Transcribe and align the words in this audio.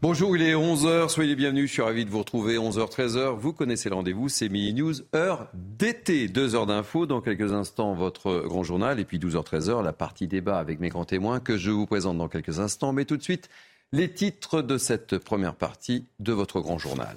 Bonjour, 0.00 0.36
il 0.36 0.42
est 0.42 0.54
11h, 0.54 1.08
soyez 1.08 1.30
les 1.30 1.36
bienvenus, 1.36 1.68
je 1.68 1.72
suis 1.72 1.82
ravi 1.82 2.04
de 2.04 2.10
vous 2.10 2.20
retrouver, 2.20 2.56
11h, 2.56 2.90
13h, 2.90 3.36
vous 3.36 3.52
connaissez 3.52 3.88
le 3.88 3.96
rendez-vous, 3.96 4.28
c'est 4.28 4.48
Mini 4.48 4.74
News, 4.74 4.94
heure 5.14 5.48
d'été, 5.54 6.28
deux 6.28 6.54
heures 6.54 6.66
d'infos, 6.66 7.06
dans 7.06 7.20
quelques 7.20 7.52
instants 7.52 7.94
votre 7.94 8.44
grand 8.46 8.62
journal, 8.62 9.00
et 9.00 9.04
puis 9.04 9.18
12h, 9.18 9.44
13h, 9.44 9.82
la 9.82 9.92
partie 9.92 10.28
débat 10.28 10.58
avec 10.58 10.78
mes 10.78 10.88
grands 10.88 11.04
témoins 11.04 11.40
que 11.40 11.56
je 11.56 11.70
vous 11.70 11.86
présente 11.86 12.16
dans 12.16 12.28
quelques 12.28 12.60
instants, 12.60 12.92
mais 12.92 13.04
tout 13.04 13.16
de 13.16 13.22
suite, 13.22 13.48
les 13.92 14.10
titres 14.12 14.62
de 14.62 14.78
cette 14.78 15.18
première 15.18 15.54
partie 15.54 16.06
de 16.20 16.32
votre 16.32 16.60
grand 16.60 16.78
journal. 16.78 17.16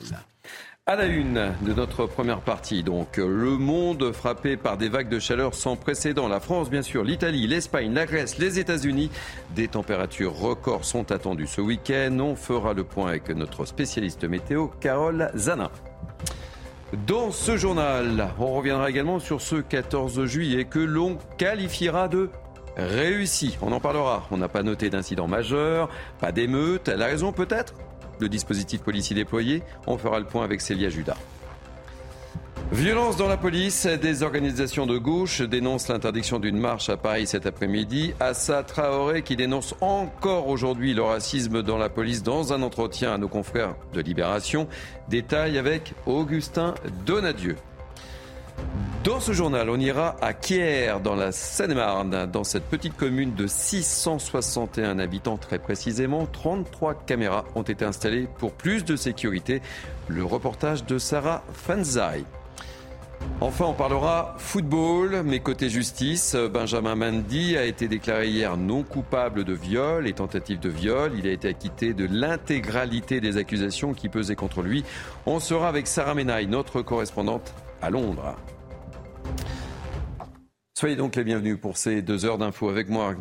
À 0.87 0.95
la 0.95 1.05
une 1.05 1.53
de 1.61 1.73
notre 1.73 2.07
première 2.07 2.41
partie, 2.41 2.81
donc, 2.81 3.17
le 3.17 3.55
monde 3.55 4.11
frappé 4.13 4.57
par 4.57 4.77
des 4.77 4.89
vagues 4.89 5.09
de 5.09 5.19
chaleur 5.19 5.53
sans 5.53 5.75
précédent. 5.75 6.27
La 6.27 6.39
France, 6.39 6.71
bien 6.71 6.81
sûr, 6.81 7.03
l'Italie, 7.03 7.45
l'Espagne, 7.45 7.93
la 7.93 8.07
Grèce, 8.07 8.39
les 8.39 8.57
États-Unis. 8.57 9.11
Des 9.51 9.67
températures 9.67 10.33
records 10.33 10.83
sont 10.83 11.11
attendues 11.11 11.45
ce 11.45 11.61
week-end. 11.61 12.17
On 12.19 12.35
fera 12.35 12.73
le 12.73 12.83
point 12.83 13.09
avec 13.09 13.29
notre 13.29 13.65
spécialiste 13.65 14.23
météo, 14.23 14.69
Carole 14.79 15.29
Zana. 15.35 15.69
Dans 17.05 17.29
ce 17.29 17.57
journal, 17.57 18.29
on 18.39 18.51
reviendra 18.51 18.89
également 18.89 19.19
sur 19.19 19.39
ce 19.39 19.57
14 19.57 20.25
juillet 20.25 20.65
que 20.65 20.79
l'on 20.79 21.19
qualifiera 21.37 22.07
de 22.07 22.31
réussi. 22.75 23.55
On 23.61 23.71
en 23.71 23.79
parlera. 23.79 24.25
On 24.31 24.37
n'a 24.37 24.49
pas 24.49 24.63
noté 24.63 24.89
d'incident 24.89 25.27
majeur, 25.27 25.89
pas 26.19 26.31
d'émeute. 26.31 26.87
La 26.87 27.05
raison 27.05 27.31
peut-être? 27.31 27.75
Le 28.21 28.29
dispositif 28.29 28.81
policier 28.81 29.15
déployé. 29.15 29.63
On 29.87 29.97
fera 29.97 30.19
le 30.19 30.25
point 30.25 30.43
avec 30.43 30.61
Célia 30.61 30.89
Judas. 30.89 31.17
Violence 32.71 33.17
dans 33.17 33.27
la 33.27 33.35
police, 33.35 33.85
des 33.85 34.23
organisations 34.23 34.85
de 34.85 34.97
gauche 34.97 35.41
dénoncent 35.41 35.89
l'interdiction 35.89 36.39
d'une 36.39 36.57
marche 36.57 36.89
à 36.89 36.95
Paris 36.95 37.27
cet 37.27 37.45
après-midi. 37.45 38.13
Assa 38.21 38.63
Traoré 38.63 39.23
qui 39.23 39.35
dénonce 39.35 39.75
encore 39.81 40.47
aujourd'hui 40.47 40.93
le 40.93 41.03
racisme 41.03 41.63
dans 41.63 41.77
la 41.77 41.89
police 41.89 42.23
dans 42.23 42.53
un 42.53 42.61
entretien 42.61 43.13
à 43.13 43.17
nos 43.17 43.27
confrères 43.27 43.75
de 43.93 43.99
Libération. 43.99 44.69
Détail 45.09 45.57
avec 45.57 45.93
Augustin 46.05 46.75
Donadieu. 47.05 47.57
Dans 49.03 49.19
ce 49.19 49.31
journal, 49.31 49.67
on 49.71 49.79
ira 49.79 50.15
à 50.21 50.33
Kier, 50.33 50.93
dans 51.03 51.15
la 51.15 51.31
Seine-et-Marne, 51.31 52.27
dans 52.31 52.43
cette 52.43 52.65
petite 52.65 52.95
commune 52.95 53.33
de 53.33 53.47
661 53.47 54.99
habitants 54.99 55.37
très 55.37 55.57
précisément. 55.57 56.27
33 56.27 56.93
caméras 56.93 57.45
ont 57.55 57.63
été 57.63 57.83
installées 57.83 58.27
pour 58.37 58.51
plus 58.51 58.85
de 58.85 58.95
sécurité. 58.95 59.63
Le 60.07 60.23
reportage 60.23 60.85
de 60.85 60.99
Sarah 60.99 61.43
Fanzai. 61.51 62.25
Enfin, 63.39 63.65
on 63.65 63.73
parlera 63.73 64.35
football, 64.37 65.23
mais 65.25 65.39
côté 65.39 65.67
justice, 65.69 66.35
Benjamin 66.35 66.93
Mendy 66.93 67.57
a 67.57 67.65
été 67.65 67.87
déclaré 67.87 68.29
hier 68.29 68.55
non 68.55 68.83
coupable 68.83 69.43
de 69.43 69.53
viol 69.53 70.07
et 70.07 70.13
tentative 70.13 70.59
de 70.59 70.69
viol. 70.69 71.13
Il 71.17 71.27
a 71.27 71.31
été 71.31 71.47
acquitté 71.47 71.93
de 71.93 72.07
l'intégralité 72.09 73.19
des 73.19 73.37
accusations 73.37 73.95
qui 73.95 74.09
pesaient 74.09 74.35
contre 74.35 74.61
lui. 74.61 74.83
On 75.25 75.39
sera 75.39 75.69
avec 75.69 75.87
Sarah 75.87 76.13
Menaille, 76.13 76.45
notre 76.45 76.83
correspondante 76.83 77.51
à 77.81 77.89
Londres. 77.89 78.35
Soyez 80.77 80.95
donc 80.95 81.15
les 81.15 81.23
bienvenus 81.23 81.59
pour 81.59 81.77
ces 81.77 82.01
deux 82.01 82.25
heures 82.25 82.37
d'infos 82.37 82.69
avec 82.69 82.89
moi. 82.89 83.15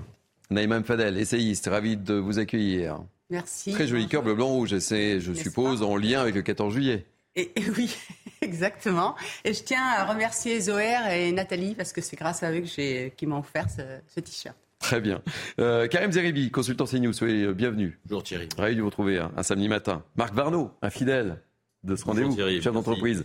Naïma 0.51 0.83
Fadel, 0.83 1.19
essayiste, 1.19 1.67
ravi 1.67 1.97
de 1.97 2.15
vous 2.15 2.39
accueillir. 2.39 3.01
Merci. 3.29 3.73
Très 3.73 3.87
joli 3.87 4.09
cœur 4.09 4.23
bleu, 4.23 4.35
blanc, 4.35 4.49
rouge. 4.49 4.79
C'est, 4.79 5.21
je 5.21 5.33
suppose, 5.33 5.83
en 5.83 5.97
lien 5.97 6.21
avec 6.21 6.35
le 6.35 6.43
14 6.43 6.73
juillet. 6.73 7.07
Et, 7.37 7.53
oui, 7.77 7.95
exactement. 8.41 9.15
Et 9.45 9.55
je 9.55 9.63
tiens 9.63 9.85
à 9.85 10.05
remercier 10.05 10.61
Zoher 10.61 10.99
et 11.13 11.31
Nathalie 11.33 11.75
parce 11.75 11.93
que 11.93 12.01
c'est 12.01 12.17
grâce 12.17 12.43
à 12.43 12.51
eux 12.53 12.61
que 12.61 13.09
qui 13.09 13.27
m'ont 13.27 13.39
offert 13.39 13.67
ce, 13.71 14.21
t-shirt. 14.21 14.57
Très 14.81 15.01
bien. 15.01 15.23
Euh, 15.61 15.87
Karim 15.87 16.11
Zeribi, 16.11 16.51
consultant 16.51 16.87
CNews, 16.87 17.13
soyez 17.13 17.53
bienvenue. 17.53 18.01
Bonjour 18.07 18.23
Thierry. 18.23 18.49
Ravi 18.57 18.75
de 18.75 18.81
vous 18.81 18.87
retrouver 18.87 19.19
un, 19.19 19.31
un 19.37 19.43
samedi 19.43 19.69
matin. 19.69 20.03
Marc 20.17 20.35
Varno, 20.35 20.73
un 20.83 20.91
fidèle 20.91 21.41
de 21.83 21.97
ce 21.97 22.05
rendez-vous, 22.05 22.37
chef 22.37 22.73
d'entreprise. 22.73 23.25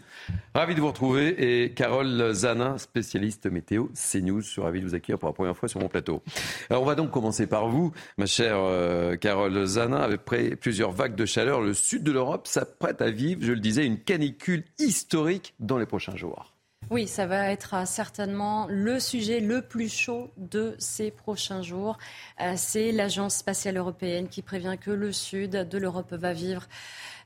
Ravi 0.53 0.75
de 0.75 0.79
vous 0.79 0.87
retrouver 0.87 1.63
et 1.63 1.73
Carole 1.73 2.31
Zanin, 2.33 2.77
spécialiste 2.77 3.47
météo 3.47 3.87
CNews. 3.93 4.41
Je 4.41 4.49
suis 4.49 4.61
ravi 4.61 4.79
de 4.79 4.85
vous 4.85 4.95
accueillir 4.95 5.19
pour 5.19 5.27
la 5.27 5.33
première 5.33 5.57
fois 5.57 5.67
sur 5.67 5.79
mon 5.81 5.89
plateau. 5.89 6.21
Alors 6.69 6.83
on 6.83 6.85
va 6.85 6.95
donc 6.95 7.11
commencer 7.11 7.47
par 7.47 7.67
vous, 7.67 7.91
ma 8.17 8.25
chère 8.25 8.57
euh, 8.57 9.17
Carole 9.17 9.65
Zanin. 9.65 9.97
Après 9.99 10.55
plusieurs 10.55 10.91
vagues 10.91 11.15
de 11.15 11.25
chaleur, 11.25 11.61
le 11.61 11.73
sud 11.73 12.03
de 12.03 12.11
l'Europe 12.11 12.47
s'apprête 12.47 13.01
à 13.01 13.11
vivre, 13.11 13.41
je 13.43 13.51
le 13.51 13.59
disais, 13.59 13.85
une 13.85 13.99
canicule 13.99 14.63
historique 14.79 15.53
dans 15.59 15.77
les 15.77 15.85
prochains 15.85 16.15
jours. 16.15 16.55
Oui, 16.91 17.07
ça 17.07 17.25
va 17.25 17.51
être 17.51 17.73
euh, 17.73 17.85
certainement 17.85 18.67
le 18.69 18.99
sujet 18.99 19.39
le 19.39 19.63
plus 19.63 19.91
chaud 19.91 20.29
de 20.37 20.75
ces 20.77 21.09
prochains 21.09 21.63
jours. 21.63 21.97
Euh, 22.39 22.53
c'est 22.57 22.91
l'Agence 22.91 23.37
spatiale 23.37 23.77
européenne 23.77 24.27
qui 24.29 24.43
prévient 24.43 24.75
que 24.79 24.91
le 24.91 25.11
sud 25.11 25.51
de 25.51 25.77
l'Europe 25.79 26.13
va 26.13 26.33
vivre 26.33 26.67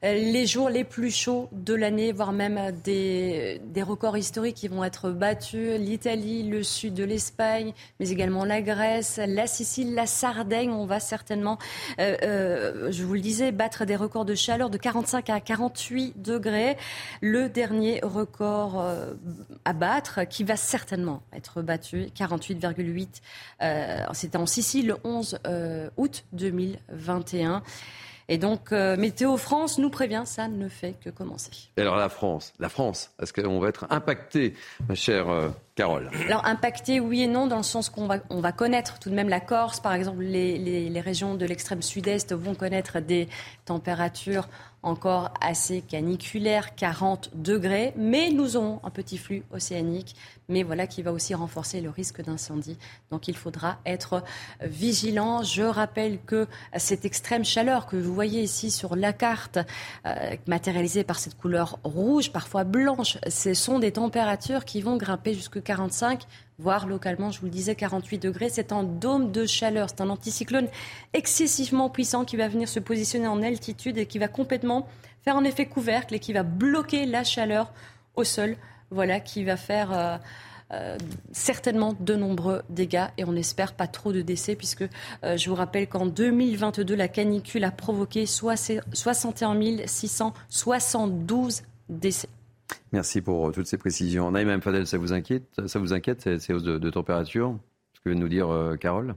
les 0.01 0.45
jours 0.45 0.69
les 0.69 0.85
plus 0.85 1.11
chauds 1.11 1.49
de 1.51 1.73
l'année, 1.73 2.13
voire 2.13 2.31
même 2.31 2.71
des, 2.83 3.61
des, 3.65 3.83
records 3.83 4.17
historiques 4.17 4.55
qui 4.55 4.69
vont 4.69 4.83
être 4.83 5.11
battus. 5.11 5.77
L'Italie, 5.77 6.43
le 6.43 6.63
sud 6.63 6.93
de 6.93 7.03
l'Espagne, 7.03 7.73
mais 7.99 8.09
également 8.09 8.45
la 8.45 8.61
Grèce, 8.61 9.19
la 9.25 9.45
Sicile, 9.45 9.93
la 9.93 10.05
Sardaigne. 10.05 10.71
On 10.71 10.85
va 10.85 11.01
certainement, 11.01 11.57
euh, 11.99 12.15
euh, 12.23 12.91
je 12.91 13.03
vous 13.03 13.13
le 13.13 13.19
disais, 13.19 13.51
battre 13.51 13.83
des 13.83 13.97
records 13.97 14.25
de 14.25 14.35
chaleur 14.35 14.69
de 14.69 14.77
45 14.77 15.29
à 15.29 15.41
48 15.41 16.21
degrés. 16.21 16.77
Le 17.21 17.49
dernier 17.49 17.99
record 18.01 18.81
à 19.65 19.73
battre, 19.73 20.23
qui 20.29 20.45
va 20.45 20.55
certainement 20.55 21.21
être 21.33 21.61
battu, 21.61 22.07
48,8. 22.15 24.13
C'était 24.13 24.37
en 24.37 24.45
Sicile 24.45 24.87
le 24.87 24.97
11 25.03 25.39
août 25.97 26.23
2021. 26.31 27.63
Et 28.31 28.37
donc, 28.37 28.71
euh, 28.71 28.95
Météo 28.95 29.37
France 29.37 29.79
nous 29.79 29.89
prévient, 29.89 30.21
ça 30.25 30.47
ne 30.47 30.69
fait 30.69 30.93
que 31.03 31.09
commencer. 31.09 31.49
Et 31.77 31.81
alors 31.81 31.95
la 31.95 32.09
France, 32.09 32.53
la 32.59 32.69
France, 32.69 33.11
est-ce 33.19 33.33
qu'on 33.33 33.59
va 33.59 33.69
être 33.69 33.87
impacté, 33.89 34.53
ma 34.87 34.93
chère 34.93 35.29
euh, 35.29 35.49
Carole 35.73 36.11
Alors 36.27 36.45
impacté, 36.45 36.99
oui 36.99 37.23
et 37.23 37.27
non, 37.27 37.47
dans 37.47 37.57
le 37.57 37.63
sens 37.63 37.89
qu'on 37.89 38.05
va, 38.05 38.17
on 38.29 38.39
va 38.39 38.51
connaître 38.51 38.99
tout 38.99 39.09
de 39.09 39.15
même 39.15 39.29
la 39.29 39.39
Corse, 39.39 39.79
par 39.79 39.93
exemple, 39.93 40.21
les, 40.21 40.59
les, 40.59 40.89
les 40.89 41.01
régions 41.01 41.33
de 41.33 41.45
l'extrême 41.45 41.81
sud-est 41.81 42.31
vont 42.33 42.53
connaître 42.53 42.99
des 42.99 43.27
températures 43.65 44.47
encore 44.83 45.33
assez 45.41 45.81
caniculaires, 45.81 46.75
40 46.75 47.31
degrés, 47.35 47.93
mais 47.97 48.29
nous 48.31 48.55
aurons 48.55 48.79
un 48.83 48.89
petit 48.89 49.17
flux 49.17 49.43
océanique 49.51 50.15
mais 50.49 50.63
voilà 50.63 50.87
qui 50.87 51.01
va 51.01 51.13
aussi 51.13 51.33
renforcer 51.33 51.79
le 51.79 51.89
risque 51.89 52.21
d'incendie. 52.21 52.77
Donc 53.11 53.27
il 53.27 53.37
faudra 53.37 53.77
être 53.85 54.23
vigilant. 54.61 55.43
Je 55.43 55.63
rappelle 55.63 56.19
que 56.25 56.47
cette 56.75 57.05
extrême 57.05 57.45
chaleur 57.45 57.85
que 57.85 57.95
vous 57.95 58.13
voyez 58.13 58.41
ici 58.41 58.71
sur 58.71 58.95
la 58.95 59.13
carte, 59.13 59.59
euh, 60.05 60.35
matérialisée 60.47 61.03
par 61.03 61.19
cette 61.19 61.37
couleur 61.37 61.79
rouge, 61.83 62.31
parfois 62.31 62.63
blanche, 62.63 63.17
ce 63.29 63.53
sont 63.53 63.79
des 63.79 63.93
températures 63.93 64.65
qui 64.65 64.81
vont 64.81 64.97
grimper 64.97 65.33
jusqu'à 65.33 65.61
45 65.61 66.25
voire 66.59 66.87
localement, 66.87 67.31
je 67.31 67.39
vous 67.39 67.45
le 67.45 67.51
disais, 67.51 67.73
48 67.73 68.19
degrés. 68.19 68.49
C'est 68.49 68.71
un 68.71 68.83
dôme 68.83 69.31
de 69.31 69.45
chaleur, 69.45 69.89
c'est 69.89 70.01
un 70.01 70.09
anticyclone 70.09 70.67
excessivement 71.13 71.89
puissant 71.89 72.25
qui 72.25 72.37
va 72.37 72.47
venir 72.47 72.67
se 72.69 72.79
positionner 72.79 73.27
en 73.27 73.41
altitude 73.41 73.97
et 73.97 74.05
qui 74.05 74.19
va 74.19 74.27
complètement 74.27 74.87
faire 75.23 75.37
un 75.37 75.43
effet 75.43 75.65
couvercle 75.65 76.15
et 76.15 76.19
qui 76.19 76.33
va 76.33 76.43
bloquer 76.43 77.05
la 77.05 77.23
chaleur 77.23 77.71
au 78.15 78.23
sol 78.23 78.57
voilà, 78.91 79.19
qui 79.19 79.43
va 79.43 79.57
faire 79.57 79.91
euh, 79.93 80.17
euh, 80.71 80.97
certainement 81.31 81.95
de 81.99 82.15
nombreux 82.15 82.63
dégâts 82.69 83.07
et 83.17 83.23
on 83.23 83.35
espère 83.35 83.73
pas 83.73 83.87
trop 83.87 84.11
de 84.11 84.21
décès 84.21 84.55
puisque 84.55 84.83
euh, 85.23 85.37
je 85.37 85.49
vous 85.49 85.55
rappelle 85.55 85.87
qu'en 85.87 86.05
2022, 86.05 86.95
la 86.95 87.07
canicule 87.07 87.63
a 87.63 87.71
provoqué 87.71 88.25
61 88.25 89.87
672 89.87 91.61
décès. 91.89 92.29
Merci 92.91 93.21
pour 93.21 93.51
toutes 93.51 93.67
ces 93.67 93.77
précisions. 93.77 94.31
Naïm 94.31 94.61
Fadel, 94.61 94.87
ça 94.87 94.97
vous 94.97 95.13
inquiète, 95.13 95.43
ça 95.67 95.79
vous 95.79 95.93
inquiète 95.93 96.21
ces, 96.21 96.53
hausses 96.53 96.63
de, 96.63 96.89
température 96.89 97.57
Ce 97.93 97.99
que 97.99 98.09
vient 98.09 98.17
de 98.17 98.21
nous 98.21 98.29
dire 98.29 98.49
Carole? 98.79 99.15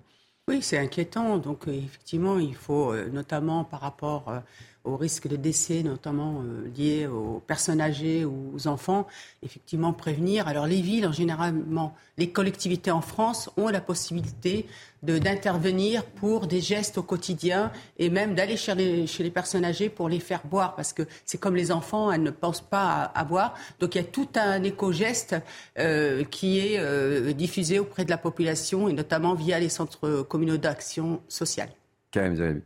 Oui, 0.48 0.60
c'est 0.60 0.78
inquiétant. 0.78 1.38
Donc 1.38 1.68
effectivement, 1.68 2.38
il 2.38 2.54
faut 2.54 2.94
notamment 3.12 3.64
par 3.64 3.80
rapport 3.80 4.42
au 4.84 4.96
risque 4.96 5.28
de 5.28 5.36
décès, 5.36 5.82
notamment 5.82 6.42
euh, 6.42 6.68
liés 6.76 7.06
aux 7.06 7.40
personnes 7.46 7.80
âgées 7.80 8.24
ou 8.24 8.52
aux 8.54 8.66
enfants, 8.66 9.06
effectivement 9.42 9.92
prévenir. 9.92 10.48
Alors 10.48 10.66
les 10.66 10.80
villes, 10.80 11.06
en 11.06 11.12
généralement, 11.12 11.94
les 12.18 12.30
collectivités 12.30 12.90
en 12.90 13.00
France 13.00 13.50
ont 13.56 13.68
la 13.68 13.80
possibilité 13.80 14.66
d'intervenir 15.02 16.04
pour 16.04 16.46
des 16.46 16.60
gestes 16.60 16.98
au 16.98 17.02
quotidien 17.02 17.72
et 17.98 18.08
même 18.08 18.34
d'aller 18.34 18.56
chez 18.56 18.74
les, 18.74 19.30
personnes 19.30 19.64
âgées 19.64 19.88
pour 19.88 20.08
les 20.08 20.20
faire 20.20 20.42
boire 20.46 20.76
parce 20.76 20.92
que 20.92 21.02
c'est 21.24 21.38
comme 21.38 21.56
les 21.56 21.72
enfants, 21.72 22.12
elles 22.12 22.22
ne 22.22 22.30
pensent 22.30 22.60
pas 22.60 23.10
à, 23.14 23.24
boire. 23.24 23.54
Donc 23.80 23.94
il 23.94 23.98
y 23.98 24.00
a 24.00 24.04
tout 24.04 24.28
un 24.36 24.62
éco-geste 24.62 25.36
euh, 25.78 26.22
qui 26.24 26.60
est 26.60 26.78
euh, 26.78 27.32
diffusé 27.32 27.80
auprès 27.80 28.04
de 28.04 28.10
la 28.10 28.18
population 28.18 28.88
et 28.88 28.92
notamment 28.92 29.34
via 29.34 29.58
les 29.58 29.68
centres 29.68 30.22
communaux 30.22 30.56
d'action 30.56 31.20
sociale. 31.28 31.70
Karim 32.12 32.62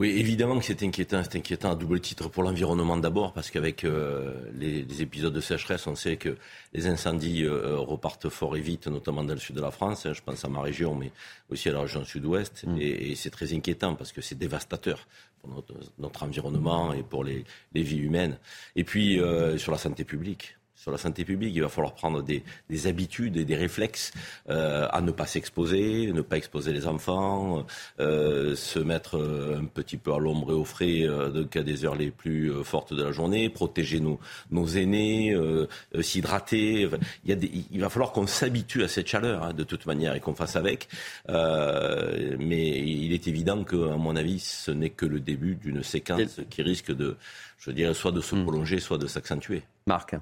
Oui, 0.00 0.08
évidemment 0.16 0.58
que 0.58 0.64
c'est 0.64 0.82
inquiétant. 0.82 1.22
C'est 1.22 1.36
inquiétant 1.36 1.72
à 1.72 1.74
double 1.74 2.00
titre 2.00 2.30
pour 2.30 2.42
l'environnement 2.42 2.96
d'abord, 2.96 3.34
parce 3.34 3.50
qu'avec 3.50 3.84
euh, 3.84 4.32
les, 4.54 5.02
épisodes 5.02 5.34
de 5.34 5.42
sécheresse, 5.42 5.86
on 5.86 5.94
sait 5.94 6.16
que 6.16 6.38
les 6.72 6.86
incendies 6.86 7.44
euh, 7.44 7.76
repartent 7.76 8.30
fort 8.30 8.56
et 8.56 8.62
vite, 8.62 8.86
notamment 8.86 9.22
dans 9.22 9.34
le 9.34 9.38
sud 9.38 9.56
de 9.56 9.60
la 9.60 9.70
France. 9.70 10.06
Hein, 10.06 10.14
je 10.14 10.22
pense 10.22 10.42
à 10.42 10.48
ma 10.48 10.62
région, 10.62 10.94
mais 10.94 11.12
aussi 11.50 11.68
à 11.68 11.72
la 11.72 11.82
région 11.82 12.02
sud-ouest. 12.02 12.64
Mm. 12.66 12.78
Et, 12.80 13.14
c'est 13.14 13.28
très 13.28 13.52
inquiétant 13.52 13.94
parce 13.94 14.12
que 14.12 14.22
c'est 14.22 14.38
dévastateur 14.38 15.06
pour 15.42 15.50
notre, 15.98 16.22
environnement 16.22 16.94
et 16.94 17.02
pour 17.02 17.22
les, 17.22 17.44
les 17.74 17.82
vies 17.82 17.98
humaines. 17.98 18.38
Et 18.76 18.84
puis, 18.84 19.20
euh, 19.20 19.58
sur 19.58 19.70
la 19.70 19.76
santé 19.78 20.04
publique 20.04 20.56
sur 20.80 20.90
la 20.90 20.96
santé 20.96 21.24
publique. 21.26 21.52
Il 21.54 21.60
va 21.60 21.68
falloir 21.68 21.92
prendre 21.92 22.22
des, 22.22 22.42
habitudes 22.86 23.36
et 23.36 23.44
des 23.44 23.56
réflexes 23.56 24.12
euh, 24.48 24.88
à 24.90 25.02
ne 25.02 25.10
pas 25.10 25.26
s'exposer, 25.26 26.10
ne 26.10 26.22
pas 26.22 26.38
exposer 26.38 26.72
les 26.72 26.86
enfants, 26.86 27.66
euh, 28.00 28.56
se 28.56 28.78
mettre 28.78 29.18
euh, 29.18 29.60
un 29.60 29.66
petit 29.66 29.98
peu 29.98 30.14
à 30.14 30.18
l'ombre 30.18 30.52
et 30.52 30.54
au 30.54 30.64
frais 30.64 31.02
euh, 31.02 31.44
cas 31.44 31.62
des 31.62 31.84
heures 31.84 31.96
les 31.96 32.10
plus 32.10 32.50
fortes 32.64 32.94
de 32.94 33.02
la 33.02 33.12
journée, 33.12 33.50
protéger 33.50 34.00
nos, 34.00 34.18
nos 34.50 34.66
aînés, 34.66 35.36
s'hydrater. 36.00 36.88
Il, 37.24 37.34
y 37.34 37.66
il, 37.72 37.80
va 37.80 37.90
falloir 37.90 38.12
qu'on 38.12 38.26
s'habitue 38.26 38.82
à 38.82 38.88
cette 38.88 39.06
chaleur 39.06 39.42
hein, 39.42 39.52
de 39.52 39.64
toute 39.64 39.84
manière 39.84 40.14
et 40.14 40.20
qu'on 40.20 40.34
fasse 40.34 40.56
avec. 40.56 40.88
mais 41.28 42.68
il 42.78 43.12
est 43.12 43.28
évident 43.28 43.64
que, 43.64 43.92
à 43.92 43.96
mon 43.96 44.16
avis, 44.16 44.38
ce 44.38 44.70
n'est 44.70 44.90
que 44.90 45.06
le 45.06 45.20
début 45.20 45.56
d'une 45.56 45.82
séquence 45.82 46.40
qui 46.48 46.62
risque 46.62 46.94
de, 46.94 47.16
je 47.58 47.70
dirais, 47.70 47.94
soit 47.94 48.12
de 48.12 48.20
se 48.20 48.34
hmm. 48.34 48.44
prolonger, 48.44 48.80
soit 48.80 48.98
de 48.98 49.06
s'accentuer. 49.06 49.62
Marc. 49.86 50.16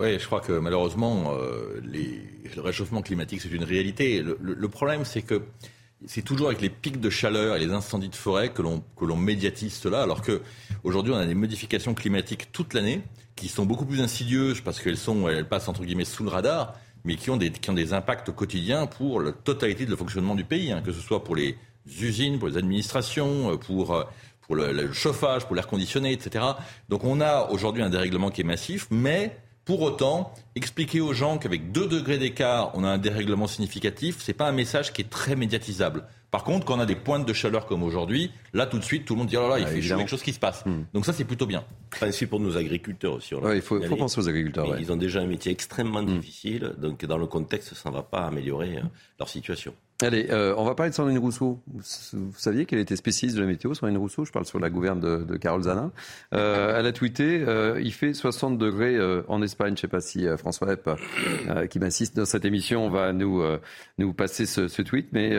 Oui, 0.00 0.18
je 0.18 0.26
crois 0.26 0.40
que 0.40 0.52
malheureusement, 0.52 1.34
euh, 1.34 1.80
le 1.82 2.60
réchauffement 2.60 3.02
climatique, 3.02 3.40
c'est 3.40 3.48
une 3.48 3.64
réalité. 3.64 4.22
Le, 4.22 4.68
problème, 4.68 5.04
c'est 5.04 5.22
que 5.22 5.42
c'est 6.06 6.22
toujours 6.22 6.46
avec 6.46 6.60
les 6.60 6.70
pics 6.70 7.00
de 7.00 7.10
chaleur 7.10 7.56
et 7.56 7.58
les 7.58 7.72
incendies 7.72 8.08
de 8.08 8.14
forêt 8.14 8.50
que 8.50 8.62
l'on 8.62 9.16
médiatise 9.16 9.74
cela, 9.74 10.02
alors 10.02 10.22
qu'aujourd'hui, 10.22 11.12
on 11.12 11.16
a 11.16 11.26
des 11.26 11.34
modifications 11.34 11.94
climatiques 11.94 12.52
toute 12.52 12.74
l'année 12.74 13.02
qui 13.34 13.48
sont 13.48 13.66
beaucoup 13.66 13.86
plus 13.86 14.00
insidieuses 14.00 14.60
parce 14.60 14.80
qu'elles 14.80 14.98
elles 15.30 15.48
passent 15.48 15.68
entre 15.68 15.84
guillemets 15.84 16.04
sous 16.04 16.22
le 16.22 16.30
radar, 16.30 16.74
mais 17.04 17.16
qui 17.16 17.30
ont 17.30 17.36
des, 17.36 17.50
qui 17.50 17.70
ont 17.70 17.74
des 17.74 17.92
impacts 17.92 18.30
quotidiens 18.30 18.86
pour 18.86 19.20
la 19.20 19.32
totalité 19.32 19.84
de 19.84 19.90
le 19.90 19.96
fonctionnement 19.96 20.36
du 20.36 20.44
pays, 20.44 20.70
hein, 20.70 20.80
que 20.80 20.92
ce 20.92 21.00
soit 21.00 21.24
pour 21.24 21.34
les 21.34 21.56
usines, 22.00 22.38
pour 22.38 22.48
les 22.48 22.56
administrations, 22.56 23.56
pour 23.58 23.94
euh, 23.94 24.04
pour 24.48 24.56
le, 24.56 24.92
chauffage, 24.92 25.44
pour 25.44 25.54
l'air 25.54 25.68
conditionné, 25.68 26.10
etc. 26.10 26.44
Donc 26.88 27.04
on 27.04 27.20
a 27.20 27.48
aujourd'hui 27.50 27.82
un 27.82 27.90
dérèglement 27.90 28.30
qui 28.30 28.40
est 28.40 28.44
massif, 28.44 28.88
mais 28.90 29.36
pour 29.66 29.82
autant, 29.82 30.32
expliquer 30.56 31.02
aux 31.02 31.12
gens 31.12 31.36
qu'avec 31.36 31.70
2 31.70 31.86
degrés 31.86 32.16
d'écart, 32.16 32.70
on 32.72 32.82
a 32.82 32.88
un 32.88 32.96
dérèglement 32.96 33.46
significatif, 33.46 34.22
ce 34.22 34.30
n'est 34.30 34.34
pas 34.34 34.48
un 34.48 34.52
message 34.52 34.94
qui 34.94 35.02
est 35.02 35.10
très 35.10 35.36
médiatisable. 35.36 36.04
Par 36.30 36.42
contre, 36.42 36.64
quand 36.64 36.78
on 36.78 36.80
a 36.80 36.86
des 36.86 36.96
pointes 36.96 37.26
de 37.26 37.32
chaleur 37.34 37.66
comme 37.66 37.82
aujourd'hui, 37.82 38.32
là 38.52 38.66
tout 38.66 38.78
de 38.78 38.84
suite, 38.84 39.04
tout 39.04 39.14
le 39.14 39.18
monde 39.18 39.28
dit 39.28 39.36
oh 39.36 39.42
là 39.42 39.48
là, 39.48 39.58
il 39.58 39.64
ah, 39.64 39.68
fait 39.68 39.82
chaud, 39.82 39.96
quelque 39.96 40.08
chose 40.08 40.22
qui 40.22 40.32
se 40.32 40.38
passe. 40.38 40.64
Hmm. 40.66 40.82
Donc 40.92 41.06
ça, 41.06 41.12
c'est 41.12 41.24
plutôt 41.24 41.46
bien. 41.46 41.64
C'est 42.10 42.26
pour 42.26 42.40
nos 42.40 42.56
agriculteurs 42.56 43.14
aussi. 43.14 43.34
il 43.54 43.62
faut, 43.62 43.78
penser 43.96 44.20
aux 44.20 44.28
agriculteurs. 44.28 44.78
Ils 44.78 44.92
ont 44.92 44.96
déjà 44.96 45.20
un 45.20 45.26
métier 45.26 45.52
extrêmement 45.52 46.02
hmm. 46.02 46.18
difficile, 46.18 46.74
donc 46.78 47.04
dans 47.04 47.18
le 47.18 47.26
contexte, 47.26 47.74
ça 47.74 47.90
ne 47.90 47.94
va 47.94 48.02
pas 48.02 48.26
améliorer 48.26 48.78
euh, 48.78 48.82
leur 49.18 49.28
situation. 49.28 49.74
Allez, 50.00 50.28
euh, 50.30 50.54
on 50.56 50.64
va 50.64 50.76
parler 50.76 50.90
de 50.90 50.94
Sandrine 50.94 51.18
Rousseau. 51.18 51.60
Vous, 51.66 52.32
saviez 52.36 52.66
qu'elle 52.66 52.78
était 52.78 52.94
spécialiste 52.94 53.36
de 53.36 53.42
la 53.42 53.48
météo, 53.48 53.74
Sandrine 53.74 53.98
Rousseau? 53.98 54.24
Je 54.24 54.30
parle 54.30 54.44
sur 54.44 54.60
la 54.60 54.70
gouverne 54.70 55.00
de, 55.00 55.24
de 55.24 55.36
Carole 55.36 55.64
Zanin. 55.64 55.90
Euh, 56.34 56.78
elle 56.78 56.86
a 56.86 56.92
tweeté 56.92 57.42
euh, 57.44 57.80
il 57.82 57.92
fait 57.92 58.14
60 58.14 58.58
degrés 58.58 58.94
euh, 58.94 59.22
en 59.26 59.42
Espagne. 59.42 59.70
Je 59.70 59.72
ne 59.72 59.78
sais 59.78 59.88
pas 59.88 60.00
si 60.00 60.24
euh, 60.24 60.36
François 60.36 60.72
Epp, 60.72 60.88
qui 61.68 61.80
m'assiste 61.80 62.16
dans 62.16 62.26
cette 62.26 62.44
émission, 62.44 62.88
va 62.90 63.12
nous, 63.12 63.42
nous 63.98 64.12
passer 64.12 64.46
ce, 64.46 64.68
ce 64.68 64.82
tweet. 64.82 65.08
Mais, 65.10 65.36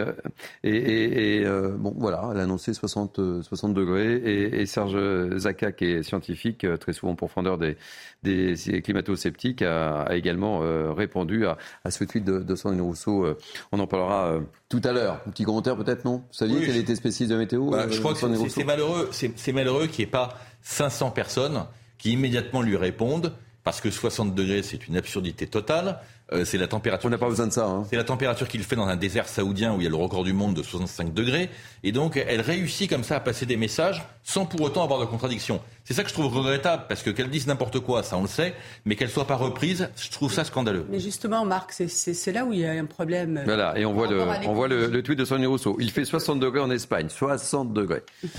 et, 0.64 0.76
et, 0.76 1.42
et 1.42 1.46
bon, 1.78 1.96
voilà, 1.98 2.28
elle 2.34 2.42
a 2.42 2.44
annoncé 2.44 2.74
60, 2.74 2.99
60 3.08 3.74
degrés. 3.74 4.16
Et, 4.16 4.62
et 4.62 4.66
Serge 4.66 4.98
Zaka, 5.38 5.72
qui 5.72 5.86
est 5.86 6.04
scientifique, 6.04 6.66
très 6.80 6.94
souvent 6.94 7.16
profondeur 7.16 7.58
des, 7.58 7.78
des 8.24 8.56
climato-sceptiques, 8.82 9.62
a, 9.62 10.02
a, 10.02 10.16
également 10.16 10.60
répondu 10.94 11.46
à, 11.46 11.58
à, 11.84 11.92
ce 11.92 12.04
tweet 12.04 12.24
de, 12.26 12.40
de 12.40 12.56
Sandrine 12.56 12.82
Rousseau. 12.82 13.26
on 13.72 13.80
en 13.80 13.88
parlera 13.88 14.40
tout 14.70 14.82
à 14.84 14.92
l'heure. 14.92 15.20
Un 15.26 15.32
petit 15.32 15.44
commentaire 15.44 15.76
peut-être, 15.76 16.06
non? 16.06 16.18
Vous 16.18 16.24
saviez 16.32 16.64
qu'elle 16.64 16.78
était 16.78 16.96
spécialiste 16.96 17.34
de 17.34 17.40
météo 17.40 17.72
bah, 17.72 17.88
Je 17.90 17.98
euh, 17.98 18.00
crois 18.00 18.14
que 18.14 18.20
c'est 18.50 18.64
malheureux, 18.64 19.10
c'est 19.12 19.52
malheureux 19.52 19.88
qu'il 19.88 20.06
n'y 20.06 20.10
ait 20.10 20.12
pas 20.12 20.38
500 20.62 21.12
personnes 21.12 21.66
qui 21.98 22.14
immédiatement 22.14 22.62
lui 22.62 22.78
répondent, 22.78 23.34
parce 23.64 23.82
que 23.82 23.90
60 23.90 24.36
degrés, 24.36 24.62
c'est 24.62 24.88
une 24.88 24.96
absurdité 24.96 25.48
totale. 25.48 26.00
Euh, 26.32 26.46
c'est 26.46 26.58
la 26.58 26.68
température. 26.68 27.08
On 27.08 27.10
n'a 27.10 27.18
pas 27.18 27.30
besoin 27.30 27.48
de 27.48 27.52
ça. 27.52 27.66
Hein. 27.66 27.84
C'est 27.90 27.96
la 27.96 28.04
température 28.04 28.48
qu'il 28.48 28.64
fait 28.64 28.76
dans 28.76 28.88
un 28.88 28.96
désert 28.96 29.28
saoudien 29.28 29.74
où 29.74 29.82
il 29.82 29.84
y 29.84 29.88
a 29.88 29.90
le 29.90 29.96
record 29.96 30.24
du 30.24 30.34
monde 30.34 30.54
de 30.54 30.62
65 30.62 31.14
degrés. 31.14 31.50
Et 31.84 31.92
donc, 31.92 32.18
elle 32.18 32.42
réussit 32.42 32.90
comme 32.90 33.04
ça 33.04 33.16
à 33.16 33.20
passer 33.20 33.46
des 33.46 33.58
messages 33.58 34.04
sans 34.24 34.46
pour 34.46 34.62
autant 34.62 34.84
avoir 34.84 35.00
de 35.00 35.06
contradiction. 35.06 35.60
C'est 35.84 35.96
ça 35.96 36.04
que 36.04 36.10
je 36.10 36.14
trouve 36.14 36.32
regrettable, 36.32 36.84
parce 36.88 37.02
que 37.02 37.10
qu'elle 37.10 37.32
dise 37.32 37.48
n'importe 37.48 37.80
quoi, 37.80 38.04
ça 38.04 38.16
on 38.16 38.22
le 38.22 38.28
sait, 38.28 38.54
mais 38.86 38.96
qu'elle 38.96 39.10
soit 39.10 39.26
pas 39.26 39.36
reprise, 39.36 39.90
je 39.96 40.12
trouve 40.12 40.32
ça 40.32 40.44
scandaleux. 40.44 40.86
Mais 40.88 41.00
justement, 41.00 41.46
Marc, 41.46 41.72
c'est 41.72 42.32
là 42.32 42.46
où 42.46 42.54
il 42.54 42.60
y 42.60 42.66
a 42.66 42.72
un 42.74 42.86
problème. 42.86 43.42
Voilà, 43.44 43.76
et 43.76 43.86
on 43.86 43.94
voit, 43.94 44.08
le, 44.08 44.22
on 44.22 44.54
voit 44.54 44.68
le, 44.68 45.02
tweet 45.02 45.18
de 45.18 45.26
Sonny 45.26 45.48
Rousseau. 45.48 45.78
Il 45.80 45.90
fait 45.90 46.06
60 46.06 46.40
degrés 46.40 46.60
en 46.60 46.70
Espagne, 46.70 47.10
60 47.10 47.74
degrés. 47.74 48.04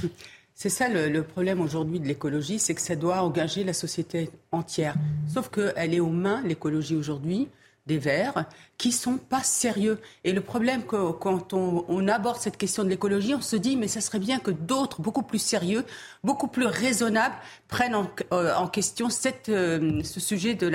C'est 0.55 0.69
ça 0.69 0.91
le, 0.91 1.23
problème 1.23 1.63
aujourd'hui 1.63 2.01
de 2.01 2.07
l'écologie, 2.07 2.59
c'est 2.59 2.75
que 2.75 2.83
ça 2.83 2.95
doit 2.95 3.23
engager 3.23 3.65
la 3.65 3.73
société 3.73 4.29
entière. 4.53 4.95
Sauf 5.27 5.49
qu'elle 5.49 5.95
est 5.95 6.01
aux 6.01 6.11
mains, 6.11 6.43
l'écologie 6.45 6.97
aujourd'hui, 6.97 7.49
des 7.87 7.99
Verts 7.99 8.45
qui 8.79 8.93
sont 8.93 9.19
pas 9.19 9.43
sérieux. 9.43 9.99
Et 10.25 10.33
le 10.33 10.41
problème, 10.41 10.85
que, 10.85 11.13
quand 11.13 11.53
on, 11.53 12.09
aborde 12.09 12.39
cette 12.39 12.57
question 12.57 12.85
de 12.85 12.89
l'écologie, 12.89 13.35
on 13.35 13.41
se 13.41 13.57
dit, 13.57 13.77
mais 13.77 13.89
ça 13.89 14.01
serait 14.01 14.19
bien 14.19 14.39
que 14.39 14.51
d'autres, 14.51 15.01
beaucoup 15.01 15.23
plus 15.23 15.39
sérieux, 15.39 15.85
beaucoup 16.25 16.49
plus 16.49 16.67
raisonnables, 16.67 17.35
prennent 17.69 17.95
en, 17.95 18.11
euh, 18.33 18.67
question 18.69 19.11
cette, 19.11 19.49
euh, 19.49 20.03
ce 20.03 20.21
sujet 20.21 20.55
de 20.55 20.69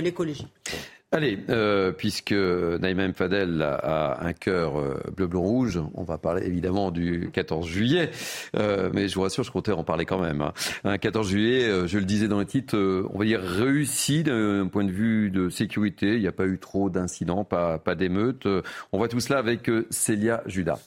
l'écologie. 0.00 0.46
De, 0.66 0.72
Allez, 1.14 1.38
euh, 1.50 1.92
puisque 1.92 2.32
Naïm 2.32 3.12
Fadel 3.12 3.60
a, 3.60 4.24
un 4.24 4.32
cœur 4.32 4.78
euh, 4.78 4.98
bleu-blanc-rouge, 5.14 5.78
on 5.92 6.04
va 6.04 6.16
parler 6.16 6.46
évidemment 6.46 6.90
du 6.90 7.28
14 7.34 7.66
juillet, 7.66 8.10
euh, 8.56 8.88
mais 8.94 9.08
je 9.08 9.16
vous 9.16 9.20
rassure, 9.20 9.44
je 9.44 9.50
comptais 9.50 9.72
en 9.72 9.84
parler 9.84 10.06
quand 10.06 10.18
même. 10.18 10.40
Hein. 10.40 10.54
Un 10.84 10.96
14 10.96 11.28
juillet, 11.28 11.86
je 11.86 11.98
le 11.98 12.06
disais 12.06 12.28
dans 12.28 12.38
le 12.38 12.46
titre, 12.46 12.78
on 13.12 13.18
va 13.18 13.26
dire 13.26 13.42
réussi 13.42 14.22
d'un 14.22 14.68
point 14.68 14.84
de 14.84 14.90
vue 14.90 15.30
de 15.30 15.50
sécurité. 15.50 16.14
Il 16.14 16.22
n'y 16.22 16.28
a 16.28 16.32
pas 16.32 16.46
eu 16.46 16.58
trop 16.58 16.88
d'incidents, 16.88 17.44
pas, 17.44 17.78
pas 17.78 17.94
d'émeutes. 17.94 18.48
On 18.92 18.96
voit 18.96 19.08
tout 19.08 19.20
cela 19.20 19.38
avec 19.38 19.70
Célia 19.90 20.42
Judas. 20.46 20.78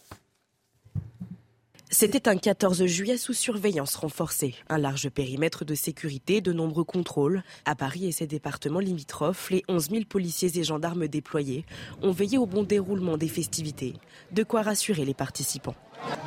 C'était 1.98 2.28
un 2.28 2.36
14 2.36 2.88
juillet 2.88 3.16
sous 3.16 3.32
surveillance 3.32 3.96
renforcée. 3.96 4.54
Un 4.68 4.78
large 4.78 5.08
périmètre 5.08 5.64
de 5.64 5.76
sécurité, 5.76 6.42
de 6.42 6.52
nombreux 6.52 6.84
contrôles. 6.84 7.42
À 7.64 7.74
Paris 7.74 8.06
et 8.06 8.12
ses 8.12 8.28
départements 8.28 8.82
limitrophes, 8.82 9.50
les 9.50 9.64
11 9.70 9.92
000 9.92 10.04
policiers 10.04 10.60
et 10.60 10.64
gendarmes 10.66 11.08
déployés 11.08 11.64
ont 12.02 12.12
veillé 12.12 12.38
au 12.38 12.48
bon 12.48 12.64
déroulement 12.64 13.16
des 13.16 13.30
festivités. 13.30 13.94
De 14.34 14.44
quoi 14.44 14.62
rassurer 14.62 15.06
les 15.06 15.14
participants. 15.14 15.78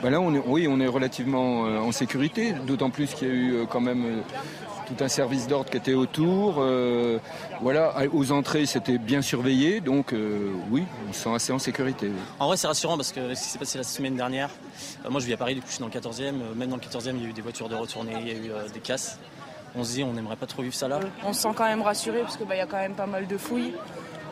Ben 0.03 0.11
là, 0.11 0.20
on 0.20 0.35
est, 0.35 0.43
oui, 0.47 0.67
on 0.69 0.81
est 0.81 0.87
relativement 0.87 1.67
euh, 1.67 1.79
en 1.79 1.93
sécurité, 1.93 2.53
d'autant 2.53 2.90
plus 2.90 3.14
qu'il 3.14 3.28
y 3.28 3.31
a 3.31 3.35
eu 3.35 3.54
euh, 3.54 3.64
quand 3.66 3.81
même 3.81 4.04
euh, 4.04 4.21
tout 4.88 5.04
un 5.04 5.09
service 5.09 5.47
d'ordre 5.47 5.71
qui 5.71 5.76
était 5.76 5.95
autour. 5.95 6.57
Euh, 6.59 7.19
voilà, 7.61 7.95
aux 8.12 8.33
entrées, 8.33 8.66
c'était 8.66 8.99
bien 8.99 9.23
surveillé, 9.23 9.81
donc 9.81 10.12
euh, 10.12 10.52
oui, 10.71 10.85
on 11.09 11.12
se 11.12 11.21
sent 11.21 11.35
assez 11.35 11.52
en 11.52 11.59
sécurité. 11.59 12.11
En 12.38 12.47
vrai, 12.47 12.57
c'est 12.57 12.66
rassurant 12.66 12.97
parce 12.97 13.12
que 13.12 13.35
ce 13.35 13.42
qui 13.42 13.49
s'est 13.49 13.59
passé 13.59 13.78
la 13.78 13.85
semaine 13.85 14.16
dernière, 14.16 14.50
euh, 15.04 15.11
moi 15.11 15.21
je 15.21 15.26
vis 15.26 15.35
à 15.35 15.37
Paris, 15.37 15.54
du 15.54 15.61
coup 15.61 15.66
je 15.69 15.75
suis 15.75 15.81
dans 15.81 15.87
le 15.87 15.92
14e, 15.92 16.54
même 16.57 16.71
dans 16.71 16.76
le 16.76 16.83
14e, 16.83 17.14
il 17.16 17.23
y 17.23 17.26
a 17.26 17.28
eu 17.28 17.33
des 17.33 17.42
voitures 17.42 17.69
de 17.69 17.75
retournée, 17.75 18.14
il 18.21 18.28
y 18.28 18.31
a 18.31 18.35
eu 18.35 18.50
des 18.73 18.81
casses. 18.81 19.19
On 19.75 19.85
se 19.85 19.92
dit, 19.92 20.02
on 20.02 20.14
n'aimerait 20.14 20.37
pas 20.37 20.47
trop 20.47 20.62
vivre 20.62 20.75
ça 20.75 20.88
là. 20.88 20.99
On 21.25 21.33
se 21.33 21.42
sent 21.42 21.50
quand 21.54 21.66
même 21.66 21.83
rassuré 21.83 22.21
parce 22.23 22.37
qu'il 22.37 22.47
bah, 22.47 22.57
y 22.57 22.61
a 22.61 22.66
quand 22.66 22.78
même 22.78 22.95
pas 22.95 23.07
mal 23.07 23.26
de 23.26 23.37
fouilles. 23.37 23.75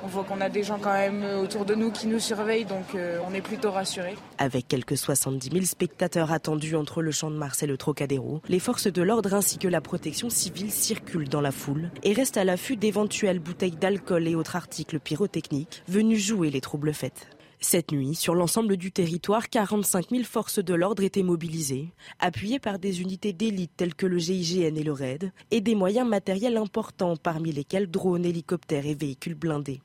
On 0.04 0.06
voit 0.06 0.24
qu'on 0.24 0.40
a 0.40 0.48
des 0.48 0.62
gens 0.62 0.78
quand 0.80 0.92
même 0.92 1.24
autour 1.42 1.64
de 1.64 1.74
nous 1.74 1.90
qui 1.90 2.06
nous 2.06 2.20
surveillent, 2.20 2.64
donc 2.64 2.94
euh, 2.94 3.18
on 3.28 3.34
est 3.34 3.40
plutôt 3.40 3.70
rassurés. 3.70 4.16
Avec 4.38 4.68
quelques 4.68 4.96
70 4.96 5.50
000 5.50 5.64
spectateurs 5.64 6.32
attendus 6.32 6.76
entre 6.76 7.02
le 7.02 7.10
champ 7.10 7.30
de 7.30 7.36
Mars 7.36 7.62
et 7.62 7.66
le 7.66 7.76
Trocadéro, 7.76 8.40
les 8.48 8.58
forces 8.58 8.86
de 8.92 9.02
l'ordre 9.02 9.34
ainsi 9.34 9.58
que 9.58 9.68
la 9.68 9.80
protection 9.80 10.30
civile 10.30 10.70
circulent 10.70 11.28
dans 11.28 11.40
la 11.40 11.52
foule 11.52 11.90
et 12.02 12.12
restent 12.12 12.36
à 12.36 12.44
l'affût 12.44 12.76
d'éventuelles 12.76 13.40
bouteilles 13.40 13.70
d'alcool 13.72 14.28
et 14.28 14.34
autres 14.34 14.56
articles 14.56 15.00
pyrotechniques 15.00 15.82
venus 15.88 16.24
jouer 16.24 16.50
les 16.50 16.60
troubles 16.60 16.92
fêtes. 16.92 17.28
Cette 17.60 17.90
nuit, 17.90 18.14
sur 18.14 18.34
l'ensemble 18.34 18.76
du 18.76 18.92
territoire, 18.92 19.48
45 19.48 20.10
000 20.10 20.24
forces 20.24 20.58
de 20.62 20.74
l'ordre 20.74 21.02
étaient 21.02 21.22
mobilisées, 21.22 21.88
appuyées 22.18 22.58
par 22.58 22.78
des 22.78 23.00
unités 23.00 23.32
d'élite 23.32 23.72
telles 23.76 23.94
que 23.94 24.06
le 24.06 24.18
GIGN 24.18 24.76
et 24.76 24.82
le 24.82 24.92
RAID, 24.92 25.32
et 25.50 25.60
des 25.60 25.74
moyens 25.74 26.08
matériels 26.08 26.58
importants, 26.58 27.16
parmi 27.16 27.52
lesquels 27.52 27.90
drones, 27.90 28.24
hélicoptères 28.24 28.86
et 28.86 28.94
véhicules 28.94 29.34
blindés. 29.34 29.80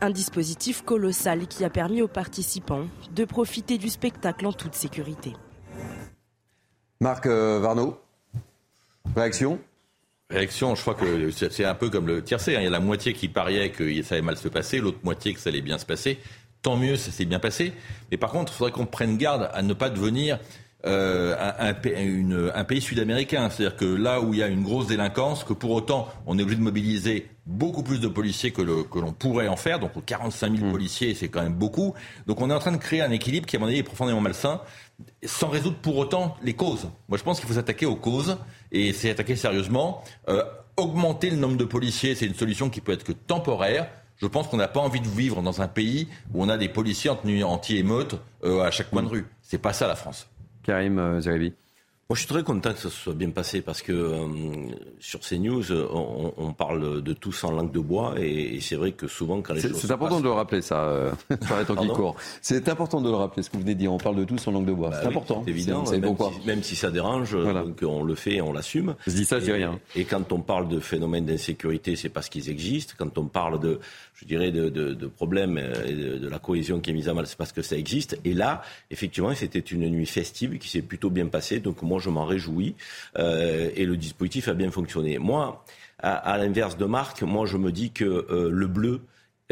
Un 0.00 0.10
dispositif 0.10 0.82
colossal 0.82 1.46
qui 1.46 1.64
a 1.64 1.70
permis 1.70 2.02
aux 2.02 2.08
participants 2.08 2.86
de 3.14 3.24
profiter 3.24 3.78
du 3.78 3.88
spectacle 3.88 4.46
en 4.46 4.52
toute 4.52 4.74
sécurité. 4.74 5.34
Marc 7.00 7.26
euh, 7.26 7.60
Varno, 7.60 7.98
réaction? 9.14 9.58
Réaction, 10.30 10.76
je 10.76 10.80
crois 10.80 10.94
que 10.94 11.30
c'est 11.30 11.64
un 11.64 11.74
peu 11.74 11.90
comme 11.90 12.06
le 12.06 12.22
tiercé. 12.22 12.54
Hein. 12.54 12.60
Il 12.60 12.64
y 12.64 12.66
a 12.68 12.70
la 12.70 12.80
moitié 12.80 13.12
qui 13.12 13.28
pariait 13.28 13.70
que 13.70 14.02
ça 14.02 14.14
allait 14.14 14.22
mal 14.22 14.36
se 14.36 14.48
passer, 14.48 14.78
l'autre 14.78 15.00
moitié 15.02 15.34
que 15.34 15.40
ça 15.40 15.50
allait 15.50 15.60
bien 15.60 15.76
se 15.76 15.86
passer. 15.86 16.18
Tant 16.62 16.76
mieux, 16.76 16.96
ça 16.96 17.10
s'est 17.10 17.24
bien 17.24 17.40
passé. 17.40 17.72
Mais 18.10 18.16
par 18.16 18.30
contre, 18.30 18.52
il 18.52 18.56
faudrait 18.56 18.72
qu'on 18.72 18.86
prenne 18.86 19.16
garde 19.16 19.50
à 19.52 19.62
ne 19.62 19.74
pas 19.74 19.90
devenir 19.90 20.38
euh, 20.86 21.34
un, 21.58 21.74
un, 22.54 22.64
pays 22.64 22.80
sud-américain. 22.80 23.50
C'est-à-dire 23.50 23.76
que 23.76 23.84
là 23.84 24.20
où 24.20 24.32
il 24.32 24.38
y 24.38 24.42
a 24.42 24.46
une 24.46 24.62
grosse 24.62 24.86
délinquance, 24.86 25.42
que 25.42 25.52
pour 25.52 25.72
autant 25.72 26.08
on 26.26 26.38
est 26.38 26.42
obligé 26.42 26.58
de 26.58 26.64
mobiliser 26.64 27.28
beaucoup 27.44 27.82
plus 27.82 28.00
de 28.00 28.08
policiers 28.08 28.52
que, 28.52 28.62
l'on 28.62 29.12
pourrait 29.12 29.48
en 29.48 29.56
faire. 29.56 29.78
Donc 29.78 29.92
45 30.06 30.56
000 30.56 30.66
mmh. 30.66 30.72
policiers, 30.72 31.14
c'est 31.14 31.28
quand 31.28 31.42
même 31.42 31.54
beaucoup. 31.54 31.94
Donc 32.26 32.40
on 32.40 32.48
est 32.50 32.54
en 32.54 32.58
train 32.60 32.72
de 32.72 32.78
créer 32.78 33.02
un 33.02 33.10
équilibre 33.10 33.46
qui, 33.46 33.56
à 33.56 33.58
mon 33.58 33.66
avis, 33.66 33.78
est 33.78 33.82
profondément 33.82 34.20
malsain, 34.20 34.60
sans 35.24 35.48
résoudre 35.48 35.76
pour 35.76 35.96
autant 35.96 36.36
les 36.42 36.54
causes. 36.54 36.88
Moi, 37.08 37.18
je 37.18 37.22
pense 37.22 37.38
qu'il 37.40 37.48
faut 37.48 37.54
s'attaquer 37.54 37.86
aux 37.86 37.96
causes 37.96 38.38
et 38.72 38.92
c'est 38.92 39.10
attaquer 39.10 39.36
sérieusement. 39.36 40.02
Euh, 40.28 40.42
augmenter 40.76 41.30
le 41.30 41.36
nombre 41.36 41.56
de 41.56 41.64
policiers, 41.64 42.14
c'est 42.14 42.26
une 42.26 42.34
solution 42.34 42.70
qui 42.70 42.80
peut 42.80 42.92
être 42.92 43.04
que 43.04 43.12
temporaire. 43.12 43.88
Je 44.16 44.26
pense 44.26 44.48
qu'on 44.48 44.58
n'a 44.58 44.68
pas 44.68 44.80
envie 44.80 45.00
de 45.00 45.08
vivre 45.08 45.42
dans 45.42 45.62
un 45.62 45.68
pays 45.68 46.08
où 46.34 46.42
on 46.42 46.48
a 46.48 46.58
des 46.58 46.68
policiers 46.68 47.10
en 47.10 47.16
tenue 47.16 47.42
anti-émeute 47.42 48.16
euh, 48.44 48.62
à 48.62 48.70
chaque 48.70 48.90
coin 48.90 49.02
de 49.02 49.08
rue. 49.08 49.26
C'est 49.42 49.58
pas 49.58 49.72
ça 49.72 49.86
la 49.86 49.96
France. 49.96 50.28
Karim 50.62 50.98
euh, 50.98 51.20
Zeribi. 51.20 51.54
Moi, 52.10 52.16
je 52.16 52.22
suis 52.22 52.28
très 52.28 52.42
content 52.42 52.72
que 52.72 52.80
ça 52.80 52.90
se 52.90 52.96
soit 52.96 53.14
bien 53.14 53.30
passé 53.30 53.60
parce 53.60 53.82
que 53.82 53.92
euh, 53.92 54.26
sur 54.98 55.22
ces 55.22 55.38
news, 55.38 55.70
on, 55.70 56.32
on, 56.36 56.52
parle 56.52 57.02
de 57.02 57.12
tous 57.12 57.44
en 57.44 57.52
langue 57.52 57.70
de 57.70 57.78
bois 57.78 58.14
et, 58.18 58.56
et 58.56 58.60
c'est 58.60 58.74
vrai 58.74 58.90
que 58.90 59.06
souvent 59.06 59.40
quand 59.42 59.54
les 59.54 59.60
choses. 59.60 59.76
C'est 59.76 59.92
important 59.92 60.18
de 60.18 60.24
le 60.24 60.32
rappeler, 60.32 60.60
ça, 60.60 60.86
euh. 60.86 61.12
C'est 62.42 62.68
important 62.68 63.00
de 63.00 63.08
le 63.08 63.14
rappeler, 63.14 63.44
ce 63.44 63.48
que 63.48 63.56
vous 63.56 63.62
venez 63.62 63.74
de 63.74 63.78
dire. 63.78 63.92
On 63.92 63.98
parle 63.98 64.16
de 64.16 64.24
tous 64.24 64.44
en 64.48 64.50
langue 64.50 64.66
de 64.66 64.72
bois. 64.72 64.90
Bah 64.90 64.98
c'est 65.00 65.06
important. 65.06 65.42
C'est 65.44 65.50
évident. 65.52 65.84
Même, 65.88 66.16
si, 66.16 66.46
même, 66.48 66.62
si, 66.64 66.74
ça 66.74 66.90
dérange, 66.90 67.30
donc 67.30 67.78
on 67.86 68.02
le 68.02 68.16
fait 68.16 68.34
et 68.34 68.42
on 68.42 68.52
l'assume. 68.52 68.96
Je 69.06 69.12
dis 69.12 69.24
ça, 69.24 69.38
je 69.38 69.44
dis 69.44 69.52
rien. 69.52 69.78
Et 69.94 70.04
quand 70.04 70.32
on 70.32 70.40
parle 70.40 70.68
de 70.68 70.80
phénomènes 70.80 71.26
d'insécurité, 71.26 71.94
c'est 71.94 72.08
parce 72.08 72.28
qu'ils 72.28 72.50
existent. 72.50 72.94
Quand 72.98 73.18
on 73.18 73.26
parle 73.26 73.60
de, 73.60 73.78
je 74.20 74.26
dirais, 74.26 74.50
de, 74.50 74.68
de, 74.68 74.92
de 74.92 75.06
problèmes 75.06 75.58
et 75.86 75.92
de, 75.94 76.18
de, 76.18 76.28
la 76.28 76.38
cohésion 76.38 76.80
qui 76.80 76.90
est 76.90 76.92
mise 76.92 77.08
à 77.08 77.14
mal, 77.14 77.26
c'est 77.26 77.38
parce 77.38 77.52
que 77.52 77.62
ça 77.62 77.76
existe. 77.76 78.18
Et 78.24 78.34
là, 78.34 78.62
effectivement, 78.90 79.34
c'était 79.34 79.60
une 79.60 79.88
nuit 79.88 80.06
festive 80.06 80.58
qui 80.58 80.68
s'est 80.68 80.82
plutôt 80.82 81.08
bien 81.08 81.26
passée. 81.26 81.58
Donc 81.58 81.82
moi, 81.82 81.98
je 82.00 82.10
m'en 82.10 82.26
réjouis 82.26 82.74
euh, 83.18 83.70
et 83.74 83.86
le 83.86 83.96
dispositif 83.96 84.48
a 84.48 84.54
bien 84.54 84.70
fonctionné. 84.70 85.18
Moi, 85.18 85.64
à, 85.98 86.36
l'inverse 86.38 86.76
de 86.76 86.84
Marc, 86.84 87.22
moi 87.22 87.46
je 87.46 87.56
me 87.56 87.72
dis 87.72 87.90
que 87.90 88.04
euh, 88.04 88.50
le 88.50 88.66
bleu 88.66 89.00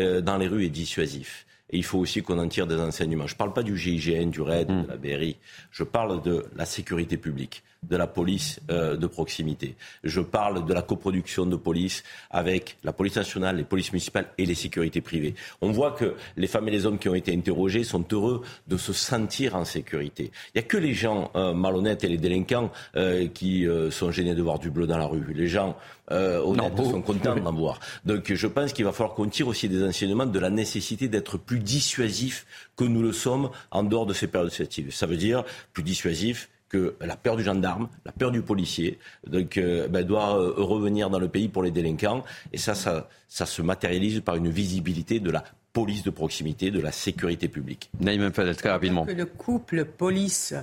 euh, 0.01 0.21
dans 0.21 0.37
les 0.37 0.49
rues 0.49 0.65
est 0.65 0.71
dissuasif. 0.71 1.47
Et 1.71 1.77
il 1.77 1.85
faut 1.85 1.99
aussi 1.99 2.23
qu'on 2.23 2.39
en 2.39 2.49
tire 2.49 2.67
des 2.67 2.77
enseignements. 2.77 3.27
Je 3.27 3.35
ne 3.35 3.39
parle 3.39 3.53
pas 3.53 3.63
du 3.63 3.77
GIGN, 3.77 4.31
du 4.31 4.41
RAID, 4.41 4.69
de 4.69 4.89
la 4.89 4.97
BRI. 4.97 5.37
Je 5.71 5.85
parle 5.85 6.23
de 6.23 6.47
la 6.57 6.65
sécurité 6.65 7.19
publique 7.19 7.63
de 7.83 7.97
la 7.97 8.07
police 8.07 8.61
euh, 8.71 8.97
de 8.97 9.07
proximité. 9.07 9.77
Je 10.03 10.21
parle 10.21 10.67
de 10.67 10.75
la 10.75 10.83
coproduction 10.83 11.47
de 11.47 11.57
police 11.57 12.03
avec 12.31 12.77
la 12.83 12.93
police 12.93 13.17
nationale, 13.17 13.57
les 13.57 13.65
polices 13.65 13.93
municipales 13.93 14.27
et 14.37 14.47
les 14.47 14.55
sécurités 14.55 15.01
privées. 15.01 15.35
On 15.61 15.71
voit 15.71 15.93
que 15.93 16.15
les 16.37 16.49
femmes 16.49 16.69
et 16.69 16.73
les 16.73 16.87
hommes 16.87 16.99
qui 16.99 17.09
ont 17.09 17.15
été 17.15 17.33
interrogés 17.33 17.85
sont 17.85 18.05
heureux 18.13 18.43
de 18.67 18.77
se 18.77 18.93
sentir 18.93 19.55
en 19.55 19.65
sécurité. 19.65 20.33
Il 20.55 20.59
n'y 20.59 20.61
a 20.61 20.69
que 20.69 20.77
les 20.77 20.93
gens 20.93 21.31
euh, 21.37 21.55
malhonnêtes 21.55 22.03
et 22.03 22.09
les 22.09 22.19
délinquants 22.19 22.71
euh, 22.97 23.29
qui 23.29 23.67
sont 23.91 24.11
gênés 24.11 24.35
de 24.35 24.43
voir 24.43 24.59
du 24.59 24.71
bleu 24.71 24.87
dans 24.87 24.99
la 24.99 25.07
rue. 25.07 25.33
Les 25.35 25.47
gens 25.49 25.77
honnêtes 26.11 26.77
sont 26.77 27.03
contents 27.03 27.37
d'en 27.37 27.53
voir. 27.55 27.79
Donc 28.05 28.33
je 28.33 28.47
pense 28.47 28.73
qu'il 28.73 28.85
va 28.85 28.93
falloir 28.93 29.15
qu'on 29.15 29.29
tire 29.29 29.47
aussi 29.47 29.69
des 29.69 29.83
enseignements 29.85 30.27
de 30.27 30.39
la 30.39 30.51
nécessité 30.51 31.09
d'être 31.09 31.37
plus 31.37 31.59
dissuasif 31.59 32.47
que 32.77 32.85
nous 32.85 33.03
le 33.03 33.13
sommes 33.13 33.51
en 33.71 33.83
dehors 33.83 34.07
de 34.07 34.15
ces 34.15 34.27
périodes 34.27 34.53
festives. 34.53 34.93
Ça 34.93 35.07
veut 35.07 35.17
dire 35.17 35.45
plus 35.73 35.83
dissuasif, 35.83 36.49
que 36.69 36.95
la 37.01 37.17
peur 37.17 37.37
du 37.37 37.45
gendarme, 37.45 37.89
la 38.05 38.13
peur 38.13 38.31
du 38.31 38.43
policier, 38.43 38.99
donc, 39.27 39.57
euh, 39.57 39.89
ben, 39.89 40.05
doit 40.05 40.39
euh, 40.39 40.53
revenir 40.57 41.11
dans 41.11 41.19
le 41.19 41.29
pays 41.29 41.49
pour 41.49 41.63
les 41.63 41.71
délinquants. 41.71 42.25
Et 42.53 42.59
ça, 42.59 42.75
ça, 42.75 43.09
ça 43.29 43.47
se 43.47 43.63
matérialise 43.63 44.21
par 44.21 44.37
une 44.37 44.49
visibilité 44.49 45.21
de 45.21 45.31
la 45.31 45.45
police 45.73 46.03
de 46.03 46.11
proximité, 46.11 46.71
de 46.71 46.81
la 46.81 46.93
sécurité 46.93 47.49
publique. 47.49 47.91
Naïm 48.01 48.33
Fadel, 48.33 48.57
très 48.57 48.71
rapidement. 48.71 49.07
Que 49.07 49.13
le 49.13 49.27
couple 49.27 49.85
police, 49.85 50.55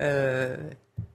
euh, 0.00 0.56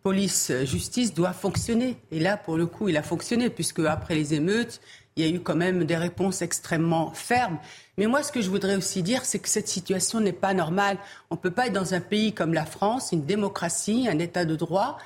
police-justice 0.03 1.13
doit 1.13 1.33
fonctionner. 1.33 1.97
Et 2.11 2.19
là, 2.19 2.37
pour 2.37 2.57
le 2.57 2.65
coup, 2.65 2.89
il 2.89 2.97
a 2.97 3.03
fonctionné, 3.03 3.49
puisque 3.49 3.79
après 3.79 4.15
les 4.15 4.33
émeutes, 4.33 4.81
il 5.15 5.25
y 5.25 5.27
a 5.31 5.33
eu 5.33 5.39
quand 5.39 5.55
même 5.55 5.83
des 5.83 5.97
réponses 5.97 6.41
extrêmement 6.41 7.11
fermes. 7.11 7.59
Mais 8.01 8.07
moi, 8.07 8.23
ce 8.23 8.31
que 8.31 8.41
je 8.41 8.49
voudrais 8.49 8.77
aussi 8.77 9.03
dire, 9.03 9.25
c'est 9.25 9.37
que 9.37 9.47
cette 9.47 9.67
situation 9.67 10.19
n'est 10.19 10.33
pas 10.33 10.55
normale. 10.55 10.97
On 11.29 11.35
ne 11.35 11.39
peut 11.39 11.51
pas 11.51 11.67
être 11.67 11.73
dans 11.73 11.93
un 11.93 11.99
pays 11.99 12.33
comme 12.33 12.51
la 12.51 12.65
France, 12.65 13.11
une 13.11 13.27
démocratie, 13.27 14.07
un 14.09 14.17
État 14.17 14.43
de 14.43 14.55
droit, 14.55 14.97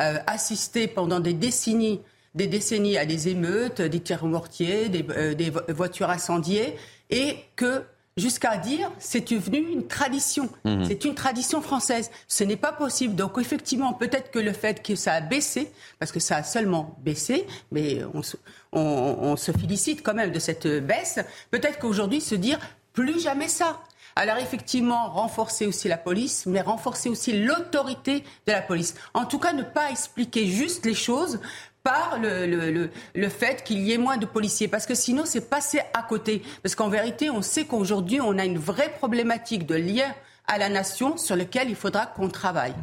euh, 0.00 0.18
assister 0.26 0.86
pendant 0.86 1.18
des 1.18 1.32
décennies, 1.32 2.02
à 2.34 3.06
des 3.06 3.28
émeutes, 3.28 3.80
des 3.80 4.00
tirs 4.00 4.26
mortiers, 4.26 4.90
des, 4.90 5.02
euh, 5.16 5.32
des 5.32 5.50
voitures 5.70 6.10
incendiées, 6.10 6.76
et 7.08 7.36
que 7.56 7.84
jusqu'à 8.16 8.56
dire 8.56 8.90
c'est 8.98 9.32
devenu 9.32 9.58
une 9.58 9.86
tradition. 9.86 10.48
Mhm. 10.64 10.84
C'est 10.86 11.04
une 11.04 11.14
tradition 11.14 11.62
française. 11.62 12.10
Ce 12.28 12.44
n'est 12.44 12.56
pas 12.56 12.72
possible. 12.72 13.14
Donc 13.14 13.38
effectivement, 13.38 13.92
peut-être 13.92 14.30
que 14.30 14.38
le 14.38 14.52
fait 14.52 14.82
que 14.82 14.94
ça 14.94 15.14
a 15.14 15.20
baissé, 15.20 15.70
parce 15.98 16.12
que 16.12 16.20
ça 16.20 16.36
a 16.36 16.42
seulement 16.42 16.96
baissé, 17.02 17.46
mais 17.70 18.00
on 18.14 18.22
se, 18.22 18.36
on, 18.72 19.36
se 19.36 19.52
félicite 19.52 20.02
quand 20.02 20.14
même 20.14 20.32
de 20.32 20.38
cette 20.38 20.66
baisse, 20.66 21.18
peut-être 21.50 21.78
qu'aujourd'hui 21.78 22.20
se 22.20 22.34
dire 22.34 22.58
plus 22.92 23.20
jamais 23.20 23.48
ça. 23.48 23.80
Alors 24.14 24.36
effectivement, 24.36 25.08
renforcer 25.08 25.66
aussi 25.66 25.88
la 25.88 25.96
police, 25.96 26.44
mais 26.44 26.60
renforcer 26.60 27.08
aussi 27.08 27.32
l'autorité 27.32 28.24
de 28.46 28.52
la 28.52 28.60
police. 28.60 28.94
En 29.14 29.24
tout 29.24 29.38
cas, 29.38 29.54
ne 29.54 29.62
pas 29.62 29.90
expliquer 29.90 30.46
juste 30.46 30.84
les 30.84 30.94
choses 30.94 31.40
par 31.82 32.18
le, 32.20 32.46
le, 32.46 32.90
le, 33.14 33.28
fait 33.28 33.64
qu'il 33.64 33.80
y 33.80 33.92
ait 33.92 33.98
moins 33.98 34.16
de 34.16 34.26
policiers. 34.26 34.68
Parce 34.68 34.86
que 34.86 34.94
sinon, 34.94 35.24
c'est 35.24 35.48
passé 35.48 35.80
à 35.94 36.02
côté. 36.02 36.42
Parce 36.62 36.74
qu'en 36.74 36.88
vérité, 36.88 37.30
on 37.30 37.42
sait 37.42 37.64
qu'aujourd'hui, 37.64 38.20
on 38.20 38.38
a 38.38 38.44
une 38.44 38.58
vraie 38.58 38.92
problématique 38.92 39.66
de 39.66 39.74
lien 39.74 40.12
à 40.48 40.58
la 40.58 40.68
nation 40.68 41.16
sur 41.16 41.36
lequel 41.36 41.70
il 41.70 41.76
faudra 41.76 42.06
qu'on 42.06 42.28
travaille. 42.28 42.74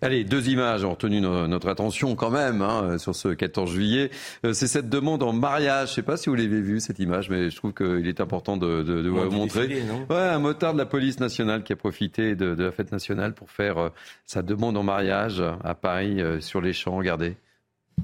Allez, 0.00 0.24
deux 0.24 0.48
images 0.48 0.84
ont 0.84 0.90
retenu 0.90 1.20
notre 1.20 1.68
attention 1.68 2.14
quand 2.14 2.30
même 2.30 2.62
hein, 2.62 2.98
sur 2.98 3.14
ce 3.14 3.28
14 3.28 3.70
juillet. 3.70 4.10
Euh, 4.44 4.52
c'est 4.52 4.68
cette 4.68 4.88
demande 4.88 5.22
en 5.22 5.32
mariage. 5.32 5.88
Je 5.88 5.92
ne 5.92 5.94
sais 5.96 6.02
pas 6.02 6.16
si 6.16 6.28
vous 6.28 6.36
l'avez 6.36 6.60
vu 6.60 6.80
cette 6.80 6.98
image, 6.98 7.28
mais 7.28 7.50
je 7.50 7.56
trouve 7.56 7.72
qu'il 7.72 8.06
est 8.06 8.20
important 8.20 8.56
de, 8.56 8.82
de, 8.82 9.02
de 9.02 9.08
vous 9.08 9.30
montrer. 9.30 9.82
ouais, 10.08 10.16
un 10.16 10.38
motard 10.38 10.72
de 10.72 10.78
la 10.78 10.86
police 10.86 11.20
nationale 11.20 11.62
qui 11.62 11.72
a 11.72 11.76
profité 11.76 12.36
de, 12.36 12.54
de 12.54 12.64
la 12.64 12.72
fête 12.72 12.92
nationale 12.92 13.34
pour 13.34 13.50
faire 13.50 13.78
euh, 13.78 13.88
sa 14.24 14.42
demande 14.42 14.76
en 14.76 14.82
mariage 14.82 15.42
à 15.64 15.74
Paris 15.74 16.20
euh, 16.22 16.40
sur 16.40 16.60
les 16.60 16.72
champs. 16.72 16.96
Regardez. 16.96 17.36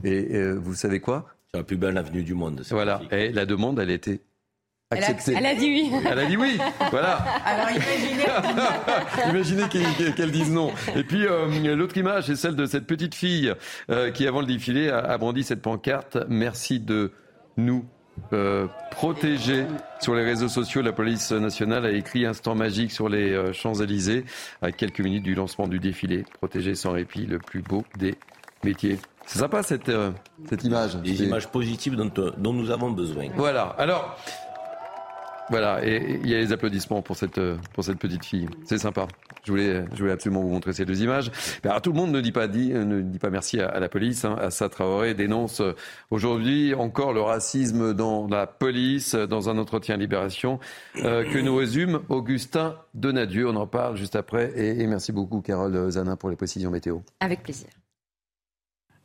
Et 0.05 0.37
euh, 0.37 0.55
vous 0.55 0.75
savez 0.75 1.01
quoi? 1.01 1.27
C'est 1.51 1.59
la 1.59 1.65
plus 1.65 1.77
belle 1.77 1.97
avenue 1.99 2.23
du 2.23 2.35
monde. 2.35 2.63
Voilà. 2.71 3.01
Et 3.11 3.31
la 3.31 3.47
demande, 3.47 3.79
elle 3.79 3.91
était 3.91 4.21
acceptée. 4.91 5.35
Elle 5.37 5.47
a, 5.47 5.55
dit 5.55 5.67
oui. 5.67 5.93
Elle 6.05 6.19
a 6.19 6.27
dit 6.27 6.37
oui. 6.37 6.59
Voilà. 6.91 7.17
Alors 7.45 7.71
imaginez. 7.71 8.25
imaginez 9.31 10.13
qu'elle 10.15 10.31
dise 10.31 10.53
non. 10.53 10.73
Et 10.95 11.05
puis 11.05 11.27
euh, 11.27 11.75
l'autre 11.75 11.97
image, 11.97 12.27
c'est 12.27 12.37
celle 12.37 12.57
de 12.57 12.67
cette 12.67 12.87
petite 12.87 13.15
fille 13.15 13.53
euh, 13.91 14.11
qui, 14.11 14.27
avant 14.27 14.41
le 14.41 14.47
défilé, 14.47 14.91
a, 14.91 15.17
brandi 15.19 15.43
cette 15.45 15.63
pancarte. 15.63 16.19
Merci 16.29 16.81
de 16.81 17.13
nous 17.57 17.85
protéger. 18.91 19.67
Sur 20.01 20.15
les 20.15 20.25
réseaux 20.25 20.49
sociaux, 20.49 20.83
la 20.83 20.93
police 20.93 21.33
nationale 21.33 21.85
a 21.85 21.91
écrit 21.91 22.25
Instant 22.25 22.55
magique 22.55 22.91
sur 22.91 23.09
les 23.09 23.53
Champs-Élysées 23.53 24.25
à 24.63 24.73
quelques 24.73 25.01
minutes 25.01 25.23
du 25.23 25.35
lancement 25.35 25.69
du 25.69 25.79
défilé. 25.79 26.25
Protéger 26.39 26.75
sans 26.75 26.93
répit 26.93 27.27
le 27.27 27.39
plus 27.39 27.61
beau 27.63 27.85
des 27.99 28.15
métiers. 28.65 28.99
C'est 29.27 29.41
sympa 29.41 29.63
cette, 29.63 29.89
euh, 29.89 30.13
cette 30.49 30.63
image. 30.65 30.97
Des 30.97 31.25
images 31.25 31.49
positives 31.49 31.97
dont, 31.97 32.11
euh, 32.19 32.31
dont, 32.39 32.53
nous 32.53 32.71
avons 32.71 32.91
besoin. 32.91 33.27
Voilà. 33.35 33.75
Alors, 33.77 34.17
voilà. 35.51 35.85
Et 35.85 36.21
il 36.23 36.31
y 36.31 36.35
a 36.35 36.39
les 36.39 36.53
applaudissements 36.53 37.03
pour 37.03 37.17
cette, 37.17 37.39
euh, 37.39 37.57
pour 37.75 37.83
cette 37.83 37.99
petite 37.99 38.25
fille. 38.25 38.49
C'est 38.65 38.79
sympa. 38.79 39.09
Je 39.43 39.51
voulais, 39.51 39.85
je 39.93 39.99
voulais 39.99 40.13
absolument 40.13 40.43
vous 40.43 40.49
montrer 40.49 40.73
ces 40.73 40.85
deux 40.85 41.03
images. 41.03 41.33
Alors, 41.65 41.83
tout 41.83 41.91
le 41.91 41.97
monde 41.97 42.13
ne 42.13 42.21
dit 42.21 42.31
pas, 42.31 42.47
dit, 42.47 42.71
ne 42.71 43.01
dit 43.01 43.19
pas 43.19 43.31
merci 43.31 43.61
à, 43.61 43.81
la 43.81 43.89
police. 43.89 44.25
Hein. 44.25 44.37
Assa 44.41 44.69
Traoré 44.69 45.15
dénonce 45.15 45.61
aujourd'hui 46.11 46.75
encore 46.75 47.13
le 47.13 47.21
racisme 47.21 47.95
dans 47.95 48.29
la 48.29 48.47
police, 48.47 49.15
dans 49.15 49.49
un 49.49 49.59
entretien 49.59 49.97
Libération, 49.97 50.59
que 50.95 51.41
nous 51.41 51.55
résume 51.55 52.01
Augustin 52.09 52.77
Donadieu. 52.95 53.49
On 53.49 53.57
en 53.57 53.69
parle 53.69 53.97
juste 53.97 54.17
après. 54.17 54.53
Et, 54.57 54.83
et 54.83 54.87
merci 54.87 55.13
beaucoup, 55.13 55.43
Carole 55.43 55.91
Zanin, 55.91 56.17
pour 56.17 56.31
les 56.31 56.37
précisions 56.37 56.71
météo. 56.71 56.99
Avec 57.21 57.45
plaisir. 57.45 57.69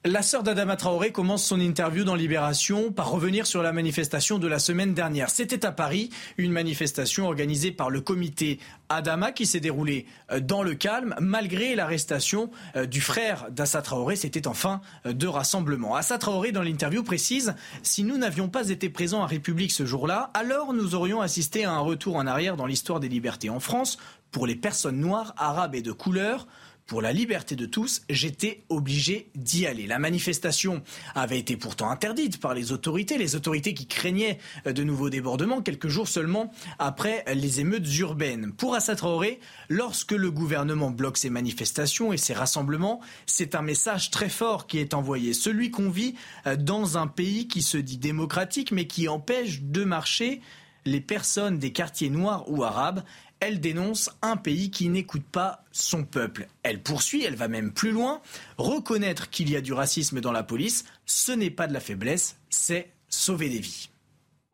La 0.03 0.24
sœur 0.24 0.41
d'Adama 0.41 0.77
Traoré 0.77 1.12
commence 1.12 1.46
son 1.46 1.60
interview 1.60 2.03
dans 2.03 2.15
Libération 2.15 2.91
par 2.91 3.12
revenir 3.12 3.46
sur 3.46 3.62
la 3.62 3.72
manifestation 3.72 4.39
de 4.39 4.48
la 4.48 4.58
semaine 4.58 4.96
dernière. 4.96 5.29
C'était 5.29 5.63
à 5.63 5.72
Paris, 5.72 6.10
une 6.39 6.51
manifestation 6.51 7.27
organisée 7.27 7.72
par 7.72 7.91
le 7.91 8.01
comité 8.01 8.58
Adama 8.89 9.31
qui 9.31 9.46
s'est 9.46 9.60
déroulée 9.60 10.08
euh, 10.31 10.39
dans 10.39 10.63
le 10.63 10.74
calme 10.74 11.13
malgré 11.20 11.75
l'arrestation 11.75 12.50
euh, 12.75 12.88
du 12.88 13.00
frère 13.00 13.51
d'Assa 13.51 13.84
Traoré. 13.84 14.15
C'était 14.15 14.48
enfin 14.48 14.81
euh, 15.05 15.13
deux 15.13 15.29
rassemblements. 15.29 15.96
Assa 15.96 16.17
Traoré 16.17 16.51
dans 16.51 16.63
l'interview 16.63 17.03
précise 17.03 17.53
si 17.84 18.03
nous 18.03 18.17
n'avions 18.17 18.50
pas 18.50 18.70
été 18.70 18.89
présents 18.89 19.22
à 19.22 19.27
République 19.27 19.72
ce 19.72 19.86
jour-là, 19.86 20.31
alors 20.34 20.74
nous 20.74 20.96
aurions 20.96 21.22
assisté 21.22 21.63
à 21.63 21.74
un 21.74 21.79
retour 21.79 22.15
en 22.15 22.25
arrière 22.25 22.58
dans 22.58 22.65
l'histoire 22.65 23.01
des 23.01 23.08
libertés 23.08 23.51
en 23.51 23.60
France 23.60 24.00
pour 24.31 24.48
les 24.48 24.55
personnes 24.55 25.00
noires, 25.00 25.36
arabes 25.38 25.75
et 25.75 25.84
de 25.84 25.91
couleur 25.91 26.48
pour 26.92 27.02
la 27.02 27.14
liberté 27.14 27.56
de 27.56 27.66
tous, 27.66 28.02
j'étais 28.10 28.66
obligé 28.68 29.30
d'y 29.34 29.66
aller. 29.66 29.88
La 29.88 29.98
manifestation 29.98 30.84
avait 31.16 31.40
été 31.40 31.56
pourtant 31.56 31.90
interdite 31.90 32.38
par 32.38 32.54
les 32.54 32.74
autorités, 32.74 33.18
les 33.18 33.38
autorités 33.38 33.74
qui 33.74 33.88
craignaient 33.88 34.40
de 34.66 34.84
nouveaux 34.84 35.10
débordements 35.10 35.62
quelques 35.62 35.88
jours 35.88 36.10
seulement 36.10 36.52
après 36.80 37.24
les 37.34 37.62
émeutes 37.62 37.88
urbaines. 38.00 38.52
Pour 38.52 38.76
Assa 38.76 38.98
Traoré, 38.98 39.40
lorsque 39.70 40.12
le 40.12 40.32
gouvernement 40.32 40.92
bloque 40.92 41.16
ces 41.16 41.30
manifestations 41.30 42.12
et 42.12 42.18
ces 42.18 42.34
rassemblements, 42.34 43.00
c'est 43.26 43.56
un 43.56 43.62
message 43.62 44.12
très 44.12 44.28
fort 44.28 44.68
qui 44.68 44.78
est 44.80 44.94
envoyé, 44.94 45.32
celui 45.32 45.72
qu'on 45.72 45.90
vit 45.90 46.16
dans 46.60 46.98
un 46.98 47.08
pays 47.08 47.48
qui 47.48 47.62
se 47.62 47.78
dit 47.78 48.00
démocratique 48.00 48.74
mais 48.74 48.86
qui 48.86 49.08
empêche 49.08 49.62
de 49.62 49.86
marcher 49.86 50.42
les 50.84 51.00
personnes 51.00 51.58
des 51.58 51.72
quartiers 51.72 52.10
noirs 52.10 52.44
ou 52.48 52.64
arabes. 52.64 53.04
Elle 53.44 53.60
dénonce 53.60 54.12
un 54.22 54.38
pays 54.38 54.70
qui 54.70 54.88
n'écoute 54.88 55.24
pas 55.24 55.64
son 55.72 56.04
peuple. 56.04 56.46
Elle 56.62 56.80
poursuit, 56.80 57.26
elle 57.26 57.36
va 57.36 57.48
même 57.48 57.72
plus 57.72 57.92
loin. 57.92 58.22
Reconnaître 58.60 59.32
qu'il 59.32 59.50
y 59.50 59.56
a 59.56 59.62
du 59.62 59.74
racisme 59.74 60.22
dans 60.22 60.32
la 60.32 60.44
police, 60.44 60.86
ce 61.08 61.32
n'est 61.32 61.50
pas 61.50 61.66
de 61.66 61.74
la 61.74 61.80
faiblesse, 61.80 62.38
c'est 62.52 62.92
sauver 63.10 63.50
des 63.50 63.60
vies. 63.60 63.90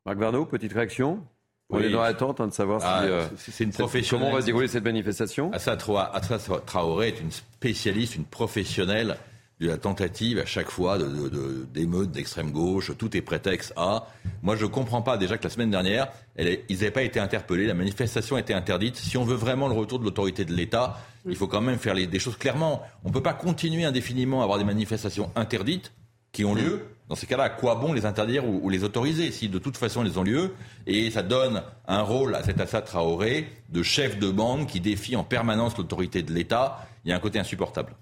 Marc 0.06 0.18
Varno, 0.18 0.46
petite 0.46 0.72
réaction? 0.72 1.22
On 1.70 1.82
est 1.82 1.90
dans 1.90 2.02
l'attente 2.02 2.40
hein, 2.40 2.48
de 2.48 2.54
savoir 2.54 2.80
si, 2.80 2.88
ah, 2.90 3.04
euh, 3.04 3.28
c'est 3.36 3.66
une 3.66 3.74
Comment 4.10 4.32
va 4.32 4.40
se 4.40 4.46
dérouler 4.46 4.70
cette 4.70 4.86
manifestation? 4.86 5.52
Assa 5.52 5.76
Traoré 5.76 7.10
est 7.10 7.20
une 7.20 7.32
spécialiste, 7.32 8.16
une 8.16 8.24
professionnelle 8.24 9.18
de 9.60 9.68
la 9.68 9.78
tentative 9.78 10.38
à 10.40 10.46
chaque 10.46 10.70
fois 10.70 10.98
d'émeutes 10.98 12.10
de, 12.10 12.14
d'extrême 12.14 12.52
gauche, 12.52 12.92
tout 12.98 13.18
est 13.18 13.22
prétexte 13.22 13.74
à. 13.76 14.08
Moi, 14.44 14.56
je 14.56 14.66
ne 14.66 14.70
comprends 14.70 15.02
pas 15.02 15.18
déjà 15.18 15.38
que 15.38 15.44
la 15.44 15.50
semaine 15.50 15.72
dernière, 15.72 16.10
ils 16.38 16.64
n'avaient 16.70 16.92
pas 16.92 17.04
été 17.04 17.20
interpellés, 17.20 17.66
la 17.66 17.74
manifestation 17.74 18.36
a 18.36 18.40
été 18.40 18.54
interdite. 18.54 18.96
Si 18.98 19.18
on 19.18 19.24
veut 19.24 19.36
vraiment 19.36 19.68
le 19.68 19.74
retour 19.74 20.00
de 20.00 20.04
l'autorité 20.04 20.46
de 20.46 20.54
l'État, 20.54 21.00
il 21.28 21.36
faut 21.36 21.48
quand 21.48 21.62
même 21.62 21.80
faire 21.80 21.96
les, 21.96 22.06
des 22.06 22.20
choses 22.20 22.38
clairement. 22.38 22.84
On 23.04 23.10
ne 23.10 23.14
peut 23.14 23.24
pas 23.24 23.34
continuer 23.34 23.84
indéfiniment 23.84 24.42
à 24.42 24.44
avoir 24.44 24.60
des 24.60 24.64
manifestations 24.64 25.32
interdites 25.36 25.92
qui 26.32 26.46
ont 26.46 26.54
lieu. 26.54 26.86
Dans 27.10 27.16
ces 27.16 27.26
cas-là, 27.26 27.46
à 27.46 27.50
quoi 27.50 27.76
bon 27.76 27.94
les 27.94 28.06
interdire 28.06 28.46
ou, 28.46 28.70
les 28.70 28.84
autoriser 28.84 29.32
si 29.32 29.50
de 29.50 29.60
toute 29.60 29.78
façon 29.78 30.04
elles 30.04 30.20
ont 30.20 30.24
lieu? 30.24 30.54
Et 30.86 31.10
ça 31.10 31.24
donne 31.24 31.64
un 31.88 32.02
rôle 32.02 32.36
à 32.36 32.44
cet 32.44 32.60
Assad 32.60 32.86
Traoré 32.86 33.48
de 33.70 33.82
chef 33.82 34.20
de 34.20 34.30
bande 34.30 34.68
qui 34.68 34.82
défie 34.82 35.16
en 35.16 35.24
permanence 35.24 35.78
l'autorité 35.78 36.22
de 36.22 36.34
l'État. 36.34 36.86
Il 37.06 37.10
y 37.10 37.14
a 37.14 37.16
un 37.16 37.20
côté 37.20 37.40
insupportable. 37.40 37.96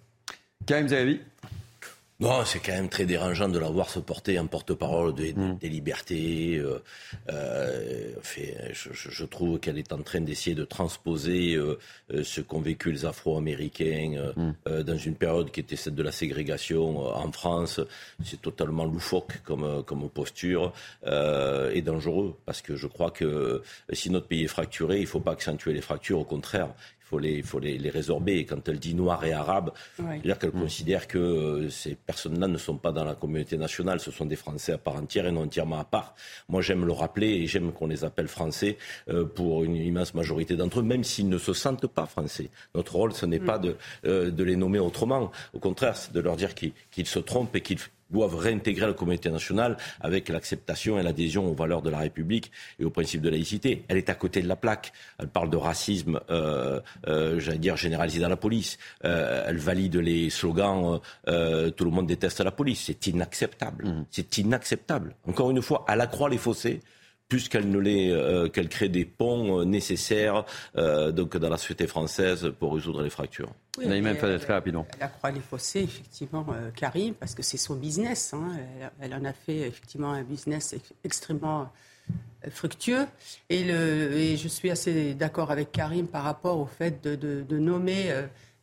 Karim 0.65 0.87
Zahavi 0.87 1.19
non, 2.21 2.45
c'est 2.45 2.59
quand 2.59 2.71
même 2.71 2.87
très 2.87 3.05
dérangeant 3.05 3.49
de 3.49 3.59
la 3.59 3.67
voir 3.67 3.89
se 3.89 3.99
porter 3.99 4.39
en 4.39 4.47
porte-parole 4.47 5.13
des, 5.13 5.33
mm. 5.33 5.57
libertés. 5.63 6.57
Euh, 6.57 6.81
euh, 7.29 8.13
fait, 8.21 8.71
je, 8.71 8.89
je, 8.93 9.25
trouve 9.25 9.59
qu'elle 9.59 9.77
est 9.77 9.91
en 9.91 10.01
train 10.01 10.21
d'essayer 10.21 10.55
de 10.55 10.63
transposer 10.63 11.55
euh, 11.55 11.77
ce 12.23 12.39
qu'ont 12.39 12.61
vécu 12.61 12.93
les 12.93 13.05
Afro-Américains 13.05 14.13
euh, 14.15 14.31
mm. 14.33 14.55
Euh, 14.69 14.83
dans 14.83 14.97
une 14.97 15.15
période 15.15 15.51
qui 15.51 15.59
était 15.59 15.75
celle 15.75 15.95
de 15.95 16.03
la 16.03 16.13
ségrégation 16.13 16.99
en 16.99 17.31
France. 17.33 17.81
C'est 18.23 18.41
totalement 18.41 18.85
loufoque 18.85 19.41
comme, 19.43 19.83
comme 19.83 20.09
posture 20.09 20.71
et 21.05 21.81
dangereux 21.81 22.37
parce 22.45 22.61
que 22.61 22.75
je 22.75 22.87
crois 22.87 23.11
que 23.11 23.61
si 23.91 24.09
notre 24.09 24.27
pays 24.27 24.45
est 24.45 24.47
fracturé, 24.47 24.97
il 24.97 25.01
ne 25.01 25.07
faut 25.07 25.19
pas 25.19 25.31
accentuer 25.33 25.73
les 25.73 25.81
fractures. 25.81 26.19
Au 26.19 26.23
contraire, 26.23 26.69
faut 27.15 27.19
les, 27.19 27.41
faut 27.41 27.59
les, 27.59 27.77
les 27.77 27.89
résorber. 27.89 28.37
Et 28.37 28.45
quand 28.45 28.67
elle 28.67 28.79
dit 28.79 28.93
noir 28.93 29.23
et 29.23 29.33
arabe, 29.33 29.71
c'est-à-dire 29.95 30.37
qu'elle 30.37 30.55
mm. 30.55 30.61
considère 30.61 31.07
que 31.07 31.17
euh, 31.17 31.69
ces 31.69 31.95
personnes-là 31.95 32.47
ne 32.47 32.57
sont 32.57 32.77
pas 32.77 32.91
dans 32.91 33.05
la 33.05 33.15
communauté 33.15 33.57
nationale, 33.57 33.99
ce 33.99 34.11
sont 34.11 34.25
des 34.25 34.35
Français 34.35 34.73
à 34.73 34.77
part 34.77 34.95
entière 34.95 35.25
et 35.27 35.31
non 35.31 35.43
entièrement 35.43 35.79
à 35.79 35.85
part. 35.85 36.15
Moi, 36.49 36.61
j'aime 36.61 36.85
le 36.85 36.91
rappeler 36.91 37.27
et 37.27 37.47
j'aime 37.47 37.71
qu'on 37.71 37.87
les 37.87 38.03
appelle 38.03 38.27
Français 38.27 38.77
euh, 39.09 39.25
pour 39.25 39.63
une 39.63 39.75
immense 39.75 40.13
majorité 40.13 40.55
d'entre 40.55 40.79
eux, 40.79 40.83
même 40.83 41.03
s'ils 41.03 41.29
ne 41.29 41.37
se 41.37 41.53
sentent 41.53 41.87
pas 41.87 42.05
Français. 42.05 42.49
Notre 42.73 42.95
rôle, 42.95 43.13
ce 43.13 43.25
n'est 43.25 43.39
mm. 43.39 43.45
pas 43.45 43.59
de, 43.59 43.77
euh, 44.05 44.31
de 44.31 44.43
les 44.43 44.55
nommer 44.55 44.79
autrement. 44.79 45.31
Au 45.53 45.59
contraire, 45.59 45.95
c'est 45.95 46.13
de 46.13 46.19
leur 46.19 46.35
dire 46.35 46.53
qu'ils 46.55 47.07
se 47.07 47.19
trompent 47.19 47.55
et 47.55 47.61
qu'ils 47.61 47.79
doivent 48.09 48.35
réintégrer 48.35 48.87
la 48.87 48.93
communauté 48.93 49.29
nationale 49.29 49.77
avec 49.99 50.29
l'acceptation 50.29 50.99
et 50.99 51.03
l'adhésion 51.03 51.49
aux 51.49 51.53
valeurs 51.53 51.81
de 51.81 51.89
la 51.89 51.99
République 51.99 52.51
et 52.79 52.85
aux 52.85 52.89
principes 52.89 53.21
de 53.21 53.29
laïcité. 53.29 53.83
Elle 53.87 53.97
est 53.97 54.09
à 54.09 54.15
côté 54.15 54.41
de 54.41 54.47
la 54.47 54.55
plaque. 54.55 54.93
Elle 55.19 55.27
parle 55.27 55.49
de 55.49 55.57
racisme, 55.57 56.19
euh, 56.29 56.79
euh, 57.07 57.39
j'allais 57.39 57.57
dire, 57.57 57.77
généralisé 57.77 58.19
dans 58.19 58.29
la 58.29 58.37
police. 58.37 58.77
Euh, 59.03 59.43
elle 59.47 59.57
valide 59.57 59.95
les 59.95 60.29
slogans 60.29 60.99
euh, 61.27 61.71
tout 61.71 61.85
le 61.85 61.91
monde 61.91 62.07
déteste 62.07 62.39
la 62.41 62.51
police. 62.51 62.83
C'est 62.85 63.07
inacceptable. 63.07 63.85
Mmh. 63.85 64.05
C'est 64.11 64.37
inacceptable. 64.37 65.15
Encore 65.27 65.51
une 65.51 65.61
fois, 65.61 65.85
elle 65.87 66.01
accroît 66.01 66.29
les 66.29 66.37
fossés 66.37 66.81
plus 67.27 67.49
qu'elle 67.49 67.69
ne 67.69 67.79
l'est, 67.79 68.11
euh, 68.11 68.49
qu'elle 68.49 68.69
crée 68.69 68.89
des 68.89 69.05
ponts 69.05 69.61
euh, 69.61 69.65
nécessaires 69.65 70.45
euh, 70.77 71.11
donc 71.11 71.35
dans 71.37 71.49
la 71.49 71.57
société 71.57 71.87
française 71.87 72.51
pour 72.59 72.73
résoudre 72.73 73.01
les 73.01 73.09
fractures. 73.09 73.51
Oui, 73.77 73.87
même 74.01 74.15
fait 74.15 74.39
très 74.39 74.53
rapidement. 74.53 74.85
Elle 74.95 75.03
accroît 75.03 75.31
les 75.31 75.41
fossés, 75.41 75.81
effectivement, 75.81 76.45
Karim, 76.75 77.13
parce 77.13 77.35
que 77.35 77.43
c'est 77.43 77.57
son 77.57 77.75
business. 77.75 78.33
Hein. 78.33 78.57
Elle, 78.99 79.13
en 79.13 79.25
a 79.25 79.33
fait 79.33 79.67
effectivement 79.67 80.11
un 80.11 80.23
business 80.23 80.75
extrêmement 81.03 81.69
fructueux. 82.49 83.05
Et, 83.49 83.63
le, 83.63 84.13
et, 84.13 84.37
je 84.37 84.47
suis 84.47 84.69
assez 84.69 85.13
d'accord 85.13 85.51
avec 85.51 85.71
Karim 85.71 86.07
par 86.07 86.23
rapport 86.23 86.59
au 86.59 86.65
fait 86.65 87.03
de, 87.03 87.15
de, 87.15 87.57
nommer 87.57 88.13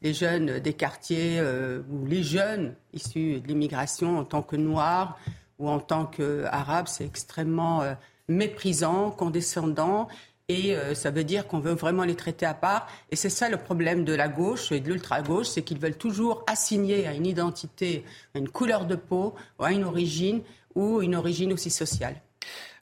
les 0.01 0.15
jeunes 0.15 0.61
des 0.61 0.73
quartiers 0.73 1.43
ou 1.91 2.07
les 2.07 2.23
jeunes 2.23 2.75
issus 2.93 3.41
de 3.41 3.49
l'immigration 3.49 4.19
en 4.19 4.25
tant 4.25 4.43
que 4.43 4.57
noirs 4.57 5.19
ou 5.59 5.69
en 5.69 5.81
tant 5.81 6.07
qu'arabes. 6.07 6.89
C'est 6.89 7.05
extrêmement 7.05 7.83
méprisant, 8.29 9.11
condescendant. 9.11 10.09
Et 10.53 10.77
euh, 10.77 10.95
ça 10.95 11.11
veut 11.11 11.25
dire 11.25 11.47
qu'on 11.47 11.61
veut 11.61 11.73
vraiment 11.73 12.05
les 12.05 12.15
traiter 12.15 12.45
à 12.45 12.53
part. 12.53 12.87
Et 13.11 13.17
c'est 13.17 13.31
ça 13.31 13.49
le 13.49 13.57
problème 13.57 14.05
de 14.05 14.13
la 14.13 14.29
gauche 14.29 14.71
et 14.71 14.81
de 14.81 14.89
l'ultra-gauche, 14.91 15.47
c'est 15.47 15.63
qu'ils 15.63 15.79
veulent 15.79 15.97
toujours 15.97 16.45
assigner 16.47 17.07
à 17.07 17.15
une 17.15 17.27
identité, 17.27 18.05
à 18.35 18.39
une 18.39 18.51
couleur 18.51 18.85
de 18.85 18.95
peau, 18.95 19.35
à 19.59 19.73
une 19.73 19.85
origine, 19.85 20.43
ou 20.75 21.01
une 21.01 21.15
origine 21.15 21.55
aussi 21.55 21.71
sociale. 21.71 22.17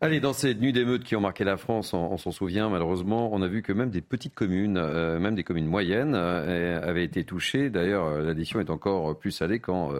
Allez, 0.00 0.18
dans 0.18 0.32
ces 0.32 0.54
nuits 0.54 0.72
d'émeutes 0.72 1.04
qui 1.04 1.14
ont 1.14 1.20
marqué 1.20 1.44
la 1.44 1.56
France, 1.56 1.92
on, 1.92 2.16
s'en 2.16 2.30
souvient 2.32 2.70
malheureusement, 2.70 3.30
on 3.32 3.42
a 3.42 3.46
vu 3.46 3.62
que 3.62 3.72
même 3.72 3.90
des 3.90 4.00
petites 4.00 4.34
communes, 4.34 4.78
euh, 4.78 5.20
même 5.20 5.34
des 5.34 5.44
communes 5.44 5.66
moyennes, 5.66 6.14
euh, 6.14 6.80
avaient 6.82 7.04
été 7.04 7.22
touchées. 7.22 7.70
D'ailleurs, 7.70 8.20
l'addition 8.20 8.58
est 8.60 8.70
encore 8.70 9.16
plus 9.18 9.30
salée 9.30 9.60
quand 9.60 9.92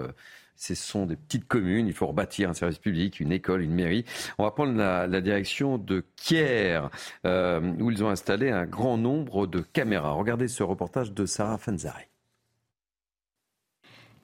ce 0.61 0.75
sont 0.75 1.07
des 1.07 1.16
petites 1.16 1.49
communes. 1.49 1.87
Il 1.87 1.94
faut 1.94 2.07
rebâtir 2.07 2.51
un 2.51 2.55
service 2.55 2.79
public, 2.79 3.18
une 3.18 3.33
école, 3.33 3.62
une 3.62 3.73
mairie. 3.73 4.05
On 4.38 4.44
va 4.44 4.51
prendre 4.51 4.77
la, 4.77 5.20
direction 5.20 5.79
de 5.79 6.05
Kier, 6.16 6.81
euh, 7.27 7.61
où 7.81 7.90
ils 7.90 8.05
ont 8.05 8.11
installé 8.11 8.51
un 8.51 8.66
grand 8.66 8.99
nombre 8.99 9.46
de 9.46 9.61
caméras. 9.61 10.12
Regardez 10.12 10.49
ce 10.49 10.62
reportage 10.62 11.12
de 11.12 11.25
Sarah 11.27 11.59
Fanzari. 11.59 12.05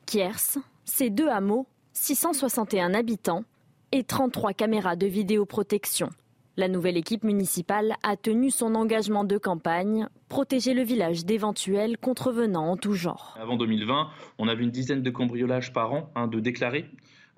Kiers, 0.05 0.61
c'est 0.85 1.11
deux 1.11 1.29
hameaux, 1.29 1.67
661 1.95 2.95
habitants 2.95 3.45
et 3.93 4.05
33 4.05 4.53
caméras 4.53 4.95
de 4.95 5.07
vidéoprotection. 5.07 6.11
La 6.59 6.69
nouvelle 6.69 6.97
équipe 6.97 7.23
municipale 7.23 7.97
a 8.03 8.17
tenu 8.17 8.51
son 8.51 8.77
engagement 8.77 9.25
de 9.25 9.37
campagne, 9.37 10.09
protéger 10.31 10.73
le 10.73 10.81
village 10.81 11.27
d'éventuels 11.27 11.99
contrevenants 11.99 12.71
en 12.71 12.77
tout 12.79 12.95
genre. 12.95 13.37
Avant 13.39 13.59
2020, 13.59 14.09
on 14.39 14.49
avait 14.49 14.65
une 14.65 14.71
dizaine 14.71 15.03
de 15.03 15.11
cambriolages 15.11 15.75
par 15.75 15.93
an 15.93 16.11
hein, 16.15 16.29
de 16.29 16.41
déclarés. 16.41 16.87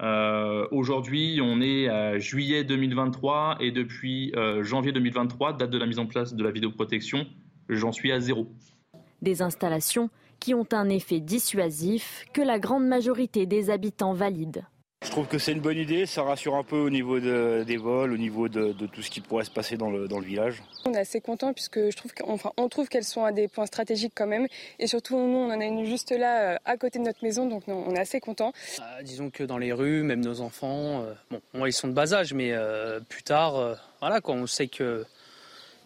Euh, 0.01 0.69
aujourd'hui, 0.71 1.41
on 1.43 1.61
est 1.61 1.89
à 1.89 2.21
juillet 2.21 2.63
2023 2.63 3.57
et 3.59 3.73
depuis 3.73 4.33
euh, 4.37 4.63
janvier 4.63 4.93
2023, 4.93 5.55
date 5.55 5.71
de 5.71 5.79
la 5.79 5.87
mise 5.87 5.99
en 5.99 6.07
place 6.07 6.35
de 6.35 6.45
la 6.45 6.53
vidéoprotection, 6.53 7.27
j'en 7.69 7.91
suis 7.91 8.13
à 8.13 8.21
zéro. 8.21 8.47
Des 9.21 9.43
installations 9.43 10.11
qui 10.39 10.55
ont 10.55 10.69
un 10.71 10.89
effet 10.89 11.19
dissuasif 11.19 12.25
que 12.33 12.41
la 12.41 12.61
grande 12.61 12.87
majorité 12.87 13.47
des 13.47 13.71
habitants 13.71 14.13
valident. 14.13 14.63
Je 15.09 15.11
trouve 15.13 15.29
que 15.29 15.39
c'est 15.39 15.53
une 15.53 15.61
bonne 15.61 15.79
idée, 15.79 16.07
ça 16.07 16.25
rassure 16.25 16.57
un 16.57 16.65
peu 16.65 16.77
au 16.77 16.91
niveau 16.91 17.21
des 17.21 17.77
vols, 17.77 18.13
au 18.13 18.17
niveau 18.17 18.49
de, 18.49 18.73
tout 18.73 19.01
ce 19.01 19.11
qui 19.11 19.21
pourrait 19.21 19.45
se 19.45 19.51
passer 19.51 19.77
dans 19.77 19.91
le, 19.91 20.09
village. 20.21 20.61
On 20.85 20.93
est 20.93 20.99
assez 20.99 21.21
content 21.21 21.53
puisque 21.53 21.79
je 21.79 21.97
trouve 21.97 22.13
on 22.57 22.69
trouve 22.69 22.89
qu'elles 22.89 23.05
sont 23.05 23.25
à 23.25 23.31
des 23.31 23.47
points 23.47 23.67
stratégiques 23.67 24.13
quand 24.15 24.27
même. 24.27 24.49
Et 24.81 24.89
surtout, 24.89 25.17
nous, 25.17 25.39
on 25.39 25.53
en 25.53 25.61
a 25.61 25.65
une 25.65 25.85
juste 25.85 26.11
là, 26.11 26.55
euh, 26.55 26.57
à 26.65 26.77
côté 26.77 26.99
de 26.99 27.05
notre 27.05 27.23
maison, 27.23 27.47
donc 27.47 27.63
on 27.69 27.95
est 27.95 28.01
assez 28.01 28.19
content. 28.21 28.53
Euh, 28.81 29.03
disons 29.03 29.31
que 29.31 29.45
dans 29.45 29.57
les 29.57 29.73
rues, 29.73 30.03
même 30.03 30.21
nos 30.21 30.41
enfants, 30.41 31.03
euh, 31.03 31.15
bon, 31.55 31.65
ils 31.65 31.73
sont 31.73 31.89
de 31.89 31.93
bas 31.93 32.13
âge, 32.13 32.35
mais 32.35 32.53
plus 33.09 33.23
tard, 33.23 33.77
voilà, 34.01 34.21
on 34.25 34.47
sait 34.47 34.67
que 34.67 35.07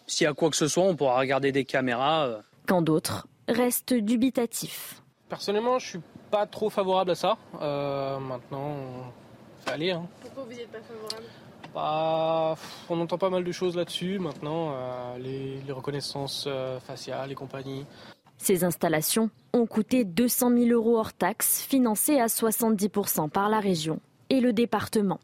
s'il 0.07 0.25
y 0.25 0.27
a 0.27 0.33
quoi 0.33 0.49
que 0.49 0.57
ce 0.57 0.67
soit, 0.67 0.83
on 0.83 0.95
pourra 0.95 1.19
regarder 1.19 1.51
des 1.51 1.65
caméras. 1.65 2.41
Quand 2.67 2.81
d'autres 2.81 3.27
restent 3.47 3.93
dubitatifs. 3.93 5.01
Personnellement, 5.29 5.77
je 5.79 5.87
suis 5.87 5.99
pas 6.33 6.47
trop 6.47 6.71
favorable 6.71 7.11
à 7.11 7.15
ça. 7.15 7.37
Euh, 7.61 8.17
maintenant, 8.17 8.71
on 9.67 9.71
aller. 9.71 9.91
Hein. 9.91 10.07
Pourquoi 10.19 10.45
vous 10.45 10.49
n'êtes 10.49 10.71
pas 10.71 10.79
favorable? 10.79 11.27
Bah, 11.75 12.55
On 12.89 12.99
entend 12.99 13.19
pas 13.19 13.29
mal 13.29 13.43
de 13.43 13.51
choses 13.51 13.75
là-dessus 13.75 14.17
maintenant, 14.17 14.71
euh, 14.73 15.17
les, 15.19 15.71
reconnaissances 15.71 16.45
euh, 16.47 16.79
faciales 16.79 17.31
et 17.31 17.35
compagnie. 17.35 17.85
Ces 18.39 18.63
installations 18.63 19.29
ont 19.53 19.67
coûté 19.67 20.05
200 20.05 20.49
000 20.57 20.69
euros 20.71 20.97
hors 20.97 21.13
taxes, 21.13 21.61
financées 21.61 22.19
à 22.19 22.25
70% 22.25 23.29
par 23.29 23.47
la 23.47 23.59
région 23.59 23.99
et 24.31 24.39
le 24.39 24.53
département. 24.53 25.19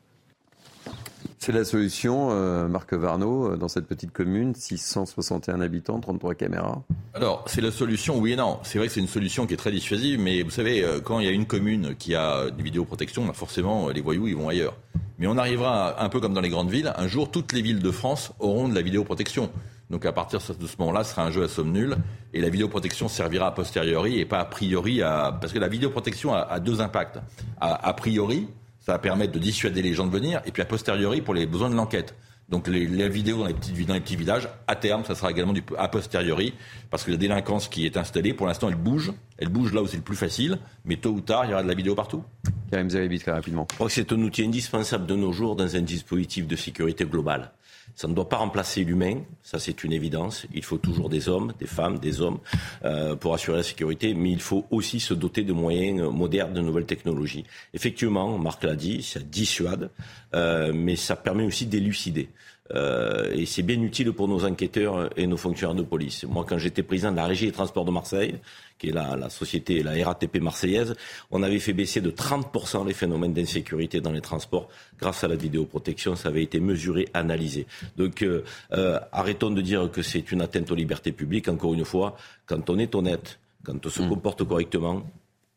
C'est 1.42 1.54
la 1.54 1.64
solution, 1.64 2.32
euh, 2.32 2.68
Marc 2.68 2.94
Varno, 2.94 3.54
euh, 3.54 3.56
dans 3.56 3.70
cette 3.70 3.88
petite 3.88 4.12
commune, 4.12 4.54
661 4.54 5.62
habitants, 5.62 6.02
33 6.02 6.36
caméras 6.36 6.84
Alors, 7.14 7.46
c'est 7.48 7.62
la 7.62 7.72
solution, 7.72 8.20
oui 8.20 8.34
et 8.34 8.36
non. 8.36 8.60
C'est 8.64 8.78
vrai 8.78 8.88
que 8.88 8.94
c'est 8.94 9.00
une 9.00 9.08
solution 9.08 9.48
qui 9.48 9.54
est 9.54 9.58
très 9.58 9.72
dissuasive, 9.72 10.20
mais 10.20 10.44
vous 10.44 10.50
savez, 10.50 10.84
euh, 10.84 11.00
quand 11.00 11.22
il 11.22 11.26
y 11.26 11.30
a 11.30 11.32
une 11.32 11.46
commune 11.46 11.96
qui 11.96 12.14
a 12.14 12.52
des 12.52 12.62
vidéoprotections, 12.62 13.26
bah 13.26 13.32
forcément, 13.32 13.88
les 13.88 14.02
voyous, 14.02 14.28
ils 14.28 14.36
vont 14.36 14.50
ailleurs. 14.50 14.76
Mais 15.18 15.28
on 15.28 15.38
arrivera, 15.38 16.04
un 16.04 16.10
peu 16.10 16.20
comme 16.20 16.34
dans 16.34 16.42
les 16.42 16.50
grandes 16.50 16.72
villes, 16.72 16.92
un 16.98 17.08
jour, 17.08 17.32
toutes 17.32 17.54
les 17.54 17.62
villes 17.62 17.80
de 17.80 17.92
France 17.92 18.34
auront 18.40 18.68
de 18.68 18.76
la 18.76 18.82
vidéoprotection. 18.82 19.50
Donc 19.90 20.06
à 20.06 20.12
partir 20.12 20.40
de 20.40 20.68
ce 20.68 20.76
moment-là, 20.80 21.06
ce 21.06 21.12
sera 21.12 21.24
un 21.24 21.32
jeu 21.32 21.44
à 21.44 21.48
somme 21.48 21.72
nulle 21.72 21.96
et 22.34 22.42
la 22.42 22.50
vidéoprotection 22.50 23.08
servira 23.08 23.48
a 23.48 23.52
posteriori 23.52 24.20
et 24.20 24.26
pas 24.26 24.40
a 24.40 24.46
priori 24.46 25.02
à... 25.02 25.36
Parce 25.40 25.52
que 25.52 25.58
la 25.58 25.70
vidéoprotection 25.70 26.34
a, 26.34 26.42
a 26.42 26.60
deux 26.60 26.80
impacts. 26.80 27.20
A 27.60 27.94
priori, 27.94 28.48
ça 28.90 28.94
va 28.94 29.00
permettre 29.00 29.34
de 29.34 29.38
dissuader 29.38 29.84
les 29.84 29.94
gens 29.94 30.08
de 30.08 30.12
venir, 30.12 30.42
et 30.48 30.52
puis 30.52 30.64
a 30.64 30.66
posteriori 30.66 31.22
pour 31.22 31.36
les 31.36 31.46
besoins 31.46 31.70
de 31.70 31.76
l'enquête. 31.76 32.16
Donc 32.50 32.68
les, 32.68 32.88
les, 32.88 33.08
vidéos 33.08 33.38
dans 33.38 33.46
les, 33.46 33.54
petites, 33.54 33.86
dans 33.86 33.94
les 33.94 34.02
petits 34.02 34.16
villages, 34.16 34.50
à 34.66 34.76
terme, 34.76 35.06
ça 35.06 35.14
sera 35.14 35.30
également 35.30 35.54
du 35.54 35.62
a 35.78 35.88
posteriori, 35.90 36.56
parce 36.90 37.04
que 37.04 37.12
la 37.12 37.18
délinquance 37.18 37.68
qui 37.68 37.86
est 37.86 37.98
installée, 37.98 38.34
pour 38.34 38.48
l'instant, 38.48 38.68
elle 38.68 38.74
bouge. 38.74 39.14
Elle 39.38 39.50
bouge 39.50 39.74
là 39.74 39.84
où 39.84 39.88
c'est 39.88 39.98
le 39.98 40.02
plus 40.02 40.16
facile, 40.16 40.58
mais 40.86 40.96
tôt 40.96 41.12
ou 41.12 41.22
tard, 41.22 41.46
il 41.46 41.52
y 41.52 41.54
aura 41.54 41.62
de 41.62 41.68
la 41.68 41.76
vidéo 41.76 41.94
partout. 41.94 42.24
Karim 42.72 42.90
Zeribit, 42.90 43.20
très 43.20 43.32
rapidement. 43.32 43.68
Je 43.70 43.76
crois 43.76 43.88
que 43.88 43.94
c'est 43.94 44.12
un 44.12 44.22
outil 44.24 44.44
indispensable 44.44 45.06
de 45.06 45.16
nos 45.16 45.32
jours 45.32 45.56
dans 45.56 45.76
un 45.76 45.82
dispositif 45.82 46.48
de 46.48 46.56
sécurité 46.56 47.06
globale. 47.06 47.52
Ça 48.00 48.08
ne 48.08 48.14
doit 48.14 48.30
pas 48.30 48.38
remplacer 48.38 48.86
l'humain, 48.86 49.24
ça 49.44 49.60
c'est 49.60 49.84
une 49.84 49.92
évidence. 49.92 50.46
Il 50.54 50.64
faut 50.64 50.78
toujours 50.78 51.10
des 51.10 51.28
hommes, 51.28 51.52
des 51.60 51.68
femmes, 51.68 52.00
des 52.00 52.22
hommes 52.22 52.40
euh, 52.86 53.18
pour 53.18 53.34
assurer 53.34 53.58
la 53.58 53.64
sécurité, 53.64 54.14
mais 54.14 54.32
il 54.32 54.40
faut 54.40 54.66
aussi 54.72 55.02
se 55.02 55.14
doter 55.14 55.44
de 55.44 55.52
moyens 55.52 56.10
modernes, 56.10 56.54
de 56.54 56.62
nouvelles 56.62 56.86
technologies. 56.86 57.44
Effectivement, 57.74 58.38
Marc 58.38 58.64
l'a 58.64 58.78
dit, 58.78 59.04
ça 59.04 59.20
dissuade, 59.20 59.92
euh, 60.34 60.72
mais 60.74 60.96
ça 60.96 61.18
permet 61.18 61.44
aussi 61.44 61.66
d'élucider. 61.66 62.30
Euh, 62.76 63.32
et 63.34 63.46
c'est 63.46 63.64
bien 63.64 63.82
utile 63.82 64.12
pour 64.14 64.28
nos 64.28 64.46
enquêteurs 64.46 65.10
et 65.18 65.26
nos 65.26 65.38
fonctionnaires 65.38 65.76
de 65.76 65.84
police. 65.84 66.24
Moi, 66.26 66.46
quand 66.48 66.58
j'étais 66.58 66.84
président 66.84 67.12
de 67.12 67.18
la 67.18 67.26
Régie 67.26 67.48
des 67.48 67.52
transports 67.52 67.86
de 67.86 67.92
Marseille, 67.92 68.36
qui 68.78 68.90
est 68.90 68.92
la, 68.92 69.16
la, 69.16 69.30
société, 69.30 69.82
la 69.82 69.92
RATP 70.06 70.40
marseillaise, 70.40 70.96
on 71.32 71.44
avait 71.44 71.60
fait 71.60 71.74
baisser 71.74 72.00
de 72.00 72.12
30% 72.12 72.88
les 72.88 72.94
phénomènes 72.94 73.34
d'insécurité 73.34 74.02
dans 74.02 74.12
les 74.12 74.22
transports 74.22 74.70
grâce 75.00 75.24
à 75.24 75.28
la 75.28 75.36
vidéoprotection. 75.36 76.16
Ça 76.16 76.30
avait 76.30 76.44
été 76.44 76.60
mesuré, 76.60 77.08
analysé. 77.14 77.66
Donc, 77.98 78.22
euh, 78.22 78.44
euh, 78.74 79.00
arrêtons 79.12 79.52
de 79.52 79.62
dire 79.62 79.90
que 79.92 80.02
c'est 80.02 80.32
une 80.32 80.42
atteinte 80.42 80.72
aux 80.72 80.76
libertés 80.76 81.12
publiques. 81.12 81.48
Encore 81.48 81.74
une 81.74 81.86
fois, 81.86 82.16
quand 82.46 82.70
on 82.70 82.78
est 82.78 82.94
honnête, 82.96 83.40
quand 83.64 83.86
on 83.86 83.90
se 83.90 84.02
mmh. 84.02 84.10
comporte 84.10 84.44
correctement, 84.44 85.04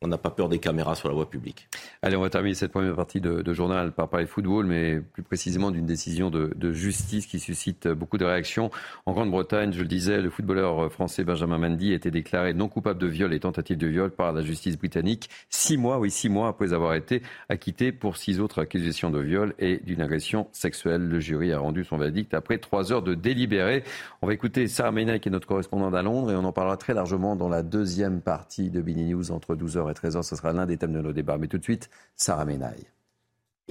on 0.03 0.09
n'a 0.09 0.19
pas 0.19 0.31
peur 0.31 0.49
des 0.49 0.59
caméras 0.59 0.95
sur 0.95 1.09
la 1.09 1.15
voie 1.15 1.31
publique. 1.31 1.69
Allez, 2.03 2.17
on 2.17 2.21
va 2.21 2.31
terminer 2.31 2.55
cette 2.55 2.73
première 2.73 2.95
partie 2.95 3.21
de, 3.21 3.53
journal 3.53 3.93
par 3.93 4.09
parler 4.09 4.27
football, 4.27 4.67
mais 4.67 5.01
plus 5.01 5.23
précisément 5.23 5.71
d'une 5.71 5.87
décision 5.87 6.31
de, 6.31 6.73
justice 6.73 7.27
qui 7.27 7.39
suscite 7.39 7.89
beaucoup 7.89 8.19
de 8.19 8.25
réactions. 8.25 8.71
En 9.07 9.13
Grande-Bretagne, 9.13 9.73
je 9.73 9.81
le 9.81 9.89
disais, 9.89 10.21
le 10.21 10.31
footballeur 10.31 10.91
français 10.91 11.23
Benjamin 11.23 11.59
Mendy 11.59 11.93
a 11.93 11.97
été 11.97 12.11
déclaré 12.11 12.55
non 12.55 12.69
coupable 12.69 12.99
de 12.99 13.07
viol 13.07 13.33
et 13.35 13.41
tentative 13.41 13.77
de 13.77 13.87
viol 13.87 14.11
par 14.11 14.33
la 14.33 14.43
justice 14.43 14.79
britannique 14.79 15.29
six 15.51 15.77
mois, 15.77 15.99
oui, 15.99 16.11
six 16.11 16.29
mois 16.29 16.49
après 16.49 16.73
avoir 16.73 16.95
été 16.95 17.23
acquitté 17.49 17.93
pour 17.93 18.17
six 18.17 18.41
autres 18.41 18.61
accusations 18.61 19.11
de 19.11 19.21
viol 19.21 19.55
et 19.59 19.79
d'une 19.79 20.01
agression 20.01 20.49
sexuelle. 20.53 21.09
Le 21.09 21.21
jury 21.21 21.53
a 21.53 21.59
rendu 21.59 21.85
son 21.85 21.99
verdict 21.99 22.35
après 22.35 22.59
trois 22.59 22.93
heures 22.93 23.03
de 23.03 23.15
délibéré. 23.15 23.85
On 24.23 24.27
va 24.27 24.35
écouter 24.35 24.67
Sarah 24.69 24.93
Meina, 24.93 25.19
qui 25.19 25.29
est 25.29 25.33
notre 25.33 25.47
correspondante 25.47 25.95
à 25.95 26.03
Londres, 26.03 26.33
et 26.33 26.37
on 26.37 26.45
en 26.45 26.53
parlera 26.53 26.77
très 26.77 26.95
largement 26.95 27.37
dans 27.37 27.49
la 27.49 27.63
deuxième 27.63 28.21
partie 28.21 28.71
de 28.71 28.81
Bini 28.81 29.13
News 29.13 29.31
entre 29.31 29.55
12h 29.55 29.91
et 29.91 29.92
13h. 29.93 30.23
Ce 30.23 30.37
sera 30.37 30.53
l'un 30.53 30.67
des 30.67 30.77
thèmes 30.77 30.93
de 30.93 31.01
nos 31.01 31.13
débats. 31.13 31.39
Mais 31.39 31.49
tout 31.49 31.59
de 31.59 31.65
suite, 31.65 31.91
Sarah 32.17 32.45
Menaille. 32.45 32.87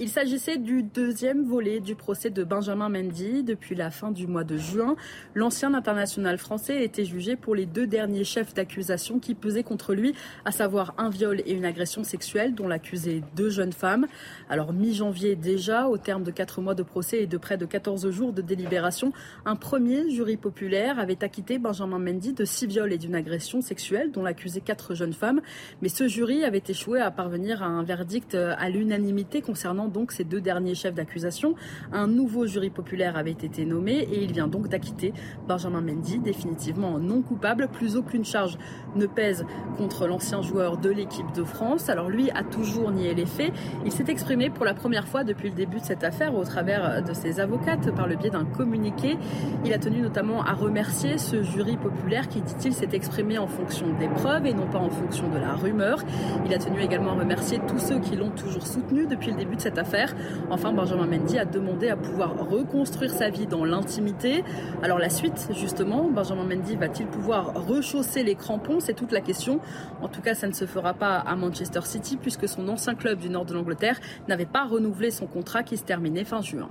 Il 0.02 0.08
s'agissait 0.08 0.58
du 0.58 0.82
deuxième 0.82 1.44
volet 1.44 1.78
du 1.78 1.94
procès 1.94 2.28
de 2.28 2.42
Benjamin 2.42 2.88
Mendy. 2.88 3.44
Depuis 3.44 3.76
la 3.76 3.92
fin 3.92 4.10
du 4.10 4.26
mois 4.26 4.42
de 4.42 4.56
juin, 4.56 4.96
l'ancien 5.36 5.74
international 5.74 6.38
français 6.38 6.82
était 6.82 7.04
jugé 7.04 7.36
pour 7.36 7.54
les 7.54 7.66
deux 7.66 7.86
derniers 7.86 8.24
chefs 8.24 8.52
d'accusation 8.52 9.20
qui 9.20 9.36
pesaient 9.36 9.62
contre 9.62 9.94
lui, 9.94 10.12
à 10.44 10.50
savoir 10.50 10.92
un 10.98 11.08
viol 11.08 11.40
et 11.46 11.52
une 11.52 11.64
agression 11.64 12.02
sexuelle 12.02 12.56
dont 12.56 12.66
l'accusaient 12.66 13.22
deux 13.36 13.48
jeunes 13.48 13.72
femmes. 13.72 14.08
Alors 14.50 14.72
mi-janvier 14.72 15.36
déjà, 15.36 15.86
au 15.86 15.98
terme 15.98 16.24
de 16.24 16.32
quatre 16.32 16.60
mois 16.60 16.74
de 16.74 16.82
procès 16.82 17.22
et 17.22 17.28
de 17.28 17.36
près 17.36 17.56
de 17.56 17.64
14 17.64 18.10
jours 18.10 18.32
de 18.32 18.42
délibération, 18.42 19.12
un 19.44 19.54
premier 19.54 20.10
jury 20.10 20.36
populaire 20.36 20.98
avait 20.98 21.22
acquitté 21.22 21.58
Benjamin 21.58 22.00
Mendy 22.00 22.32
de 22.32 22.44
six 22.44 22.66
viols 22.66 22.92
et 22.92 22.98
d'une 22.98 23.14
agression 23.14 23.60
sexuelle 23.60 24.10
dont 24.10 24.24
l'accusaient 24.24 24.62
quatre 24.62 24.96
jeunes 24.96 25.12
femmes. 25.12 25.42
Mais 25.80 25.88
ce 25.88 26.08
jury 26.08 26.42
avait 26.42 26.64
échoué 26.66 27.00
à 27.00 27.12
parvenir 27.12 27.62
à 27.62 27.66
un 27.66 27.84
verdict 27.84 28.34
à 28.34 28.68
l'unanimité 28.68 29.42
concernant 29.42 29.91
donc 29.92 30.12
ces 30.12 30.24
deux 30.24 30.40
derniers 30.40 30.74
chefs 30.74 30.94
d'accusation. 30.94 31.54
Un 31.92 32.06
nouveau 32.06 32.46
jury 32.46 32.70
populaire 32.70 33.16
avait 33.16 33.30
été 33.30 33.64
nommé 33.64 33.92
et 33.92 34.24
il 34.24 34.32
vient 34.32 34.48
donc 34.48 34.68
d'acquitter 34.68 35.12
Benjamin 35.46 35.80
Mendy, 35.80 36.18
définitivement 36.18 36.98
non 36.98 37.22
coupable. 37.22 37.68
Plus 37.72 37.96
aucune 37.96 38.24
charge 38.24 38.58
ne 38.96 39.06
pèse 39.06 39.44
contre 39.76 40.06
l'ancien 40.06 40.42
joueur 40.42 40.78
de 40.78 40.90
l'équipe 40.90 41.30
de 41.34 41.44
France. 41.44 41.88
Alors 41.88 42.08
lui 42.08 42.30
a 42.30 42.42
toujours 42.42 42.90
nié 42.90 43.14
les 43.14 43.26
faits. 43.26 43.52
Il 43.84 43.92
s'est 43.92 44.06
exprimé 44.08 44.50
pour 44.50 44.64
la 44.64 44.74
première 44.74 45.06
fois 45.06 45.24
depuis 45.24 45.48
le 45.48 45.54
début 45.54 45.78
de 45.78 45.84
cette 45.84 46.04
affaire 46.04 46.34
au 46.34 46.44
travers 46.44 47.02
de 47.02 47.12
ses 47.12 47.40
avocates 47.40 47.94
par 47.94 48.06
le 48.06 48.16
biais 48.16 48.30
d'un 48.30 48.44
communiqué. 48.44 49.16
Il 49.64 49.72
a 49.72 49.78
tenu 49.78 50.00
notamment 50.00 50.42
à 50.42 50.52
remercier 50.52 51.18
ce 51.18 51.42
jury 51.42 51.76
populaire 51.76 52.28
qui, 52.28 52.40
dit-il, 52.40 52.72
s'est 52.72 52.88
exprimé 52.92 53.38
en 53.38 53.46
fonction 53.46 53.86
des 53.98 54.08
preuves 54.08 54.46
et 54.46 54.54
non 54.54 54.66
pas 54.66 54.78
en 54.78 54.90
fonction 54.90 55.28
de 55.28 55.38
la 55.38 55.54
rumeur. 55.54 55.98
Il 56.46 56.54
a 56.54 56.58
tenu 56.58 56.80
également 56.80 57.12
à 57.12 57.14
remercier 57.14 57.60
tous 57.68 57.78
ceux 57.78 57.98
qui 57.98 58.16
l'ont 58.16 58.30
toujours 58.30 58.66
soutenu 58.66 59.06
depuis 59.06 59.30
le 59.30 59.36
début 59.36 59.56
de 59.56 59.60
cette 59.60 59.71
affaire. 59.78 60.14
Enfin, 60.50 60.72
Benjamin 60.72 61.06
Mendy 61.06 61.38
a 61.38 61.44
demandé 61.44 61.88
à 61.88 61.96
pouvoir 61.96 62.48
reconstruire 62.48 63.10
sa 63.10 63.30
vie 63.30 63.46
dans 63.46 63.64
l'intimité. 63.64 64.44
Alors 64.82 64.98
la 64.98 65.10
suite, 65.10 65.48
justement, 65.54 66.10
Benjamin 66.10 66.44
Mendy 66.44 66.76
va-t-il 66.76 67.06
pouvoir 67.08 67.66
rechausser 67.66 68.22
les 68.22 68.34
crampons? 68.34 68.80
C'est 68.80 68.94
toute 68.94 69.12
la 69.12 69.20
question. 69.20 69.60
En 70.00 70.08
tout 70.08 70.20
cas, 70.20 70.34
ça 70.34 70.46
ne 70.46 70.52
se 70.52 70.66
fera 70.66 70.94
pas 70.94 71.16
à 71.16 71.36
Manchester 71.36 71.82
City 71.84 72.16
puisque 72.16 72.48
son 72.48 72.68
ancien 72.68 72.94
club 72.94 73.18
du 73.18 73.28
nord 73.28 73.44
de 73.44 73.54
l'Angleterre 73.54 74.00
n'avait 74.28 74.46
pas 74.46 74.64
renouvelé 74.64 75.10
son 75.10 75.26
contrat 75.26 75.62
qui 75.62 75.76
se 75.76 75.84
terminait 75.84 76.24
fin 76.24 76.42
juin. 76.42 76.70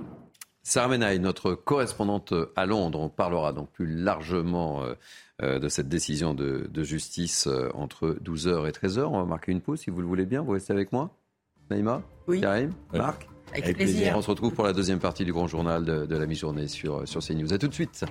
Sarah 0.64 0.88
Menaille, 0.88 1.18
notre 1.18 1.54
correspondante 1.54 2.32
à 2.54 2.66
Londres, 2.66 3.00
on 3.00 3.08
parlera 3.08 3.52
donc 3.52 3.70
plus 3.72 3.86
largement 3.86 4.84
euh, 5.42 5.58
de 5.58 5.68
cette 5.68 5.88
décision 5.88 6.34
de, 6.34 6.68
de 6.70 6.82
justice 6.84 7.48
euh, 7.48 7.68
entre 7.74 8.16
12h 8.22 8.68
et 8.68 8.70
13h. 8.70 9.00
On 9.04 9.18
va 9.18 9.24
marquer 9.24 9.50
une 9.50 9.60
pause 9.60 9.80
si 9.80 9.90
vous 9.90 10.00
le 10.00 10.06
voulez 10.06 10.26
bien. 10.26 10.42
Vous 10.42 10.52
restez 10.52 10.72
avec 10.72 10.92
moi 10.92 11.10
Naïma? 11.70 12.02
Oui. 12.28 12.40
Karim 12.40 12.72
Marc 12.92 13.28
Avec, 13.50 13.64
Avec 13.64 13.76
plaisir. 13.76 13.96
plaisir. 13.96 14.14
On 14.16 14.22
se 14.22 14.30
retrouve 14.30 14.52
pour 14.52 14.64
la 14.64 14.72
deuxième 14.72 14.98
partie 14.98 15.24
du 15.24 15.32
grand 15.32 15.46
journal 15.46 15.84
de, 15.84 16.06
de 16.06 16.16
la 16.16 16.26
mi-journée 16.26 16.68
sur, 16.68 17.06
sur 17.06 17.20
CNews. 17.20 17.52
A 17.52 17.58
tout 17.58 17.68
de 17.68 17.74
suite. 17.74 18.04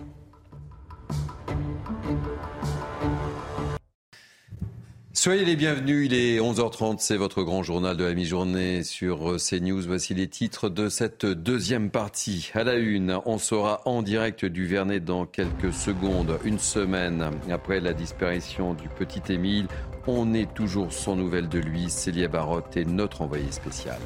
Soyez 5.14 5.44
les 5.44 5.58
bienvenus, 5.58 6.06
il 6.06 6.14
est 6.14 6.40
11h30, 6.40 7.00
c'est 7.00 7.18
votre 7.18 7.44
grand 7.44 7.64
journal 7.64 7.98
de 7.98 8.06
la 8.06 8.14
mi-journée 8.14 8.82
sur 8.84 9.36
CNews. 9.38 9.82
Voici 9.86 10.14
les 10.14 10.30
titres 10.30 10.70
de 10.70 10.88
cette 10.88 11.26
deuxième 11.26 11.90
partie. 11.90 12.50
À 12.54 12.64
la 12.64 12.76
une, 12.76 13.20
on 13.26 13.38
sera 13.38 13.82
en 13.84 14.04
direct 14.04 14.46
du 14.46 14.66
Vernet 14.66 15.02
dans 15.02 15.26
quelques 15.26 15.74
secondes, 15.74 16.40
une 16.46 16.60
semaine 16.60 17.30
après 17.52 17.82
la 17.82 17.92
disparition 17.92 18.74
du 18.74 18.88
petit 18.88 19.34
Émile. 19.34 19.68
On 20.08 20.34
est 20.34 20.52
toujours 20.54 20.94
sans 20.94 21.18
nouvelles 21.18 21.50
de 21.50 21.60
lui. 21.60 21.90
Célia 21.90 22.30
Barotte 22.30 22.78
est 22.78 22.86
notre 22.86 23.22
envoyée 23.22 23.52
spéciale. 23.52 24.00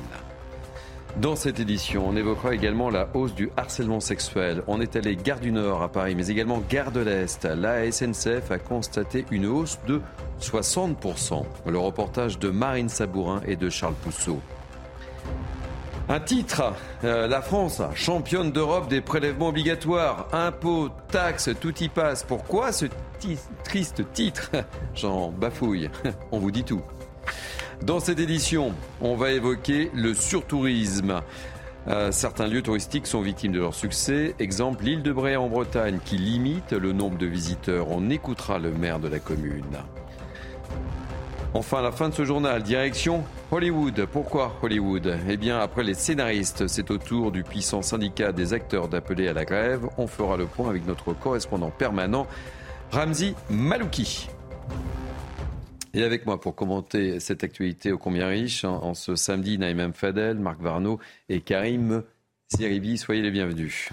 Dans 1.21 1.37
cette 1.37 1.61
édition, 1.61 2.09
on 2.09 2.17
évoquera 2.17 2.53
également 2.53 2.89
la 2.89 3.07
hausse 3.13 3.33
du 3.33 3.49
harcèlement 3.55 4.01
sexuel. 4.01 4.63
On 4.67 4.81
est 4.81 4.97
allé 4.97 5.15
gare 5.15 5.39
du 5.39 5.53
Nord 5.53 5.81
à 5.81 5.87
Paris, 5.87 6.13
mais 6.13 6.27
également 6.27 6.61
gare 6.69 6.91
de 6.91 6.99
l'Est. 6.99 7.45
La 7.45 7.89
SNCF 7.89 8.51
a 8.51 8.57
constaté 8.57 9.25
une 9.31 9.45
hausse 9.45 9.79
de 9.87 10.01
60%. 10.41 11.45
Le 11.67 11.77
reportage 11.77 12.37
de 12.37 12.49
Marine 12.49 12.89
Sabourin 12.89 13.41
et 13.47 13.55
de 13.55 13.69
Charles 13.69 13.95
Pousseau. 14.03 14.41
Un 16.09 16.19
titre, 16.19 16.73
euh, 17.05 17.27
la 17.27 17.41
France, 17.41 17.81
championne 17.95 18.51
d'Europe 18.51 18.89
des 18.89 18.99
prélèvements 18.99 19.47
obligatoires, 19.47 20.27
impôts, 20.33 20.89
taxes, 21.11 21.49
tout 21.61 21.75
y 21.81 21.87
passe. 21.87 22.23
Pourquoi 22.23 22.73
ce 22.73 22.87
triste 23.63 24.03
titre? 24.11 24.51
J'en 24.93 25.31
bafouille, 25.31 25.89
on 26.33 26.39
vous 26.39 26.51
dit 26.51 26.65
tout. 26.65 26.81
Dans 27.83 27.99
cette 27.99 28.19
édition, 28.19 28.73
on 29.01 29.15
va 29.15 29.31
évoquer 29.31 29.91
le 29.93 30.13
surtourisme. 30.13 31.21
Certains 32.09 32.47
lieux 32.47 32.63
touristiques 32.63 33.05
sont 33.05 33.21
victimes 33.21 33.51
de 33.51 33.59
leur 33.59 33.75
succès. 33.75 34.33
Exemple, 34.39 34.85
l'île 34.85 35.03
de 35.03 35.11
Bray 35.11 35.35
en 35.35 35.49
Bretagne 35.49 35.99
qui 36.03 36.17
limite 36.17 36.71
le 36.71 36.93
nombre 36.93 37.17
de 37.17 37.27
visiteurs. 37.27 37.91
On 37.91 38.09
écoutera 38.09 38.57
le 38.57 38.71
maire 38.71 38.99
de 38.99 39.07
la 39.07 39.19
commune. 39.19 39.77
Enfin, 41.53 41.81
la 41.81 41.91
fin 41.91 42.09
de 42.09 42.13
ce 42.13 42.25
journal, 42.25 42.63
direction 42.63 43.23
Hollywood. 43.51 44.07
Pourquoi 44.11 44.57
Hollywood? 44.61 45.19
Eh 45.29 45.37
bien, 45.37 45.59
après 45.59 45.83
les 45.83 45.93
scénaristes, 45.93 46.67
c'est 46.67 46.89
au 46.91 46.97
tour 46.97 47.31
du 47.31 47.43
puissant 47.43 47.81
syndicat 47.81 48.31
des 48.31 48.53
acteurs 48.53 48.87
d'appeler 48.87 49.27
à 49.27 49.33
la 49.33 49.45
grève. 49.45 49.87
On 49.97 50.07
fera 50.07 50.37
le 50.37 50.47
point 50.47 50.69
avec 50.69 50.87
notre 50.87 51.13
correspondant 51.13 51.69
permanent, 51.69 52.25
Ramzi 52.91 53.35
Malouki. 53.49 54.27
Et 55.95 56.03
avec 56.03 56.25
moi 56.25 56.41
pour 56.41 56.55
commenter 56.55 57.21
cette 57.21 57.45
actualité 57.45 57.93
ô 57.93 57.97
combien 57.97 58.27
riche, 58.27 58.65
en, 58.65 58.93
ce 58.93 59.15
samedi, 59.15 59.57
Naïm 59.57 59.93
Fadel, 59.93 60.37
Marc 60.37 60.59
Varno 60.59 60.99
et 61.29 61.39
Karim 61.39 62.03
Siribi, 62.49 62.97
soyez 62.97 63.21
les 63.21 63.31
bienvenus. 63.31 63.91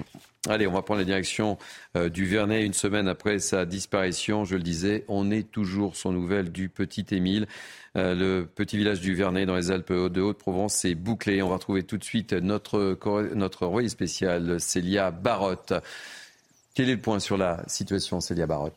Allez, 0.49 0.67
on 0.67 0.73
va 0.73 0.83
prendre 0.83 0.99
la 0.99 1.05
direction 1.05 1.59
euh, 1.97 2.09
du 2.09 2.25
Vernet. 2.27 2.67
Une 2.67 2.73
semaine 2.73 3.07
après 3.07 3.39
sa 3.39 3.67
disparition, 3.67 4.45
je 4.45 4.57
le 4.57 4.65
disais, 4.65 5.05
on 5.07 5.31
est 5.31 5.49
toujours 5.49 5.95
sans 5.95 6.11
nouvelles 6.11 6.51
du 6.51 6.69
petit 6.69 7.07
Émile. 7.13 7.47
Euh, 7.97 8.17
le 8.17 8.47
petit 8.47 8.77
village 8.77 9.01
du 9.01 9.15
Vernet 9.15 9.47
dans 9.47 9.55
les 9.55 9.71
Alpes 9.71 9.93
de 9.93 10.21
Haute-Provence 10.21 10.85
est 10.85 10.97
bouclé. 10.97 11.41
On 11.41 11.51
va 11.51 11.55
retrouver 11.55 11.85
tout 11.85 11.99
de 11.99 12.05
suite 12.05 12.33
notre, 12.33 12.99
notre 13.37 13.87
spécial, 13.87 14.59
Célia 14.59 15.13
Barotte. 15.13 15.73
Quel 16.75 16.89
est 16.89 16.97
le 16.97 17.01
point 17.01 17.21
sur 17.21 17.37
la 17.37 17.63
situation, 17.69 18.21
Célia 18.21 18.49
Barotte? 18.49 18.75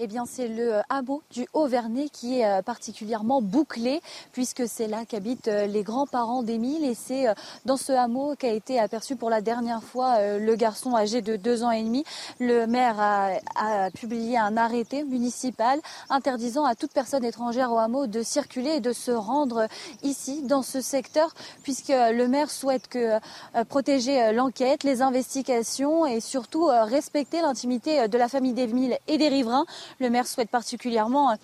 Eh 0.00 0.08
bien, 0.08 0.24
c'est 0.26 0.48
le 0.48 0.74
euh, 0.74 0.82
hameau 0.88 1.22
du 1.30 1.46
Haut-Vernay 1.52 2.08
qui 2.08 2.40
est 2.40 2.46
euh, 2.46 2.62
particulièrement 2.62 3.40
bouclé, 3.40 4.00
puisque 4.32 4.66
c'est 4.66 4.88
là 4.88 5.04
qu'habitent 5.06 5.46
euh, 5.46 5.66
les 5.66 5.84
grands-parents 5.84 6.42
d'Émile. 6.42 6.84
Et 6.84 6.94
c'est 6.94 7.26
dans 7.64 7.76
ce 7.76 7.92
hameau 7.92 8.34
qu'a 8.36 8.52
été 8.52 8.80
aperçu 8.80 9.14
pour 9.14 9.30
la 9.30 9.40
dernière 9.40 9.82
fois 9.82 10.38
le 10.38 10.54
garçon 10.56 10.96
âgé 10.96 11.22
de 11.22 11.36
deux 11.36 11.62
ans 11.62 11.70
et 11.70 11.82
demi. 11.82 12.04
Le 12.40 12.66
maire 12.66 12.96
a, 12.98 13.90
publié 13.92 14.36
un 14.36 14.56
arrêté 14.56 15.04
municipal 15.04 15.80
interdisant 16.10 16.64
à 16.64 16.74
toute 16.74 16.92
personne 16.92 17.24
étrangère 17.24 17.72
au 17.72 17.78
hameau 17.78 18.06
de 18.06 18.22
circuler 18.22 18.76
et 18.76 18.80
de 18.80 18.92
se 18.92 19.10
rendre 19.10 19.68
ici, 20.02 20.42
dans 20.42 20.62
ce 20.62 20.80
secteur, 20.80 21.32
puisque 21.62 21.88
le 21.88 22.26
maire 22.26 22.50
souhaite 22.50 22.88
protéger 23.68 24.32
l'enquête, 24.32 24.84
les 24.84 25.02
investigations 25.02 26.06
et 26.06 26.20
surtout 26.20 26.66
respecter 26.66 27.40
l'intimité 27.40 28.08
de 28.08 28.18
la 28.18 28.28
famille 28.28 28.54
d'Émile 28.54 28.98
et 29.06 29.18
des 29.18 29.28
riverains. 29.28 29.66
Le 29.98 30.10
maire 30.10 30.26
souhaite 30.26 30.50
particulièrement 30.50 31.30
euh, 31.30 31.34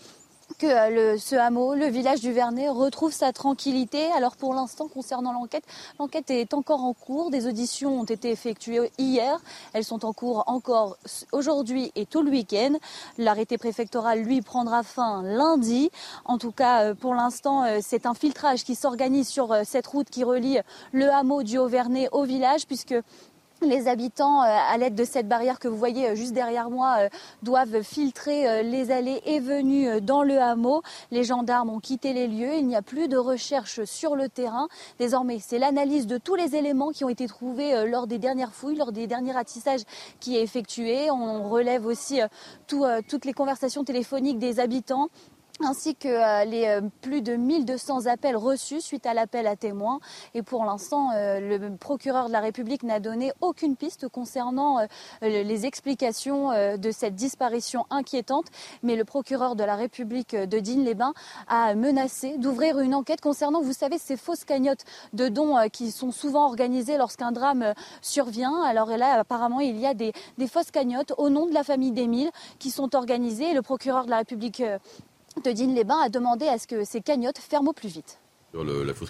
que 0.58 0.66
euh, 0.66 1.18
ce 1.18 1.36
hameau, 1.36 1.74
le 1.74 1.86
village 1.86 2.20
du 2.20 2.32
Vernet, 2.32 2.68
retrouve 2.68 3.12
sa 3.12 3.32
tranquillité. 3.32 4.10
Alors 4.12 4.36
pour 4.36 4.52
l'instant, 4.54 4.88
concernant 4.88 5.32
l'enquête, 5.32 5.64
l'enquête 5.98 6.30
est 6.30 6.54
encore 6.54 6.84
en 6.84 6.92
cours. 6.92 7.30
Des 7.30 7.46
auditions 7.46 8.00
ont 8.00 8.04
été 8.04 8.30
effectuées 8.30 8.90
hier. 8.98 9.40
Elles 9.72 9.84
sont 9.84 10.04
en 10.04 10.12
cours 10.12 10.44
encore 10.48 10.96
aujourd'hui 11.32 11.92
et 11.94 12.04
tout 12.04 12.22
le 12.22 12.30
week-end. 12.30 12.72
L'arrêté 13.16 13.58
préfectoral, 13.58 14.22
lui, 14.22 14.42
prendra 14.42 14.82
fin 14.82 15.22
lundi. 15.22 15.90
En 16.24 16.38
tout 16.38 16.52
cas, 16.52 16.82
euh, 16.82 16.94
pour 16.94 17.14
l'instant, 17.14 17.64
c'est 17.80 18.06
un 18.06 18.14
filtrage 18.14 18.64
qui 18.64 18.74
s'organise 18.74 19.28
sur 19.28 19.56
cette 19.64 19.86
route 19.86 20.10
qui 20.10 20.24
relie 20.24 20.58
le 20.92 21.10
hameau 21.10 21.42
du 21.42 21.58
Haut-Vernay 21.58 22.08
au 22.12 22.24
village, 22.24 22.66
puisque 22.66 22.94
les 23.62 23.88
habitants, 23.88 24.42
euh, 24.42 24.46
à 24.46 24.76
l'aide 24.78 24.94
de 24.94 25.04
cette 25.04 25.28
barrière 25.28 25.58
que 25.58 25.68
vous 25.68 25.76
voyez 25.76 26.08
euh, 26.08 26.14
juste 26.14 26.32
derrière 26.32 26.70
moi, 26.70 26.96
euh, 27.00 27.08
doivent 27.42 27.82
filtrer 27.82 28.62
les 28.62 28.90
allées 28.90 29.20
et 29.24 29.40
venues 29.40 30.00
dans 30.00 30.22
le 30.22 30.38
hameau. 30.38 30.82
Les 31.10 31.24
gendarmes 31.24 31.70
ont 31.70 31.80
quitté 31.80 32.12
les 32.12 32.26
lieux. 32.26 32.54
Il 32.54 32.66
n'y 32.66 32.76
a 32.76 32.82
plus 32.82 33.08
de 33.08 33.16
recherche 33.16 33.84
sur 33.84 34.16
le 34.16 34.28
terrain. 34.28 34.68
Désormais, 34.98 35.38
c'est 35.40 35.58
l'analyse 35.58 36.06
de 36.06 36.18
tous 36.18 36.34
les 36.34 36.56
éléments 36.56 36.90
qui 36.90 37.04
ont 37.04 37.08
été 37.08 37.26
trouvés 37.26 37.86
lors 37.86 38.06
des 38.06 38.18
dernières 38.18 38.52
fouilles, 38.52 38.76
lors 38.76 38.92
des 38.92 39.06
derniers 39.06 39.32
ratissages 39.32 39.82
qui 40.20 40.36
est 40.36 40.42
effectué. 40.42 41.10
On 41.10 41.48
relève 41.48 41.86
aussi 41.86 42.20
toutes 42.66 43.24
les 43.24 43.32
conversations 43.32 43.84
téléphoniques 43.84 44.38
des 44.38 44.60
habitants 44.60 45.08
ainsi 45.64 45.94
que 45.94 46.08
euh, 46.08 46.44
les 46.44 46.66
euh, 46.66 46.80
plus 47.02 47.22
de 47.22 47.36
1200 47.36 48.06
appels 48.06 48.36
reçus 48.36 48.80
suite 48.80 49.06
à 49.06 49.14
l'appel 49.14 49.46
à 49.46 49.56
témoins. 49.56 50.00
Et 50.34 50.42
pour 50.42 50.64
l'instant, 50.64 51.10
euh, 51.12 51.40
le 51.40 51.76
procureur 51.76 52.28
de 52.28 52.32
la 52.32 52.40
République 52.40 52.82
n'a 52.82 53.00
donné 53.00 53.32
aucune 53.40 53.76
piste 53.76 54.08
concernant 54.08 54.78
les 55.22 55.66
explications 55.66 56.50
de 56.76 56.90
cette 56.90 57.14
disparition 57.14 57.86
inquiétante. 57.90 58.46
Mais 58.82 58.96
le 58.96 59.04
procureur 59.04 59.56
de 59.56 59.64
la 59.64 59.76
République 59.76 60.34
de 60.34 60.58
Digne-les-Bains 60.58 61.14
a 61.48 61.74
menacé 61.74 62.38
d'ouvrir 62.38 62.80
une 62.80 62.94
enquête 62.94 63.20
concernant, 63.20 63.60
vous 63.60 63.72
savez, 63.72 63.98
ces 63.98 64.16
fausses 64.16 64.44
cagnottes 64.44 64.84
de 65.12 65.28
dons 65.28 65.56
qui 65.72 65.90
sont 65.90 66.12
souvent 66.12 66.46
organisées 66.46 66.96
lorsqu'un 66.96 67.32
drame 67.32 67.74
survient. 68.02 68.62
Alors 68.62 68.88
là, 68.96 69.20
apparemment, 69.20 69.60
il 69.60 69.78
y 69.78 69.86
a 69.86 69.94
des, 69.94 70.12
des 70.38 70.46
fausses 70.46 70.70
cagnottes 70.70 71.12
au 71.18 71.28
nom 71.28 71.46
de 71.46 71.54
la 71.54 71.64
famille 71.64 71.92
d'Émile 71.92 72.30
qui 72.58 72.70
sont 72.70 72.94
organisées. 72.94 73.52
Le 73.54 73.62
procureur 73.62 74.04
de 74.04 74.10
la 74.10 74.18
République 74.18 74.62
de 75.44 75.52
Digne-les-Bains 75.52 76.00
a 76.04 76.08
demandé 76.08 76.46
à 76.46 76.58
ce 76.58 76.66
que 76.66 76.84
ces 76.84 77.00
cagnottes 77.00 77.38
ferment 77.38 77.70
au 77.70 77.72
plus 77.72 77.88
vite. 77.88 78.18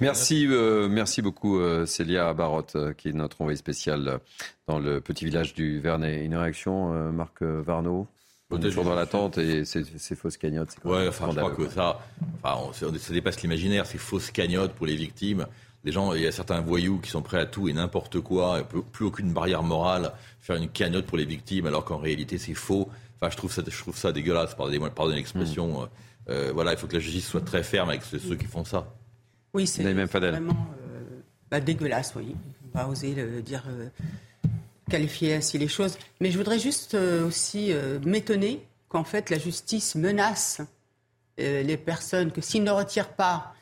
merci, 0.01 0.47
euh, 0.49 0.89
merci 0.89 1.23
beaucoup 1.23 1.59
euh, 1.59 1.87
Célia 1.87 2.33
Barotte, 2.35 2.77
euh, 2.77 2.93
qui 2.93 3.09
est 3.09 3.13
notre 3.13 3.41
envoyée 3.41 3.57
spéciale 3.57 4.21
dans 4.67 4.79
le 4.79 5.01
petit 5.01 5.25
village 5.25 5.55
du 5.55 5.81
Vernet. 5.81 6.25
Une 6.25 6.37
réaction, 6.37 7.13
Marc 7.13 7.43
Varnaud 7.43 8.07
on 8.53 8.59
est 8.59 8.63
toujours 8.63 8.83
dans 8.83 8.97
l'attente 8.97 9.39
et 9.39 9.65
ces, 9.65 9.85
fausses 10.17 10.37
cagnottes. 10.37 10.75
Ouais, 10.85 11.07
enfin, 11.07 11.29
je 11.31 11.37
crois 11.37 11.53
que 11.53 11.69
ça, 11.69 12.01
enfin, 12.43 12.73
ça 12.73 13.13
dépasse 13.13 13.41
l'imaginaire, 13.43 13.87
ces 13.87 13.97
fausses 13.97 14.33
cagnottes 14.33 14.73
pour 14.73 14.87
les 14.87 14.97
victimes. 14.97 15.47
Les 15.85 15.93
gens, 15.93 16.13
il 16.15 16.23
y 16.23 16.27
a 16.27 16.33
certains 16.33 16.61
voyous 16.61 16.99
qui 16.99 17.11
sont 17.11 17.23
prêts 17.23 17.39
à 17.39 17.47
tout 17.47 17.69
et 17.69 17.73
n'importe 17.73 18.21
quoi, 18.21 18.65
plus 18.93 19.05
aucune 19.05 19.33
barrière 19.33 19.63
morale, 19.63 20.13
faire 20.41 20.57
une 20.57 20.69
cagnotte 20.69 21.07
pour 21.07 21.17
les 21.17 21.25
victimes, 21.25 21.67
alors 21.67 21.85
qu'en 21.85 21.99
réalité 21.99 22.39
c'est 22.39 22.55
faux. 22.55 22.89
Enfin, 23.21 23.31
je 23.31 23.37
trouve 23.37 23.53
ça, 23.53 23.63
je 23.67 23.79
trouve 23.79 23.97
ça 23.97 24.13
dégueulasse, 24.13 24.55
pardonnez-moi, 24.55 24.91
pardonnez 24.91 25.19
l'expression. 25.19 25.83
Mm. 25.83 25.89
Euh, 26.31 26.51
voilà, 26.55 26.73
il 26.73 26.79
faut 26.79 26.87
que 26.87 26.95
la 26.95 27.01
justice 27.01 27.27
soit 27.27 27.45
très 27.45 27.63
ferme 27.63 27.91
avec 27.91 28.03
ceux, 28.03 28.19
qui 28.37 28.47
font 28.47 28.65
ça. 28.65 28.95
Oui, 29.53 29.67
c'est 29.67 29.83
vraiment 29.83 30.69
euh, 30.83 31.01
bah, 31.51 31.61
dégueulasse, 31.61 32.15
oui. 32.17 32.35
On 32.73 32.79
va 32.79 32.89
oser 32.89 33.15
le 33.15 33.43
dire, 33.43 33.65
euh, 33.69 33.89
qualifier 34.89 35.35
ainsi 35.35 35.59
les 35.59 35.69
choses. 35.69 35.99
Mais 36.21 36.31
je 36.31 36.39
voudrais 36.39 36.59
juste 36.59 36.95
aussi 36.95 37.73
m'étonner 38.05 38.65
qu'en 38.89 39.05
fait 39.05 39.31
la 39.31 39.39
justice 39.39 39.95
menace 39.95 40.61
les 41.39 41.77
personnes 41.77 42.33
que 42.33 42.41
s'ils 42.41 42.63
ne 42.65 42.71
retirent 42.71 43.15
pas 43.15 43.55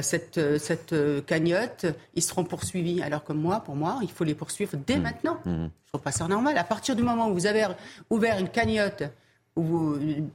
cette, 0.00 0.58
cette 0.58 0.94
cagnotte, 1.26 1.86
ils 2.14 2.22
seront 2.22 2.44
poursuivis. 2.44 3.02
Alors 3.02 3.24
que 3.24 3.32
moi, 3.32 3.60
pour 3.60 3.76
moi, 3.76 3.98
il 4.02 4.10
faut 4.10 4.24
les 4.24 4.34
poursuivre 4.34 4.76
dès 4.86 4.96
mmh. 4.96 5.02
maintenant. 5.02 5.38
Mmh. 5.44 5.50
Je 5.50 5.62
ne 5.62 5.70
trouve 5.88 6.00
pas 6.02 6.12
ça 6.12 6.26
normal. 6.28 6.56
À 6.58 6.64
partir 6.64 6.96
du 6.96 7.02
moment 7.02 7.28
où 7.28 7.34
vous 7.34 7.46
avez 7.46 7.66
ouvert 8.10 8.38
une 8.38 8.48
cagnotte 8.48 9.04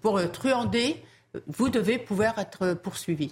pour 0.02 0.32
truander, 0.32 1.04
vous 1.48 1.70
devez 1.70 1.98
pouvoir 1.98 2.38
être 2.40 2.74
poursuivi. 2.74 3.32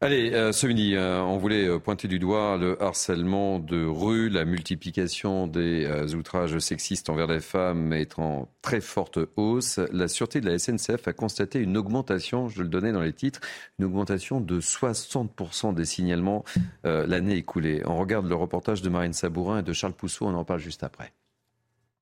Allez, 0.00 0.32
euh, 0.34 0.52
euh, 0.52 1.20
on 1.20 1.38
voulait 1.38 1.66
euh, 1.66 1.78
pointer 1.78 2.08
du 2.08 2.18
doigt 2.18 2.58
le 2.58 2.80
harcèlement 2.82 3.58
de 3.58 3.84
rue, 3.84 4.28
la 4.28 4.44
multiplication 4.44 5.46
des 5.46 6.14
outrages 6.14 6.58
sexistes 6.58 7.08
envers 7.08 7.26
les 7.26 7.40
femmes 7.40 7.92
est 7.92 8.18
en 8.18 8.48
très 8.60 8.80
forte 8.80 9.18
hausse. 9.36 9.78
La 9.92 10.08
sûreté 10.08 10.40
de 10.40 10.50
la 10.50 10.58
SNCF 10.58 11.06
a 11.08 11.12
constaté 11.12 11.60
une 11.60 11.76
augmentation, 11.76 12.48
je 12.48 12.62
le 12.62 12.68
donnais 12.68 12.92
dans 12.92 13.00
les 13.00 13.12
titres, 13.12 13.40
une 13.78 13.86
augmentation 13.86 14.40
de 14.40 14.60
60% 14.60 15.74
des 15.74 15.84
signalements 15.84 16.44
l'année 16.82 17.36
écoulée. 17.36 17.82
On 17.86 17.96
regarde 17.96 18.26
le 18.26 18.34
reportage 18.34 18.82
de 18.82 18.88
Marine 18.88 19.12
Sabourin 19.12 19.60
et 19.60 19.62
de 19.62 19.72
Charles 19.72 19.94
Pousseau, 19.94 20.26
on 20.26 20.34
en 20.34 20.44
parle 20.44 20.60
juste 20.60 20.82
après. 20.82 21.12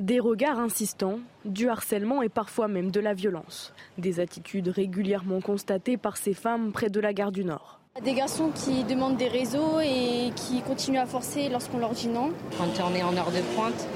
Des 0.02 0.18
regards 0.18 0.58
insistants, 0.58 1.20
du 1.44 1.68
harcèlement 1.68 2.22
et 2.22 2.28
parfois 2.28 2.66
même 2.66 2.90
de 2.90 3.00
la 3.00 3.14
violence. 3.14 3.72
Des 3.98 4.18
attitudes 4.18 4.68
régulièrement 4.68 5.40
constatées 5.40 5.96
par 5.96 6.16
ces 6.16 6.34
femmes 6.34 6.72
près 6.72 6.90
de 6.90 6.98
la 6.98 7.12
gare 7.12 7.30
du 7.30 7.44
Nord. 7.44 7.81
Des 8.00 8.14
garçons 8.14 8.48
qui 8.54 8.84
demandent 8.84 9.18
des 9.18 9.28
réseaux 9.28 9.78
et 9.80 10.32
qui 10.34 10.62
continuent 10.62 10.98
à 10.98 11.04
forcer 11.04 11.50
lorsqu'on 11.50 11.76
leur 11.78 11.90
dit 11.90 12.08
non. 12.08 12.30
Quand 12.56 12.64
on 12.90 12.94
est 12.94 13.02
en 13.02 13.14
heure 13.14 13.30
de 13.30 13.40
pointe, 13.54 13.86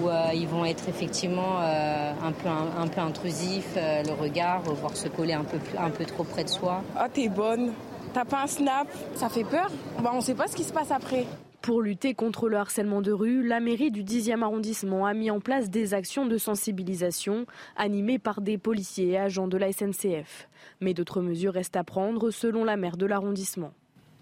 où 0.00 0.08
euh, 0.08 0.30
ils 0.34 0.48
vont 0.48 0.64
être 0.64 0.88
effectivement 0.88 1.60
euh, 1.60 2.12
un, 2.24 2.32
peu, 2.32 2.48
un, 2.48 2.88
peu 2.88 3.00
intrusifs, 3.02 3.74
euh, 3.76 4.02
le 4.04 4.14
regard, 4.14 4.62
voire 4.62 4.96
se 4.96 5.08
coller 5.08 5.34
un 5.34 5.44
peu, 5.44 5.58
un 5.78 5.90
peu 5.90 6.06
trop 6.06 6.24
près 6.24 6.44
de 6.44 6.48
soi. 6.48 6.82
Ah, 6.96 7.08
t'es 7.12 7.28
bonne. 7.28 7.72
T'as 8.14 8.24
pas 8.24 8.42
un 8.44 8.46
snap? 8.46 8.88
Ça 9.14 9.28
fait 9.28 9.44
peur? 9.44 9.70
Bah, 10.02 10.12
on 10.14 10.22
sait 10.22 10.34
pas 10.34 10.48
ce 10.48 10.56
qui 10.56 10.64
se 10.64 10.72
passe 10.72 10.90
après. 10.90 11.26
Pour 11.66 11.82
lutter 11.82 12.14
contre 12.14 12.48
le 12.48 12.58
harcèlement 12.58 13.02
de 13.02 13.10
rue, 13.10 13.44
la 13.44 13.58
mairie 13.58 13.90
du 13.90 14.04
10e 14.04 14.42
arrondissement 14.42 15.04
a 15.04 15.14
mis 15.14 15.32
en 15.32 15.40
place 15.40 15.68
des 15.68 15.94
actions 15.94 16.24
de 16.24 16.38
sensibilisation 16.38 17.44
animées 17.74 18.20
par 18.20 18.40
des 18.40 18.56
policiers 18.56 19.08
et 19.08 19.18
agents 19.18 19.48
de 19.48 19.56
la 19.56 19.72
SNCF. 19.72 20.48
Mais 20.80 20.94
d'autres 20.94 21.20
mesures 21.22 21.54
restent 21.54 21.74
à 21.74 21.82
prendre 21.82 22.30
selon 22.30 22.62
la 22.62 22.76
maire 22.76 22.96
de 22.96 23.04
l'arrondissement. 23.04 23.72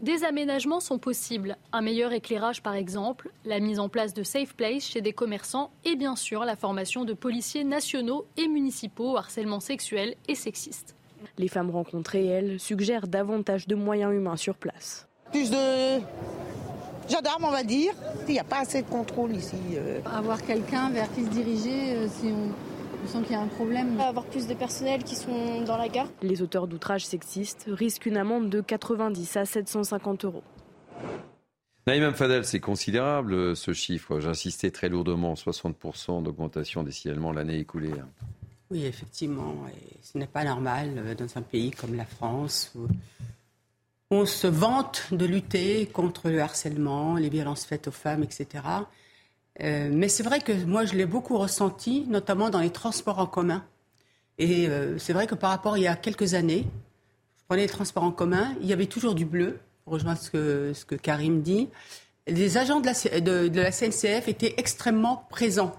Des 0.00 0.24
aménagements 0.24 0.80
sont 0.80 0.98
possibles, 0.98 1.58
un 1.74 1.82
meilleur 1.82 2.14
éclairage 2.14 2.62
par 2.62 2.76
exemple, 2.76 3.30
la 3.44 3.60
mise 3.60 3.78
en 3.78 3.90
place 3.90 4.14
de 4.14 4.22
safe 4.22 4.54
place 4.54 4.84
chez 4.84 5.02
des 5.02 5.12
commerçants 5.12 5.70
et 5.84 5.96
bien 5.96 6.16
sûr 6.16 6.46
la 6.46 6.56
formation 6.56 7.04
de 7.04 7.12
policiers 7.12 7.64
nationaux 7.64 8.24
et 8.38 8.48
municipaux 8.48 9.12
au 9.12 9.16
harcèlement 9.18 9.60
sexuel 9.60 10.14
et 10.28 10.34
sexiste. 10.34 10.96
Les 11.36 11.48
femmes 11.48 11.70
rencontrées, 11.70 12.24
elles, 12.24 12.58
suggèrent 12.58 13.06
davantage 13.06 13.66
de 13.66 13.74
moyens 13.74 14.14
humains 14.14 14.38
sur 14.38 14.54
place. 14.54 15.06
Plus 15.30 15.50
de 15.50 16.00
gendarmes, 17.10 17.44
on 17.44 17.50
va 17.50 17.62
dire. 17.62 17.92
Il 18.28 18.32
n'y 18.32 18.38
a 18.38 18.44
pas 18.44 18.60
assez 18.60 18.82
de 18.82 18.88
contrôle 18.88 19.34
ici. 19.34 19.56
Euh. 19.74 20.00
Avoir 20.04 20.42
quelqu'un 20.42 20.90
vers 20.90 21.12
qui 21.12 21.24
se 21.24 21.30
diriger 21.30 21.96
euh, 21.96 22.08
si 22.08 22.26
on, 22.26 23.08
sent 23.08 23.18
qu'il 23.24 23.32
y 23.32 23.34
a 23.34 23.40
un 23.40 23.46
problème. 23.46 24.00
Avoir 24.00 24.24
plus 24.24 24.46
de 24.46 24.54
personnel 24.54 25.04
qui 25.04 25.14
sont 25.14 25.62
dans 25.62 25.76
la 25.76 25.88
gare. 25.88 26.08
Les 26.22 26.42
auteurs 26.42 26.66
d'outrages 26.66 27.06
sexistes 27.06 27.66
risquent 27.68 28.06
une 28.06 28.16
amende 28.16 28.48
de 28.48 28.60
90 28.60 29.36
à 29.36 29.44
750 29.44 30.24
euros. 30.24 30.42
Naïm 31.86 32.14
Fadel, 32.14 32.46
c'est 32.46 32.60
considérable 32.60 33.54
ce 33.54 33.74
chiffre. 33.74 34.18
J'insistais 34.18 34.70
très 34.70 34.88
lourdement, 34.88 35.34
60% 35.34 36.22
d'augmentation 36.22 36.82
des 36.82 36.92
signalements 36.92 37.30
l'année 37.30 37.58
écoulée. 37.58 37.92
Oui, 38.70 38.86
effectivement. 38.86 39.54
ce 40.02 40.16
n'est 40.16 40.26
pas 40.26 40.44
normal 40.44 40.94
euh, 40.96 41.14
dans 41.14 41.36
un 41.36 41.42
pays 41.42 41.70
comme 41.70 41.94
la 41.94 42.06
France 42.06 42.72
où 42.74 42.88
on 44.10 44.26
se 44.26 44.46
vante 44.46 45.08
de 45.12 45.24
lutter 45.24 45.86
contre 45.86 46.30
le 46.30 46.40
harcèlement, 46.40 47.16
les 47.16 47.28
violences 47.28 47.64
faites 47.64 47.88
aux 47.88 47.92
femmes, 47.92 48.22
etc. 48.22 48.64
Euh, 49.62 49.88
mais 49.92 50.08
c'est 50.08 50.22
vrai 50.22 50.40
que 50.40 50.52
moi, 50.64 50.84
je 50.84 50.94
l'ai 50.94 51.06
beaucoup 51.06 51.38
ressenti, 51.38 52.04
notamment 52.08 52.50
dans 52.50 52.60
les 52.60 52.70
transports 52.70 53.18
en 53.18 53.26
commun. 53.26 53.64
Et 54.38 54.68
euh, 54.68 54.98
c'est 54.98 55.12
vrai 55.12 55.26
que 55.26 55.34
par 55.34 55.50
rapport 55.50 55.74
à 55.74 55.78
il 55.78 55.82
y 55.82 55.86
a 55.86 55.96
quelques 55.96 56.34
années, 56.34 56.66
je 57.38 57.42
prenais 57.46 57.62
les 57.62 57.68
transports 57.68 58.04
en 58.04 58.12
commun, 58.12 58.54
il 58.60 58.66
y 58.66 58.72
avait 58.72 58.86
toujours 58.86 59.14
du 59.14 59.24
bleu, 59.24 59.60
pour 59.84 59.94
rejoindre 59.94 60.18
ce 60.18 60.84
que, 60.84 60.94
Karim 60.96 61.42
dit. 61.42 61.68
Les 62.26 62.56
agents 62.56 62.80
de 62.80 62.86
la, 62.86 63.20
de 63.20 63.60
la 63.60 63.70
CNCF 63.70 64.28
étaient 64.28 64.54
extrêmement 64.56 65.26
présents 65.28 65.76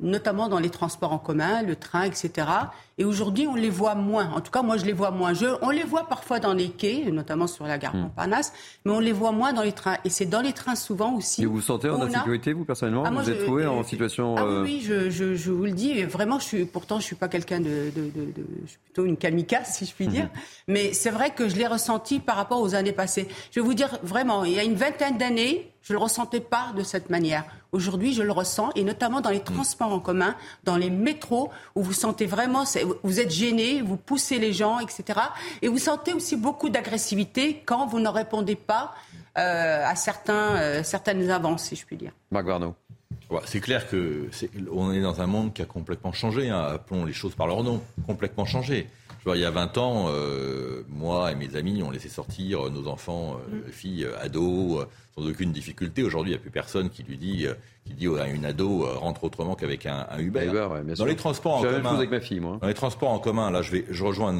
notamment 0.00 0.48
dans 0.48 0.58
les 0.58 0.70
transports 0.70 1.12
en 1.12 1.18
commun, 1.18 1.62
le 1.62 1.76
train, 1.76 2.02
etc. 2.02 2.46
Et 2.98 3.04
aujourd'hui, 3.04 3.46
on 3.46 3.54
les 3.54 3.70
voit 3.70 3.94
moins. 3.94 4.30
En 4.30 4.40
tout 4.40 4.50
cas, 4.50 4.62
moi, 4.62 4.76
je 4.76 4.84
les 4.84 4.92
vois 4.92 5.10
moins. 5.10 5.34
Je, 5.34 5.46
on 5.62 5.70
les 5.70 5.82
voit 5.82 6.08
parfois 6.08 6.38
dans 6.38 6.52
les 6.52 6.68
quais, 6.68 7.10
notamment 7.10 7.46
sur 7.46 7.66
la 7.66 7.78
gare 7.78 7.94
hmm. 7.94 8.02
Montparnasse, 8.02 8.52
mais 8.84 8.92
on 8.92 9.00
les 9.00 9.12
voit 9.12 9.32
moins 9.32 9.52
dans 9.52 9.62
les 9.62 9.72
trains. 9.72 9.96
Et 10.04 10.10
c'est 10.10 10.26
dans 10.26 10.40
les 10.40 10.52
trains 10.52 10.76
souvent 10.76 11.14
aussi. 11.14 11.42
Et 11.42 11.46
vous 11.46 11.54
vous 11.54 11.60
sentez 11.60 11.88
en 11.88 12.00
insécurité, 12.00 12.52
vous, 12.52 12.64
personnellement 12.64 13.04
ah, 13.06 13.10
Vous 13.10 13.30
êtes 13.30 13.44
trouvé 13.44 13.66
en 13.66 13.82
situation... 13.82 14.36
Ah 14.36 14.62
oui, 14.62 14.86
euh, 14.90 15.10
je, 15.10 15.34
je, 15.34 15.50
vous 15.50 15.64
le 15.64 15.72
dis. 15.72 16.02
Vraiment, 16.04 16.38
je 16.38 16.44
suis, 16.44 16.64
pourtant, 16.64 17.00
je 17.00 17.04
suis 17.04 17.16
pas 17.16 17.28
quelqu'un 17.28 17.60
de, 17.60 17.90
de, 17.94 18.02
de, 18.02 18.32
de, 18.32 18.46
Je 18.64 18.70
suis 18.70 18.78
plutôt 18.84 19.04
une 19.04 19.16
kamikaze, 19.16 19.68
si 19.68 19.86
je 19.86 19.94
puis 19.94 20.06
dire. 20.06 20.26
Hmm. 20.26 20.38
Mais 20.68 20.92
c'est 20.92 21.10
vrai 21.10 21.30
que 21.30 21.48
je 21.48 21.56
l'ai 21.56 21.66
ressenti 21.66 22.20
par 22.20 22.36
rapport 22.36 22.60
aux 22.60 22.74
années 22.74 22.92
passées. 22.92 23.28
Je 23.50 23.60
vais 23.60 23.66
vous 23.66 23.74
dire, 23.74 23.98
vraiment, 24.02 24.44
il 24.44 24.52
y 24.52 24.58
a 24.60 24.64
une 24.64 24.74
vingtaine 24.74 25.18
d'années, 25.18 25.73
je 25.84 25.92
ne 25.92 25.98
le 25.98 26.02
ressentais 26.02 26.40
pas 26.40 26.72
de 26.74 26.82
cette 26.82 27.10
manière. 27.10 27.44
Aujourd'hui, 27.70 28.14
je 28.14 28.22
le 28.22 28.32
ressens, 28.32 28.70
et 28.74 28.84
notamment 28.84 29.20
dans 29.20 29.30
les 29.30 29.40
hmm. 29.40 29.54
transports 29.54 29.92
en 29.92 30.00
commun, 30.00 30.34
dans 30.64 30.76
les 30.76 30.88
métros, 30.88 31.50
où 31.74 31.82
vous 31.82 31.92
sentez 31.92 32.24
vraiment, 32.24 32.64
vous 33.02 33.20
êtes 33.20 33.30
gêné, 33.30 33.82
vous 33.82 33.98
poussez 33.98 34.38
les 34.38 34.54
gens, 34.54 34.80
etc. 34.80 35.20
Et 35.60 35.68
vous 35.68 35.78
sentez 35.78 36.14
aussi 36.14 36.36
beaucoup 36.36 36.70
d'agressivité 36.70 37.62
quand 37.66 37.86
vous 37.86 38.00
ne 38.00 38.08
répondez 38.08 38.56
pas 38.56 38.94
euh, 39.36 39.84
à 39.86 39.94
certains, 39.94 40.56
euh, 40.56 40.82
certaines 40.82 41.30
avances, 41.30 41.64
si 41.64 41.76
je 41.76 41.84
puis 41.84 41.96
dire. 41.96 42.12
Marc 42.30 42.46
Barneau. 42.46 42.74
c'est 43.44 43.60
clair 43.60 43.88
que 43.90 44.30
est, 44.40 44.50
on 44.72 44.90
est 44.90 45.02
dans 45.02 45.20
un 45.20 45.26
monde 45.26 45.52
qui 45.52 45.60
a 45.60 45.66
complètement 45.66 46.12
changé. 46.12 46.48
Hein. 46.48 46.62
appelons 46.62 47.04
les 47.04 47.12
choses 47.12 47.34
par 47.34 47.46
leur 47.46 47.62
nom, 47.62 47.82
complètement 48.06 48.46
changé. 48.46 48.88
Je 49.24 49.30
vois, 49.30 49.38
il 49.38 49.40
y 49.40 49.46
a 49.46 49.50
20 49.50 49.78
ans, 49.78 50.08
euh, 50.10 50.82
moi 50.86 51.32
et 51.32 51.34
mes 51.34 51.56
amis, 51.56 51.82
on 51.82 51.90
laissé 51.90 52.10
sortir 52.10 52.70
nos 52.70 52.88
enfants, 52.88 53.38
mm. 53.50 53.70
filles, 53.70 54.06
ados, 54.20 54.86
sans 55.14 55.26
aucune 55.26 55.50
difficulté. 55.50 56.02
Aujourd'hui, 56.02 56.32
il 56.32 56.34
n'y 56.34 56.38
a 56.38 56.42
plus 56.42 56.50
personne 56.50 56.90
qui 56.90 57.04
lui 57.04 57.16
dit, 57.16 57.46
euh, 57.46 57.54
qui 57.86 57.94
dit 57.94 58.06
à 58.06 58.28
une 58.28 58.44
ado 58.44 58.84
euh, 58.84 58.98
rentre 58.98 59.24
autrement 59.24 59.54
qu'avec 59.54 59.86
un, 59.86 60.06
Uber. 60.18 60.52
dans 60.98 61.06
les 61.06 61.16
transports 61.16 61.54
en 61.54 61.62
commun, 61.62 61.94
avec 61.94 62.10
ma 62.10 62.20
fille, 62.20 62.40
moi. 62.40 62.58
Dans 62.60 62.66
les 62.66 62.74
transports 62.74 63.08
en 63.08 63.18
commun, 63.18 63.50
là, 63.50 63.62
je 63.62 63.70
vais, 63.70 63.86
je 63.88 64.04
rejoins 64.04 64.34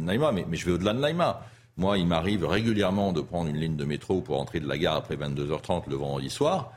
Naïma, 0.00 0.30
mais, 0.30 0.46
mais 0.48 0.56
je 0.56 0.66
vais 0.66 0.70
au-delà 0.70 0.92
de 0.92 1.00
Naïma. 1.00 1.42
Moi, 1.76 1.98
il 1.98 2.06
m'arrive 2.06 2.44
régulièrement 2.44 3.12
de 3.12 3.20
prendre 3.20 3.50
une 3.50 3.56
ligne 3.56 3.76
de 3.76 3.84
métro 3.84 4.20
pour 4.20 4.40
entrer 4.40 4.60
de 4.60 4.68
la 4.68 4.78
gare 4.78 4.94
après 4.94 5.16
22h30 5.16 5.90
le 5.90 5.96
vendredi 5.96 6.30
soir. 6.30 6.70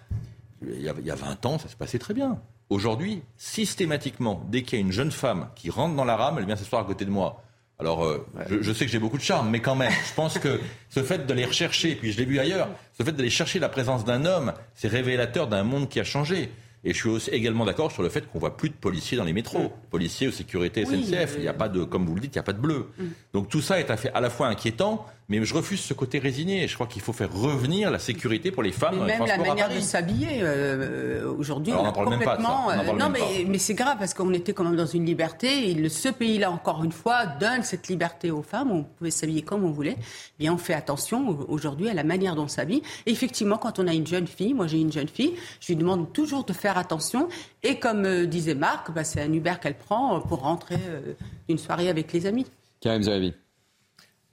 Il 0.64 0.82
y 0.82 0.90
a, 0.90 0.96
il 0.98 1.06
y 1.06 1.12
a 1.12 1.16
20 1.16 1.46
ans, 1.46 1.60
ça 1.60 1.68
se 1.68 1.76
passait 1.76 2.00
très 2.00 2.16
bien. 2.16 2.40
Aujourd'hui, 2.72 3.22
systématiquement, 3.38 4.42
dès 4.50 4.64
qu'il 4.64 4.80
y 4.80 4.82
a 4.82 4.84
une 4.84 4.92
jeune 4.92 5.12
femme 5.12 5.50
qui 5.54 5.70
rentre 5.70 5.96
dans 5.96 6.06
la 6.06 6.16
rame, 6.16 6.38
elle 6.40 6.46
vient 6.46 6.56
s'asseoir 6.56 6.82
à 6.82 6.86
côté 6.86 7.06
de 7.06 7.12
moi. 7.12 7.44
Alors, 7.82 8.06
euh, 8.06 8.24
je, 8.62 8.72
sais 8.72 8.86
que 8.86 8.92
j'ai 8.92 9.00
beaucoup 9.00 9.18
de 9.18 9.24
charme, 9.24 9.50
mais 9.50 9.60
quand 9.60 9.76
même, 9.76 9.92
je 9.92 10.14
pense 10.14 10.38
que 10.38 10.60
ce 10.90 11.02
fait 11.02 11.26
d'aller 11.26 11.46
rechercher, 11.46 11.96
puis 11.96 12.12
je 12.12 12.18
l'ai 12.18 12.26
vu 12.26 12.40
ailleurs, 12.40 12.70
ce 12.98 13.04
fait 13.04 13.12
d'aller 13.12 13.32
chercher 13.32 13.58
la 13.58 13.70
présence 13.70 14.06
d'un 14.06 14.26
homme, 14.26 14.54
c'est 14.76 14.88
révélateur 14.88 15.48
d'un 15.48 15.64
monde 15.64 15.90
qui 15.90 16.00
a 16.00 16.04
changé. 16.04 16.52
Et 16.84 16.94
je 16.94 16.98
suis 16.98 17.10
aussi 17.10 17.30
également 17.32 17.66
d'accord 17.66 17.92
sur 17.92 18.02
le 18.02 18.10
fait 18.10 18.28
qu'on 18.28 18.40
voit 18.40 18.58
plus 18.58 18.70
de 18.70 18.76
policiers 18.76 19.18
dans 19.18 19.24
les 19.24 19.34
métros. 19.34 19.66
Mm. 19.66 19.72
Policiers 19.90 20.28
ou 20.28 20.32
sécurité 20.32 20.86
SNCF. 20.86 21.34
Il 21.38 21.42
n'y 21.42 21.48
a 21.48 21.54
pas 21.54 21.70
de, 21.70 21.84
comme 21.84 22.06
vous 22.06 22.16
le 22.16 22.22
dites, 22.22 22.36
il 22.36 22.38
n'y 22.38 22.42
a 22.42 22.44
pas 22.44 22.54
de 22.54 22.60
bleu. 22.60 22.88
Mm. 22.98 23.04
Donc 23.34 23.50
tout 23.50 23.62
ça 23.62 23.80
est 23.80 23.90
à 24.14 24.22
la 24.22 24.30
fois 24.30 24.48
inquiétant, 24.48 25.06
mais 25.40 25.46
je 25.46 25.54
refuse 25.54 25.80
ce 25.80 25.94
côté 25.94 26.20
résigné. 26.20 26.68
Je 26.68 26.76
crois 26.76 26.88
qu'il 26.88 27.02
faut 27.02 27.14
faire 27.14 27.34
revenir 27.34 27.90
la 27.90 28.00
sécurité 28.00 28.52
pour 28.52 28.64
les 28.64 28.74
femmes. 28.74 28.98
Mais 29.00 29.18
même 29.18 29.26
la 29.26 29.38
manière 29.38 29.70
de 29.70 29.80
s'habiller 29.80 30.42
euh, 30.42 31.34
aujourd'hui. 31.34 31.72
On 31.74 31.84
n'en 31.84 31.94
parle 31.94 32.10
même 32.10 32.20
pas. 32.20 32.38
Euh, 32.38 32.94
non, 32.94 33.10
mais, 33.10 33.46
mais 33.48 33.58
c'est 33.58 33.74
grave 33.74 33.96
parce 33.98 34.14
qu'on 34.14 34.34
était 34.34 34.52
quand 34.52 34.66
même 34.66 34.76
dans 34.76 34.86
une 34.86 35.06
liberté. 35.06 35.72
Et 35.72 35.90
ce 35.90 36.10
pays-là, 36.10 36.52
encore 36.52 36.84
une 36.84 36.92
fois, 36.92 37.26
donne 37.26 37.64
cette 37.64 37.88
liberté 37.88 38.30
aux 38.30 38.42
femmes. 38.42 38.72
On 38.72 38.84
pouvait 38.84 39.12
s'habiller 39.12 39.42
comme 39.42 39.64
on 39.64 39.72
voulait. 39.72 39.96
Bien, 40.38 40.54
on 40.54 40.58
fait 40.58 40.74
attention 40.74 41.40
aujourd'hui 41.48 41.88
à 41.88 41.94
la 41.94 42.04
manière 42.04 42.36
dont 42.36 42.44
on 42.44 42.48
s'habille. 42.50 42.82
Et 43.06 43.12
effectivement, 43.12 43.58
quand 43.58 43.80
on 43.80 43.88
a 43.88 43.94
une 43.94 44.08
jeune 44.08 44.28
fille, 44.28 44.54
moi 44.54 44.68
j'ai 44.68 44.82
une 44.82 44.92
jeune 44.92 45.08
fille, 45.08 45.36
je 45.62 45.68
lui 45.68 45.78
demande 45.78 46.12
toujours 46.12 46.44
de 46.44 46.52
faire 46.52 46.78
attention. 46.78 47.30
Et 47.64 47.80
comme 47.80 48.04
euh, 48.04 48.26
disait 48.26 48.56
Marc, 48.56 48.92
bah, 48.92 49.06
c'est 49.06 49.22
un 49.22 49.32
Uber 49.32 49.54
qu'elle 49.62 49.78
prend 49.78 50.20
pour 50.20 50.40
rentrer 50.42 50.80
d'une 51.48 51.58
soirée 51.58 51.88
avec 51.88 52.12
les 52.12 52.26
amis. 52.26 52.46
Karim 52.82 53.04
Zarabi. 53.04 53.34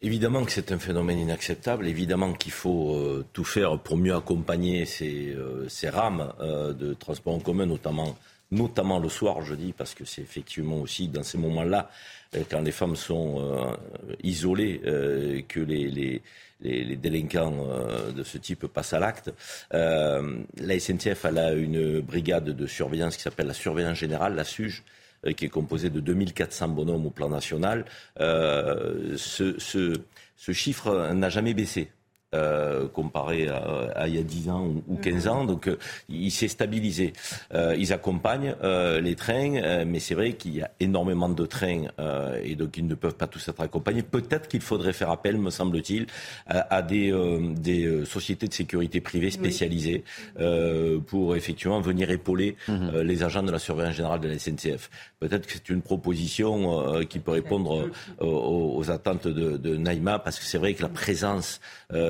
Évidemment 0.01 0.45
que 0.45 0.53
c'est 0.53 0.71
un 0.71 0.79
phénomène 0.79 1.19
inacceptable. 1.19 1.89
Évidemment 1.89 2.33
qu'il 2.33 2.53
faut 2.53 2.95
euh, 2.95 3.27
tout 3.33 3.45
faire 3.45 3.81
pour 3.81 3.97
mieux 3.97 4.15
accompagner 4.15 4.87
ces, 4.87 5.35
euh, 5.35 5.69
ces 5.69 5.89
rames 5.89 6.33
euh, 6.41 6.73
de 6.73 6.95
transport 6.95 7.35
en 7.35 7.41
commun, 7.41 7.67
notamment, 7.67 8.17
notamment 8.53 9.01
le 9.01 9.09
soir, 9.09 9.43
je 9.43 9.55
dis, 9.57 9.73
parce 9.73 9.95
que 9.95 10.05
c'est 10.05 10.23
effectivement 10.23 10.79
aussi 10.79 11.09
dans 11.09 11.25
ces 11.25 11.37
moments-là, 11.39 11.91
quand 12.49 12.61
les 12.61 12.73
femmes 12.73 12.95
sont 12.95 13.77
isolées, 14.23 14.81
que 15.49 15.61
les, 15.61 15.91
les, 15.91 16.23
les, 16.61 16.97
délinquants 16.97 17.67
de 18.15 18.23
ce 18.23 18.37
type 18.37 18.67
passent 18.67 18.93
à 18.93 18.99
l'acte. 18.99 19.33
la 19.71 20.79
SNCF 20.79 21.25
a 21.25 21.53
une 21.53 22.01
brigade 22.01 22.51
de 22.51 22.67
surveillance 22.67 23.17
qui 23.17 23.23
s'appelle 23.23 23.47
la 23.47 23.55
surveillance 23.55 23.97
générale, 23.97 24.35
la 24.35 24.45
SUGE, 24.45 24.83
euh, 24.83 24.98
qui 25.37 25.45
est 25.45 25.49
composé 25.49 25.91
de 25.91 26.01
2400 26.01 26.69
bonhommes 26.69 27.07
au 27.07 27.11
plan 27.11 27.29
national. 27.29 27.85
Euh, 28.21 29.17
ce, 29.17 29.59
ce 29.59 30.53
chiffre 30.53 31.13
n'a 31.13 31.29
jamais 31.29 31.55
baissé. 31.55 31.91
Euh, 32.35 32.89
comparé 32.89 33.49
à, 33.49 34.07
il 34.07 34.17
y 34.17 34.19
a 34.19 34.23
10 34.23 34.51
ans 34.51 34.67
ou, 34.87 34.97
15 34.97 35.29
ans. 35.29 35.45
Donc 35.47 35.67
euh, 35.67 35.79
il 36.11 36.31
s'est 36.31 36.49
stabilisé. 36.49 37.15
Euh, 37.55 37.75
ils 37.79 37.91
accompagnent 37.95 38.55
les 39.01 39.15
trains, 39.15 39.85
mais 39.87 39.99
c'est 39.99 40.15
vrai 40.15 40.35
qu'il 40.35 40.57
y 40.57 40.61
a 40.61 40.71
énormément 40.79 41.31
de 41.31 41.47
trains 41.47 41.85
et 42.45 42.55
donc 42.55 42.77
ils 42.77 42.87
ne 42.87 42.95
peuvent 42.95 43.15
pas 43.15 43.29
tous 43.29 43.49
être 43.49 43.63
accompagnés. 43.63 44.03
Peut-être 44.03 44.49
qu'il 44.49 44.61
faudrait 44.61 44.93
faire 44.93 45.11
appel, 45.11 45.39
me 45.39 45.49
semble-t-il, 45.49 46.07
à, 46.47 46.83
des, 46.83 47.13
des 47.57 48.05
sociétés 48.05 48.47
de 48.47 48.53
sécurité 48.53 49.01
privées 49.01 49.31
spécialisées 49.31 50.05
pour 51.07 51.35
effectivement 51.35 51.81
venir 51.81 52.11
épauler 52.11 52.57
mhm. 52.69 53.01
les 53.01 53.23
agents 53.23 53.43
de 53.43 53.53
la 53.53 53.59
surveillance 53.59 53.95
générale 53.95 54.21
de 54.21 54.29
la 54.29 54.39
SNCF. 54.39 54.91
Peut-être 55.19 55.47
que 55.47 55.55
c'est 55.55 55.71
une 55.71 55.83
proposition 55.83 57.03
qui 57.09 57.21
peut 57.21 57.33
répondre 57.33 57.89
aux, 58.21 58.91
attentes 58.91 59.29
de, 59.29 59.57
de 59.57 59.77
Naïma, 59.77 60.19
parce 60.19 60.39
que 60.39 60.45
c'est 60.45 60.59
vrai 60.59 60.75
que 60.75 60.83
la 60.83 60.89
présence 60.89 61.61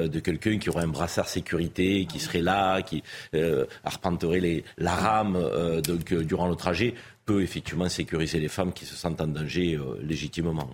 de 0.09 0.21
quelqu'un 0.21 0.59
qui 0.59 0.71
aurait 0.71 0.85
un 0.85 0.89
brassard 0.89 1.29
sécurité, 1.29 2.07
qui 2.07 2.19
serait 2.19 2.43
là, 2.43 2.83
qui 2.83 3.03
euh, 3.35 3.67
arpenterait 3.85 4.65
la 4.77 4.95
rame 4.95 5.37
euh, 5.37 5.81
euh, 5.89 6.25
durant 6.25 6.49
le 6.49 6.57
trajet, 6.57 6.95
peut 7.25 7.43
effectivement 7.43 7.89
sécuriser 7.89 8.39
les 8.39 8.49
femmes 8.49 8.73
qui 8.73 8.85
se 8.85 8.95
sentent 8.95 9.21
en 9.21 9.27
danger 9.27 9.79
légitimement. 10.03 10.71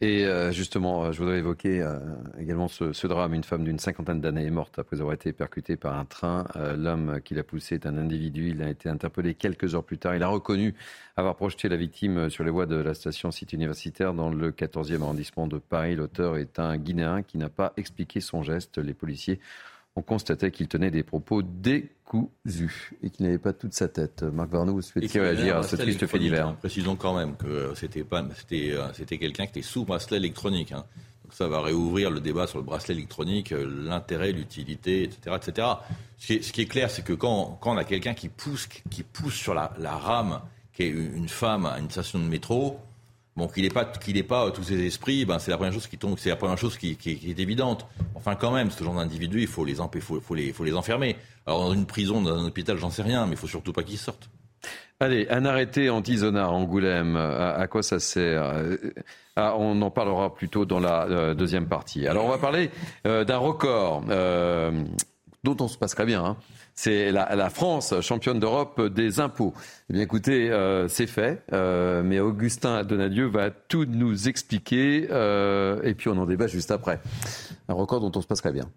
Et 0.00 0.26
justement, 0.52 1.10
je 1.10 1.18
voudrais 1.18 1.38
évoquer 1.38 1.84
également 2.38 2.68
ce, 2.68 2.92
ce, 2.92 3.08
drame. 3.08 3.34
Une 3.34 3.42
femme 3.42 3.64
d'une 3.64 3.80
cinquantaine 3.80 4.20
d'années 4.20 4.46
est 4.46 4.50
morte 4.50 4.78
après 4.78 5.00
avoir 5.00 5.12
été 5.12 5.32
percutée 5.32 5.76
par 5.76 5.98
un 5.98 6.04
train. 6.04 6.46
L'homme 6.76 7.20
qui 7.24 7.34
l'a 7.34 7.42
poussée 7.42 7.74
est 7.74 7.86
un 7.86 7.96
individu. 7.96 8.50
Il 8.50 8.62
a 8.62 8.70
été 8.70 8.88
interpellé 8.88 9.34
quelques 9.34 9.74
heures 9.74 9.82
plus 9.82 9.98
tard. 9.98 10.14
Il 10.14 10.22
a 10.22 10.28
reconnu 10.28 10.76
avoir 11.16 11.34
projeté 11.34 11.68
la 11.68 11.76
victime 11.76 12.30
sur 12.30 12.44
les 12.44 12.50
voies 12.50 12.66
de 12.66 12.76
la 12.76 12.94
station 12.94 13.32
site 13.32 13.52
universitaire 13.52 14.14
dans 14.14 14.30
le 14.30 14.52
14e 14.52 15.02
arrondissement 15.02 15.48
de 15.48 15.58
Paris. 15.58 15.96
L'auteur 15.96 16.36
est 16.36 16.60
un 16.60 16.76
Guinéen 16.76 17.22
qui 17.22 17.36
n'a 17.36 17.48
pas 17.48 17.72
expliqué 17.76 18.20
son 18.20 18.44
geste. 18.44 18.78
Les 18.78 18.94
policiers 18.94 19.40
ont 19.98 20.02
constaté 20.02 20.50
qu'il 20.50 20.68
tenait 20.68 20.90
des 20.90 21.02
propos 21.02 21.42
décousus 21.42 22.92
et 23.02 23.10
qu'il 23.10 23.26
n'avait 23.26 23.38
pas 23.38 23.52
toute 23.52 23.74
sa 23.74 23.88
tête. 23.88 24.22
Marc 24.22 24.50
Varnou, 24.50 24.74
vous 24.74 24.82
souhaitez 24.82 25.20
réagir 25.20 25.58
à 25.58 25.62
ce 25.62 25.76
triste 25.76 26.06
fait 26.06 26.18
divers 26.18 26.54
Précisons 26.56 26.96
quand 26.96 27.16
même 27.16 27.36
que 27.36 27.72
c'était 27.74 28.04
pas, 28.04 28.24
c'était, 28.36 28.72
euh, 28.72 28.92
c'était 28.94 29.18
quelqu'un 29.18 29.44
qui 29.46 29.58
était 29.58 29.62
sous 29.62 29.84
bracelet 29.84 30.16
électronique. 30.16 30.72
Hein. 30.72 30.84
Donc 31.24 31.34
ça 31.34 31.48
va 31.48 31.60
réouvrir 31.60 32.10
le 32.10 32.20
débat 32.20 32.46
sur 32.46 32.58
le 32.58 32.64
bracelet 32.64 32.94
électronique, 32.94 33.52
euh, 33.52 33.68
l'intérêt, 33.84 34.32
l'utilité, 34.32 35.02
etc., 35.02 35.36
etc. 35.36 35.68
Ce 36.16 36.26
qui 36.26 36.32
est, 36.34 36.42
ce 36.42 36.52
qui 36.52 36.62
est 36.62 36.66
clair, 36.66 36.90
c'est 36.90 37.04
que 37.04 37.12
quand, 37.12 37.58
quand 37.60 37.74
on 37.74 37.76
a 37.76 37.84
quelqu'un 37.84 38.14
qui 38.14 38.28
pousse, 38.28 38.66
qui 38.66 39.02
pousse 39.02 39.34
sur 39.34 39.54
la, 39.54 39.72
la 39.78 39.96
rame 39.96 40.40
qui 40.72 40.84
est 40.84 40.90
une 40.90 41.28
femme 41.28 41.66
à 41.66 41.78
une 41.80 41.90
station 41.90 42.20
de 42.20 42.24
métro, 42.24 42.78
bon, 43.38 43.48
qu'il 43.48 43.62
n'ait 43.62 43.70
pas, 43.70 43.84
pas 43.84 44.46
euh, 44.46 44.50
tous 44.50 44.64
ses 44.64 44.84
esprits, 44.84 45.24
ben, 45.24 45.38
c'est 45.38 45.50
la 45.50 45.56
première 45.56 45.72
chose 45.72 45.86
qui 45.86 45.96
tombe, 45.96 46.18
c'est 46.18 46.28
la 46.28 46.36
première 46.36 46.58
chose 46.58 46.76
qui, 46.76 46.98
est 47.06 47.40
évidente. 47.40 47.86
Enfin, 48.14 48.34
quand 48.34 48.50
même, 48.50 48.70
ce 48.70 48.84
genre 48.84 48.94
d'individus, 48.94 49.40
il 49.40 49.46
faut 49.46 49.64
les, 49.64 49.76
faut, 50.00 50.34
les, 50.34 50.52
faut 50.52 50.64
les 50.64 50.74
enfermer. 50.74 51.16
Alors, 51.46 51.60
dans 51.60 51.72
une 51.72 51.86
prison, 51.86 52.20
dans 52.20 52.36
un 52.36 52.46
hôpital, 52.46 52.76
j'en 52.76 52.90
sais 52.90 53.02
rien, 53.02 53.24
mais 53.26 53.32
il 53.32 53.38
faut 53.38 53.46
surtout 53.46 53.72
pas 53.72 53.82
qu'ils 53.82 53.98
sortent. 53.98 54.28
Allez, 55.00 55.28
un 55.30 55.44
arrêté 55.44 55.88
anti-zonard 55.88 56.52
Angoulême, 56.52 57.16
à, 57.16 57.66
quoi 57.68 57.84
ça 57.84 58.00
sert? 58.00 58.42
Euh, 58.42 58.76
ah, 59.36 59.54
On 59.56 59.80
en 59.80 59.90
parlera 59.92 60.34
plutôt 60.34 60.64
dans 60.64 60.80
la 60.80 61.04
euh, 61.04 61.34
deuxième 61.34 61.68
partie. 61.68 62.08
Alors, 62.08 62.24
on 62.24 62.28
va 62.28 62.38
parler 62.38 62.70
d'un 63.04 63.38
record 63.38 64.02
dont 65.44 65.56
on 65.60 65.68
se 65.68 65.78
passerait 65.78 66.06
bien. 66.06 66.24
Hein. 66.24 66.36
C'est 66.80 67.10
la, 67.10 67.50
France, 67.50 67.92
championne 68.02 68.38
d'Europe 68.38 68.80
des 68.80 69.18
impôts. 69.18 69.52
Eh 69.90 69.94
bien 69.94 70.02
écoutez, 70.02 70.48
euh, 70.48 70.86
c'est 70.86 71.08
fait, 71.08 71.42
euh, 71.52 72.04
mais 72.04 72.20
Augustin 72.20 72.84
Donadieu 72.84 73.26
va 73.26 73.50
tout 73.50 73.84
nous 73.84 74.28
expliquer 74.28 75.08
et 75.82 75.94
puis 75.94 76.08
on 76.08 76.16
en 76.16 76.24
débat 76.24 76.46
juste 76.46 76.70
après. 76.70 77.00
Un 77.68 77.74
record 77.74 78.00
dont 78.00 78.12
on 78.16 78.22
se 78.22 78.28
passerait 78.28 78.52
bien. 78.52 78.70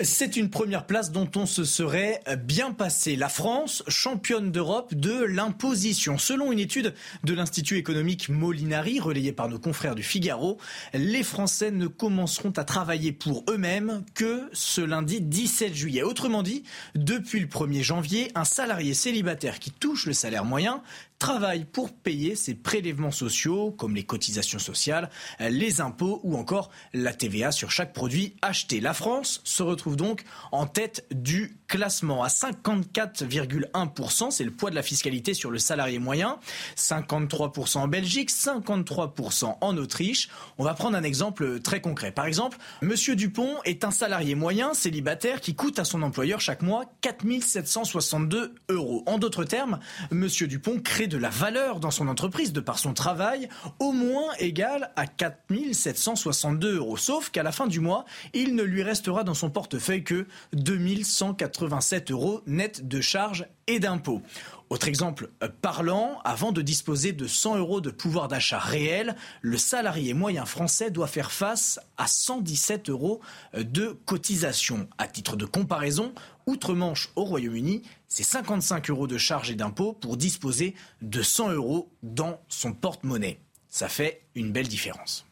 C'est 0.00 0.36
une 0.36 0.48
première 0.48 0.86
place 0.86 1.10
dont 1.10 1.28
on 1.34 1.44
se 1.44 1.64
serait 1.64 2.22
bien 2.44 2.70
passé. 2.70 3.16
La 3.16 3.28
France, 3.28 3.82
championne 3.88 4.52
d'Europe 4.52 4.94
de 4.94 5.24
l'imposition. 5.24 6.18
Selon 6.18 6.52
une 6.52 6.60
étude 6.60 6.94
de 7.24 7.34
l'Institut 7.34 7.78
économique 7.78 8.28
Molinari, 8.28 9.00
relayée 9.00 9.32
par 9.32 9.48
nos 9.48 9.58
confrères 9.58 9.96
du 9.96 10.04
Figaro, 10.04 10.58
les 10.94 11.24
Français 11.24 11.72
ne 11.72 11.88
commenceront 11.88 12.52
à 12.56 12.62
travailler 12.62 13.10
pour 13.10 13.42
eux-mêmes 13.50 14.04
que 14.14 14.48
ce 14.52 14.80
lundi 14.80 15.20
17 15.20 15.74
juillet. 15.74 16.04
Autrement 16.04 16.44
dit, 16.44 16.62
depuis 16.94 17.40
le 17.40 17.48
1er 17.48 17.82
janvier, 17.82 18.30
un 18.36 18.44
salarié 18.44 18.94
célibataire 18.94 19.58
qui 19.58 19.72
touche 19.72 20.06
le 20.06 20.12
salaire 20.12 20.44
moyen 20.44 20.80
travaille 21.18 21.64
pour 21.64 21.92
payer 21.92 22.36
ses 22.36 22.54
prélèvements 22.54 23.10
sociaux, 23.10 23.72
comme 23.72 23.94
les 23.94 24.04
cotisations 24.04 24.58
sociales, 24.58 25.10
les 25.40 25.80
impôts 25.80 26.20
ou 26.22 26.36
encore 26.36 26.70
la 26.92 27.12
TVA 27.12 27.50
sur 27.50 27.70
chaque 27.70 27.92
produit 27.92 28.36
acheté. 28.40 28.80
La 28.80 28.94
France 28.94 29.40
se 29.44 29.62
retrouve 29.62 29.96
donc 29.96 30.24
en 30.52 30.66
tête 30.66 31.06
du 31.10 31.56
classement 31.66 32.22
à 32.22 32.28
54,1%. 32.28 34.30
C'est 34.30 34.44
le 34.44 34.52
poids 34.52 34.70
de 34.70 34.76
la 34.76 34.82
fiscalité 34.82 35.34
sur 35.34 35.50
le 35.50 35.58
salarié 35.58 35.98
moyen. 35.98 36.38
53% 36.76 37.78
en 37.78 37.88
Belgique, 37.88 38.30
53% 38.30 39.56
en 39.60 39.76
Autriche. 39.76 40.28
On 40.56 40.64
va 40.64 40.74
prendre 40.74 40.96
un 40.96 41.02
exemple 41.02 41.60
très 41.60 41.80
concret. 41.80 42.12
Par 42.12 42.26
exemple, 42.26 42.58
Monsieur 42.80 43.16
Dupont 43.16 43.56
est 43.64 43.84
un 43.84 43.90
salarié 43.90 44.34
moyen 44.34 44.72
célibataire 44.72 45.40
qui 45.40 45.54
coûte 45.54 45.78
à 45.78 45.84
son 45.84 46.02
employeur 46.02 46.40
chaque 46.40 46.62
mois 46.62 46.84
4762 47.00 48.54
euros. 48.68 49.02
En 49.06 49.18
d'autres 49.18 49.44
termes, 49.44 49.80
Monsieur 50.10 50.46
Dupont 50.46 50.78
crée 50.78 51.07
de 51.08 51.18
la 51.18 51.30
valeur 51.30 51.80
dans 51.80 51.90
son 51.90 52.08
entreprise 52.08 52.52
de 52.52 52.60
par 52.60 52.78
son 52.78 52.94
travail 52.94 53.48
au 53.78 53.92
moins 53.92 54.32
égal 54.38 54.90
à 54.96 55.06
4762 55.06 56.76
euros. 56.76 56.96
Sauf 56.96 57.30
qu'à 57.30 57.42
la 57.42 57.52
fin 57.52 57.66
du 57.66 57.80
mois, 57.80 58.04
il 58.34 58.54
ne 58.54 58.62
lui 58.62 58.82
restera 58.82 59.24
dans 59.24 59.34
son 59.34 59.50
portefeuille 59.50 60.04
que 60.04 60.26
2187 60.52 62.10
euros 62.10 62.42
net 62.46 62.86
de 62.86 63.00
charges 63.00 63.46
et 63.66 63.80
d'impôts. 63.80 64.22
Autre 64.70 64.88
exemple 64.88 65.30
parlant, 65.62 66.20
avant 66.24 66.52
de 66.52 66.60
disposer 66.60 67.12
de 67.12 67.26
100 67.26 67.56
euros 67.56 67.80
de 67.80 67.90
pouvoir 67.90 68.28
d'achat 68.28 68.58
réel, 68.58 69.16
le 69.40 69.56
salarié 69.56 70.12
moyen 70.12 70.44
français 70.44 70.90
doit 70.90 71.06
faire 71.06 71.32
face 71.32 71.80
à 71.96 72.06
117 72.06 72.90
euros 72.90 73.20
de 73.54 73.98
cotisation. 74.04 74.86
À 74.98 75.06
titre 75.06 75.36
de 75.36 75.46
comparaison, 75.46 76.12
outre-Manche 76.46 77.10
au 77.16 77.24
Royaume-Uni, 77.24 77.82
c'est 78.08 78.24
55 78.24 78.90
euros 78.90 79.06
de 79.06 79.16
charges 79.16 79.50
et 79.50 79.54
d'impôts 79.54 79.94
pour 79.94 80.18
disposer 80.18 80.74
de 81.00 81.22
100 81.22 81.52
euros 81.52 81.90
dans 82.02 82.40
son 82.48 82.74
porte-monnaie. 82.74 83.40
Ça 83.68 83.88
fait 83.88 84.22
une 84.34 84.52
belle 84.52 84.68
différence. 84.68 85.27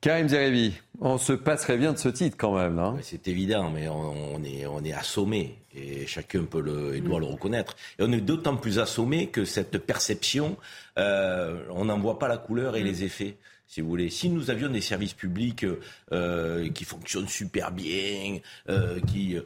Karim 0.00 0.28
Zerebi, 0.28 0.72
on 0.98 1.18
se 1.18 1.34
passerait 1.34 1.76
bien 1.76 1.92
de 1.92 1.98
ce 1.98 2.08
titre 2.08 2.36
quand 2.38 2.56
même. 2.56 2.80
C'est 3.02 3.28
évident, 3.28 3.68
mais 3.68 3.86
on, 3.88 4.42
est, 4.42 4.64
on 4.64 4.82
est 4.82 4.94
assommé 4.94 5.58
et 5.74 6.06
chacun 6.06 6.44
peut 6.44 6.62
le, 6.62 6.96
et 6.96 7.02
doit 7.02 7.20
le 7.20 7.26
reconnaître. 7.26 7.76
Et 7.98 8.02
on 8.02 8.12
est 8.12 8.22
d'autant 8.22 8.56
plus 8.56 8.78
assommé 8.78 9.28
que 9.28 9.44
cette 9.44 9.76
perception, 9.76 10.56
euh, 10.98 11.64
on 11.70 11.84
n'en 11.84 11.98
voit 11.98 12.18
pas 12.18 12.28
la 12.28 12.38
couleur 12.38 12.76
et 12.76 12.82
mm. 12.82 12.86
les 12.86 13.04
effets. 13.04 13.36
Si 13.66 13.82
vous 13.82 13.88
voulez, 13.88 14.10
si 14.10 14.30
nous 14.30 14.50
avions 14.50 14.68
des 14.68 14.80
services 14.80 15.14
publics 15.14 15.64
euh, 16.12 16.70
qui 16.70 16.84
fonctionnent 16.84 17.28
super 17.28 17.70
bien, 17.70 18.38
euh, 18.68 18.98
qui 19.00 19.36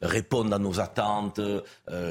répondent 0.00 0.54
à 0.54 0.58
nos 0.58 0.80
attentes, 0.80 1.40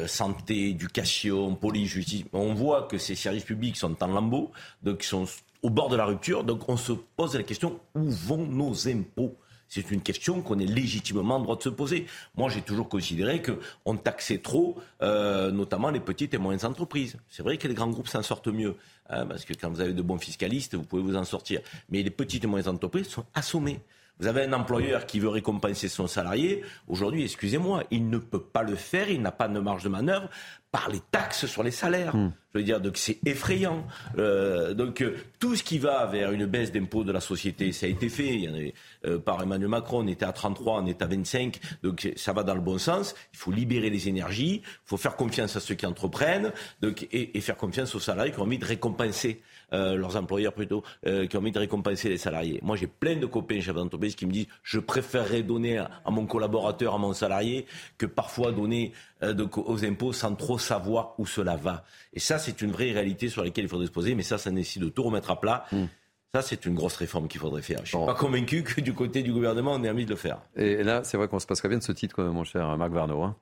santé, 0.06 0.70
éducation, 0.70 1.56
police, 1.56 1.90
justice, 1.90 2.26
on 2.32 2.54
voit 2.54 2.84
que 2.84 3.00
ces 3.00 3.16
services 3.16 3.46
publics 3.46 3.76
sont 3.76 4.04
en 4.04 4.08
lambeaux, 4.08 4.52
donc 4.84 5.02
sont 5.02 5.26
au 5.62 5.70
bord 5.70 5.90
de 5.90 5.96
la 5.96 6.06
rupture. 6.06 6.44
Donc 6.44 6.68
on 6.70 6.78
se 6.78 6.92
pose 6.92 7.36
la 7.36 7.44
question 7.44 7.80
où 7.96 8.10
vont 8.10 8.46
nos 8.46 8.88
impôts? 8.88 9.36
C'est 9.70 9.92
une 9.92 10.02
question 10.02 10.42
qu'on 10.42 10.58
est 10.58 10.66
légitimement 10.66 11.36
en 11.36 11.40
droit 11.40 11.56
de 11.56 11.62
se 11.62 11.70
poser. 11.70 12.08
Moi, 12.36 12.50
j'ai 12.50 12.64
toujours 12.64 12.90
considéré 12.90 13.44
qu'on 13.44 13.96
taxait 13.96 14.40
trop, 14.40 14.78
euh, 15.04 15.52
notamment 15.52 15.92
les 15.92 16.00
petites 16.00 16.34
et 16.34 16.40
moyennes 16.40 16.66
entreprises. 16.66 17.18
C'est 17.30 17.44
vrai 17.44 17.58
que 17.58 17.68
les 17.68 17.76
grands 17.76 17.90
groupes 17.90 18.08
s'en 18.08 18.24
sortent 18.24 18.48
mieux, 18.48 18.76
hein, 19.10 19.28
parce 19.28 19.46
que 19.46 19.54
quand 19.54 19.70
vous 19.70 19.80
avez 19.80 19.94
de 19.94 20.02
bons 20.02 20.18
fiscalistes, 20.18 20.74
vous 20.74 20.84
pouvez 20.84 21.04
vous 21.04 21.16
en 21.16 21.24
sortir. 21.24 21.62
Mais 21.90 22.02
les 22.02 22.10
petites 22.10 22.44
et 22.44 22.48
moyennes 22.48 22.70
entreprises 22.70 23.10
sont 23.10 23.26
assommées. 23.36 23.80
Vous 24.20 24.28
avez 24.28 24.44
un 24.44 24.52
employeur 24.52 25.06
qui 25.06 25.22
veut 25.22 25.30
récompenser 25.30 25.88
son 25.88 26.06
salarié. 26.06 26.62
Aujourd'hui, 26.90 27.24
excusez-moi, 27.24 27.86
il 27.90 28.10
ne 28.10 28.18
peut 28.18 28.42
pas 28.42 28.64
le 28.64 28.76
faire, 28.76 29.10
il 29.10 29.22
n'a 29.22 29.32
pas 29.32 29.48
de 29.48 29.60
marge 29.60 29.84
de 29.84 29.90
manœuvre 29.90 30.30
par 30.72 30.90
les 30.90 31.00
taxes 31.12 31.48
sur 31.48 31.64
les 31.64 31.72
salaires. 31.72 32.16
Hmm. 32.16 32.32
Je 32.54 32.60
veux 32.60 32.64
dire, 32.64 32.80
donc 32.80 32.98
c'est 32.98 33.20
effrayant. 33.26 33.86
Euh, 34.18 34.74
donc 34.74 35.02
euh, 35.02 35.18
tout 35.40 35.56
ce 35.56 35.64
qui 35.64 35.80
va 35.80 36.06
vers 36.06 36.32
une 36.32 36.46
baisse 36.46 36.72
d'impôts 36.72 37.04
de 37.04 37.12
la 37.12 37.22
société, 37.22 37.72
ça 37.72 37.86
a 37.86 37.90
été 37.90 38.10
fait. 38.10 38.28
Il 38.28 38.42
y 38.42 38.50
en 38.50 38.54
avait, 38.54 38.74
euh, 39.06 39.20
par 39.20 39.42
Emmanuel 39.42 39.70
Macron, 39.70 40.04
on 40.04 40.08
était 40.08 40.26
à 40.26 40.34
33, 40.34 40.82
on 40.82 40.86
est 40.86 41.02
à 41.02 41.08
25, 41.08 41.60
donc 41.84 42.12
ça 42.16 42.34
va 42.34 42.44
dans 42.44 42.56
le 42.56 42.62
bon 42.62 42.78
sens. 42.78 43.16
Il 43.34 43.38
faut 43.38 43.52
libérer 43.52 43.90
les 43.90 44.10
énergies, 44.10 44.62
il 44.64 44.86
faut 44.86 44.98
faire 44.98 45.16
confiance 45.16 45.56
à 45.56 45.60
ceux 45.60 45.76
qui 45.76 45.86
entreprennent, 45.86 46.52
donc, 46.82 47.08
et, 47.12 47.38
et 47.38 47.42
faire 47.42 47.58
confiance 47.58 47.94
aux 47.96 48.00
salariés 48.00 48.32
qui 48.32 48.40
ont 48.40 48.44
envie 48.44 48.60
de 48.60 48.66
récompenser 48.66 49.42
euh, 49.74 49.96
leurs 49.96 50.16
employeurs 50.16 50.54
plutôt, 50.54 50.84
euh, 51.06 51.28
qui 51.28 51.38
ont 51.38 51.40
envie 51.40 51.52
de 51.52 51.60
récompenser 51.60 52.10
les 52.10 52.18
salariés. 52.18 52.60
Moi, 52.64 52.76
j'ai 52.76 52.88
plein 52.88 53.16
de 53.16 53.26
copains 53.26 53.60
chefs 53.62 53.76
d'entreprise 53.76 54.16
qui 54.16 54.26
me 54.26 54.32
disent 54.32 54.48
je 54.64 54.80
préférerais 54.80 55.44
donner 55.44 55.78
à, 55.78 55.90
mon 56.08 56.26
collaborateur, 56.26 56.96
à 56.96 56.98
mon 56.98 57.14
salarié, 57.14 57.66
que 57.98 58.06
parfois 58.06 58.52
donner 58.52 58.94
euh, 59.24 59.48
aux 59.56 59.86
impôts 59.86 60.14
sans 60.14 60.36
trop 60.36 60.58
savoir 60.58 61.16
où 61.18 61.26
cela 61.26 61.56
va. 61.56 61.84
Et 62.14 62.20
ça, 62.20 62.40
c'est 62.40 62.62
une 62.62 62.72
vraie 62.72 62.92
réalité 62.92 63.30
sur 63.30 63.44
laquelle 63.44 63.66
il 63.66 63.70
faudrait 63.70 63.88
se 63.88 63.92
poser, 63.92 64.16
mais 64.16 64.24
ça, 64.24 64.38
ça 64.38 64.52
nécessite 64.52 64.82
de 64.82 64.90
tout 64.90 65.04
remettre 65.04 65.32
à 65.32 65.40
plat. 65.40 65.66
Hmm. 65.72 65.86
Ça, 66.34 66.44
c'est 66.44 66.66
une 66.66 66.76
grosse 66.76 66.96
réforme 66.96 67.28
qu'il 67.28 67.42
faudrait 67.42 67.64
faire. 67.64 67.80
Je 67.84 67.98
ne 67.98 68.02
suis 68.02 68.06
pas 68.06 68.14
convaincu 68.14 68.64
que 68.64 68.82
du 68.82 68.94
côté 68.94 69.24
du 69.24 69.34
gouvernement, 69.34 69.74
on 69.74 69.84
ait 69.84 69.90
envie 69.90 70.06
de 70.06 70.12
le 70.12 70.16
faire. 70.16 70.42
Et 70.56 70.84
là, 70.84 71.04
c'est 71.04 71.18
vrai 71.18 71.28
qu'on 71.28 71.40
se 71.40 71.48
passerait 71.48 71.70
bien 71.70 71.80
de 71.80 71.84
ce 71.84 71.92
titre, 71.92 72.24
mon 72.24 72.44
cher 72.44 72.78
Marc 72.78 72.92
Varno. 72.92 73.24
Hein. 73.24 73.36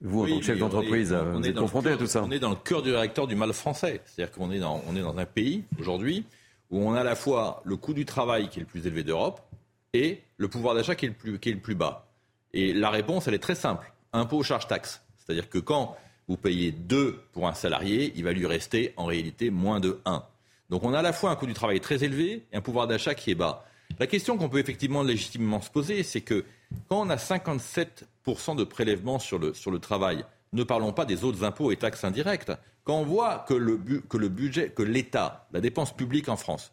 Vous, 0.00 0.24
en 0.24 0.28
tant 0.28 0.38
que 0.38 0.44
chef 0.44 0.58
d'entreprise, 0.58 1.12
vous 1.12 1.46
êtes 1.46 1.56
confronté 1.56 1.90
à 1.90 1.96
tout 1.96 2.06
ça. 2.06 2.22
On 2.22 2.30
est 2.30 2.38
dans 2.38 2.50
le 2.50 2.56
cœur 2.56 2.82
du 2.82 2.92
réacteur 2.92 3.26
du 3.26 3.34
mal 3.34 3.52
français. 3.52 4.00
C'est-à-dire 4.04 4.34
qu'on 4.34 4.50
est 4.52 4.60
dans, 4.60 4.82
on 4.86 4.94
est 4.94 5.00
dans 5.00 5.18
un 5.18 5.26
pays, 5.26 5.64
aujourd'hui, 5.78 6.24
où 6.70 6.80
on 6.80 6.94
a 6.94 7.00
à 7.00 7.04
la 7.04 7.16
fois 7.16 7.62
le 7.64 7.76
coût 7.76 7.94
du 7.94 8.04
travail 8.04 8.48
qui 8.48 8.60
est 8.60 8.62
le 8.62 8.66
plus 8.66 8.86
élevé 8.86 9.02
d'Europe 9.02 9.40
et 9.94 10.22
le 10.36 10.48
pouvoir 10.48 10.74
d'achat 10.74 10.94
qui, 10.94 11.06
est 11.06 11.08
le 11.08 11.14
plus, 11.14 11.38
qui 11.38 11.50
est 11.50 11.54
le 11.54 11.60
plus 11.60 11.74
bas. 11.74 12.06
Et 12.52 12.72
la 12.72 12.90
réponse, 12.90 13.26
elle 13.26 13.34
est 13.34 13.38
très 13.38 13.54
simple. 13.54 13.92
Impôt, 14.12 14.42
charge, 14.42 14.68
taxe. 14.68 15.02
C'est-à-dire 15.16 15.48
que 15.48 15.58
quand 15.58 15.96
vous 16.28 16.36
payez 16.36 16.72
2 16.72 17.20
pour 17.32 17.48
un 17.48 17.54
salarié, 17.54 18.12
il 18.16 18.24
va 18.24 18.32
lui 18.32 18.46
rester 18.46 18.92
en 18.96 19.06
réalité 19.06 19.50
moins 19.50 19.80
de 19.80 20.00
1. 20.04 20.22
Donc 20.70 20.84
on 20.84 20.92
a 20.92 20.98
à 20.98 21.02
la 21.02 21.12
fois 21.12 21.30
un 21.30 21.36
coût 21.36 21.46
du 21.46 21.54
travail 21.54 21.80
très 21.80 22.04
élevé 22.04 22.44
et 22.52 22.56
un 22.56 22.60
pouvoir 22.60 22.86
d'achat 22.86 23.14
qui 23.14 23.30
est 23.30 23.34
bas. 23.34 23.64
La 23.98 24.06
question 24.06 24.36
qu'on 24.36 24.48
peut 24.48 24.58
effectivement 24.58 25.02
légitimement 25.02 25.60
se 25.60 25.70
poser, 25.70 26.02
c'est 26.02 26.20
que 26.20 26.44
quand 26.88 27.00
on 27.00 27.10
a 27.10 27.16
57% 27.16 28.04
de 28.56 28.64
prélèvements 28.64 29.18
sur 29.18 29.38
le, 29.38 29.54
sur 29.54 29.70
le 29.70 29.78
travail, 29.78 30.24
ne 30.52 30.62
parlons 30.62 30.92
pas 30.92 31.04
des 31.04 31.24
autres 31.24 31.44
impôts 31.44 31.70
et 31.72 31.76
taxes 31.76 32.04
indirectes. 32.04 32.52
Quand 32.84 32.98
on 32.98 33.04
voit 33.04 33.44
que 33.48 33.54
le, 33.54 33.78
que 34.08 34.16
le 34.16 34.28
budget, 34.28 34.70
que 34.70 34.82
l'État, 34.82 35.46
la 35.52 35.60
dépense 35.60 35.94
publique 35.94 36.28
en 36.28 36.36
France, 36.36 36.72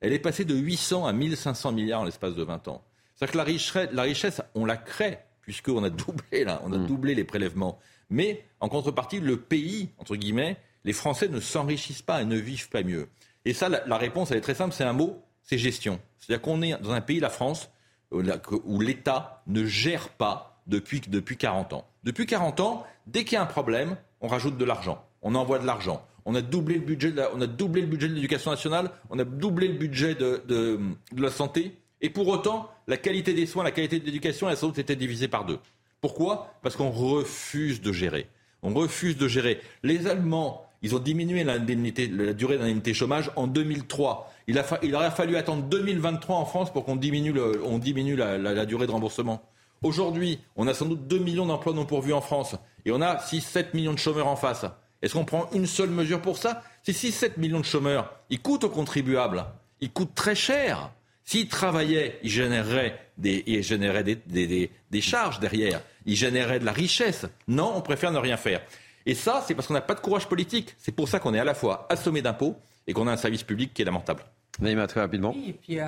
elle 0.00 0.12
est 0.12 0.18
passée 0.18 0.44
de 0.44 0.54
800 0.54 1.06
à 1.06 1.12
1500 1.12 1.72
milliards 1.72 2.02
en 2.02 2.04
l'espace 2.04 2.34
de 2.34 2.42
20 2.42 2.68
ans. 2.68 2.82
C'est-à-dire 3.14 3.32
que 3.32 3.38
la 3.38 3.44
richesse, 3.44 3.88
la 3.92 4.02
richesse, 4.02 4.42
on 4.54 4.64
la 4.66 4.76
crée, 4.76 5.18
puisqu'on 5.40 5.82
a 5.84 5.90
doublé, 5.90 6.44
là, 6.44 6.60
on 6.64 6.72
a 6.72 6.78
mmh. 6.78 6.86
doublé 6.86 7.14
les 7.14 7.24
prélèvements. 7.24 7.78
Mais 8.10 8.44
en 8.60 8.68
contrepartie, 8.68 9.20
le 9.20 9.38
pays, 9.38 9.90
entre 9.98 10.16
guillemets, 10.16 10.58
les 10.84 10.92
Français 10.92 11.28
ne 11.28 11.40
s'enrichissent 11.40 12.02
pas 12.02 12.20
et 12.20 12.24
ne 12.24 12.36
vivent 12.36 12.68
pas 12.68 12.82
mieux. 12.82 13.08
Et 13.46 13.54
ça, 13.54 13.68
la, 13.68 13.86
la 13.86 13.96
réponse, 13.96 14.30
elle 14.30 14.38
est 14.38 14.42
très 14.42 14.54
simple, 14.54 14.74
c'est 14.74 14.84
un 14.84 14.92
mot, 14.92 15.22
c'est 15.42 15.58
gestion. 15.58 16.00
C'est-à-dire 16.18 16.42
qu'on 16.42 16.60
est 16.60 16.76
dans 16.82 16.92
un 16.92 17.00
pays, 17.00 17.20
la 17.20 17.30
France, 17.30 17.70
où 18.10 18.80
l'État 18.80 19.42
ne 19.46 19.64
gère 19.64 20.10
pas 20.10 20.53
depuis, 20.66 21.00
depuis 21.00 21.36
40 21.36 21.72
ans. 21.72 21.86
Depuis 22.04 22.26
40 22.26 22.60
ans, 22.60 22.86
dès 23.06 23.24
qu'il 23.24 23.34
y 23.34 23.36
a 23.36 23.42
un 23.42 23.46
problème, 23.46 23.96
on 24.20 24.28
rajoute 24.28 24.56
de 24.56 24.64
l'argent, 24.64 25.04
on 25.22 25.34
envoie 25.34 25.58
de 25.58 25.66
l'argent. 25.66 26.04
On 26.26 26.34
a 26.34 26.40
doublé 26.40 26.76
le 26.76 26.80
budget 26.80 27.12
de 27.12 27.20
a 27.20 28.14
l'éducation 28.14 28.50
nationale, 28.50 28.90
on 29.10 29.18
a 29.18 29.24
doublé 29.24 29.68
le 29.68 29.74
budget 29.74 30.14
de, 30.14 30.42
de, 30.48 30.78
la 31.16 31.30
santé, 31.30 31.76
et 32.00 32.08
pour 32.08 32.28
autant, 32.28 32.70
la 32.86 32.96
qualité 32.96 33.34
des 33.34 33.46
soins, 33.46 33.62
la 33.62 33.70
qualité 33.70 34.00
de 34.00 34.06
l'éducation, 34.06 34.48
elles 34.48 34.64
ont 34.64 34.70
été 34.70 34.96
divisées 34.96 35.28
par 35.28 35.44
deux. 35.44 35.58
Pourquoi? 36.00 36.54
Parce 36.62 36.76
qu'on 36.76 36.90
refuse 36.90 37.80
de 37.80 37.92
gérer. 37.92 38.26
On 38.62 38.72
refuse 38.72 39.16
de 39.16 39.28
gérer. 39.28 39.60
Les 39.82 40.06
Allemands, 40.06 40.66
ils 40.84 40.94
ont 40.94 40.98
diminué 40.98 41.44
la 41.44 41.58
durée 41.58 42.58
d'indemnité 42.58 42.92
chômage 42.92 43.30
en 43.36 43.46
2003. 43.46 44.30
Il, 44.46 44.58
a 44.58 44.64
il, 44.82 44.94
aurait 44.94 45.10
fallu 45.10 45.36
attendre 45.36 45.62
2023 45.62 46.36
en 46.36 46.44
France 46.44 46.70
pour 46.70 46.84
qu'on 46.84 46.96
diminue, 46.96 47.34
on 47.64 47.78
diminue 47.78 48.16
la, 48.16 48.66
durée 48.66 48.86
de 48.86 48.92
remboursement. 48.92 49.42
Aujourd'hui, 49.84 50.40
on 50.56 50.66
a 50.66 50.72
sans 50.72 50.86
doute 50.86 51.06
2 51.06 51.18
millions 51.18 51.44
d'emplois 51.44 51.74
non 51.74 51.84
pourvus 51.84 52.14
en 52.14 52.22
France 52.22 52.56
et 52.86 52.90
on 52.90 53.02
a 53.02 53.16
6-7 53.16 53.66
millions 53.74 53.92
de 53.92 53.98
chômeurs 53.98 54.26
en 54.26 54.34
face. 54.34 54.64
Est-ce 55.02 55.12
qu'on 55.12 55.26
prend 55.26 55.50
une 55.52 55.66
seule 55.66 55.90
mesure 55.90 56.22
pour 56.22 56.38
ça? 56.38 56.62
Ces 56.82 56.92
6-7 56.92 57.32
millions 57.38 57.60
de 57.60 57.66
chômeurs, 57.66 58.10
ils 58.30 58.40
coûtent 58.40 58.64
aux 58.64 58.70
contribuables. 58.70 59.44
Ils 59.82 59.92
coûtent 59.92 60.14
très 60.14 60.34
cher. 60.34 60.90
S'ils 61.22 61.48
travaillaient, 61.48 62.18
ils 62.22 62.30
généreraient 62.30 62.98
des, 63.18 63.44
ils 63.46 63.62
généreraient 63.62 64.04
des, 64.04 64.14
des, 64.16 64.70
des, 64.90 65.00
charges 65.02 65.38
derrière, 65.38 65.82
ils 66.06 66.16
généreraient 66.16 66.60
de 66.60 66.64
la 66.64 66.72
richesse. 66.72 67.26
Non, 67.46 67.74
on 67.76 67.82
préfère 67.82 68.10
ne 68.10 68.18
rien 68.18 68.38
faire. 68.38 68.62
Et 69.04 69.14
ça, 69.14 69.44
c'est 69.46 69.54
parce 69.54 69.68
qu'on 69.68 69.74
n'a 69.74 69.82
pas 69.82 69.94
de 69.94 70.00
courage 70.00 70.26
politique. 70.26 70.74
C'est 70.78 70.92
pour 70.92 71.10
ça 71.10 71.20
qu'on 71.20 71.34
est 71.34 71.38
à 71.38 71.44
la 71.44 71.54
fois 71.54 71.86
assommé 71.90 72.22
d'impôts 72.22 72.56
et 72.86 72.94
qu'on 72.94 73.06
a 73.06 73.12
un 73.12 73.18
service 73.18 73.42
public 73.42 73.74
qui 73.74 73.82
est 73.82 73.84
lamentable. 73.84 74.24
Naïma, 74.60 74.86
très 74.86 75.00
rapidement. 75.00 75.32
Oui, 75.34 75.50
et 75.50 75.52
puis 75.52 75.78
euh, 75.78 75.86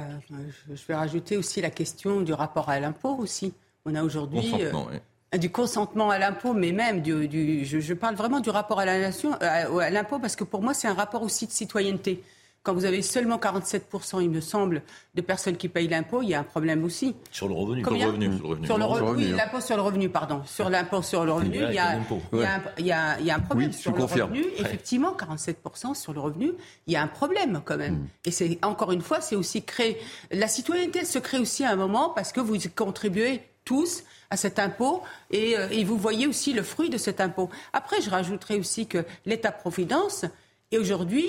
je 0.68 0.86
vais 0.86 0.94
rajouter 0.94 1.38
aussi 1.38 1.62
la 1.62 1.70
question 1.70 2.20
du 2.20 2.34
rapport 2.34 2.68
à 2.68 2.78
l'impôt 2.78 3.16
aussi. 3.16 3.54
On 3.86 3.94
a 3.94 4.02
aujourd'hui 4.02 4.52
euh, 4.60 5.38
du 5.38 5.50
consentement 5.50 6.10
à 6.10 6.18
l'impôt, 6.18 6.52
mais 6.52 6.72
même 6.72 7.02
du, 7.02 7.28
du 7.28 7.64
je, 7.64 7.78
je, 7.78 7.94
parle 7.94 8.16
vraiment 8.16 8.40
du 8.40 8.50
rapport 8.50 8.80
à 8.80 8.84
la 8.84 8.98
nation, 8.98 9.32
euh, 9.42 9.78
à 9.78 9.90
l'impôt, 9.90 10.18
parce 10.18 10.34
que 10.34 10.44
pour 10.44 10.60
moi 10.60 10.74
c'est 10.74 10.88
un 10.88 10.94
rapport 10.94 11.22
aussi 11.22 11.46
de 11.46 11.52
citoyenneté. 11.52 12.22
Quand 12.64 12.74
vous 12.74 12.84
avez 12.84 13.00
seulement 13.00 13.36
47%, 13.36 14.20
il 14.20 14.28
me 14.28 14.40
semble, 14.40 14.82
de 15.14 15.20
personnes 15.20 15.56
qui 15.56 15.68
payent 15.68 15.86
l'impôt, 15.86 16.20
il 16.22 16.30
y 16.30 16.34
a 16.34 16.40
un 16.40 16.42
problème 16.42 16.82
aussi. 16.82 17.14
Sur 17.30 17.46
le 17.46 17.54
revenu. 17.54 17.84
Sur 17.84 17.92
le 17.92 18.06
revenu. 18.06 18.66
Sur 18.66 18.78
le 18.78 18.84
revenu. 18.84 19.24
Oui, 19.26 19.32
l'impôt 19.36 19.60
sur 19.60 19.76
le 19.76 19.82
revenu, 19.82 20.08
pardon. 20.08 20.42
Sur 20.46 20.68
l'impôt 20.68 21.00
sur 21.00 21.24
le 21.24 21.30
revenu, 21.30 21.58
il 21.58 21.74
y, 21.74 21.78
a, 21.78 22.00
il, 22.32 22.86
y 22.86 22.90
a, 22.90 23.20
il 23.20 23.26
y 23.26 23.30
a 23.30 23.36
un 23.36 23.38
problème. 23.38 23.70
Oui, 23.70 23.72
sur 23.72 23.96
le 23.96 24.02
revenu, 24.02 24.44
effectivement, 24.58 25.16
47% 25.16 25.94
sur 25.94 26.12
le 26.12 26.18
revenu, 26.18 26.54
il 26.88 26.92
y 26.92 26.96
a 26.96 27.02
un 27.02 27.06
problème 27.06 27.60
quand 27.64 27.76
même. 27.76 27.94
Mm. 27.94 28.08
Et 28.24 28.30
c'est 28.32 28.58
encore 28.62 28.90
une 28.90 29.00
fois, 29.00 29.20
c'est 29.20 29.36
aussi 29.36 29.62
créer. 29.62 29.98
La 30.32 30.48
citoyenneté 30.48 31.04
se 31.04 31.20
crée 31.20 31.38
aussi 31.38 31.62
à 31.64 31.70
un 31.70 31.76
moment 31.76 32.10
parce 32.10 32.32
que 32.32 32.40
vous 32.40 32.56
contribuez 32.74 33.42
tous 33.66 34.04
à 34.30 34.38
cet 34.38 34.58
impôt 34.58 35.02
et, 35.30 35.58
euh, 35.58 35.68
et 35.70 35.84
vous 35.84 35.98
voyez 35.98 36.26
aussi 36.26 36.54
le 36.54 36.62
fruit 36.62 36.88
de 36.88 36.96
cet 36.96 37.20
impôt. 37.20 37.50
Après, 37.74 38.00
je 38.00 38.08
rajouterai 38.08 38.56
aussi 38.56 38.86
que 38.86 39.04
l'État-providence 39.26 40.24
est 40.72 40.78
aujourd'hui 40.78 41.26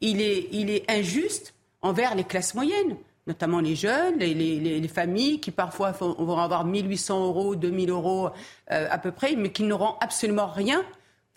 il 0.00 0.22
est, 0.22 0.48
il 0.52 0.70
est 0.70 0.90
injuste 0.90 1.54
envers 1.82 2.14
les 2.14 2.24
classes 2.24 2.54
moyennes 2.54 2.96
notamment 3.26 3.60
les 3.60 3.76
jeunes, 3.76 4.18
les, 4.18 4.34
les, 4.34 4.80
les, 4.80 4.88
familles 4.88 5.40
qui 5.40 5.52
parfois 5.52 5.92
vont 5.92 6.38
avoir 6.38 6.64
1800 6.64 7.26
euros, 7.26 7.54
2000 7.54 7.90
euros 7.90 8.30
euh, 8.72 8.88
à 8.90 8.98
peu 8.98 9.12
près, 9.12 9.36
mais 9.36 9.52
qui 9.52 9.62
n'auront 9.62 9.94
absolument 10.00 10.48
rien 10.48 10.82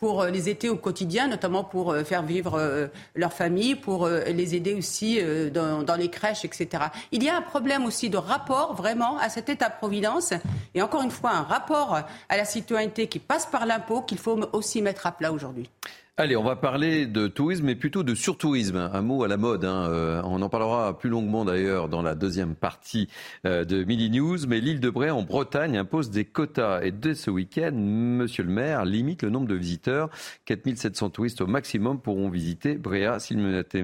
pour 0.04 0.24
euh, 0.24 0.30
les 0.30 0.49
aider 0.49 0.68
au 0.68 0.76
quotidien, 0.76 1.30
notamment 1.30 1.64
pour 1.64 1.93
euh, 1.93 2.04
faire 2.04 2.24
vivre 2.24 2.89
leur 3.16 3.32
famille, 3.32 3.76
pour 3.76 4.06
les 4.08 4.54
aider 4.54 4.74
aussi 4.74 5.22
dans, 5.54 5.84
dans, 5.84 5.95
les 5.95 6.10
crèches, 6.10 6.43
etc. 6.43 6.68
Il 7.14 7.24
y 7.24 7.30
a 7.30 7.38
un 7.38 7.41
problème 7.41 7.86
aussi 7.86 8.10
de 8.10 8.18
rapport 8.18 8.74
vraiment 8.74 9.18
à 9.18 9.30
cet 9.30 9.47
État-providence, 9.47 10.34
et 10.76 10.82
encore 10.82 11.04
une 11.04 11.12
fois, 11.12 11.32
un 11.32 11.43
rapport 11.43 12.01
à 12.28 12.38
la 12.38 12.43
citoyenneté 12.43 13.08
qui 13.08 13.20
passe 13.20 13.45
par 13.45 13.66
l'impôt 13.66 14.01
qu'il 14.01 14.18
faut 14.18 14.38
aussi 14.51 14.82
mettre 14.82 15.08
à 15.08 15.14
plat 15.14 15.32
aujourd'hui. 15.32 15.70
Allez, 16.16 16.36
on 16.36 16.43
va 16.43 16.55
parler 16.55 17.07
de 17.07 17.28
tourisme, 17.28 17.66
mais 17.66 17.74
plutôt 17.74 18.03
de 18.03 18.14
surtourisme. 18.14 18.76
Un 18.76 19.01
mot 19.01 19.24
à 19.24 19.28
la 19.28 19.36
mode. 19.36 19.66
Hein. 19.66 19.88
Euh, 19.89 20.22
on 20.24 20.43
en 20.43 20.49
parlera 20.49 20.95
plus 20.95 21.09
longuement 21.09 21.43
d'ailleurs 21.43 21.89
dans 21.89 22.03
la 22.03 22.14
deuxième 22.14 22.53
partie 22.53 23.09
euh, 23.47 23.66
de 23.66 23.84
Midi 23.84 24.11
News. 24.11 24.38
Mais 24.47 24.59
l'île 24.61 24.80
de 24.80 24.91
Bray 24.91 25.09
en 25.09 25.24
Bretagne 25.24 25.76
impose 25.76 26.11
des 26.11 26.24
quotas. 26.24 26.84
Et 26.84 26.91
dès 26.91 27.16
ce 27.16 27.32
week-end, 27.32 27.72
Monsieur 27.74 28.43
le 28.43 28.51
maire 28.51 28.86
limite 28.86 29.24
le 29.24 29.32
nombre 29.32 29.47
de 29.47 29.55
visiteurs. 29.55 30.11
4700 30.45 31.09
touristes 31.09 31.41
au 31.41 31.47
maximum 31.47 31.99
pourront 31.99 32.30
visiter 32.30 32.76
Bréa 32.76 33.18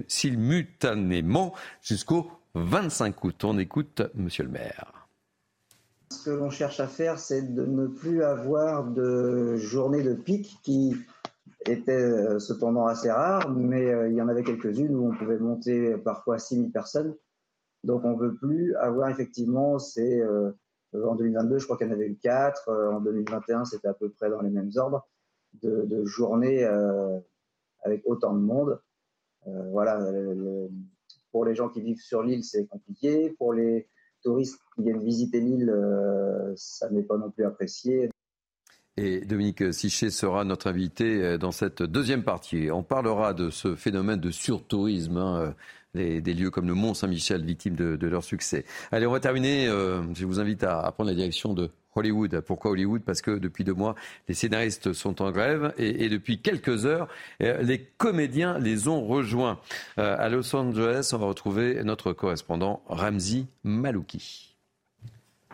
simultanément 0.07 1.55
jusqu'au 1.81 2.31
25 2.53 3.23
août. 3.23 3.43
On 3.43 3.57
écoute 3.57 4.03
Monsieur 4.13 4.43
le 4.43 4.51
maire. 4.51 4.93
Ce 6.11 6.25
que 6.25 6.29
l'on 6.29 6.51
cherche 6.51 6.79
à 6.79 6.87
faire, 6.87 7.17
c'est 7.17 7.55
de 7.55 7.65
ne 7.65 7.87
plus 7.87 8.21
avoir 8.21 8.83
de 8.83 9.55
journées 9.55 10.03
de 10.03 10.13
pic 10.13 10.59
qui 10.61 10.95
était 11.65 11.91
euh, 11.91 12.39
cependant 12.39 12.85
assez 12.87 13.11
rare, 13.11 13.49
mais 13.49 13.87
euh, 13.87 14.09
il 14.09 14.15
y 14.15 14.21
en 14.21 14.27
avait 14.27 14.43
quelques-unes 14.43 14.95
où 14.95 15.07
on 15.07 15.15
pouvait 15.15 15.37
monter 15.37 15.97
parfois 15.97 16.37
6000 16.37 16.71
personnes. 16.71 17.15
Donc 17.83 18.03
on 18.05 18.15
ne 18.15 18.19
veut 18.19 18.35
plus 18.35 18.75
avoir 18.75 19.09
effectivement, 19.09 19.77
euh, 19.97 20.51
en 20.93 21.15
2022, 21.15 21.59
je 21.59 21.65
crois 21.65 21.77
qu'il 21.77 21.87
y 21.87 21.89
en 21.89 21.93
avait 21.93 22.07
eu 22.07 22.17
4, 22.17 22.69
en 22.93 23.01
2021, 23.01 23.65
c'était 23.65 23.87
à 23.87 23.93
peu 23.93 24.09
près 24.09 24.29
dans 24.29 24.41
les 24.41 24.49
mêmes 24.49 24.71
ordres 24.75 25.07
de, 25.61 25.85
de 25.85 26.05
journées 26.05 26.65
avec 27.83 28.01
autant 28.05 28.33
de 28.33 28.39
monde. 28.39 28.79
voilà, 29.45 29.99
pour 31.31 31.45
les 31.45 31.55
gens 31.55 31.69
qui 31.69 31.81
vivent 31.81 32.01
sur 32.01 32.23
l'île, 32.23 32.43
c'est 32.43 32.65
compliqué. 32.65 33.29
Pour 33.37 33.53
les 33.53 33.87
touristes 34.23 34.59
qui 34.75 34.83
viennent 34.83 35.03
visiter 35.03 35.39
l'île, 35.39 35.73
ça 36.55 36.89
n'est 36.89 37.03
pas 37.03 37.17
non 37.17 37.31
plus 37.31 37.45
apprécié. 37.45 38.09
Et 39.01 39.21
Dominique 39.21 39.73
Sichet 39.73 40.09
sera 40.09 40.43
notre 40.43 40.67
invité 40.67 41.23
euh, 41.23 41.37
dans 41.37 41.53
cette 41.53 41.81
deuxième 41.81 42.23
partie. 42.23 42.69
On 42.69 42.83
parlera 42.83 43.33
de 43.33 43.49
ce 43.49 43.75
phénomène 43.75 44.19
de 44.19 44.29
surtourisme, 44.29 45.15
hein, 45.15 45.53
euh, 45.95 46.19
des 46.19 46.33
lieux 46.33 46.51
comme 46.51 46.67
le 46.67 46.73
Mont 46.73 46.93
Saint-Michel, 46.93 47.45
victimes 47.45 47.77
de, 47.77 48.07
leur 48.07 48.25
succès. 48.25 48.65
Allez, 48.91 49.07
on 49.07 49.13
va 49.13 49.21
terminer. 49.21 49.69
Euh, 49.69 50.01
je 50.13 50.25
vous 50.25 50.41
invite 50.41 50.65
à, 50.65 50.91
prendre 50.91 51.09
la 51.09 51.15
direction 51.15 51.53
de 51.53 51.71
Hollywood. 51.95 52.41
Pourquoi 52.41 52.71
Hollywood? 52.71 53.01
Parce 53.05 53.21
que 53.21 53.31
depuis 53.31 53.63
deux 53.63 53.73
mois, 53.73 53.95
les 54.27 54.33
scénaristes 54.33 54.91
sont 54.91 55.21
en 55.21 55.31
grève 55.31 55.73
et, 55.77 56.09
depuis 56.09 56.41
quelques 56.41 56.85
heures, 56.85 57.07
les 57.39 57.79
comédiens 57.97 58.59
les 58.59 58.89
ont 58.89 59.05
rejoints. 59.07 59.59
à 59.95 60.27
Los 60.27 60.53
Angeles, 60.53 61.11
on 61.13 61.17
va 61.17 61.25
retrouver 61.25 61.83
notre 61.85 62.11
correspondant 62.11 62.83
Ramzi 62.87 63.47
Malouki. 63.63 64.48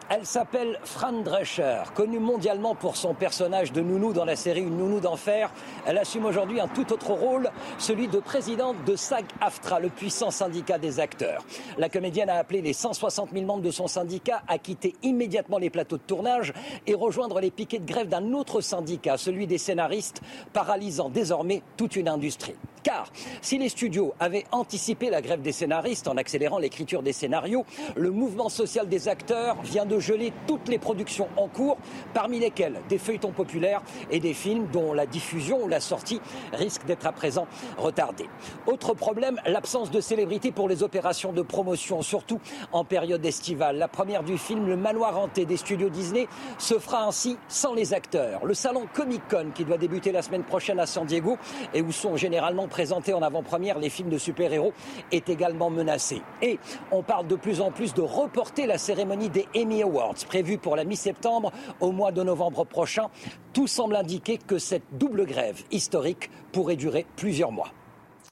Elle 0.08 0.28
s'appelle 0.28 0.80
Fran 0.84 1.24
Drescher, 1.24 1.82
connue 1.96 2.20
mondialement 2.20 2.76
pour 2.76 2.96
son 2.96 3.16
personnage 3.16 3.72
de 3.72 3.82
nounou 3.82 4.14
dans 4.14 4.24
la 4.24 4.36
série 4.36 4.62
Une 4.62 4.78
nounou 4.78 5.00
d'enfer. 5.00 5.52
Elle 5.88 5.98
assume 5.98 6.26
aujourd'hui 6.26 6.60
un 6.60 6.68
tout 6.68 6.94
autre 6.94 7.10
rôle, 7.10 7.50
celui 7.80 8.08
de 8.08 8.20
présidente 8.20 8.76
de 8.86 8.96
SAG-AFTRA, 8.96 9.80
le 9.80 9.90
puissant 9.90 10.30
syndicat 10.30 10.78
des 10.78 11.00
acteurs. 11.00 11.44
La 11.80 11.90
comédienne 11.90 12.30
a 12.30 12.36
appelé 12.36 12.62
les 12.62 12.74
160 12.74 13.32
000 13.34 13.46
membres 13.46 13.64
de 13.64 13.72
son 13.72 13.88
syndicat 13.88 14.44
à 14.48 14.60
quitter 14.60 14.94
immédiatement 15.02 15.58
les 15.58 15.72
plateaux 15.72 15.98
de 15.98 16.04
tournage 16.04 16.54
et 16.86 16.94
rejoindre 16.94 17.40
les 17.40 17.50
piquets 17.50 17.80
de 17.80 17.92
grève 17.92 18.08
d'un 18.08 18.34
autre 18.34 18.62
syndicat, 18.62 19.18
celui 19.18 19.48
des 19.48 19.58
scénaristes, 19.58 20.22
paralysant 20.54 21.10
désormais 21.10 21.64
toute 21.78 21.96
une 21.96 22.10
industrie. 22.10 22.56
Car 22.86 23.12
si 23.42 23.58
les 23.58 23.70
studios 23.70 24.14
avaient 24.20 24.46
anticipé 24.52 25.10
la 25.10 25.20
grève 25.20 25.42
des 25.42 25.52
scénaristes 25.52 26.08
en 26.08 26.18
accélérant 26.18 26.60
l'écriture 26.60 27.02
des 27.02 27.14
scénarios, 27.14 27.66
le 27.96 28.12
mouvement 28.12 28.48
social 28.48 28.88
des 28.88 29.08
acteurs 29.08 29.60
vient 29.64 29.88
de 29.88 29.98
geler 29.98 30.32
toutes 30.46 30.68
les 30.68 30.78
productions 30.78 31.28
en 31.36 31.48
cours, 31.48 31.80
parmi 32.14 32.38
lesquelles 32.38 32.80
des 32.88 33.00
feuilletons 33.00 33.32
populaires 33.32 33.82
et 34.12 34.20
des 34.20 34.36
films 34.36 34.68
dont 34.72 34.94
la 34.94 35.08
diffusion 35.08 35.64
ou 35.64 35.68
la 35.68 35.80
sortie 35.80 36.22
risque 36.54 36.86
d'être 36.86 37.08
à 37.08 37.12
présent 37.12 37.48
retardée. 37.80 38.30
Autre 38.68 38.94
problème, 38.94 39.42
l'absence 39.48 39.90
de 39.90 40.00
célébrité 40.00 40.52
pour 40.52 40.70
les 40.70 40.84
opérations 40.84 41.34
de 41.34 41.42
promotion, 41.42 42.04
surtout 42.04 42.40
en 42.72 42.86
période 42.86 43.26
estivale. 43.26 43.78
La 43.78 43.88
première 43.88 44.22
du 44.22 44.38
film 44.38 44.68
Le 44.68 44.78
Manoir 44.78 45.18
hanté 45.18 45.48
des 45.48 45.58
studios 45.58 45.90
Disney 45.90 46.28
se 46.60 46.78
fera 46.78 47.08
ainsi 47.08 47.38
sans 47.48 47.74
les 47.74 47.96
acteurs. 47.96 48.46
Le 48.46 48.54
salon 48.54 48.86
Comic 48.94 49.24
Con 49.28 49.48
qui 49.56 49.66
doit 49.66 49.80
débuter 49.80 50.12
la 50.12 50.22
semaine 50.22 50.44
prochaine 50.44 50.80
à 50.80 50.86
San 50.86 51.08
Diego 51.08 51.40
et 51.74 51.82
où 51.82 51.92
sont 51.92 52.16
généralement 52.16 52.68
présentés 52.76 53.14
en 53.14 53.22
avant-première 53.22 53.80
les 53.80 53.90
films 53.90 54.10
de 54.10 54.18
super-héros 54.18 54.74
est 55.14 55.30
également 55.30 55.70
menacé. 55.70 56.22
Et 56.42 56.60
on 56.92 57.04
parle 57.04 57.26
de 57.26 57.38
plus 57.38 57.62
en 57.62 57.72
plus 57.72 57.94
de 57.94 58.02
reporter 58.02 58.68
la 58.68 58.78
cérémonie 58.78 59.30
des 59.30 59.48
Emmy 59.56 59.82
Awards 59.82 60.26
prévue 60.28 60.58
pour 60.58 60.76
la 60.76 60.84
mi-septembre 60.84 61.54
au 61.80 61.94
mois 61.94 62.12
de 62.12 62.22
novembre 62.22 62.66
prochain. 62.66 63.08
Tout 63.54 63.68
semble 63.68 63.96
indiquer 63.96 64.38
que 64.38 64.58
cette 64.58 64.84
double 64.92 65.26
grève 65.26 65.64
historique 65.72 66.30
pourrait 66.52 66.76
durer 66.76 67.06
plusieurs 67.16 67.54
mois. 67.54 67.70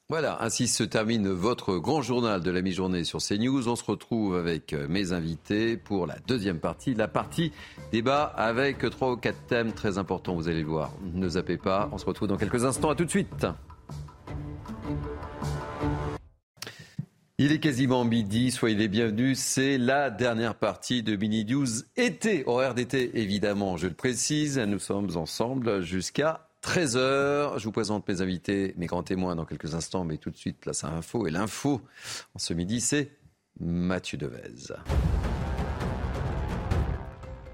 Voilà, 0.10 0.38
ainsi 0.41 0.68
se 0.68 0.84
termine 0.84 1.30
votre 1.30 1.78
grand 1.78 2.02
journal 2.02 2.41
de 2.41 2.52
la 2.52 2.62
mi-journée 2.62 3.06
sur 3.06 3.20
CNews. 3.20 3.70
On 3.70 3.78
se 3.78 3.86
retrouve 3.86 4.36
avec 4.36 4.74
mes 4.89 5.14
invités 5.14 5.78
pour 5.78 6.06
la 6.06 6.18
deuxième 6.28 6.60
partie, 6.60 6.94
la 6.94 7.08
partie 7.08 7.54
débat 7.94 8.24
avec 8.24 8.89
trois 8.89 9.14
ou 9.14 9.16
quatre 9.16 9.41
thèmes 9.48 9.72
très 9.72 9.98
importants, 9.98 10.36
vous 10.36 10.50
allez 10.50 10.64
le 10.64 10.68
voir. 10.68 10.91
Ne 11.14 11.30
zappez 11.30 11.56
pas, 11.56 11.88
on 11.94 11.98
se 11.98 12.06
retrouve 12.06 12.28
dans 12.28 12.36
quelques 12.36 12.66
instants. 12.66 12.89
À 12.89 12.96
tout 12.96 13.06
de 13.06 13.10
suite. 13.10 13.48
Il 17.40 17.52
est 17.52 17.60
quasiment 17.60 18.06
midi, 18.06 18.52
soyez 18.52 18.76
les 18.76 18.88
bienvenus. 18.88 19.40
C'est 19.40 19.78
la 19.78 20.10
dernière 20.10 20.56
partie 20.56 21.04
de 21.04 21.16
Mini 21.16 21.44
News 21.46 21.68
été, 21.98 22.44
horaire 22.46 22.74
d'été 22.74 23.20
évidemment, 23.20 23.76
je 23.76 23.88
le 23.88 23.94
précise. 23.94 24.60
Nous 24.60 24.80
sommes 24.80 25.18
ensemble 25.18 25.82
jusqu'à 25.82 26.48
13h. 26.64 27.58
Je 27.58 27.64
vous 27.66 27.72
présente 27.72 28.08
mes 28.08 28.22
invités, 28.22 28.74
mes 28.78 28.86
grands 28.86 29.04
témoins 29.04 29.36
dans 29.36 29.46
quelques 29.46 29.76
instants, 29.76 30.06
mais 30.06 30.18
tout 30.18 30.30
de 30.30 30.38
suite, 30.38 30.60
place 30.60 30.84
à 30.84 30.90
info. 30.90 31.28
Et 31.28 31.32
l'info 31.32 31.82
en 32.36 32.40
ce 32.40 32.54
midi, 32.54 32.80
c'est 32.80 33.12
Mathieu 33.60 34.18
Devez. 34.18 34.74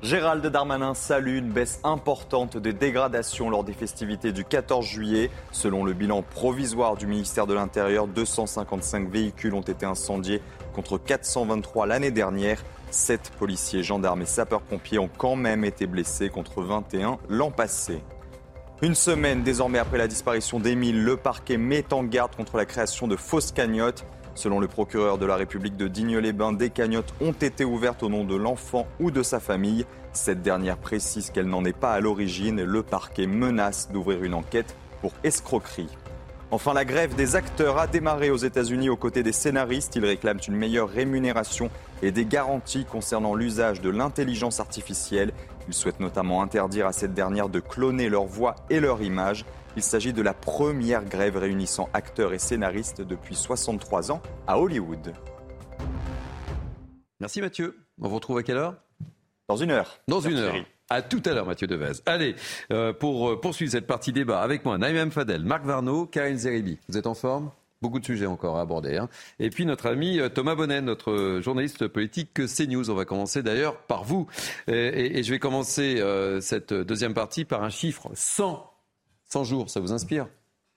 Gérald 0.01 0.45
Darmanin 0.47 0.93
salue 0.93 1.35
une 1.35 1.49
baisse 1.49 1.81
importante 1.83 2.55
des 2.55 2.71
dégradations 2.71 3.49
lors 3.49 3.65
des 3.65 3.73
festivités 3.73 4.31
du 4.31 4.45
14 4.45 4.85
juillet. 4.85 5.29
Selon 5.51 5.83
le 5.83 5.91
bilan 5.91 6.21
provisoire 6.21 6.95
du 6.95 7.05
ministère 7.05 7.47
de 7.47 7.53
l'Intérieur, 7.53 8.07
255 8.07 9.09
véhicules 9.09 9.53
ont 9.53 9.59
été 9.59 9.85
incendiés 9.85 10.41
contre 10.73 10.97
423 10.97 11.85
l'année 11.85 12.11
dernière. 12.11 12.63
Sept 12.91 13.33
policiers, 13.37 13.83
gendarmes 13.83 14.21
et 14.21 14.25
sapeurs-pompiers 14.25 14.99
ont 14.99 15.09
quand 15.17 15.35
même 15.35 15.65
été 15.65 15.85
blessés 15.85 16.29
contre 16.29 16.61
21 16.61 17.17
l'an 17.27 17.51
passé. 17.51 18.01
Une 18.81 18.95
semaine 18.95 19.43
désormais 19.43 19.79
après 19.79 19.97
la 19.97 20.07
disparition 20.07 20.61
d'Émile, 20.61 21.03
le 21.03 21.17
parquet 21.17 21.57
met 21.57 21.91
en 21.91 22.05
garde 22.05 22.33
contre 22.37 22.55
la 22.55 22.65
création 22.65 23.09
de 23.09 23.17
fausses 23.17 23.51
cagnottes. 23.51 24.05
Selon 24.39 24.61
le 24.61 24.69
procureur 24.69 25.17
de 25.17 25.25
la 25.25 25.35
République 25.35 25.75
de 25.75 25.89
Digne-les-Bains, 25.89 26.53
des 26.53 26.69
cagnottes 26.69 27.13
ont 27.19 27.33
été 27.33 27.65
ouvertes 27.65 28.03
au 28.03 28.09
nom 28.09 28.23
de 28.23 28.37
l'enfant 28.37 28.87
ou 29.01 29.11
de 29.11 29.21
sa 29.21 29.41
famille. 29.41 29.85
Cette 30.13 30.41
dernière 30.41 30.77
précise 30.77 31.29
qu'elle 31.29 31.47
n'en 31.47 31.65
est 31.65 31.77
pas 31.77 31.91
à 31.91 31.99
l'origine. 31.99 32.63
Le 32.63 32.81
parquet 32.81 33.27
menace 33.27 33.89
d'ouvrir 33.91 34.23
une 34.23 34.33
enquête 34.33 34.77
pour 35.01 35.11
escroquerie. 35.25 35.89
Enfin, 36.51 36.73
la 36.73 36.85
grève 36.85 37.15
des 37.15 37.35
acteurs 37.35 37.79
a 37.79 37.87
démarré 37.87 38.29
aux 38.29 38.37
États-Unis 38.37 38.87
aux 38.87 38.95
côtés 38.95 39.23
des 39.23 39.33
scénaristes. 39.33 39.97
Ils 39.97 40.05
réclament 40.05 40.39
une 40.47 40.55
meilleure 40.55 40.87
rémunération 40.87 41.69
et 42.01 42.13
des 42.13 42.23
garanties 42.23 42.85
concernant 42.85 43.35
l'usage 43.35 43.81
de 43.81 43.89
l'intelligence 43.89 44.61
artificielle. 44.61 45.33
Ils 45.67 45.73
souhaitent 45.73 45.99
notamment 45.99 46.41
interdire 46.41 46.87
à 46.87 46.93
cette 46.93 47.13
dernière 47.13 47.49
de 47.49 47.59
cloner 47.59 48.07
leur 48.07 48.23
voix 48.23 48.55
et 48.69 48.79
leur 48.79 49.01
image. 49.01 49.43
Il 49.75 49.83
s'agit 49.83 50.13
de 50.13 50.21
la 50.21 50.33
première 50.33 51.05
grève 51.05 51.37
réunissant 51.37 51.89
acteurs 51.93 52.33
et 52.33 52.39
scénaristes 52.39 53.01
depuis 53.01 53.35
63 53.35 54.11
ans 54.11 54.21
à 54.47 54.59
Hollywood. 54.59 55.13
Merci 57.19 57.41
Mathieu. 57.41 57.77
On 58.01 58.07
vous 58.07 58.15
retrouve 58.15 58.37
à 58.37 58.43
quelle 58.43 58.57
heure? 58.57 58.75
Dans 59.47 59.57
une 59.57 59.71
heure. 59.71 59.99
Dans 60.07 60.21
une 60.21 60.37
heure. 60.37 60.55
À 60.89 61.03
tout 61.03 61.21
à 61.25 61.33
l'heure, 61.33 61.45
Mathieu 61.45 61.67
Devez. 61.67 62.01
Allez, 62.07 62.35
euh, 62.71 62.93
pour 62.93 63.29
euh, 63.29 63.39
poursuivre 63.39 63.71
cette 63.71 63.85
partie 63.85 64.11
débat 64.11 64.41
avec 64.41 64.65
moi, 64.65 64.77
Naïm 64.79 65.11
Fadel, 65.11 65.43
Marc 65.43 65.63
Varno, 65.63 66.07
Karine 66.07 66.37
Zeribi. 66.37 66.79
Vous 66.87 66.97
êtes 66.97 67.05
en 67.05 67.13
forme? 67.13 67.51
Beaucoup 67.81 67.99
de 67.99 68.05
sujets 68.05 68.25
encore 68.25 68.57
à 68.57 68.61
aborder. 68.61 68.97
Hein. 68.97 69.07
Et 69.39 69.49
puis 69.51 69.65
notre 69.65 69.87
ami 69.87 70.19
euh, 70.19 70.29
Thomas 70.29 70.55
Bonnet, 70.55 70.81
notre 70.81 71.39
journaliste 71.41 71.87
politique 71.87 72.33
que 72.33 72.45
CNews. 72.47 72.89
On 72.89 72.95
va 72.95 73.05
commencer 73.05 73.43
d'ailleurs 73.43 73.77
par 73.77 74.03
vous. 74.03 74.27
Et, 74.67 75.19
et, 75.19 75.23
je 75.23 75.31
vais 75.31 75.39
commencer 75.39 76.03
cette 76.41 76.73
deuxième 76.73 77.13
partie 77.13 77.45
par 77.45 77.63
un 77.63 77.69
chiffre 77.69 78.09
100. 78.13 78.68
100 79.29 79.43
jours, 79.43 79.69
ça 79.69 79.79
vous 79.79 79.91
inspire? 79.91 80.27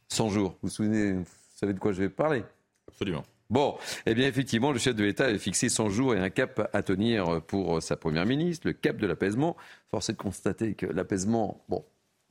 100 0.09 0.30
jours. 0.30 0.50
Vous 0.62 0.68
vous 0.68 0.74
souvenez, 0.74 1.12
vous 1.12 1.24
savez 1.57 1.72
de 1.72 1.78
quoi 1.78 1.92
je 1.92 2.03
vais 2.03 2.09
parler? 2.09 2.44
Absolument. 2.88 3.24
Bon, 3.50 3.76
eh 4.07 4.14
bien 4.14 4.26
effectivement, 4.28 4.72
le 4.72 4.78
chef 4.78 4.94
de 4.94 5.05
l'État 5.05 5.26
avait 5.26 5.38
fixé 5.38 5.68
100 5.68 5.90
jours 5.90 6.14
et 6.14 6.18
un 6.18 6.30
cap 6.30 6.70
à 6.72 6.82
tenir 6.82 7.42
pour 7.42 7.82
sa 7.82 7.96
première 7.96 8.24
ministre, 8.24 8.66
le 8.66 8.72
cap 8.72 8.96
de 8.96 9.07
l'apaisement. 9.07 9.57
Force 9.90 10.09
est 10.09 10.14
de 10.14 10.18
constater 10.18 10.74
que 10.74 10.86
l'apaisement, 10.86 11.62
bon, 11.68 11.84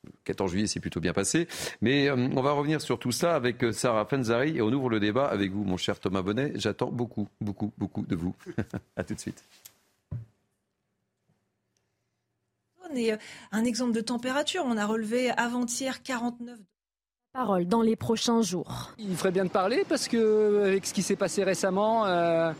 le 0.03 0.11
14 0.23 0.51
juillet 0.51 0.67
s'est 0.67 0.79
plutôt 0.79 0.99
bien 0.99 1.13
passé. 1.13 1.47
Mais 1.81 2.09
euh, 2.09 2.15
on 2.35 2.41
va 2.41 2.51
revenir 2.51 2.81
sur 2.81 2.97
tout 2.97 3.11
ça 3.11 3.35
avec 3.35 3.63
euh, 3.63 3.71
Sarah 3.71 4.05
Fenzari 4.05 4.57
et 4.57 4.61
on 4.61 4.71
ouvre 4.71 4.89
le 4.89 4.99
débat 4.99 5.25
avec 5.25 5.51
vous, 5.51 5.63
mon 5.63 5.77
cher 5.77 5.99
Thomas 5.99 6.21
Bonnet. 6.21 6.53
J'attends 6.55 6.91
beaucoup, 6.91 7.27
beaucoup, 7.39 7.71
beaucoup 7.77 8.03
de 8.03 8.15
vous. 8.15 8.35
à 8.95 9.03
tout 9.03 9.13
de 9.13 9.19
suite. 9.19 9.43
Et 12.95 13.13
un 13.51 13.63
exemple 13.63 13.93
de 13.93 14.01
température, 14.01 14.63
on 14.65 14.77
a 14.77 14.85
relevé 14.85 15.31
avant-hier 15.31 16.03
49 16.03 16.57
Parole 17.33 17.65
dans 17.65 17.81
les 17.81 17.95
prochains 17.95 18.41
jours. 18.41 18.91
Il 18.99 19.15
ferait 19.15 19.31
bien 19.31 19.45
de 19.45 19.49
parler 19.49 19.85
parce 19.87 20.09
que 20.09 20.63
avec 20.65 20.85
ce 20.85 20.93
qui 20.93 21.01
s'est 21.01 21.15
passé 21.15 21.45
récemment, 21.45 22.05
euh, 22.05 22.51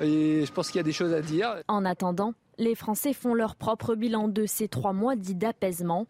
et 0.00 0.44
je 0.44 0.52
pense 0.52 0.70
qu'il 0.70 0.78
y 0.78 0.80
a 0.80 0.84
des 0.84 0.92
choses 0.92 1.12
à 1.12 1.20
dire. 1.20 1.62
En 1.68 1.84
attendant, 1.84 2.34
les 2.58 2.74
Français 2.74 3.12
font 3.12 3.32
leur 3.32 3.54
propre 3.54 3.94
bilan 3.94 4.26
de 4.26 4.44
ces 4.44 4.66
trois 4.66 4.92
mois 4.92 5.14
dits 5.14 5.36
d'apaisement. 5.36 6.08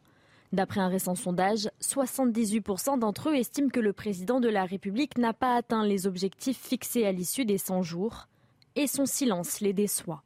D'après 0.52 0.80
un 0.80 0.88
récent 0.88 1.14
sondage, 1.14 1.68
78% 1.82 2.98
d'entre 2.98 3.28
eux 3.28 3.34
estiment 3.34 3.68
que 3.68 3.80
le 3.80 3.92
président 3.92 4.40
de 4.40 4.48
la 4.48 4.64
République 4.64 5.18
n'a 5.18 5.34
pas 5.34 5.54
atteint 5.54 5.84
les 5.84 6.06
objectifs 6.06 6.58
fixés 6.58 7.04
à 7.04 7.12
l'issue 7.12 7.44
des 7.44 7.58
100 7.58 7.82
jours. 7.82 8.28
Et 8.74 8.86
son 8.86 9.04
silence 9.04 9.60
les 9.60 9.74
déçoit. 9.74 10.22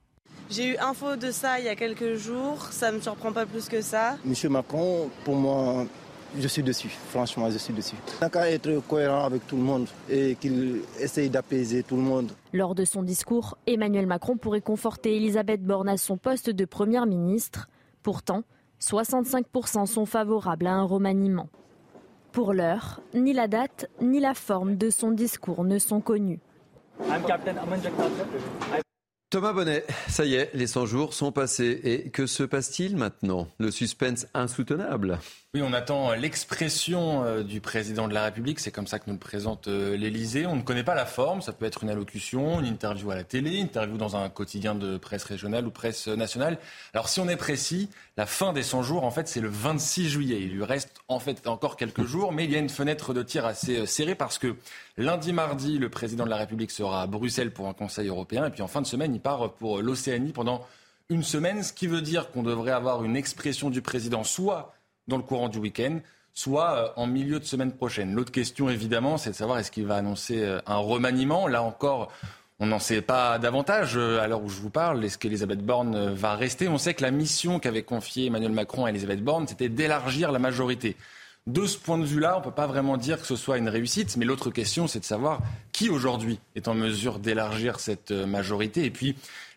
J'ai 0.52 0.74
eu 0.74 0.76
info 0.76 1.16
de 1.16 1.30
ça 1.30 1.58
il 1.60 1.64
y 1.64 1.68
a 1.70 1.74
quelques 1.74 2.16
jours, 2.16 2.62
ça 2.72 2.90
ne 2.90 2.96
me 2.96 3.00
surprend 3.00 3.32
pas 3.32 3.46
plus 3.46 3.70
que 3.70 3.80
ça. 3.80 4.18
Monsieur 4.22 4.50
Macron, 4.50 5.08
pour 5.24 5.34
moi, 5.34 5.86
je 6.38 6.46
suis 6.46 6.62
dessus, 6.62 6.90
franchement, 7.08 7.50
je 7.50 7.56
suis 7.56 7.72
dessus. 7.72 7.96
Il 8.18 8.20
n'a 8.20 8.28
qu'à 8.28 8.50
être 8.50 8.70
cohérent 8.86 9.24
avec 9.24 9.46
tout 9.46 9.56
le 9.56 9.62
monde 9.62 9.86
et 10.10 10.34
qu'il 10.34 10.82
essaye 11.00 11.30
d'apaiser 11.30 11.82
tout 11.82 11.96
le 11.96 12.02
monde. 12.02 12.32
Lors 12.52 12.74
de 12.74 12.84
son 12.84 13.02
discours, 13.02 13.56
Emmanuel 13.66 14.06
Macron 14.06 14.36
pourrait 14.36 14.60
conforter 14.60 15.16
Elisabeth 15.16 15.62
Borne 15.62 15.88
à 15.88 15.96
son 15.96 16.18
poste 16.18 16.50
de 16.50 16.64
Première 16.66 17.06
ministre. 17.06 17.70
Pourtant, 18.02 18.42
65% 18.78 19.86
sont 19.86 20.04
favorables 20.04 20.66
à 20.66 20.74
un 20.74 20.84
remaniement. 20.84 21.48
Pour 22.30 22.52
l'heure, 22.52 23.00
ni 23.14 23.32
la 23.32 23.48
date 23.48 23.88
ni 24.02 24.20
la 24.20 24.34
forme 24.34 24.76
de 24.76 24.90
son 24.90 25.12
discours 25.12 25.64
ne 25.64 25.78
sont 25.78 26.02
connus. 26.02 26.40
Thomas 29.32 29.54
Bonnet, 29.54 29.86
ça 30.08 30.26
y 30.26 30.34
est, 30.34 30.50
les 30.52 30.66
100 30.66 30.84
jours 30.84 31.14
sont 31.14 31.32
passés. 31.32 31.80
Et 31.84 32.10
que 32.10 32.26
se 32.26 32.42
passe-t-il 32.42 32.98
maintenant? 32.98 33.48
Le 33.56 33.70
suspense 33.70 34.26
insoutenable. 34.34 35.20
Oui, 35.54 35.62
on 35.62 35.72
attend 35.72 36.12
l'expression 36.12 37.24
euh, 37.24 37.42
du 37.42 37.62
président 37.62 38.08
de 38.08 38.14
la 38.14 38.24
République. 38.24 38.60
C'est 38.60 38.70
comme 38.70 38.86
ça 38.86 38.98
que 38.98 39.04
nous 39.06 39.14
le 39.14 39.18
présente 39.18 39.68
euh, 39.68 39.96
l'Élysée. 39.96 40.44
On 40.44 40.56
ne 40.56 40.60
connaît 40.60 40.84
pas 40.84 40.94
la 40.94 41.06
forme. 41.06 41.40
Ça 41.40 41.54
peut 41.54 41.64
être 41.64 41.82
une 41.82 41.88
allocution, 41.88 42.60
une 42.60 42.66
interview 42.66 43.10
à 43.10 43.14
la 43.14 43.24
télé, 43.24 43.56
une 43.56 43.64
interview 43.64 43.96
dans 43.96 44.16
un 44.16 44.28
quotidien 44.28 44.74
de 44.74 44.98
presse 44.98 45.24
régionale 45.24 45.66
ou 45.66 45.70
presse 45.70 46.08
nationale. 46.08 46.58
Alors, 46.92 47.08
si 47.08 47.18
on 47.20 47.28
est 47.28 47.36
précis, 47.36 47.88
la 48.18 48.26
fin 48.26 48.52
des 48.52 48.62
100 48.62 48.82
jours, 48.82 49.04
en 49.04 49.10
fait, 49.10 49.28
c'est 49.28 49.40
le 49.40 49.48
26 49.48 50.10
juillet. 50.10 50.40
Il 50.42 50.52
lui 50.52 50.64
reste 50.64 51.00
en 51.08 51.20
fait 51.20 51.46
encore 51.46 51.78
quelques 51.78 52.04
jours, 52.04 52.32
mais 52.32 52.44
il 52.44 52.50
y 52.50 52.56
a 52.56 52.58
une 52.58 52.68
fenêtre 52.68 53.14
de 53.14 53.22
tir 53.22 53.46
assez 53.46 53.78
euh, 53.78 53.86
serrée 53.86 54.14
parce 54.14 54.38
que 54.38 54.56
lundi, 54.96 55.32
mardi, 55.32 55.78
le 55.78 55.88
président 55.88 56.24
de 56.24 56.30
la 56.30 56.36
République 56.36 56.70
sera 56.70 57.02
à 57.02 57.06
Bruxelles 57.06 57.52
pour 57.52 57.68
un 57.68 57.74
Conseil 57.74 58.08
européen. 58.08 58.46
Et 58.46 58.50
puis 58.50 58.62
en 58.62 58.68
fin 58.68 58.82
de 58.82 58.86
semaine, 58.86 59.14
il 59.14 59.20
part 59.20 59.52
pour 59.52 59.80
l'Océanie 59.80 60.32
pendant 60.32 60.66
une 61.08 61.22
semaine, 61.22 61.62
ce 61.62 61.72
qui 61.72 61.86
veut 61.86 62.00
dire 62.00 62.30
qu'on 62.30 62.42
devrait 62.42 62.72
avoir 62.72 63.04
une 63.04 63.16
expression 63.16 63.70
du 63.70 63.82
président 63.82 64.24
soit 64.24 64.74
dans 65.08 65.16
le 65.16 65.22
courant 65.22 65.48
du 65.48 65.58
week-end, 65.58 65.98
soit 66.32 66.98
en 66.98 67.06
milieu 67.06 67.38
de 67.38 67.44
semaine 67.44 67.72
prochaine. 67.72 68.14
L'autre 68.14 68.32
question, 68.32 68.70
évidemment, 68.70 69.18
c'est 69.18 69.30
de 69.30 69.34
savoir 69.34 69.58
est-ce 69.58 69.70
qu'il 69.70 69.86
va 69.86 69.96
annoncer 69.96 70.58
un 70.66 70.76
remaniement. 70.76 71.48
Là 71.48 71.62
encore, 71.62 72.10
on 72.60 72.66
n'en 72.66 72.78
sait 72.78 73.02
pas 73.02 73.38
davantage 73.38 73.96
à 73.96 74.26
l'heure 74.28 74.42
où 74.42 74.48
je 74.48 74.60
vous 74.60 74.70
parle. 74.70 75.04
Est-ce 75.04 75.18
qu'Elisabeth 75.18 75.60
Borne 75.60 76.14
va 76.14 76.36
rester? 76.36 76.68
On 76.68 76.78
sait 76.78 76.94
que 76.94 77.02
la 77.02 77.10
mission 77.10 77.58
qu'avait 77.58 77.82
confiée 77.82 78.26
Emmanuel 78.26 78.52
Macron 78.52 78.84
à 78.84 78.90
Elisabeth 78.90 79.22
Borne, 79.22 79.46
c'était 79.48 79.68
d'élargir 79.68 80.32
la 80.32 80.38
majorité. 80.38 80.96
De 81.48 81.66
ce 81.66 81.76
point 81.76 81.98
de 81.98 82.04
vue-là, 82.04 82.36
on 82.36 82.38
ne 82.38 82.44
peut 82.44 82.52
pas 82.52 82.68
vraiment 82.68 82.96
dire 82.96 83.20
que 83.20 83.26
ce 83.26 83.34
soit 83.34 83.58
une 83.58 83.68
réussite, 83.68 84.16
mais 84.16 84.24
l'autre 84.24 84.50
question, 84.50 84.86
c'est 84.86 85.00
de 85.00 85.04
savoir 85.04 85.40
qui 85.72 85.90
aujourd'hui 85.90 86.38
est 86.54 86.68
en 86.68 86.74
mesure 86.74 87.18
d'élargir 87.18 87.80
cette 87.80 88.12
majorité. 88.12 88.84
Et 88.84 88.90
puis, 88.90 89.16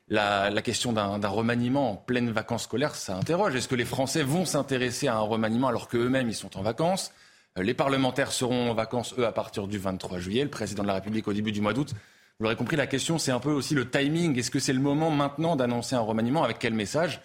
la, 0.10 0.50
la 0.50 0.62
question 0.64 0.94
d'un 0.94 1.28
remaniement 1.28 1.92
en 1.92 1.96
pleine 1.96 2.32
vacances 2.32 2.64
scolaires, 2.64 2.96
ça 2.96 3.16
interroge. 3.16 3.56
Est-ce 3.56 3.68
que 3.68 3.76
les 3.76 3.86
Français 3.86 4.24
vont 4.24 4.46
s'intéresser 4.46 5.08
à 5.08 5.18
un 5.18 5.22
remaniement 5.22 5.68
alors 5.68 5.88
qu'eux-mêmes, 5.88 6.28
ils 6.28 6.36
sont 6.36 6.58
en 6.58 6.64
vacances? 6.64 7.12
Les 7.56 7.74
parlementaires 7.74 8.32
seront 8.32 8.72
en 8.72 8.74
vacances, 8.74 9.14
eux, 9.18 9.26
à 9.26 9.32
partir 9.32 9.68
du 9.68 9.78
23 9.78 10.20
juillet. 10.20 10.44
Le 10.44 10.50
président 10.50 10.82
de 10.84 10.88
la 10.88 10.96
République 10.96 11.28
au 11.28 11.34
début 11.34 11.52
du 11.52 11.62
mois 11.62 11.74
d'août. 11.74 11.92
Vous 12.40 12.44
l'aurez 12.44 12.56
compris, 12.58 12.76
la 12.76 12.88
question, 12.88 13.18
c'est 13.18 13.32
un 13.32 13.40
peu 13.40 13.52
aussi 13.52 13.76
le 13.76 13.90
timing. 13.90 14.38
Est-ce 14.38 14.52
que 14.52 14.60
c'est 14.60 14.74
le 14.74 14.82
moment 14.82 15.10
maintenant 15.10 15.56
d'annoncer 15.56 15.96
un 15.96 16.02
remaniement? 16.02 16.44
Avec 16.44 16.60
quel 16.60 16.74
message? 16.74 17.22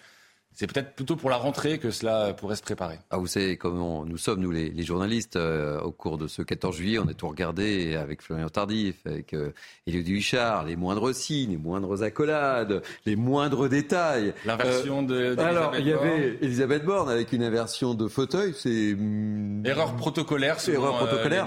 C'est 0.53 0.67
peut-être 0.67 0.95
plutôt 0.95 1.15
pour 1.15 1.29
la 1.29 1.37
rentrée 1.37 1.77
que 1.77 1.91
cela 1.91 2.33
pourrait 2.33 2.57
se 2.57 2.61
préparer. 2.61 2.99
Ah, 3.09 3.17
vous 3.17 3.27
savez 3.27 3.55
comment 3.55 4.05
nous 4.05 4.17
sommes, 4.17 4.41
nous 4.41 4.51
les, 4.51 4.83
journalistes, 4.83 5.37
euh, 5.37 5.79
au 5.79 5.91
cours 5.91 6.17
de 6.17 6.27
ce 6.27 6.41
14 6.41 6.75
juillet, 6.75 6.99
on 6.99 7.07
a 7.07 7.13
tout 7.13 7.27
regardé 7.27 7.95
avec 7.95 8.21
Florian 8.21 8.49
Tardif, 8.49 8.95
avec 9.05 9.33
euh, 9.33 9.53
Élodie 9.87 10.13
Huchard, 10.13 10.65
les 10.65 10.75
moindres 10.75 11.15
signes, 11.15 11.51
les 11.51 11.57
moindres 11.57 12.03
accolades, 12.03 12.83
les 13.05 13.15
moindres 13.15 13.69
détails. 13.69 14.33
L'inversion 14.45 15.07
euh, 15.09 15.35
de, 15.35 15.41
Alors, 15.41 15.75
il 15.77 15.87
y 15.87 15.93
avait 15.93 16.37
Elisabeth 16.41 16.83
Borne 16.83 17.09
avec 17.09 17.31
une 17.31 17.43
inversion 17.43 17.93
de 17.93 18.07
fauteuil, 18.07 18.53
c'est... 18.57 18.93
Hmm, 18.93 19.65
Erreur 19.65 19.95
protocolaire, 19.95 20.57
Erreur 20.67 20.97
protocolaire. 20.97 21.45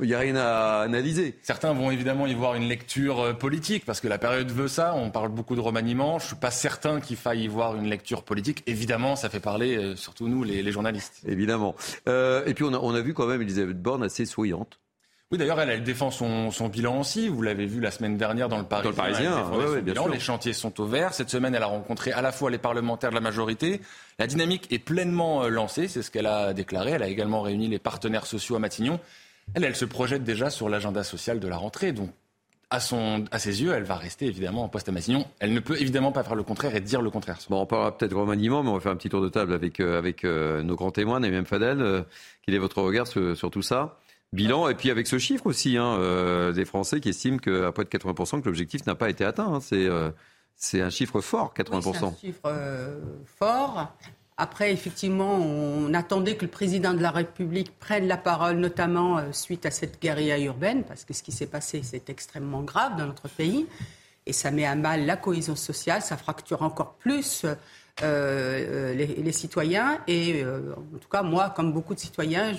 Il 0.00 0.06
n'y 0.06 0.14
a 0.14 0.18
rien 0.18 0.36
à 0.36 0.82
analyser. 0.82 1.36
Certains 1.42 1.72
vont 1.72 1.90
évidemment 1.90 2.26
y 2.26 2.34
voir 2.34 2.54
une 2.54 2.68
lecture 2.68 3.36
politique, 3.38 3.84
parce 3.84 4.00
que 4.00 4.08
la 4.08 4.18
période 4.18 4.50
veut 4.50 4.68
ça, 4.68 4.94
on 4.94 5.10
parle 5.10 5.30
beaucoup 5.30 5.56
de 5.56 5.60
remaniement, 5.60 6.18
je 6.18 6.24
ne 6.24 6.28
suis 6.28 6.36
pas 6.36 6.50
certain 6.52 7.00
qu'il 7.00 7.16
faille 7.16 7.42
y 7.42 7.48
voir 7.48 7.74
une 7.74 7.88
lecture 7.88 8.22
politique 8.22 8.35
évidemment, 8.66 9.16
ça 9.16 9.28
fait 9.28 9.40
parler, 9.40 9.76
euh, 9.76 9.96
surtout 9.96 10.28
nous, 10.28 10.44
les, 10.44 10.72
journalistes. 10.72 11.22
Évidemment. 11.26 11.74
Euh, 12.08 12.44
et 12.46 12.54
puis, 12.54 12.64
on 12.64 12.72
a, 12.74 12.78
on 12.78 12.94
a, 12.94 13.00
vu 13.00 13.14
quand 13.14 13.26
même 13.26 13.42
Elisabeth 13.42 13.80
Borne 13.80 14.02
assez 14.02 14.26
souriante. 14.26 14.78
Oui, 15.32 15.38
d'ailleurs, 15.38 15.60
elle, 15.60 15.70
elle, 15.70 15.82
défend 15.82 16.12
son, 16.12 16.52
son, 16.52 16.68
bilan 16.68 17.00
aussi. 17.00 17.28
Vous 17.28 17.42
l'avez 17.42 17.66
vu 17.66 17.80
la 17.80 17.90
semaine 17.90 18.16
dernière 18.16 18.48
dans 18.48 18.58
le 18.58 18.64
Parisien. 18.64 18.92
Dans 18.92 18.96
le 18.96 18.96
Parisien, 18.96 19.80
bien 19.82 19.94
sûr. 19.94 20.08
Les 20.08 20.20
chantiers 20.20 20.52
sont 20.52 20.80
au 20.80 20.86
vert. 20.86 21.14
Cette 21.14 21.30
semaine, 21.30 21.52
elle 21.52 21.64
a 21.64 21.66
rencontré 21.66 22.12
à 22.12 22.22
la 22.22 22.30
fois 22.30 22.48
les 22.48 22.58
parlementaires 22.58 23.10
de 23.10 23.16
la 23.16 23.20
majorité. 23.20 23.80
La 24.20 24.28
dynamique 24.28 24.68
est 24.70 24.78
pleinement 24.78 25.42
euh, 25.42 25.48
lancée, 25.48 25.88
c'est 25.88 26.02
ce 26.02 26.12
qu'elle 26.12 26.26
a 26.26 26.54
déclaré. 26.54 26.92
Elle 26.92 27.02
a 27.02 27.08
également 27.08 27.42
réuni 27.42 27.66
les 27.66 27.80
partenaires 27.80 28.24
sociaux 28.24 28.54
à 28.54 28.60
Matignon. 28.60 29.00
Elle, 29.54 29.64
elle 29.64 29.74
se 29.74 29.84
projette 29.84 30.22
déjà 30.22 30.48
sur 30.48 30.68
l'agenda 30.68 31.02
social 31.02 31.40
de 31.40 31.48
la 31.48 31.56
rentrée. 31.56 31.90
Donc, 31.90 32.10
à, 32.70 32.80
son, 32.80 33.24
à 33.30 33.38
ses 33.38 33.62
yeux, 33.62 33.72
elle 33.72 33.84
va 33.84 33.94
rester 33.94 34.26
évidemment 34.26 34.64
en 34.64 34.68
poste 34.68 34.88
à 34.88 34.92
Matignon. 34.92 35.26
Elle 35.38 35.52
ne 35.52 35.60
peut 35.60 35.80
évidemment 35.80 36.12
pas 36.12 36.24
faire 36.24 36.34
le 36.34 36.42
contraire 36.42 36.74
et 36.74 36.80
dire 36.80 37.00
le 37.00 37.10
contraire. 37.10 37.38
Bon, 37.48 37.60
on 37.60 37.66
parlera 37.66 37.96
peut-être 37.96 38.14
remaniement, 38.14 38.62
mais 38.62 38.70
on 38.70 38.74
va 38.74 38.80
faire 38.80 38.92
un 38.92 38.96
petit 38.96 39.08
tour 39.08 39.22
de 39.22 39.28
table 39.28 39.52
avec, 39.52 39.78
euh, 39.78 39.98
avec 39.98 40.24
euh, 40.24 40.62
nos 40.62 40.74
grands 40.74 40.90
témoins, 40.90 41.20
Naïm 41.20 41.44
Fadel. 41.44 41.80
Euh, 41.80 42.02
quel 42.42 42.54
est 42.54 42.58
votre 42.58 42.82
regard 42.82 43.06
sur, 43.06 43.36
sur, 43.36 43.50
tout 43.50 43.62
ça? 43.62 43.98
Bilan, 44.32 44.68
et 44.68 44.74
puis 44.74 44.90
avec 44.90 45.06
ce 45.06 45.18
chiffre 45.18 45.46
aussi, 45.46 45.76
hein, 45.76 46.52
des 46.52 46.64
Français 46.64 47.00
qui 47.00 47.10
estiment 47.10 47.38
qu'à 47.38 47.70
près 47.70 47.84
de 47.84 47.88
80%, 47.88 48.40
que 48.40 48.46
l'objectif 48.46 48.84
n'a 48.84 48.96
pas 48.96 49.08
été 49.08 49.24
atteint. 49.24 49.46
Hein. 49.46 49.60
c'est, 49.60 49.88
c'est 50.56 50.80
un 50.80 50.90
chiffre 50.90 51.20
fort, 51.20 51.54
80%. 51.56 51.92
c'est 51.92 52.04
un 52.04 52.14
chiffre 52.20 53.00
fort. 53.38 53.96
Après, 54.38 54.70
effectivement, 54.70 55.34
on 55.34 55.94
attendait 55.94 56.36
que 56.36 56.44
le 56.44 56.50
président 56.50 56.92
de 56.92 57.00
la 57.00 57.10
République 57.10 57.72
prenne 57.78 58.06
la 58.06 58.18
parole, 58.18 58.56
notamment 58.56 59.16
euh, 59.16 59.32
suite 59.32 59.64
à 59.64 59.70
cette 59.70 60.00
guérilla 60.00 60.38
urbaine, 60.38 60.84
parce 60.84 61.04
que 61.04 61.14
ce 61.14 61.22
qui 61.22 61.32
s'est 61.32 61.46
passé, 61.46 61.80
c'est 61.82 62.10
extrêmement 62.10 62.60
grave 62.60 62.98
dans 62.98 63.06
notre 63.06 63.28
pays. 63.28 63.66
Et 64.26 64.34
ça 64.34 64.50
met 64.50 64.66
à 64.66 64.74
mal 64.74 65.06
la 65.06 65.16
cohésion 65.16 65.56
sociale, 65.56 66.02
ça 66.02 66.18
fracture 66.18 66.60
encore 66.60 66.94
plus 66.94 67.44
euh, 67.46 67.54
euh, 68.02 68.92
les, 68.92 69.32
citoyens. 69.32 70.00
Et 70.06 70.44
en 70.44 70.98
tout 70.98 71.08
cas, 71.08 71.22
moi, 71.22 71.54
comme 71.56 71.72
beaucoup 71.72 71.94
de 71.94 72.00
citoyens, 72.00 72.52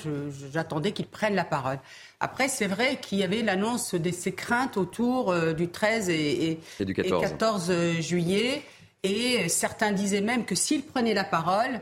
j'attendais 0.51 0.93
qu'ils 0.93 1.07
prennent 1.07 1.36
la 1.36 1.43
parole. 1.43 1.78
Après, 2.19 2.47
c'est 2.47 2.67
vrai 2.67 2.97
qu'il 2.99 3.19
y 3.19 3.23
avait 3.23 3.43
l'annonce 3.43 3.93
de 3.93 4.11
ces 4.11 4.32
craintes 4.32 4.78
autour 4.78 5.36
du 5.53 5.67
13 5.67 6.09
et, 6.09 6.59
du 6.80 6.93
14. 6.93 7.21
et 7.23 7.28
14 7.28 7.71
juillet. 7.99 8.63
Et 9.07 9.49
certains 9.49 9.91
disaient 9.91 10.21
même 10.21 10.45
que 10.45 10.55
s'il 10.55 10.83
prenait 10.83 11.13
la 11.13 11.23
parole, 11.23 11.81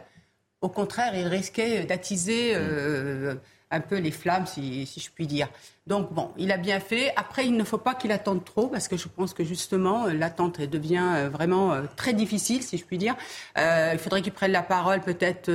au 0.61 0.69
contraire, 0.69 1.13
il 1.15 1.27
risquait 1.27 1.83
d'attiser 1.83 2.53
euh, 2.55 3.35
un 3.71 3.79
peu 3.81 3.97
les 3.97 4.11
flammes, 4.11 4.45
si, 4.45 4.85
je 4.85 5.09
puis 5.11 5.27
dire. 5.27 5.47
Donc 5.87 6.13
bon, 6.13 6.31
il 6.37 6.51
a 6.51 6.57
bien 6.57 6.79
fait. 6.79 7.13
Après, 7.15 7.45
il 7.45 7.55
ne 7.55 7.63
faut 7.63 7.77
pas 7.77 7.93
qu'il 7.93 8.11
attende 8.11 8.43
trop, 8.43 8.67
parce 8.67 8.87
que 8.87 8.97
je 8.97 9.07
pense 9.07 9.33
que 9.33 9.43
justement, 9.43 10.07
l'attente 10.07 10.61
devient 10.61 11.07
euh, 11.15 11.29
vraiment 11.29 11.73
euh, 11.73 11.83
très 11.95 12.13
difficile, 12.13 12.63
si 12.63 12.77
je 12.77 12.85
puis 12.85 12.97
dire. 12.97 13.15
il 13.57 13.99
faudrait 13.99 14.21
qu'il 14.21 14.33
prenne 14.33 14.51
la 14.51 14.63
parole 14.63 15.01
peut-être, 15.01 15.51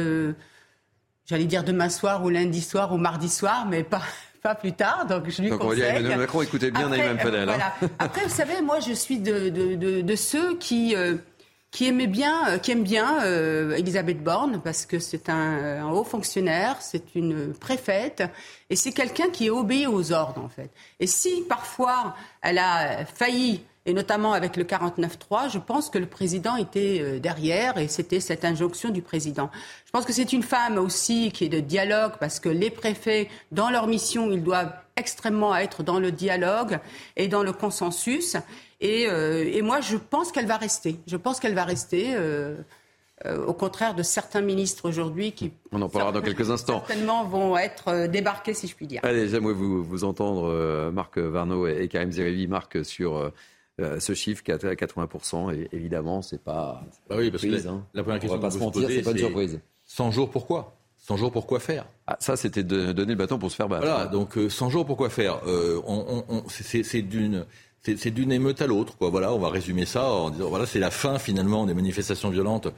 j'allais 1.27 1.45
dire 1.45 1.65
demain 1.65 1.89
soir 1.89 2.25
ou 2.25 2.29
lundi 2.29 2.61
soir 2.61 2.93
ou 2.93 2.97
mardi 2.97 3.29
soir, 3.29 3.67
mais 3.67 3.83
pas, 3.83 4.03
pas 4.43 4.55
plus 4.55 4.73
tard. 4.73 5.07
Donc, 5.07 5.29
je 5.29 5.43
lui 5.43 5.51
donc 5.51 5.61
conseille. 5.61 5.91
on 5.91 5.95
va 5.95 6.03
dire 6.03 6.19
Macron, 6.19 6.43
écoutez 6.43 6.71
bien 6.71 6.89
Naïm 6.89 7.19
Fadel. 7.19 7.49
Hein. 7.49 7.89
Après, 7.99 8.23
vous 8.23 8.35
savez, 8.35 8.61
moi, 8.61 8.79
je 8.81 8.93
suis 8.93 9.19
de, 9.19 9.49
de, 9.49 10.03
de 10.03 10.17
ceux 10.17 10.57
qui, 10.59 10.95
qui 11.71 11.87
aimait 11.87 12.07
bien, 12.07 12.49
euh, 12.49 12.59
qui 12.59 12.73
aime 12.73 12.83
bien 12.83 13.23
euh, 13.25 13.77
Elisabeth 13.77 14.23
Borne 14.23 14.61
parce 14.63 14.87
que 14.87 14.99
c'est 14.99 15.29
un, 15.29 15.89
haut 15.91 16.05
fonctionnaire, 16.05 16.77
c'est 16.81 17.15
une 17.15 17.53
préfète 17.55 18.25
et 18.71 18.77
c'est 18.77 18.93
quelqu'un 18.93 19.31
qui 19.31 19.47
est 19.47 19.51
obéi 19.51 19.87
aux 19.87 20.13
ordres 20.13 20.43
en 20.43 20.49
fait. 20.49 20.71
Et 20.99 21.07
si 21.07 21.43
parfois 21.49 22.15
elle 22.43 22.59
a 22.59 23.05
failli 23.05 23.63
et 23.87 23.95
notamment 23.95 24.33
avec 24.35 24.57
le 24.57 24.65
49-3, 24.65 25.51
je 25.51 25.59
pense 25.59 25.89
que 25.89 25.99
le 25.99 26.07
président 26.07 26.57
était 26.57 26.99
euh, 27.01 27.19
derrière 27.19 27.79
et 27.79 27.89
c'était 27.89 28.21
cette 28.21 28.45
injonction 28.45 28.91
du 28.91 29.01
président. 29.01 29.51
Je 29.87 29.91
pense 29.91 30.05
que 30.05 30.13
c'est 30.13 30.33
une 30.33 30.43
femme 30.43 30.77
aussi 30.77 31.31
qui 31.33 31.45
est 31.45 31.49
de 31.49 31.61
dialogue 31.61 32.13
parce 32.21 32.41
que 32.41 32.49
les 32.49 32.71
préfets, 32.71 33.29
dans 33.53 33.71
leur 33.71 33.87
mission, 33.87 34.31
ils 34.31 34.43
doivent 34.43 34.73
extrêmement 34.97 35.57
être 35.57 35.83
dans 35.83 35.99
le 35.99 36.13
dialogue 36.13 36.79
et 37.17 37.29
dans 37.29 37.43
le 37.43 37.53
consensus. 37.53 38.37
Euh, 38.83 39.45
et, 39.53 39.63
moi, 39.63 39.81
je 39.81 39.97
pense 39.97 40.33
qu'elle 40.33 40.47
va 40.47 40.57
rester. 40.57 40.97
Je 41.07 41.17
pense 41.17 41.41
qu'elle 41.41 41.55
va 41.55 41.65
rester. 41.65 42.15
Euh, 42.15 42.57
euh, 43.27 43.45
au 43.45 43.53
contraire 43.53 43.95
de 43.95 44.03
certains 44.03 44.41
ministres 44.41 44.89
aujourd'hui 44.89 45.33
qui 45.33 45.53
on 45.73 45.83
en 45.83 45.91
parlera 45.91 46.11
dans 46.11 46.23
quelques 46.23 46.51
instants 46.51 46.83
certainement 46.87 47.23
vont 47.27 47.55
être 47.59 48.07
débarqués 48.07 48.55
si 48.55 48.67
je 48.67 48.75
puis 48.75 48.87
dire. 48.87 49.03
Allez 49.05 49.29
j'aimerais 49.29 49.53
vous, 49.53 49.85
vous 49.85 50.05
entendre 50.05 50.91
Marc 50.91 51.19
Varno 51.19 51.67
et 51.67 51.87
Karim 51.89 52.11
Zerevi 52.11 52.47
Marc 52.47 52.83
sur 52.83 53.31
ce 53.79 54.15
chiffre 54.15 54.43
80 54.43 55.51
et 55.53 55.69
évidemment 55.73 56.23
c'est 56.23 56.41
pas, 56.41 56.83
bah 57.11 57.17
oui 57.19 57.31
parce 57.31 57.43
que 57.43 57.49
la, 57.49 57.71
hein. 57.71 57.85
la, 57.93 58.03
première 58.03 58.21
question 58.21 58.39
on 58.39 58.41
va 58.41 58.49
pas 58.49 58.55
se 58.55 58.59
mentir 58.59 58.89
c'est 58.89 59.03
pas 59.03 59.11
une 59.11 59.19
surprise 59.19 59.61
100 59.85 60.13
jours 60.13 60.31
pourquoi? 60.31 60.75
100 60.97 61.19
jours 61.19 61.31
pour 61.31 61.47
quoi 61.47 61.61
faire? 61.61 61.87
Ah, 62.07 62.17
Ça, 62.21 62.37
c'était 62.37 62.63
de 62.63 62.93
donner 62.93 63.13
le 63.13 63.19
bâton 63.19 63.39
pour 63.39 63.51
se 63.51 63.57
faire 63.57 63.69
battre. 63.69 63.87
Voilà, 63.87 64.07
donc 64.07 64.39
100 64.49 64.71
jours 64.71 64.87
pour 64.87 64.97
quoi 64.97 65.11
faire 65.11 65.41
on, 65.47 66.25
on, 66.29 66.43
C'est 66.49 67.03
d'une 67.03 67.47
c'est 67.83 68.11
d'une 68.11 68.33
émeute 68.33 68.61
à 68.61 68.67
l'autre. 68.67 68.97
Quoi. 68.97 69.11
Voilà, 69.11 69.33
on 69.33 69.39
va 69.39 69.49
résumer 69.49 69.87
ça 69.87 70.11
en 70.11 70.31
disant 70.31 70.49
voilà, 70.49 70.67
c'est 70.67 70.79
la 70.79 70.91
fin 70.91 71.19
finalement 71.19 71.67
des 71.67 71.75
manifestations 71.75 72.31
violentes 72.31 72.69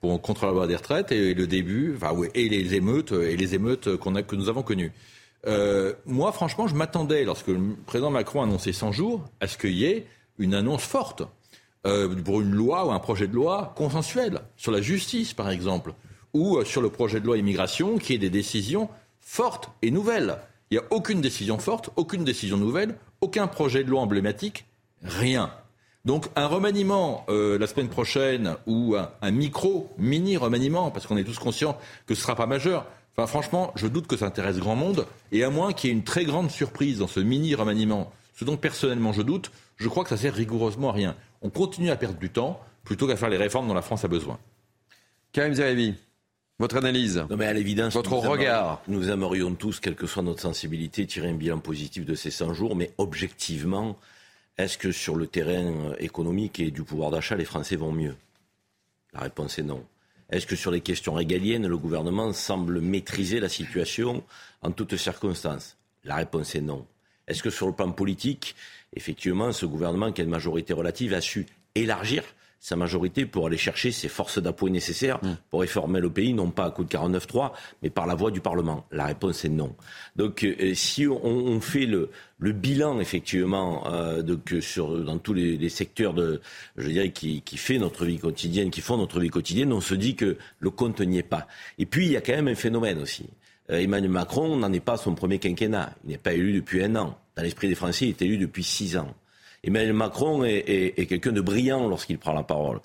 pour 0.00 0.20
contre 0.20 0.46
la 0.46 0.52
loi 0.52 0.66
des 0.66 0.76
retraites 0.76 1.12
et 1.12 1.34
le 1.34 1.46
début, 1.46 1.94
enfin, 1.96 2.12
ouais, 2.12 2.30
et 2.34 2.48
les 2.48 2.74
émeutes 2.74 3.12
et 3.12 3.36
les 3.36 3.54
émeutes 3.54 3.96
que 3.96 4.36
nous 4.36 4.48
avons 4.48 4.62
connues. 4.62 4.92
Euh, 5.46 5.94
moi, 6.06 6.32
franchement, 6.32 6.66
je 6.66 6.74
m'attendais 6.74 7.24
lorsque 7.24 7.48
le 7.48 7.76
président 7.86 8.10
Macron 8.10 8.40
a 8.40 8.44
annoncé 8.44 8.72
100 8.72 8.92
jours 8.92 9.24
à 9.40 9.48
ce 9.48 9.58
qu'il 9.58 9.72
y 9.72 9.84
ait 9.84 10.06
une 10.38 10.54
annonce 10.54 10.82
forte 10.82 11.22
euh, 11.86 12.14
pour 12.14 12.40
une 12.40 12.52
loi 12.52 12.86
ou 12.86 12.92
un 12.92 13.00
projet 13.00 13.26
de 13.26 13.34
loi 13.34 13.72
consensuel 13.76 14.40
sur 14.56 14.70
la 14.70 14.80
justice, 14.80 15.34
par 15.34 15.50
exemple, 15.50 15.94
ou 16.32 16.58
euh, 16.58 16.64
sur 16.64 16.80
le 16.80 16.90
projet 16.90 17.20
de 17.20 17.26
loi 17.26 17.38
immigration, 17.38 17.98
qui 17.98 18.14
ait 18.14 18.18
des 18.18 18.30
décisions 18.30 18.88
fortes 19.20 19.70
et 19.82 19.90
nouvelles. 19.90 20.38
Il 20.70 20.78
n'y 20.78 20.84
a 20.84 20.86
aucune 20.90 21.20
décision 21.20 21.58
forte, 21.58 21.90
aucune 21.96 22.24
décision 22.24 22.56
nouvelle, 22.56 22.96
aucun 23.22 23.46
projet 23.46 23.84
de 23.84 23.88
loi 23.88 24.02
emblématique, 24.02 24.66
rien. 25.02 25.50
Donc 26.04 26.26
un 26.36 26.46
remaniement 26.46 27.24
euh, 27.28 27.58
la 27.58 27.66
semaine 27.66 27.88
prochaine 27.88 28.56
ou 28.66 28.96
un, 28.96 29.30
micro, 29.30 29.88
mini 29.96 30.36
remaniement, 30.36 30.90
parce 30.90 31.06
qu'on 31.06 31.16
est 31.16 31.24
tous 31.24 31.38
conscients 31.38 31.78
que 32.06 32.14
ce 32.14 32.20
ne 32.20 32.22
sera 32.24 32.34
pas 32.34 32.46
majeur. 32.46 32.84
Enfin 33.16 33.26
franchement, 33.26 33.72
je 33.76 33.86
doute 33.86 34.08
que 34.08 34.16
ça 34.16 34.26
intéresse 34.26 34.58
grand 34.58 34.76
monde, 34.76 35.06
et 35.30 35.44
à 35.44 35.50
moins 35.50 35.72
qu'il 35.72 35.88
y 35.88 35.92
ait 35.92 35.96
une 35.96 36.02
très 36.02 36.24
grande 36.24 36.50
surprise 36.50 36.98
dans 36.98 37.06
ce 37.06 37.20
mini 37.20 37.54
remaniement, 37.54 38.12
ce 38.34 38.44
dont 38.44 38.56
personnellement 38.56 39.12
je 39.12 39.22
doute, 39.22 39.52
je 39.76 39.88
crois 39.88 40.02
que 40.02 40.10
ça 40.10 40.16
sert 40.16 40.34
rigoureusement 40.34 40.90
à 40.90 40.92
rien. 40.92 41.14
On 41.42 41.50
continue 41.50 41.90
à 41.90 41.96
perdre 41.96 42.18
du 42.18 42.30
temps 42.30 42.60
plutôt 42.84 43.06
qu'à 43.06 43.16
faire 43.16 43.28
les 43.28 43.36
réformes 43.36 43.68
dont 43.68 43.74
la 43.74 43.82
France 43.82 44.04
a 44.04 44.08
besoin. 44.08 44.38
Karim 45.32 45.54
Zerebi, 45.54 45.94
votre 46.58 46.76
analyse 46.76 47.24
non 47.28 47.36
mais 47.36 47.46
à 47.46 47.52
l'évidence, 47.52 47.94
Votre 47.94 48.12
regard 48.12 48.82
Nous 48.88 49.10
aimerions 49.10 49.54
tous, 49.54 49.80
quelle 49.80 49.96
que 49.96 50.06
soit 50.06 50.22
notre 50.22 50.40
sensibilité, 50.40 51.06
tirer 51.06 51.30
un 51.30 51.34
bilan 51.34 51.58
positif 51.58 52.04
de 52.04 52.14
ces 52.14 52.30
100 52.30 52.54
jours, 52.54 52.76
mais 52.76 52.92
objectivement, 52.98 53.98
est-ce 54.58 54.78
que 54.78 54.92
sur 54.92 55.16
le 55.16 55.26
terrain 55.26 55.94
économique 55.98 56.60
et 56.60 56.70
du 56.70 56.82
pouvoir 56.82 57.10
d'achat, 57.10 57.36
les 57.36 57.44
Français 57.44 57.76
vont 57.76 57.92
mieux? 57.92 58.14
La 59.12 59.20
réponse 59.20 59.58
est 59.58 59.62
non. 59.62 59.84
Est-ce 60.30 60.46
que 60.46 60.56
sur 60.56 60.70
les 60.70 60.80
questions 60.80 61.14
régaliennes, 61.14 61.66
le 61.66 61.76
gouvernement 61.76 62.32
semble 62.32 62.80
maîtriser 62.80 63.40
la 63.40 63.48
situation 63.48 64.22
en 64.62 64.70
toutes 64.70 64.96
circonstances? 64.96 65.76
La 66.04 66.16
réponse 66.16 66.54
est 66.54 66.60
non. 66.60 66.86
Est-ce 67.28 67.42
que 67.42 67.50
sur 67.50 67.66
le 67.66 67.72
plan 67.72 67.90
politique, 67.92 68.54
effectivement, 68.94 69.52
ce 69.52 69.66
gouvernement 69.66 70.12
qui 70.12 70.20
a 70.20 70.24
une 70.24 70.30
majorité 70.30 70.72
relative 70.72 71.14
a 71.14 71.20
su 71.20 71.46
élargir 71.74 72.24
sa 72.62 72.76
majorité 72.76 73.26
pour 73.26 73.48
aller 73.48 73.56
chercher 73.56 73.90
ses 73.90 74.06
forces 74.06 74.40
d'appoint 74.40 74.70
nécessaires 74.70 75.18
mm. 75.24 75.36
pour 75.50 75.62
réformer 75.62 75.98
le 75.98 76.10
pays, 76.10 76.32
non 76.32 76.52
pas 76.52 76.66
à 76.66 76.70
coup 76.70 76.84
de 76.84 76.88
49-3, 76.88 77.50
mais 77.82 77.90
par 77.90 78.06
la 78.06 78.14
voie 78.14 78.30
du 78.30 78.40
Parlement 78.40 78.86
La 78.92 79.06
réponse 79.06 79.44
est 79.44 79.48
non. 79.48 79.74
Donc 80.14 80.44
euh, 80.44 80.72
si 80.74 81.08
on, 81.08 81.60
fait 81.60 81.86
le, 81.86 82.10
le, 82.38 82.52
bilan, 82.52 83.00
effectivement, 83.00 83.82
euh, 83.88 84.22
sur, 84.60 84.96
dans 85.04 85.18
tous 85.18 85.34
les, 85.34 85.68
secteurs 85.68 86.14
de, 86.14 86.40
je 86.76 86.88
dirais, 86.88 87.10
qui, 87.10 87.42
qui, 87.42 87.56
fait 87.56 87.78
notre 87.78 88.04
vie 88.04 88.18
quotidienne, 88.18 88.70
qui 88.70 88.80
font 88.80 88.96
notre 88.96 89.18
vie 89.18 89.30
quotidienne, 89.30 89.72
on 89.72 89.80
se 89.80 89.94
dit 89.94 90.14
que 90.14 90.36
le 90.60 90.70
compte 90.70 91.00
n'y 91.00 91.18
est 91.18 91.24
pas. 91.24 91.48
Et 91.78 91.86
puis, 91.86 92.06
il 92.06 92.12
y 92.12 92.16
a 92.16 92.20
quand 92.20 92.32
même 92.32 92.48
un 92.48 92.54
phénomène 92.54 93.00
aussi. 93.02 93.26
Euh, 93.70 93.80
Emmanuel 93.80 94.12
Macron 94.12 94.56
n'en 94.56 94.72
est 94.72 94.78
pas 94.78 94.96
son 94.96 95.16
premier 95.16 95.40
quinquennat. 95.40 95.96
Il 96.04 96.10
n'est 96.10 96.18
pas 96.18 96.32
élu 96.32 96.52
depuis 96.52 96.84
un 96.84 96.94
an. 96.94 97.18
Dans 97.34 97.42
l'esprit 97.42 97.66
des 97.66 97.74
Français, 97.74 98.06
il 98.06 98.10
est 98.10 98.22
élu 98.22 98.38
depuis 98.38 98.62
six 98.62 98.96
ans. 98.96 99.12
Emmanuel 99.64 99.92
Macron 99.92 100.42
est, 100.44 101.06
quelqu'un 101.08 101.30
de 101.30 101.40
brillant 101.40 101.88
lorsqu'il 101.88 102.18
prend 102.18 102.32
la 102.32 102.42
parole. 102.42 102.80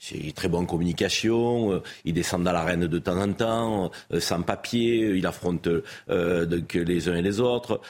C'est 0.00 0.34
très 0.34 0.48
bonne 0.48 0.66
communication, 0.66 1.72
euh, 1.72 1.82
il 2.04 2.14
descend 2.14 2.42
dans 2.42 2.52
l'arène 2.52 2.86
de 2.86 2.98
temps 2.98 3.20
en 3.20 3.32
temps, 3.32 3.90
euh, 4.12 4.18
sans 4.18 4.42
papier, 4.42 5.10
il 5.14 5.26
affronte 5.26 5.68
euh, 6.08 6.62
les 6.74 7.08
uns 7.08 7.14
et 7.14 7.22
les 7.22 7.38
autres. 7.38 7.80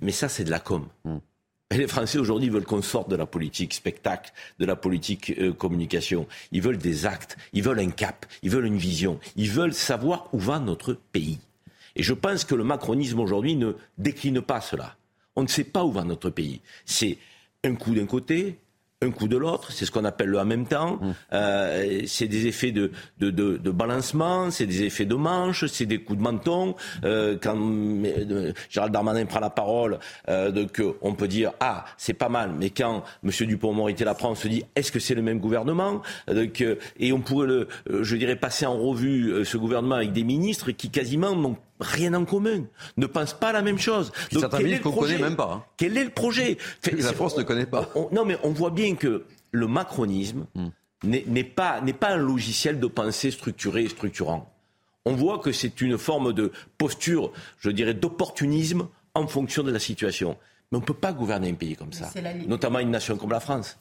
Mais 0.00 0.12
ça, 0.12 0.28
c'est 0.28 0.44
de 0.44 0.50
la 0.50 0.60
com. 0.60 0.86
Hmm. 1.04 1.18
Et 1.70 1.78
les 1.78 1.86
Français 1.86 2.18
aujourd'hui 2.18 2.50
veulent 2.50 2.66
qu'on 2.66 2.82
sorte 2.82 3.08
de 3.08 3.16
la 3.16 3.24
politique 3.24 3.72
spectacle, 3.72 4.32
de 4.58 4.66
la 4.66 4.76
politique 4.76 5.56
communication. 5.56 6.26
Ils 6.52 6.60
veulent 6.60 6.76
des 6.76 7.06
actes, 7.06 7.38
ils 7.54 7.62
veulent 7.62 7.80
un 7.80 7.90
cap, 7.90 8.26
ils 8.42 8.50
veulent 8.50 8.66
une 8.66 8.76
vision, 8.76 9.18
ils 9.36 9.50
veulent 9.50 9.72
savoir 9.72 10.28
où 10.32 10.38
va 10.38 10.58
notre 10.58 10.92
pays. 11.12 11.38
Et 11.96 12.02
je 12.02 12.12
pense 12.12 12.44
que 12.44 12.54
le 12.54 12.64
macronisme 12.64 13.18
aujourd'hui 13.18 13.56
ne 13.56 13.72
décline 13.96 14.42
pas 14.42 14.60
cela. 14.60 14.96
On 15.36 15.42
ne 15.42 15.48
sait 15.48 15.64
pas 15.64 15.84
où 15.84 15.90
va 15.90 16.04
notre 16.04 16.30
pays. 16.30 16.60
C'est 16.84 17.18
un 17.64 17.74
coup 17.74 17.94
d'un 17.94 18.06
côté, 18.06 18.58
un 19.02 19.10
coup 19.10 19.28
de 19.28 19.36
l'autre, 19.36 19.72
c'est 19.72 19.84
ce 19.84 19.90
qu'on 19.90 20.04
appelle 20.04 20.28
le 20.28 20.38
en 20.38 20.44
même 20.44 20.66
temps. 20.66 20.96
Mmh. 20.96 21.12
Euh, 21.32 22.00
c'est 22.06 22.26
des 22.26 22.46
effets 22.46 22.72
de, 22.72 22.90
de, 23.18 23.30
de, 23.30 23.56
de 23.58 23.70
balancement, 23.70 24.50
c'est 24.50 24.66
des 24.66 24.84
effets 24.84 25.04
de 25.04 25.14
manche, 25.14 25.66
c'est 25.66 25.86
des 25.86 25.98
coups 25.98 26.18
de 26.18 26.22
menton. 26.22 26.74
Euh, 27.04 27.36
quand 27.40 27.56
euh, 27.56 28.52
Gérald 28.70 28.92
Darmanin 28.92 29.26
prend 29.26 29.40
la 29.40 29.50
parole, 29.50 29.98
euh, 30.28 30.50
donc, 30.50 30.82
on 31.02 31.14
peut 31.14 31.28
dire 31.28 31.52
ah 31.60 31.84
c'est 31.98 32.14
pas 32.14 32.28
mal, 32.28 32.52
mais 32.58 32.70
quand 32.70 33.04
M. 33.22 33.30
Dupont-Moretti 33.46 34.04
la 34.04 34.14
prend, 34.14 34.30
on 34.30 34.34
se 34.34 34.48
dit 34.48 34.64
est-ce 34.74 34.90
que 34.90 35.00
c'est 35.00 35.14
le 35.14 35.22
même 35.22 35.38
gouvernement? 35.38 36.02
Donc, 36.28 36.64
Et 36.98 37.12
on 37.12 37.20
pourrait 37.20 37.46
le, 37.46 37.68
je 38.02 38.16
dirais, 38.16 38.36
passer 38.36 38.66
en 38.66 38.78
revue 38.78 39.44
ce 39.44 39.56
gouvernement 39.56 39.96
avec 39.96 40.12
des 40.12 40.24
ministres 40.24 40.70
qui 40.70 40.90
quasiment 40.90 41.36
n'ont 41.36 41.56
rien 41.80 42.14
en 42.14 42.24
commun, 42.24 42.64
ne 42.96 43.06
pensent 43.06 43.34
pas 43.34 43.52
la 43.52 43.62
même 43.62 43.78
chose. 43.78 44.12
Donc, 44.32 44.40
certains 44.40 44.58
ministres 44.58 44.84
qu'on 44.84 44.92
connaît 44.92 45.18
même 45.18 45.36
pas. 45.36 45.52
Hein. 45.52 45.64
Quel 45.76 45.96
est 45.96 46.04
le 46.04 46.10
projet 46.10 46.58
La 46.86 47.12
France 47.12 47.36
ne 47.36 47.42
connaît 47.42 47.66
pas. 47.66 47.90
non, 48.12 48.24
mais 48.24 48.36
on 48.42 48.50
voit 48.50 48.70
bien 48.70 48.94
que 48.94 49.24
le 49.50 49.66
macronisme 49.66 50.46
hmm. 50.54 50.68
n'est 51.04 51.44
pas, 51.44 51.80
pas 51.98 52.10
un 52.10 52.16
logiciel 52.16 52.80
de 52.80 52.86
pensée 52.86 53.30
structuré 53.30 53.84
et 53.84 53.88
structurant. 53.88 54.50
On 55.04 55.14
voit 55.14 55.38
que 55.38 55.52
c'est 55.52 55.80
une 55.80 55.98
forme 55.98 56.32
de 56.32 56.50
posture, 56.78 57.30
je 57.58 57.70
dirais, 57.70 57.94
d'opportunisme 57.94 58.88
en 59.14 59.26
fonction 59.26 59.62
de 59.62 59.70
la 59.70 59.78
situation. 59.78 60.36
Mais 60.72 60.78
on 60.78 60.80
ne 60.80 60.86
peut 60.86 60.94
pas 60.94 61.12
gouverner 61.12 61.50
un 61.50 61.54
pays 61.54 61.76
comme 61.76 61.92
ça, 61.92 62.10
notamment 62.46 62.78
une 62.78 62.90
nation 62.90 63.16
comme 63.16 63.30
la 63.30 63.40
France. 63.40 63.78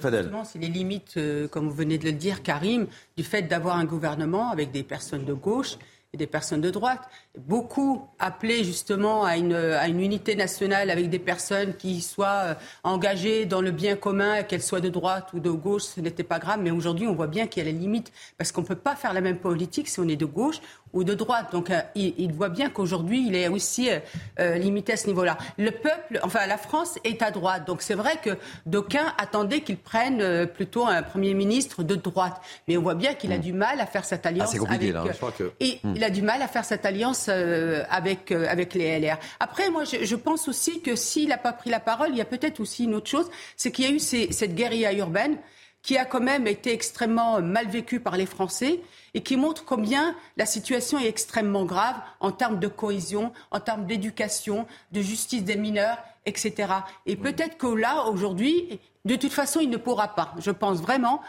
Fadel. 0.00 0.32
C'est 0.44 0.58
les 0.58 0.68
limites, 0.68 1.14
euh, 1.16 1.48
comme 1.48 1.68
vous 1.68 1.74
venez 1.74 1.98
de 1.98 2.04
le 2.04 2.12
dire, 2.12 2.42
Karim, 2.42 2.86
du 3.16 3.22
fait 3.22 3.42
d'avoir 3.42 3.76
un 3.76 3.84
gouvernement 3.84 4.50
avec 4.50 4.72
des 4.72 4.82
personnes 4.82 5.24
de 5.24 5.34
gauche 5.34 5.76
et 6.14 6.16
des 6.16 6.28
personnes 6.28 6.60
de 6.60 6.70
droite. 6.70 7.02
Beaucoup 7.36 8.06
appelaient 8.20 8.62
justement 8.62 9.24
à 9.24 9.36
une, 9.36 9.54
à 9.54 9.88
une 9.88 10.00
unité 10.00 10.36
nationale 10.36 10.88
avec 10.88 11.10
des 11.10 11.18
personnes 11.18 11.74
qui 11.74 12.00
soient 12.00 12.42
euh, 12.44 12.54
engagées 12.84 13.46
dans 13.46 13.60
le 13.60 13.72
bien 13.72 13.96
commun, 13.96 14.44
qu'elles 14.44 14.62
soient 14.62 14.80
de 14.80 14.88
droite 14.88 15.32
ou 15.34 15.40
de 15.40 15.50
gauche, 15.50 15.82
ce 15.82 16.00
n'était 16.00 16.22
pas 16.22 16.38
grave. 16.38 16.60
Mais 16.62 16.70
aujourd'hui, 16.70 17.08
on 17.08 17.14
voit 17.14 17.26
bien 17.26 17.48
qu'il 17.48 17.64
y 17.64 17.68
a 17.68 17.70
les 17.70 17.76
limites, 17.76 18.12
parce 18.38 18.52
qu'on 18.52 18.62
ne 18.62 18.66
peut 18.66 18.76
pas 18.76 18.94
faire 18.94 19.12
la 19.12 19.20
même 19.20 19.38
politique 19.38 19.88
si 19.88 19.98
on 19.98 20.06
est 20.06 20.16
de 20.16 20.24
gauche 20.24 20.60
ou 20.92 21.02
de 21.02 21.14
droite. 21.14 21.48
Donc 21.50 21.70
euh, 21.70 21.80
il, 21.96 22.32
voit 22.32 22.48
bien 22.48 22.70
qu'aujourd'hui, 22.70 23.26
il 23.26 23.34
est 23.34 23.48
aussi 23.48 23.90
euh, 24.38 24.54
limité 24.56 24.92
à 24.92 24.96
ce 24.96 25.08
niveau-là. 25.08 25.36
Le 25.58 25.72
peuple, 25.72 26.20
enfin 26.22 26.46
la 26.46 26.58
France 26.58 26.96
est 27.02 27.20
à 27.22 27.32
droite. 27.32 27.66
Donc 27.66 27.82
c'est 27.82 27.94
vrai 27.94 28.18
que 28.22 28.30
d'aucuns 28.66 29.12
attendaient 29.18 29.62
qu'il 29.62 29.78
prenne 29.78 30.46
plutôt 30.46 30.86
un 30.86 31.02
Premier 31.02 31.34
ministre 31.34 31.82
de 31.82 31.96
droite. 31.96 32.40
Mais 32.68 32.76
on 32.76 32.82
voit 32.82 32.94
bien 32.94 33.14
qu'il 33.14 33.32
a 33.32 33.38
hmm. 33.38 33.40
du 33.40 33.52
mal 33.52 33.80
à 33.80 33.86
faire 33.86 34.04
cette 34.04 34.24
alliance. 34.26 34.50
Ah, 34.50 34.52
c'est 34.52 34.58
compliqué, 34.58 34.94
avec, 34.94 34.94
là. 34.94 35.12
Je 35.12 35.16
crois 35.16 35.32
que... 35.32 35.52
Et 35.58 35.80
hmm. 35.82 35.94
Il 36.04 36.06
a 36.06 36.10
du 36.10 36.22
mal 36.22 36.42
à 36.42 36.48
faire 36.48 36.66
cette 36.66 36.84
alliance 36.84 37.26
euh, 37.30 37.82
avec, 37.88 38.30
euh, 38.30 38.46
avec 38.50 38.74
les 38.74 39.00
LR. 39.00 39.16
Après, 39.40 39.70
moi, 39.70 39.84
je, 39.84 40.04
je 40.04 40.16
pense 40.16 40.48
aussi 40.48 40.82
que 40.82 40.96
s'il 40.96 41.30
n'a 41.30 41.38
pas 41.38 41.54
pris 41.54 41.70
la 41.70 41.80
parole, 41.80 42.10
il 42.10 42.16
y 42.16 42.20
a 42.20 42.26
peut-être 42.26 42.60
aussi 42.60 42.84
une 42.84 42.94
autre 42.94 43.08
chose, 43.08 43.30
c'est 43.56 43.72
qu'il 43.72 43.86
y 43.86 43.88
a 43.88 43.90
eu 43.90 43.98
ces, 43.98 44.30
cette 44.30 44.54
guérilla 44.54 44.92
urbaine 44.92 45.38
qui 45.80 45.96
a 45.96 46.04
quand 46.04 46.20
même 46.20 46.46
été 46.46 46.72
extrêmement 46.72 47.40
mal 47.40 47.68
vécue 47.68 48.00
par 48.00 48.18
les 48.18 48.26
Français 48.26 48.80
et 49.14 49.22
qui 49.22 49.36
montre 49.36 49.64
combien 49.64 50.14
la 50.36 50.44
situation 50.44 50.98
est 50.98 51.08
extrêmement 51.08 51.64
grave 51.64 51.96
en 52.20 52.32
termes 52.32 52.58
de 52.58 52.68
cohésion, 52.68 53.32
en 53.50 53.60
termes 53.60 53.86
d'éducation, 53.86 54.66
de 54.92 55.00
justice 55.00 55.44
des 55.44 55.56
mineurs, 55.56 55.98
etc. 56.26 56.68
Et 57.06 57.16
peut-être 57.16 57.56
que 57.56 57.66
là, 57.66 58.04
aujourd'hui, 58.06 58.78
de 59.06 59.16
toute 59.16 59.32
façon, 59.32 59.60
il 59.60 59.70
ne 59.70 59.76
pourra 59.78 60.08
pas. 60.14 60.34
Je 60.38 60.50
pense 60.50 60.80
vraiment 60.80 61.20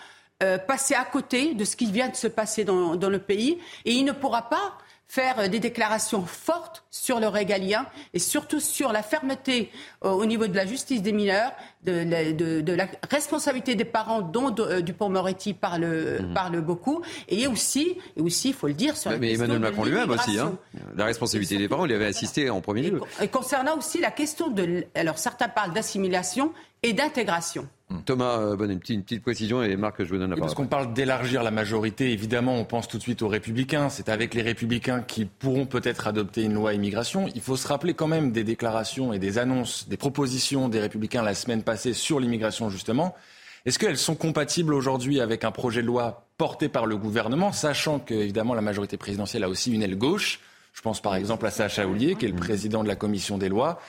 euh, 0.43 0.57
passer 0.57 0.95
à 0.95 1.05
côté 1.05 1.53
de 1.53 1.63
ce 1.63 1.75
qui 1.75 1.91
vient 1.91 2.09
de 2.09 2.15
se 2.15 2.27
passer 2.27 2.65
dans, 2.65 2.95
dans 2.95 3.09
le 3.09 3.19
pays 3.19 3.57
et 3.85 3.93
il 3.93 4.03
ne 4.03 4.11
pourra 4.11 4.49
pas 4.49 4.77
faire 5.07 5.49
des 5.49 5.59
déclarations 5.59 6.25
fortes 6.25 6.83
sur 6.89 7.19
le 7.19 7.27
régalien 7.27 7.85
et 8.13 8.19
surtout 8.19 8.59
sur 8.59 8.91
la 8.91 9.03
fermeté 9.03 9.71
euh, 10.03 10.09
au 10.09 10.25
niveau 10.25 10.47
de 10.47 10.55
la 10.55 10.65
justice 10.65 11.01
des 11.01 11.11
mineurs, 11.11 11.51
de, 11.83 12.75
la 12.75 12.87
responsabilité 13.09 13.75
des 13.75 13.85
parents 13.85 14.21
dont 14.21 14.53
euh, 14.59 14.81
Dupont-Moretti 14.81 15.53
parle, 15.53 15.85
mhm. 15.85 16.33
parle 16.33 16.59
beaucoup, 16.61 17.01
et 17.29 17.47
aussi, 17.47 17.97
et 18.17 18.21
aussi, 18.21 18.49
il 18.49 18.53
faut 18.53 18.67
le 18.67 18.73
dire, 18.73 18.97
sur 18.97 19.11
la 19.11 19.17
Mais 19.17 19.33
Emmanuel 19.33 19.59
Macron 19.59 19.85
lui-même 19.85 20.09
aussi, 20.09 20.39
hein. 20.39 20.57
la 20.95 21.05
responsabilité 21.05 21.57
des 21.57 21.69
parents, 21.69 21.85
il 21.85 21.93
avait 21.93 22.07
assisté 22.07 22.49
en 22.49 22.61
premier 22.61 22.81
lieu. 22.81 23.01
Et 23.21 23.27
concernant 23.27 23.77
aussi 23.77 23.99
la 23.99 24.11
question 24.11 24.49
de, 24.49 24.85
alors 24.95 25.19
certains 25.19 25.47
parlent 25.47 25.73
d'assimilation 25.73 26.51
et 26.83 26.93
d'intégration. 26.93 27.67
Hmm. 27.89 27.99
Thomas, 28.03 28.39
euh, 28.39 28.67
une, 28.67 28.79
petite, 28.79 29.21
précision 29.21 29.61
et 29.61 29.75
Marc, 29.75 30.03
je 30.03 30.09
vous 30.09 30.17
donne 30.17 30.31
la 30.31 30.35
parole. 30.35 30.41
parce 30.41 30.55
qu'on 30.55 30.65
parle 30.65 30.93
d'élargir 30.93 31.43
la 31.43 31.51
majorité, 31.51 32.11
évidemment, 32.11 32.55
on 32.55 32.65
pense 32.65 32.87
tout 32.87 32.97
de 32.97 33.03
suite 33.03 33.21
aux 33.21 33.27
Républicains. 33.27 33.89
C'est 33.89 34.09
avec 34.09 34.33
les 34.33 34.41
Républicains 34.41 35.01
qui 35.01 35.25
pourront 35.25 35.67
peut-être 35.67 36.07
adopter 36.07 36.43
une 36.43 36.53
loi 36.53 36.73
immigration. 36.73 37.27
Il 37.35 37.41
faut 37.41 37.57
se 37.57 37.67
rappeler 37.67 37.93
quand 37.93 38.07
même 38.07 38.31
des 38.31 38.43
déclarations 38.43 39.13
et 39.13 39.19
des 39.19 39.37
annonces, 39.37 39.87
des 39.87 39.97
propositions 39.97 40.67
des 40.67 40.79
Républicains 40.79 41.21
la 41.21 41.35
semaine 41.35 41.61
passée 41.61 41.93
sur 41.93 42.19
l'immigration, 42.19 42.71
justement. 42.71 43.15
Est-ce 43.65 43.77
qu'elles 43.77 43.97
sont 43.97 44.15
compatibles 44.15 44.73
aujourd'hui 44.73 45.21
avec 45.21 45.43
un 45.43 45.51
projet 45.51 45.81
de 45.81 45.87
loi 45.87 46.27
porté 46.37 46.69
par 46.69 46.87
le 46.87 46.97
gouvernement, 46.97 47.51
sachant 47.51 47.99
que, 47.99 48.15
évidemment, 48.15 48.55
la 48.55 48.61
majorité 48.61 48.97
présidentielle 48.97 49.43
a 49.43 49.49
aussi 49.49 49.71
une 49.71 49.83
aile 49.83 49.97
gauche? 49.97 50.39
Je 50.73 50.81
pense 50.81 51.01
par 51.01 51.15
exemple 51.15 51.45
à 51.45 51.51
Sacha 51.51 51.87
Houlier, 51.87 52.15
qui 52.15 52.25
est 52.25 52.29
le 52.29 52.35
président 52.35 52.83
de 52.83 52.87
la 52.87 52.95
commission 52.95 53.37
des 53.37 53.47
lois. 53.47 53.79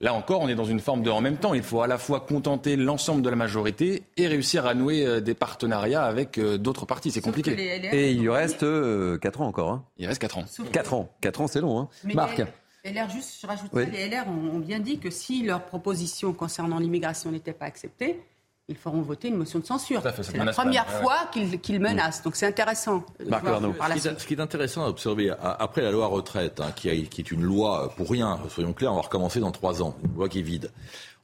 Là 0.00 0.12
encore, 0.12 0.42
on 0.42 0.48
est 0.48 0.54
dans 0.54 0.64
une 0.64 0.80
forme 0.80 1.02
de 1.02 1.10
en 1.10 1.22
même 1.22 1.38
temps. 1.38 1.54
Il 1.54 1.62
faut 1.62 1.80
à 1.80 1.86
la 1.86 1.96
fois 1.96 2.20
contenter 2.20 2.76
l'ensemble 2.76 3.22
de 3.22 3.30
la 3.30 3.36
majorité 3.36 4.02
et 4.18 4.26
réussir 4.26 4.66
à 4.66 4.74
nouer 4.74 5.06
euh, 5.06 5.20
des 5.20 5.34
partenariats 5.34 6.04
avec 6.04 6.36
euh, 6.36 6.58
d'autres 6.58 6.84
partis. 6.84 7.10
C'est 7.10 7.22
compliqué. 7.22 7.52
Et 7.92 8.12
il 8.12 8.20
lui 8.20 8.28
reste 8.28 8.60
4 8.60 8.64
euh, 8.64 9.18
ans 9.38 9.46
encore. 9.46 9.70
Hein. 9.70 9.84
Il 9.96 10.06
reste 10.06 10.20
4 10.20 10.38
ans. 10.38 10.44
4 10.70 10.94
ans. 10.94 11.08
4 11.22 11.40
ans, 11.40 11.46
c'est 11.46 11.60
long. 11.62 11.78
Hein. 11.78 11.88
Marc 12.14 12.42
les 12.84 12.92
LR, 12.92 13.10
juste, 13.10 13.40
je 13.42 13.46
rajoute 13.48 13.72
les 13.74 14.08
LR 14.08 14.28
ont, 14.28 14.60
bien 14.60 14.78
dit 14.78 14.98
que 15.00 15.10
si 15.10 15.42
leur 15.42 15.64
proposition 15.64 16.32
concernant 16.32 16.78
l'immigration 16.78 17.32
n'était 17.32 17.52
pas 17.52 17.64
acceptée, 17.64 18.20
ils 18.68 18.76
feront 18.76 19.00
voter 19.00 19.28
une 19.28 19.36
motion 19.36 19.60
de 19.60 19.64
censure. 19.64 20.02
C'est 20.22 20.36
la 20.36 20.52
première 20.52 20.88
fois 20.88 21.30
qu'ils 21.32 21.80
menacent. 21.80 22.22
Donc 22.22 22.34
c'est 22.34 22.46
intéressant. 22.46 23.04
ce, 23.20 24.26
qui 24.26 24.34
est, 24.34 24.40
intéressant 24.40 24.84
à 24.84 24.88
observer, 24.88 25.32
après 25.40 25.82
la 25.82 25.92
loi 25.92 26.08
retraite, 26.08 26.60
hein, 26.60 26.72
qui, 26.74 26.88
est 26.88 27.30
une 27.30 27.42
loi 27.42 27.92
pour 27.96 28.10
rien, 28.10 28.40
soyons 28.48 28.72
clairs, 28.72 28.92
on 28.92 28.96
va 28.96 29.02
recommencer 29.02 29.38
dans 29.38 29.52
trois 29.52 29.82
ans, 29.82 29.96
une 30.04 30.14
loi 30.16 30.28
qui 30.28 30.40
est 30.40 30.42
vide. 30.42 30.72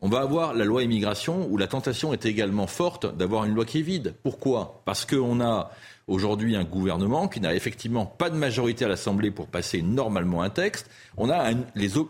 On 0.01 0.09
va 0.09 0.21
avoir 0.21 0.55
la 0.55 0.65
loi 0.65 0.85
immigration 0.85 1.49
où 1.51 1.57
la 1.57 1.67
tentation 1.67 2.13
est 2.13 2.27
également 2.27 2.69
forte 2.69 3.13
d'avoir 3.17 3.45
une 3.45 3.55
loi 3.55 3.65
qui 3.65 3.81
est 3.81 3.83
vide. 3.83 4.15
Pourquoi? 4.23 4.83
Parce 4.85 5.05
qu'on 5.05 5.41
a 5.41 5.71
aujourd'hui 6.13 6.57
un 6.57 6.65
gouvernement 6.65 7.27
qui 7.27 7.41
n'a 7.41 7.55
effectivement 7.55 8.07
pas 8.07 8.31
de 8.31 8.37
majorité 8.37 8.85
à 8.85 8.89
l'Assemblée 8.89 9.31
pour 9.31 9.49
passer 9.49 9.83
normalement 9.83 10.43
un 10.43 10.51
texte. 10.51 10.91
On 11.17 11.31
a 11.31 11.53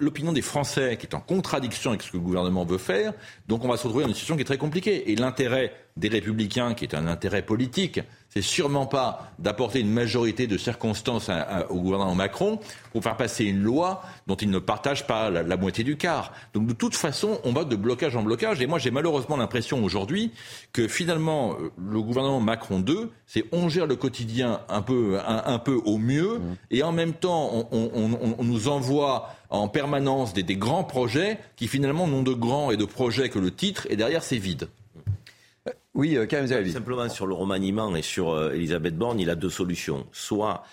l'opinion 0.01 0.33
des 0.33 0.43
Français 0.43 0.97
qui 0.99 1.07
est 1.07 1.15
en 1.15 1.21
contradiction 1.21 1.91
avec 1.91 2.03
ce 2.03 2.11
que 2.11 2.17
le 2.17 2.23
gouvernement 2.23 2.65
veut 2.65 2.79
faire. 2.79 3.13
Donc 3.49 3.65
on 3.65 3.69
va 3.69 3.77
se 3.77 3.85
retrouver 3.85 4.05
dans 4.05 4.09
une 4.09 4.15
situation 4.15 4.37
qui 4.37 4.43
est 4.43 4.47
très 4.47 4.59
compliquée. 4.59 5.11
Et 5.11 5.17
l'intérêt 5.17 5.73
des 5.97 6.09
républicains, 6.09 6.75
qui 6.75 6.85
est 6.85 6.95
un 6.95 7.07
intérêt 7.07 7.43
politique, 7.43 8.01
c'est 8.33 8.43
sûrement 8.43 8.87
pas 8.87 9.31
d'apporter 9.39 9.81
une 9.81 9.91
majorité 9.91 10.47
de 10.47 10.57
circonstances 10.57 11.31
au 11.69 11.81
gouvernement 11.81 12.15
Macron 12.15 12.61
pour 12.93 13.03
faire 13.03 13.19
passer 13.19 13.45
une 13.45 13.63
loi 13.63 14.03
dont 14.27 14.37
il 14.37 14.49
ne 14.49 14.59
partage 14.59 15.07
pas 15.07 15.29
la, 15.29 15.57
moitié 15.59 15.85
du 15.85 15.99
quart. 15.99 16.33
Donc 16.55 16.67
de 16.67 16.73
toute 16.73 16.95
façon, 16.95 17.41
on 17.45 17.53
va 17.53 17.65
de 17.65 17.77
blocage 17.77 18.17
en 18.17 18.23
blocage. 18.23 18.63
Et 18.63 18.67
moi, 18.67 18.79
j'ai 18.79 18.91
malheureusement 18.91 19.37
l'impression 19.37 19.85
aujourd'hui 19.85 20.33
que 20.73 20.89
finalement, 20.89 21.53
euh, 21.53 21.71
le 21.79 22.01
gouvernement 22.01 22.41
Macron 22.41 22.81
2, 22.81 23.11
c'est 23.27 23.45
on 23.53 23.69
gère 23.69 23.87
le 23.87 23.97
quotidien 23.97 24.61
un 24.71 24.81
peu, 24.81 25.19
un, 25.27 25.59
peu 25.59 25.79
au 25.85 25.99
mieux, 25.99 26.39
mmh. 26.39 26.57
et 26.71 26.83
en 26.83 26.93
même 26.93 27.13
temps, 27.13 27.69
on, 27.71 28.43
nous 28.43 28.69
envoie 28.69 29.35
en 29.51 29.69
permanence 29.69 30.33
des, 30.33 30.43
des 30.43 30.57
grands 30.57 30.85
projets 30.85 31.39
qui 31.57 31.69
finalement 31.69 32.07
n'ont 32.07 32.23
de 32.23 32.33
grands 32.33 32.71
et 32.71 32.79
de 32.79 32.85
projets 32.87 33.29
que 33.29 33.39
le 33.39 33.51
titre, 33.51 33.87
et 33.91 33.97
derrière, 33.97 34.23
c'est 34.23 34.39
vide. 34.39 34.69
Oui, 35.95 36.17
euh, 36.17 36.27
Karim 36.27 36.47
Simplement 36.47 37.09
sur 37.09 37.27
le 37.27 37.35
remaniement 37.35 37.95
et 37.95 38.03
sur 38.03 38.31
euh, 38.31 38.53
Elisabeth 38.53 38.97
Borne, 38.97 39.21
il 39.21 39.29
a 39.31 39.35
deux 39.35 39.51
solutions. 39.51 40.07
Soit 40.13 40.65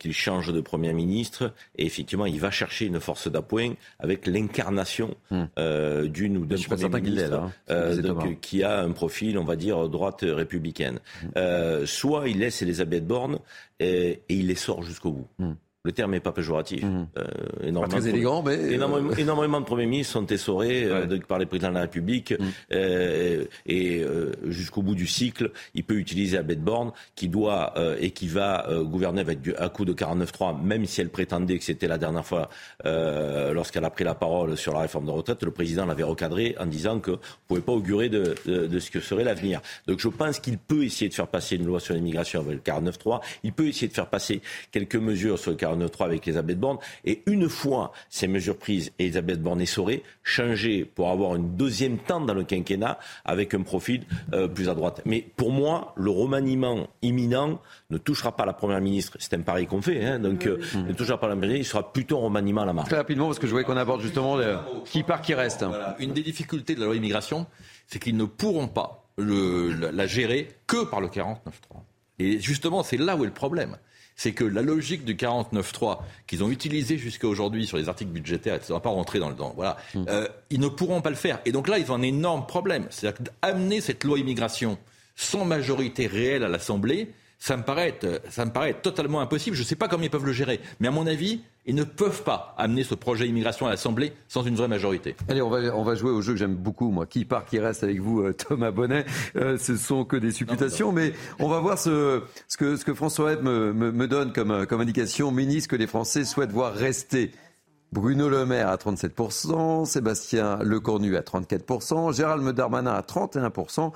qu'il 0.00 0.12
change 0.12 0.52
de 0.52 0.60
Premier 0.60 0.92
ministre 0.92 1.54
et 1.78 1.86
effectivement 1.86 2.26
il 2.26 2.40
va 2.40 2.50
chercher 2.50 2.86
une 2.86 2.98
force 2.98 3.30
d'appoint 3.30 3.74
avec 4.00 4.26
l'incarnation 4.26 5.14
hmm. 5.30 5.44
euh, 5.60 6.08
d'une 6.08 6.38
ou 6.38 6.44
d'un 6.44 6.56
Premier 6.56 7.00
ministre 7.00 7.52
hein, 7.68 8.34
qui 8.40 8.64
a 8.64 8.80
un 8.80 8.90
profil, 8.90 9.38
on 9.38 9.44
va 9.44 9.54
dire, 9.54 9.88
droite 9.88 10.24
républicaine. 10.24 10.98
Hmm. 11.22 11.86
soit 11.86 12.28
il 12.28 12.40
laisse 12.40 12.62
Elisabeth 12.62 13.06
Borne 13.06 13.38
et, 13.78 14.22
il 14.28 14.48
les 14.48 14.56
sort 14.56 14.82
jusqu'au 14.82 15.12
bout. 15.12 15.28
Hmm. 15.38 15.52
Le 15.82 15.92
terme 15.92 16.10
n'est 16.10 16.20
pas 16.20 16.32
péjoratif. 16.32 16.82
Mmh. 16.82 17.06
Euh, 17.16 17.24
énormément 17.62 17.80
pas 17.80 18.00
très 18.00 18.08
élégant, 18.10 18.42
mais... 18.42 18.74
Énormément, 18.74 19.12
énormément, 19.12 19.60
de 19.60 19.64
premiers 19.64 19.86
ministres 19.86 20.12
sont 20.12 20.26
essorés 20.26 20.84
euh, 20.84 21.18
par 21.26 21.38
les 21.38 21.46
présidents 21.46 21.70
de 21.70 21.74
la 21.76 21.80
République. 21.80 22.32
Mmh. 22.32 22.44
Euh, 22.72 23.44
et 23.64 24.00
euh, 24.00 24.32
jusqu'au 24.44 24.82
bout 24.82 24.94
du 24.94 25.06
cycle, 25.06 25.52
il 25.74 25.84
peut 25.84 25.94
utiliser 25.94 26.42
bête 26.42 26.62
borne 26.62 26.92
qui 27.14 27.30
doit 27.30 27.72
euh, 27.78 27.96
et 27.98 28.10
qui 28.10 28.28
va 28.28 28.66
gouverner 28.82 29.22
avec 29.22 29.40
du, 29.40 29.54
un 29.56 29.70
coup 29.70 29.86
de 29.86 29.94
49-3, 29.94 30.60
même 30.60 30.84
si 30.84 31.00
elle 31.00 31.08
prétendait 31.08 31.56
que 31.56 31.64
c'était 31.64 31.88
la 31.88 31.96
dernière 31.96 32.26
fois 32.26 32.50
lorsqu'elle 32.84 33.84
a 33.86 33.90
pris 33.90 34.04
la 34.04 34.14
parole 34.14 34.58
sur 34.58 34.74
la 34.74 34.80
réforme 34.80 35.06
de 35.06 35.12
retraite. 35.12 35.42
Le 35.42 35.50
président 35.50 35.86
l'avait 35.86 36.02
recadré 36.02 36.56
en 36.60 36.66
disant 36.66 37.00
qu'on 37.00 37.12
ne 37.12 37.16
pouvait 37.48 37.60
pas 37.62 37.72
augurer 37.72 38.10
de, 38.10 38.34
de, 38.44 38.66
de 38.66 38.78
ce 38.78 38.90
que 38.90 39.00
serait 39.00 39.24
l'avenir. 39.24 39.62
Donc 39.86 39.98
je 40.00 40.08
pense 40.08 40.40
qu'il 40.40 40.58
peut 40.58 40.84
essayer 40.84 41.08
de 41.08 41.14
faire 41.14 41.28
passer 41.28 41.56
une 41.56 41.64
loi 41.64 41.80
sur 41.80 41.94
l'immigration 41.94 42.40
avec 42.40 42.66
le 42.66 42.72
49-3. 42.72 43.20
Il 43.44 43.54
peut 43.54 43.66
essayer 43.66 43.88
de 43.88 43.94
faire 43.94 44.08
passer 44.08 44.42
quelques 44.72 44.96
mesures 44.96 45.38
sur 45.38 45.50
le 45.50 45.56
49.3 45.76 46.04
avec 46.04 46.26
Elisabeth 46.26 46.58
Borne. 46.58 46.78
Et 47.04 47.22
une 47.26 47.48
fois 47.48 47.92
ces 48.08 48.28
mesures 48.28 48.56
prises, 48.56 48.92
Elisabeth 48.98 49.40
Borne 49.42 49.60
essorée, 49.60 50.02
changer 50.22 50.84
pour 50.84 51.10
avoir 51.10 51.36
une 51.36 51.56
deuxième 51.56 51.98
tente 51.98 52.26
dans 52.26 52.34
le 52.34 52.44
quinquennat 52.44 52.98
avec 53.24 53.54
un 53.54 53.62
profil 53.62 54.04
euh, 54.32 54.48
plus 54.48 54.68
à 54.68 54.74
droite. 54.74 55.02
Mais 55.04 55.26
pour 55.36 55.50
moi, 55.50 55.94
le 55.96 56.10
remaniement 56.10 56.88
imminent 57.02 57.60
ne 57.90 57.98
touchera 57.98 58.36
pas 58.36 58.44
la 58.44 58.52
Première 58.52 58.80
ministre. 58.80 59.16
C'est 59.20 59.34
un 59.34 59.42
pari 59.42 59.66
qu'on 59.66 59.82
fait, 59.82 60.04
hein, 60.04 60.18
donc 60.18 60.46
euh, 60.46 60.60
ne 60.74 60.92
touchera 60.92 61.18
pas 61.18 61.28
la 61.28 61.34
Première 61.34 61.50
ministre. 61.50 61.70
Il 61.70 61.72
sera 61.72 61.92
plutôt 61.92 62.18
un 62.18 62.22
remaniement 62.22 62.62
à 62.62 62.66
la 62.66 62.72
marge. 62.72 62.88
Très 62.88 62.96
rapidement, 62.96 63.26
parce 63.26 63.38
que 63.38 63.46
je 63.46 63.52
voulais 63.52 63.64
qu'on 63.64 63.76
aborde 63.76 64.00
justement 64.00 64.38
qui 64.84 65.02
part, 65.02 65.22
qui 65.22 65.34
reste. 65.34 65.64
Une 65.98 66.12
des 66.12 66.22
difficultés 66.22 66.74
de 66.74 66.80
la 66.80 66.86
loi 66.86 66.96
immigration, 66.96 67.46
c'est 67.86 67.98
qu'ils 67.98 68.16
ne 68.16 68.24
pourront 68.24 68.68
pas 68.68 69.04
le, 69.16 69.90
la, 69.90 70.06
gérer 70.06 70.48
que 70.66 70.84
par 70.84 71.00
le 71.00 71.08
49.3. 71.08 71.36
Et 72.18 72.40
justement, 72.40 72.82
c'est 72.82 72.96
là 72.96 73.16
où 73.16 73.24
est 73.24 73.26
le 73.26 73.32
problème 73.32 73.76
c'est 74.20 74.32
que 74.32 74.44
la 74.44 74.60
logique 74.60 75.06
du 75.06 75.14
49.3 75.14 76.00
qu'ils 76.26 76.44
ont 76.44 76.50
utilisé 76.50 76.98
jusqu'à 76.98 77.26
aujourd'hui 77.26 77.66
sur 77.66 77.78
les 77.78 77.88
articles 77.88 78.10
budgétaires, 78.10 78.58
ça 78.60 78.74
ne 78.74 78.76
va 78.76 78.80
pas 78.80 78.90
rentrer 78.90 79.18
dans 79.18 79.30
le 79.30 79.34
temps, 79.34 79.54
voilà, 79.56 79.78
mmh. 79.94 80.04
euh, 80.10 80.28
ils 80.50 80.60
ne 80.60 80.68
pourront 80.68 81.00
pas 81.00 81.08
le 81.08 81.16
faire. 81.16 81.40
Et 81.46 81.52
donc 81.52 81.68
là, 81.68 81.78
ils 81.78 81.90
ont 81.90 81.94
un 81.94 82.02
énorme 82.02 82.46
problème. 82.46 82.86
C'est-à-dire 82.90 83.18
qu'amener 83.40 83.80
cette 83.80 84.04
loi 84.04 84.18
immigration 84.18 84.76
sans 85.16 85.46
majorité 85.46 86.06
réelle 86.06 86.44
à 86.44 86.48
l'Assemblée, 86.48 87.14
ça 87.40 87.56
me 87.56 87.62
paraît, 87.62 87.98
ça 88.28 88.44
me 88.44 88.52
paraît 88.52 88.74
totalement 88.74 89.20
impossible. 89.20 89.56
Je 89.56 89.62
ne 89.62 89.66
sais 89.66 89.74
pas 89.74 89.88
comment 89.88 90.04
ils 90.04 90.10
peuvent 90.10 90.26
le 90.26 90.32
gérer. 90.32 90.60
Mais 90.78 90.88
à 90.88 90.90
mon 90.90 91.06
avis, 91.06 91.40
ils 91.64 91.74
ne 91.74 91.84
peuvent 91.84 92.22
pas 92.22 92.54
amener 92.58 92.84
ce 92.84 92.94
projet 92.94 93.26
immigration 93.26 93.66
à 93.66 93.70
l'Assemblée 93.70 94.12
sans 94.28 94.42
une 94.42 94.56
vraie 94.56 94.68
majorité. 94.68 95.16
Allez, 95.26 95.40
on 95.40 95.48
va, 95.48 95.74
on 95.74 95.82
va 95.82 95.94
jouer 95.94 96.10
au 96.10 96.20
jeu 96.20 96.34
que 96.34 96.38
j'aime 96.38 96.54
beaucoup, 96.54 96.90
moi. 96.90 97.06
Qui 97.06 97.24
part, 97.24 97.46
qui 97.46 97.58
reste 97.58 97.82
avec 97.82 97.98
vous, 97.98 98.20
euh, 98.20 98.34
Thomas 98.34 98.70
Bonnet. 98.70 99.06
Euh, 99.36 99.56
ce 99.56 99.78
sont 99.78 100.04
que 100.04 100.16
des 100.16 100.32
supputations, 100.32 100.92
mais 100.92 101.14
on 101.38 101.48
va 101.48 101.60
voir 101.60 101.78
ce, 101.78 102.22
ce, 102.46 102.58
que, 102.58 102.76
ce 102.76 102.84
que 102.84 102.92
François 102.92 103.32
Hebb 103.32 103.42
me, 103.42 103.72
me, 103.72 103.90
me, 103.90 104.06
donne 104.06 104.34
comme, 104.34 104.66
comme 104.66 104.82
indication. 104.82 105.32
Ministre 105.32 105.70
que 105.70 105.76
les 105.76 105.86
Français 105.86 106.26
souhaitent 106.26 106.52
voir 106.52 106.74
rester. 106.74 107.32
Bruno 107.90 108.28
Le 108.28 108.44
Maire 108.44 108.68
à 108.68 108.76
37%, 108.76 109.84
Sébastien 109.86 110.58
Lecornu 110.62 111.16
à 111.16 111.22
34%, 111.22 112.14
Gérald 112.14 112.48
Darmanin 112.50 112.92
à 112.92 113.00
31%, 113.00 113.92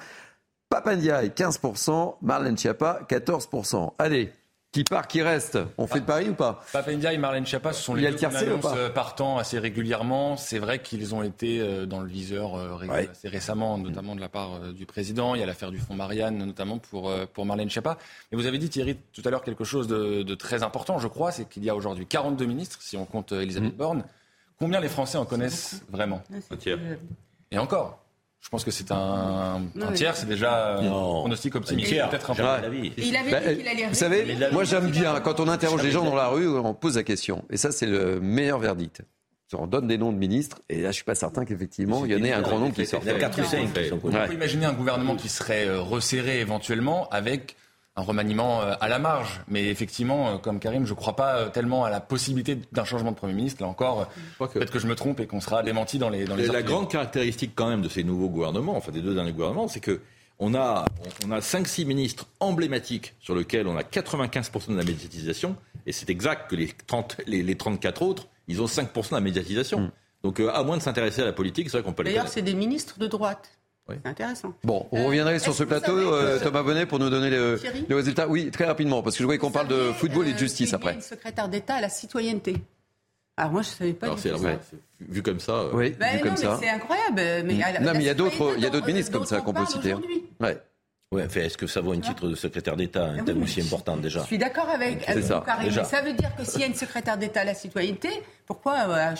Papandiaï 0.68 1.28
15%, 1.28 2.16
Marlène 2.22 2.58
Schiappa 2.58 3.00
14%. 3.08 3.92
Allez, 3.98 4.32
qui 4.74 4.82
part, 4.82 5.06
qui 5.06 5.22
reste? 5.22 5.56
On 5.78 5.86
fait 5.86 6.00
de 6.00 6.04
Paris 6.04 6.30
ou 6.30 6.34
pas? 6.34 6.60
Papendia 6.72 7.12
et 7.12 7.16
Marlène 7.16 7.46
Schiappa, 7.46 7.72
ce 7.72 7.80
sont 7.80 7.94
les 7.94 8.10
deux 8.10 8.24
annonces 8.24 8.64
euh, 8.74 8.90
partant 8.90 9.38
assez 9.38 9.60
régulièrement. 9.60 10.36
C'est 10.36 10.58
vrai 10.58 10.80
qu'ils 10.80 11.14
ont 11.14 11.22
été 11.22 11.60
euh, 11.60 11.86
dans 11.86 12.00
le 12.00 12.08
viseur 12.08 12.56
euh, 12.56 12.76
assez 13.08 13.28
récemment, 13.28 13.78
notamment 13.78 14.16
de 14.16 14.20
la 14.20 14.28
part 14.28 14.72
du 14.72 14.84
président. 14.84 15.36
Il 15.36 15.40
y 15.40 15.44
a 15.44 15.46
l'affaire 15.46 15.70
du 15.70 15.78
fonds 15.78 15.94
Marianne, 15.94 16.38
notamment 16.38 16.78
pour, 16.78 17.14
pour 17.32 17.46
Marlène 17.46 17.70
Schiappa. 17.70 17.98
Mais 18.32 18.36
vous 18.36 18.46
avez 18.46 18.58
dit, 18.58 18.68
Thierry, 18.68 18.96
tout 19.12 19.22
à 19.24 19.30
l'heure 19.30 19.44
quelque 19.44 19.62
chose 19.62 19.86
de, 19.86 20.34
très 20.34 20.64
important, 20.64 20.98
je 20.98 21.06
crois, 21.06 21.30
c'est 21.30 21.48
qu'il 21.48 21.62
y 21.62 21.70
a 21.70 21.76
aujourd'hui 21.76 22.06
42 22.06 22.44
ministres, 22.44 22.78
si 22.80 22.96
on 22.96 23.04
compte 23.04 23.30
Elisabeth 23.30 23.74
mmh. 23.74 23.76
Borne. 23.76 24.04
Combien 24.58 24.80
les 24.80 24.88
Français 24.88 25.18
en 25.18 25.24
connaissent 25.24 25.84
vraiment? 25.88 26.24
Un 26.50 26.56
tiers. 26.56 26.80
Et 27.52 27.58
encore 27.58 28.03
je 28.44 28.50
pense 28.50 28.62
que 28.62 28.70
c'est 28.70 28.92
un, 28.92 29.62
tiers, 29.94 30.14
c'est 30.16 30.28
déjà 30.28 30.76
un 30.76 30.90
pronostic 30.90 31.54
optimiste. 31.56 31.90
Peut-être 31.90 32.30
un 32.30 32.34
peu. 32.34 32.42
Il 32.98 33.16
avait 33.16 33.50
dit 33.50 33.56
qu'il 33.56 33.68
allait 33.68 33.86
Vous 33.86 33.94
savez, 33.94 34.36
moi 34.52 34.64
j'aime 34.64 34.90
bien, 34.90 35.18
quand 35.20 35.40
on 35.40 35.48
interroge 35.48 35.82
les 35.82 35.90
gens 35.90 36.04
dans 36.04 36.14
la 36.14 36.28
rue, 36.28 36.46
on 36.46 36.74
pose 36.74 36.96
la 36.96 37.02
question. 37.04 37.44
Et 37.48 37.56
ça, 37.56 37.72
c'est 37.72 37.86
le 37.86 38.20
meilleur 38.20 38.58
verdict. 38.58 39.02
On 39.56 39.66
donne 39.68 39.86
des 39.86 39.98
noms 39.98 40.12
de 40.12 40.18
ministres, 40.18 40.60
et 40.68 40.82
là, 40.82 40.90
je 40.90 40.96
suis 40.96 41.04
pas 41.04 41.14
certain 41.14 41.44
qu'effectivement, 41.44 42.04
il 42.04 42.12
y 42.12 42.14
en 42.16 42.24
ait 42.24 42.32
un 42.32 42.42
grand 42.42 42.58
nombre 42.58 42.74
qui 42.74 42.86
sortent. 42.86 43.04
Il 43.04 43.12
y 43.12 43.14
a 43.14 43.18
4 43.18 43.40
ou 43.40 43.44
5 43.44 43.68
On 44.02 44.10
peut 44.10 44.34
imaginer 44.34 44.66
un 44.66 44.72
gouvernement 44.72 45.14
qui 45.14 45.28
serait 45.28 45.68
euh, 45.68 45.80
resserré 45.80 46.40
éventuellement 46.40 47.08
avec 47.10 47.56
un 47.96 48.02
remaniement 48.02 48.62
euh, 48.62 48.74
à 48.80 48.88
la 48.88 48.98
marge. 48.98 49.40
Mais 49.48 49.68
effectivement, 49.68 50.28
euh, 50.28 50.38
comme 50.38 50.58
Karim, 50.58 50.84
je 50.84 50.92
ne 50.92 50.96
crois 50.96 51.16
pas 51.16 51.36
euh, 51.36 51.48
tellement 51.48 51.84
à 51.84 51.90
la 51.90 52.00
possibilité 52.00 52.58
d'un 52.72 52.84
changement 52.84 53.12
de 53.12 53.16
Premier 53.16 53.34
ministre. 53.34 53.62
Là 53.62 53.68
encore, 53.68 54.08
peut-être 54.38 54.72
que 54.72 54.78
je 54.78 54.86
me 54.86 54.94
trompe 54.94 55.20
et 55.20 55.26
qu'on 55.26 55.40
sera 55.40 55.62
démenti 55.62 55.98
dans 55.98 56.10
les 56.10 56.24
dans 56.24 56.36
les 56.36 56.46
La 56.46 56.62
grande 56.62 56.90
caractéristique 56.90 57.52
quand 57.54 57.68
même 57.68 57.82
de 57.82 57.88
ces 57.88 58.02
nouveaux 58.02 58.28
gouvernements, 58.28 58.76
enfin 58.76 58.92
des 58.92 59.00
deux 59.00 59.14
derniers 59.14 59.32
gouvernements, 59.32 59.68
c'est 59.68 59.80
que 59.80 60.00
on 60.40 60.52
a, 60.54 60.84
on 61.24 61.30
a 61.30 61.38
5-6 61.38 61.86
ministres 61.86 62.26
emblématiques 62.40 63.14
sur 63.20 63.36
lesquels 63.36 63.68
on 63.68 63.76
a 63.76 63.82
95% 63.82 64.72
de 64.72 64.76
la 64.76 64.82
médiatisation, 64.82 65.54
et 65.86 65.92
c'est 65.92 66.10
exact 66.10 66.50
que 66.50 66.56
les, 66.56 66.72
30, 66.88 67.20
les, 67.28 67.54
34 67.54 68.02
autres, 68.02 68.26
ils 68.48 68.60
ont 68.60 68.66
5% 68.66 69.10
de 69.10 69.14
la 69.14 69.20
médiatisation. 69.20 69.80
Hmm. 69.80 69.90
Donc 70.24 70.40
à 70.40 70.64
moins 70.64 70.76
de 70.76 70.82
s'intéresser 70.82 71.22
à 71.22 71.24
la 71.24 71.32
politique, 71.32 71.70
c'est 71.70 71.76
vrai 71.76 71.84
qu'on 71.84 71.92
peut 71.92 72.02
les 72.02 72.10
D'ailleurs, 72.10 72.26
c'est 72.26 72.42
des 72.42 72.54
ministres 72.54 72.98
de 72.98 73.06
droite. 73.06 73.56
C'est 73.88 74.06
intéressant. 74.06 74.54
Bon, 74.64 74.86
on 74.92 75.06
reviendrait 75.06 75.38
sur 75.38 75.52
ce 75.52 75.62
plateau, 75.62 75.92
euh, 75.96 76.38
Thomas 76.40 76.62
Bonnet, 76.62 76.86
pour 76.86 76.98
nous 76.98 77.10
donner 77.10 77.28
le, 77.28 77.60
le, 77.86 77.96
résultat. 77.96 78.28
Oui, 78.28 78.50
très 78.50 78.64
rapidement, 78.64 79.02
parce 79.02 79.16
que 79.16 79.20
je 79.20 79.26
voyais 79.26 79.38
qu'on 79.38 79.50
parle 79.50 79.68
de 79.68 79.92
football 79.92 80.26
et 80.26 80.32
de 80.32 80.38
justice 80.38 80.72
euh, 80.72 80.76
après. 80.76 80.92
Il 80.92 80.94
y 80.94 80.96
a 80.96 81.00
une 81.00 81.02
secrétaire 81.02 81.48
d'État 81.48 81.74
à 81.74 81.80
la 81.82 81.90
citoyenneté. 81.90 82.56
Alors 83.36 83.52
moi, 83.52 83.62
je 83.62 83.68
ne 83.68 83.74
savais 83.74 83.92
pas 83.92 84.06
Alors, 84.06 84.16
du 84.16 84.30
tout 84.30 84.38
ça. 84.38 84.60
Vu 85.00 85.22
comme 85.22 85.40
ça. 85.40 85.52
Euh... 85.52 85.70
Oui, 85.74 85.90
ben 85.98 86.12
vu 86.12 86.18
non, 86.18 86.22
comme 86.22 86.36
ça. 86.36 86.58
C'est 86.60 86.68
incroyable. 86.68 87.16
Mais 87.46 87.58
non, 87.80 87.92
mais 87.92 87.98
il 87.98 88.02
y 88.04 88.08
a 88.08 88.14
d'autres, 88.14 88.54
il 88.56 88.62
y 88.62 88.66
a 88.66 88.70
d'autres 88.70 88.86
ministres 88.86 89.12
comme 89.12 89.26
ça 89.26 89.40
qu'on 89.40 89.52
peut 89.52 89.66
citer. 89.66 89.92
Hein. 89.92 90.00
Ouais. 91.12 91.26
Est-ce 91.36 91.56
que 91.56 91.66
ça 91.66 91.80
vaut 91.80 91.92
un 91.92 92.00
titre 92.00 92.28
de 92.28 92.34
secrétaire 92.34 92.76
d'État, 92.76 93.04
un 93.04 93.22
thème 93.22 93.42
aussi 93.42 93.60
important 93.60 93.96
déjà 93.96 94.20
Je 94.20 94.26
suis 94.26 94.38
d'accord 94.38 94.68
avec, 94.68 95.08
avec 95.08 95.24
ça, 95.24 95.42
Karim. 95.46 95.70
Ça 95.84 96.02
veut 96.02 96.12
dire 96.12 96.34
que 96.34 96.44
s'il 96.44 96.60
y 96.60 96.64
a 96.64 96.66
une 96.66 96.74
secrétaire 96.74 97.16
d'État 97.16 97.42
à 97.42 97.44
la 97.44 97.54
citoyenneté, 97.54 98.08
pourquoi 98.46 98.74
euh, 98.88 99.14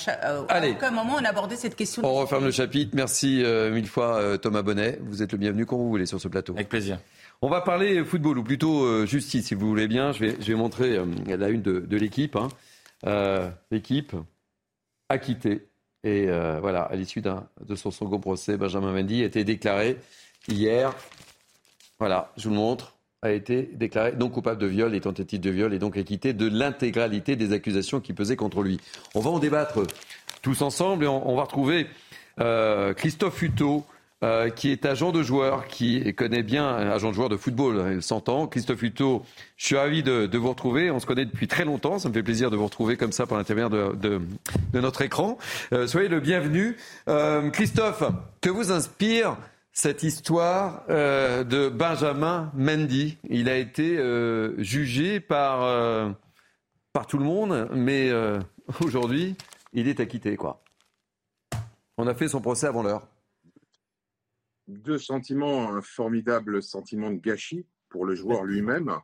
à, 0.49 0.69
aucun 0.69 0.91
moment 0.91 1.17
on 1.21 1.25
abordait 1.25 1.57
cette 1.57 1.77
question 1.77 2.03
On 2.05 2.15
referme 2.15 2.45
le 2.45 2.51
chapitre. 2.51 2.93
Merci 2.95 3.43
euh, 3.45 3.71
mille 3.71 3.87
fois 3.87 4.17
euh, 4.17 4.37
Thomas 4.37 4.63
Bonnet. 4.63 4.99
Vous 5.03 5.23
êtes 5.23 5.33
le 5.33 5.39
bienvenu 5.39 5.67
quand 5.67 5.77
vous 5.77 5.89
voulez 5.89 6.07
sur 6.07 6.21
ce 6.21 6.27
plateau. 6.27 6.55
Avec 6.55 6.69
plaisir. 6.69 6.99
On 7.43 7.49
va 7.49 7.61
parler 7.61 8.05
football, 8.05 8.39
ou 8.39 8.43
plutôt 8.43 9.07
justice, 9.07 9.47
si 9.47 9.55
vous 9.55 9.69
voulez 9.69 9.87
bien. 9.87 10.13
Je 10.13 10.21
vais, 10.21 10.37
je 10.41 10.47
vais 10.47 10.59
montrer 10.59 10.99
la 11.27 11.49
une 11.49 11.63
de, 11.63 11.81
de 11.81 11.97
l'équipe. 11.97 12.37
Hein. 12.37 13.53
l'équipe 13.71 14.17
acquittée. 15.09 15.69
Et 16.03 16.27
voilà, 16.27 16.83
à 16.83 16.97
l'issue 16.97 17.23
de 17.23 17.75
son 17.75 17.91
second 17.91 18.19
procès, 18.19 18.57
Benjamin 18.57 18.93
Mendy 18.93 19.23
a 19.23 19.27
été 19.27 19.45
déclaré 19.45 19.99
hier 20.49 20.95
voilà, 22.05 22.31
je 22.37 22.51
vous 22.51 22.55
le 22.55 22.61
montre, 22.61 22.97
a 23.23 23.33
été 23.33 23.71
déclaré 23.73 24.13
non 24.13 24.29
coupable 24.29 24.61
de 24.61 24.67
viol 24.67 24.95
et 24.95 25.01
tentative 25.01 25.41
de 25.41 25.49
viol 25.49 25.73
et 25.73 25.79
donc 25.79 25.97
acquitté 25.97 26.35
de 26.35 26.47
l'intégralité 26.47 27.35
des 27.35 27.55
accusations 27.55 27.99
qui 27.99 28.13
pesaient 28.13 28.37
contre 28.37 28.63
lui. 28.63 28.79
On 29.15 29.21
va 29.21 29.31
en 29.31 29.39
débattre 29.39 29.81
tous 30.43 30.61
ensemble 30.61 31.05
et 31.05 31.07
on, 31.07 31.35
va 31.35 31.45
retrouver 31.45 31.87
euh, 32.43 32.93
Christophe 32.93 33.41
Hutto, 33.41 33.87
euh, 34.23 34.51
qui 34.51 34.71
est 34.71 34.85
agent 34.85 35.13
de 35.13 35.23
joueur, 35.23 35.67
qui 35.67 36.13
connaît 36.13 36.43
bien, 36.43 36.69
agent 36.69 37.09
de 37.09 37.15
joueur 37.15 37.31
de 37.31 37.39
football, 37.39 37.95
il 37.95 38.03
s'entend. 38.03 38.49
Christophe 38.49 38.83
Hutto, 38.83 39.25
je 39.57 39.65
suis 39.65 39.77
ravi 39.79 40.03
de, 40.03 40.29
vous 40.37 40.51
retrouver. 40.51 40.91
On 40.91 41.01
se 41.01 41.07
connaît 41.07 41.25
depuis 41.25 41.49
très 41.49 41.65
longtemps. 41.65 41.99
Ça 41.99 42.11
me 42.11 42.13
fait 42.13 42.23
plaisir 42.23 42.51
de 42.51 42.57
vous 42.59 42.67
retrouver 42.67 42.99
comme 42.99 43.13
ça 43.13 43.25
par 43.25 43.39
l'intermédiaire 43.39 43.71
de, 43.71 44.21
notre 44.75 45.01
écran. 45.01 45.39
Euh, 45.73 45.87
soyez 45.87 46.09
le 46.09 46.21
bienvenu. 46.21 46.77
Christophe, 47.55 48.03
que 48.43 48.51
vous 48.51 48.73
inspire 48.73 49.39
cette 49.75 50.05
histoire 50.05 50.85
euh, 50.89 51.43
de 51.43 51.69
Benjamin 51.69 52.51
Mendy. 52.55 53.19
Il 53.29 53.49
a 53.49 53.59
été 53.59 53.99
euh, 53.99 54.55
jugé 54.63 55.19
par, 55.19 55.65
euh, 55.65 56.11
par 56.93 57.09
tout 57.09 57.19
le 57.19 57.25
monde, 57.25 57.69
mais 57.73 58.11
aujourd'hui, 58.81 59.37
il 59.73 59.89
est 59.89 60.01
acquitté. 60.01 60.37
Quoi. 60.37 60.63
On 61.99 62.07
a 62.07 62.15
fait 62.15 62.29
son 62.29 62.41
procès 62.41 62.69
avant 62.69 62.83
l'heure. 62.85 63.09
Deux 64.69 64.99
sentiments, 64.99 65.71
un 65.75 65.83
formidable 65.83 66.63
sentiment 66.63 67.11
de 67.11 67.19
gâchis 67.19 67.67
pour 67.91 68.07
le 68.07 68.15
joueur 68.15 68.45
lui-même, 68.45 68.97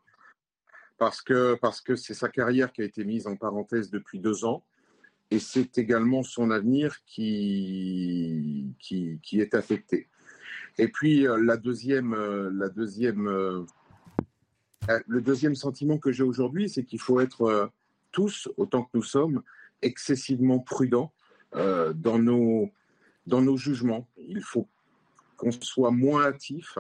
parce 0.97 1.21
que 1.21 1.55
parce 1.61 1.83
que 1.83 1.97
c'est 1.97 2.15
sa 2.15 2.31
carrière 2.31 2.73
qui 2.73 2.81
a 2.81 2.85
été 2.85 3.05
mise 3.05 3.27
en 3.27 3.37
parenthèse 3.37 3.91
depuis 3.91 4.21
deux 4.21 4.45
ans, 4.47 4.65
et 5.31 5.39
c'est 5.39 5.77
également 5.77 6.23
son 6.23 6.51
avenir 6.51 7.05
qui 7.05 8.75
est 9.33 9.55
affecté. 9.55 10.09
Et 10.79 10.89
puis 10.89 11.27
euh, 11.27 11.43
la 11.43 11.57
deuxième, 11.57 12.15
euh, 12.15 12.51
la 12.53 12.69
deuxième, 12.69 13.27
euh, 13.29 13.65
le 15.07 15.21
deuxième 15.21 15.55
sentiment 15.55 15.99
que 15.99 16.13
j'ai 16.13 16.23
aujourd'hui, 16.23 16.69
c'est 16.69 16.85
qu'il 16.85 17.01
faut 17.01 17.21
être 17.21 17.71
tous, 18.13 18.49
autant 18.57 18.85
que 18.85 18.91
nous 18.95 19.03
sommes, 19.03 19.43
excessivement 19.83 20.59
prudents 20.59 21.13
dans, 21.53 22.19
nos, 22.19 22.71
dans 23.27 23.43
nos 23.43 23.57
jugements. 23.57 24.09
Il 24.17 24.43
faut 24.43 24.69
qu'on 25.37 25.53
soit 25.53 25.91
moins 25.91 26.25
hâtif 26.25 26.79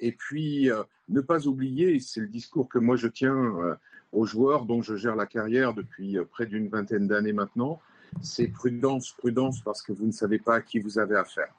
et 0.00 0.12
puis 0.12 0.68
ne 1.08 1.20
pas 1.20 1.46
oublier, 1.46 1.98
c'est 2.00 2.20
le 2.20 2.28
discours 2.28 2.68
que 2.68 2.78
moi 2.78 2.96
je 2.96 3.08
tiens 3.08 3.78
aux 4.12 4.26
joueurs 4.26 4.66
dont 4.66 4.82
je 4.82 4.96
gère 4.96 5.16
la 5.16 5.26
carrière 5.26 5.72
depuis 5.72 6.18
près 6.30 6.46
d'une 6.46 6.68
vingtaine 6.68 7.06
d'années 7.06 7.32
maintenant, 7.32 7.80
c'est 8.20 8.48
prudence, 8.48 9.12
prudence 9.12 9.60
parce 9.62 9.82
que 9.82 9.92
vous 9.92 10.06
ne 10.06 10.12
savez 10.12 10.38
pas 10.38 10.56
à 10.56 10.60
qui 10.60 10.78
vous 10.78 10.98
avez 10.98 11.16
affaire. 11.16 11.54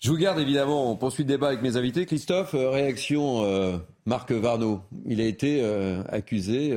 Je 0.00 0.10
vous 0.10 0.16
garde 0.16 0.38
évidemment, 0.38 0.90
on 0.90 0.96
poursuit 0.96 1.24
le 1.24 1.28
débat 1.28 1.48
avec 1.48 1.60
mes 1.60 1.76
invités. 1.76 2.06
Christophe, 2.06 2.54
euh, 2.54 2.70
réaction 2.70 3.44
euh, 3.44 3.76
Marc 4.06 4.32
Varno. 4.32 4.80
Il 5.04 5.20
a 5.20 5.24
été 5.24 5.60
euh, 5.62 6.02
accusé 6.08 6.74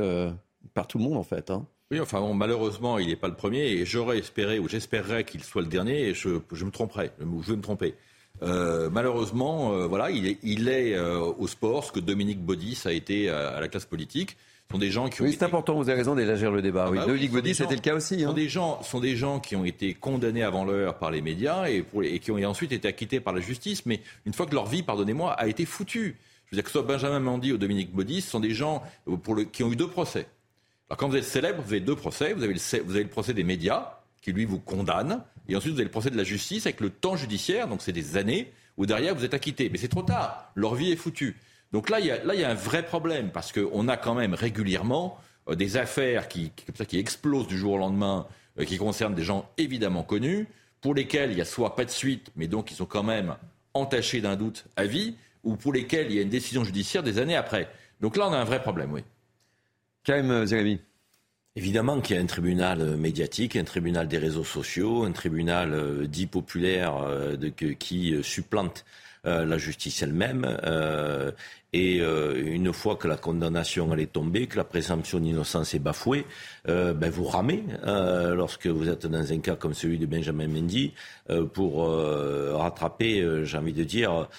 par 0.74 0.88
tout 0.88 0.98
le 0.98 1.06
monde 1.06 1.16
en 1.16 1.24
fait. 1.24 1.50
Hein. 1.50 1.66
Oui, 1.90 2.02
enfin 2.02 2.20
bon, 2.20 2.34
malheureusement, 2.34 3.00
il 3.00 3.08
n'est 3.08 3.16
pas 3.16 3.30
le 3.30 3.36
premier 3.36 3.62
et 3.62 3.86
j'aurais 3.86 4.18
espéré 4.18 4.60
ou 4.60 4.68
j'espérerais 4.68 5.24
qu'il 5.24 5.42
soit 5.42 5.62
le 5.62 5.70
dernier 5.70 6.10
et 6.10 6.14
je, 6.14 6.30
me 6.30 6.70
tromperais, 6.70 7.14
je 7.20 7.52
vais 7.52 7.56
me 7.56 7.62
tromper. 7.62 7.96
malheureusement, 8.42 9.88
voilà, 9.88 10.12
il 10.12 10.28
est, 10.28 10.40
il 10.44 10.68
est 10.68 11.00
au 11.00 11.48
sport 11.48 11.86
ce 11.86 11.94
que 11.94 12.02
Dominique 12.02 12.42
Baudis 12.42 12.82
a 12.86 12.92
été 12.92 13.30
à 13.30 13.62
la 13.62 13.68
classe 13.70 13.86
politique 13.86 14.36
sont 14.72 14.78
des 14.78 14.92
gens 14.92 15.08
qui 15.08 15.22
ont. 15.22 15.26
Oui, 15.26 15.36
c'est 15.38 15.46
important, 15.46 15.76
vous 15.76 15.90
avez 15.90 16.00
raison 16.00 16.16
d'élargir 16.16 16.52
le 16.52 16.62
débat. 16.62 16.86
Ah 16.88 17.06
oui. 17.08 17.28
bah 17.28 17.42
c'était 17.54 17.76
le 17.76 17.82
cas 17.82 17.96
aussi. 17.96 18.22
Sont, 18.22 18.30
hein. 18.30 18.34
des 18.34 18.50
gens, 18.50 18.82
sont 18.82 19.00
des 19.00 19.16
gens 19.16 19.40
qui 19.40 19.56
ont 19.56 19.66
été 19.66 19.94
condamnés 19.94 20.44
avant 20.44 20.66
l'heure 20.66 20.98
par 20.98 21.12
les 21.12 21.22
médias 21.22 21.70
et, 21.70 21.86
et, 22.04 22.20
qui 22.20 22.32
ont 22.32 22.44
ensuite 22.44 22.72
été 22.72 22.88
acquittés 22.88 23.20
par 23.20 23.34
la 23.34 23.42
justice, 23.42 23.86
mais 23.86 24.02
une 24.26 24.34
fois 24.34 24.46
que 24.46 24.56
leur 24.56 24.66
vie, 24.66 24.84
pardonnez-moi, 24.84 25.34
a 25.34 25.48
été 25.48 25.66
foutue. 25.66 26.18
Je 26.46 26.56
veux 26.56 26.58
dire 26.58 26.64
que 26.64 26.72
soit 26.72 26.84
Benjamin 26.84 27.20
Mandy 27.20 27.52
ou 27.52 27.58
Dominique 27.58 27.92
Baudis, 27.92 28.22
ce 28.22 28.32
sont 28.32 28.40
des 28.40 28.54
gens 28.54 28.84
pour 29.24 29.36
le, 29.36 29.44
qui 29.44 29.64
ont 29.64 29.72
eu 29.72 29.76
deux 29.76 29.88
procès. 29.88 30.28
Alors 30.90 30.98
quand 30.98 31.08
vous 31.08 31.16
êtes 31.16 31.24
célèbre, 31.24 31.64
vous 31.64 31.72
avez 31.72 31.80
deux 31.80 31.96
procès. 31.96 32.34
Vous 32.34 32.44
avez 32.44 32.54
le, 32.54 32.84
vous 32.84 32.92
avez 32.92 33.04
le 33.04 33.10
procès 33.10 33.34
des 33.34 33.44
médias, 33.44 33.98
qui 34.22 34.32
lui 34.32 34.46
vous 34.46 34.60
condamne, 34.60 35.24
et 35.50 35.56
ensuite 35.56 35.74
vous 35.74 35.80
avez 35.80 35.86
le 35.86 35.92
procès 35.92 36.10
de 36.10 36.18
la 36.18 36.24
justice 36.24 36.66
avec 36.66 36.80
le 36.80 36.90
temps 36.90 37.16
judiciaire, 37.16 37.68
donc 37.68 37.82
c'est 37.82 37.92
des 37.92 38.18
années, 38.18 38.52
où 38.78 38.86
derrière 38.86 39.14
vous 39.14 39.26
êtes 39.26 39.34
acquitté. 39.34 39.70
Mais 39.70 39.78
c'est 39.78 39.88
trop 39.88 40.04
tard, 40.04 40.52
leur 40.56 40.76
vie 40.76 40.92
est 40.92 40.96
foutue. 40.96 41.36
Donc 41.74 41.90
là, 41.90 42.00
il 42.00 42.06
y 42.06 42.12
a, 42.12 42.24
là, 42.24 42.36
il 42.36 42.40
y 42.40 42.44
a 42.44 42.52
un 42.52 42.56
vrai 42.56 42.86
problème, 42.86 43.32
parce 43.32 43.52
qu'on 43.52 43.88
a 43.88 43.98
quand 43.98 44.14
même 44.14 44.36
régulièrement 44.36 45.20
euh, 45.50 45.56
des 45.56 45.76
affaires 45.76 46.28
qui, 46.28 46.52
qui, 46.88 47.00
explosent 47.00 47.48
du 47.48 47.58
jour 47.58 47.74
au 47.74 47.78
lendemain, 47.80 48.28
euh, 48.60 48.64
qui 48.64 48.78
concernent 48.78 49.16
des 49.16 49.24
gens 49.24 49.50
évidemment 49.58 50.04
connus, 50.04 50.48
pour 50.82 50.94
lesquels 50.94 51.32
il 51.32 51.36
n'y 51.36 51.42
a 51.42 51.46
soit 51.46 51.76
pas 51.76 51.84
de 51.84 51.90
suite, 51.90 52.30
mais 52.36 52.48
donc 52.48 52.70
ils 52.72 52.76
sont 52.76 52.86
quand 52.86 53.04
même 53.04 53.36
entachés 53.74 54.22
d'un 54.22 54.36
doute 54.36 54.66
à 54.76 54.86
vie, 54.86 55.16
ou 55.44 55.56
pour 55.56 55.74
lesquels 55.74 56.12
il 56.12 56.16
y 56.16 56.20
a 56.20 56.22
une 56.22 56.30
décision 56.30 56.64
judiciaire 56.64 57.02
des 57.02 57.18
années 57.18 57.36
après. 57.36 57.68
Donc 58.02 58.18
là, 58.18 58.28
on 58.30 58.34
a 58.34 58.38
un 58.38 58.44
vrai 58.44 58.62
problème, 58.62 58.94
oui. 58.94 59.02
Karim 60.04 60.46
Zeremi. 60.46 60.80
Évidemment 61.56 62.02
qu'il 62.02 62.16
y 62.16 62.20
a 62.20 62.22
un 62.22 62.28
tribunal 62.28 62.98
médiatique, 62.98 63.56
un 63.56 63.64
tribunal 63.64 64.08
des 64.08 64.18
réseaux 64.18 64.44
sociaux, 64.44 65.04
un 65.04 65.12
tribunal 65.12 66.08
dit 66.08 66.26
populaire 66.26 66.96
de, 67.38 67.50
qui 67.50 68.16
supplante 68.24 68.86
euh, 69.26 69.46
la 69.46 69.58
justice 69.58 70.02
elle-même. 70.02 70.44
Euh, 71.74 71.80
et 71.84 72.00
euh, 72.02 72.42
une 72.46 72.72
fois 72.74 72.96
que 72.96 73.08
la 73.08 73.18
condamnation 73.18 73.92
elle 73.94 74.00
est 74.00 74.12
tombée, 74.12 74.48
que 74.48 74.58
la 74.58 74.64
présomption 74.64 75.20
d'innocence 75.20 75.74
est 75.74 75.80
bafouée, 75.80 76.26
ben 76.66 77.10
vous 77.10 77.26
ramez 77.26 77.64
lorsque 77.84 78.68
vous 78.68 78.88
êtes 78.88 79.06
dans 79.06 79.34
un 79.34 79.40
cas 79.40 79.56
comme 79.56 79.74
celui 79.74 79.98
de 79.98 80.06
Benjamin 80.06 80.48
Mendy 80.48 80.94
pour 81.54 81.88
rattraper, 81.88 83.44
j'ai 83.44 83.58
envie 83.58 83.74
de 83.74 83.84
dire, 83.84 84.30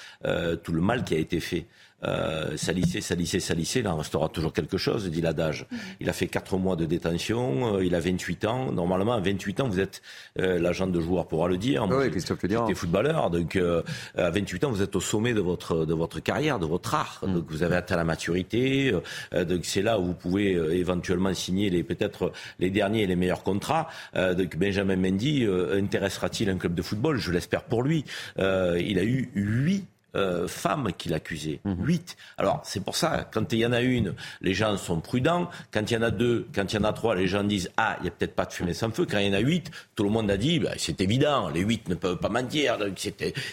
tout 0.62 0.72
le 0.72 0.80
mal 0.80 1.04
qui 1.04 1.14
a 1.14 1.18
été 1.18 1.40
fait 1.40 1.66
euh, 2.02 2.56
salissé, 2.56 3.00
salissé, 3.00 3.40
salissé, 3.40 3.80
il 3.80 3.88
en 3.88 3.96
restera 3.96 4.28
toujours 4.28 4.52
quelque 4.52 4.76
chose, 4.76 5.08
dit 5.10 5.20
l'adage. 5.20 5.66
Mhm. 5.70 5.78
Il 6.00 6.10
a 6.10 6.12
fait 6.12 6.26
4 6.26 6.58
mois 6.58 6.76
de 6.76 6.84
détention, 6.84 7.76
euh, 7.76 7.84
il 7.84 7.94
a 7.94 8.00
28 8.00 8.44
ans. 8.44 8.72
Normalement, 8.72 9.12
à 9.12 9.20
28 9.20 9.60
ans, 9.60 9.68
vous 9.68 9.80
êtes 9.80 10.02
euh, 10.38 10.58
l'agent 10.58 10.86
de 10.86 11.00
joueur 11.00 11.26
pourra 11.26 11.48
le 11.48 11.56
dire. 11.56 11.86
Moi, 11.86 12.04
oui, 12.04 12.10
Christophe 12.10 12.40
J'étais 12.42 12.74
footballeur, 12.74 13.30
donc 13.30 13.56
euh, 13.56 13.82
à 14.16 14.30
28 14.30 14.64
ans, 14.64 14.70
vous 14.70 14.82
êtes 14.82 14.96
au 14.96 15.00
sommet 15.00 15.32
de 15.32 15.40
votre 15.40 15.86
de 15.86 15.94
votre 15.94 16.20
carrière, 16.20 16.58
de 16.58 16.66
votre 16.66 16.94
art. 16.94 17.20
Mhm. 17.22 17.34
Donc 17.34 17.44
vous 17.48 17.62
avez 17.62 17.76
atteint 17.76 17.96
la 17.96 18.04
maturité. 18.04 18.92
donc 19.32 19.64
c'est 19.64 19.82
là 19.82 19.98
où 19.98 20.04
vous 20.04 20.14
pouvez 20.14 20.52
éventuellement 20.52 21.32
signer 21.32 21.70
les 21.70 21.82
peut-être 21.82 22.32
les 22.58 22.70
derniers 22.70 23.02
et 23.02 23.06
les 23.06 23.16
meilleurs 23.16 23.42
contrats. 23.42 23.88
donc 24.14 24.56
Benjamin 24.56 24.96
Mendy 24.96 25.46
intéressera-t-il 25.46 26.50
un 26.50 26.58
club 26.58 26.74
de 26.74 26.82
football? 26.82 27.16
Je 27.16 27.32
l'espère 27.32 27.64
pour 27.64 27.82
lui. 27.82 28.04
il 28.38 28.98
a 28.98 29.04
eu 29.04 29.30
8 29.34 29.86
euh, 30.16 30.46
femmes 30.46 30.90
qu'il 30.96 31.12
accusait. 31.12 31.60
Mhm. 31.64 31.84
Huit. 31.84 32.16
Alors, 32.38 32.60
c'est 32.64 32.84
pour 32.84 32.94
ça, 32.94 33.28
quand 33.32 33.52
il 33.52 33.58
y 33.58 33.66
en 33.66 33.72
a 33.72 33.80
une, 33.80 34.14
les 34.42 34.54
gens 34.54 34.76
sont 34.76 35.00
prudents. 35.00 35.50
Quand 35.72 35.90
il 35.90 35.94
y 35.94 35.96
en 35.96 36.02
a 36.02 36.10
deux, 36.12 36.46
quand 36.54 36.72
il 36.72 36.76
y 36.76 36.78
en 36.78 36.84
a 36.84 36.92
trois, 36.92 37.16
les 37.16 37.26
gens 37.26 37.42
disent 37.42 37.70
Ah, 37.76 37.96
il 37.98 38.02
n'y 38.02 38.08
a 38.08 38.10
peut-être 38.12 38.34
pas 38.34 38.44
de 38.44 38.52
fumée 38.52 38.74
sans 38.74 38.90
feu. 38.90 39.06
Quand 39.10 39.18
il 39.18 39.26
y 39.26 39.30
en 39.30 39.32
a 39.32 39.40
huit, 39.40 39.72
tout 39.96 40.04
le 40.04 40.10
monde 40.10 40.30
a 40.30 40.36
dit 40.36 40.60
bah, 40.60 40.70
C'est 40.76 41.00
évident, 41.00 41.48
les 41.48 41.62
huit 41.62 41.88
ne 41.88 41.96
peuvent 41.96 42.18
pas 42.18 42.28
mentir. 42.28 42.78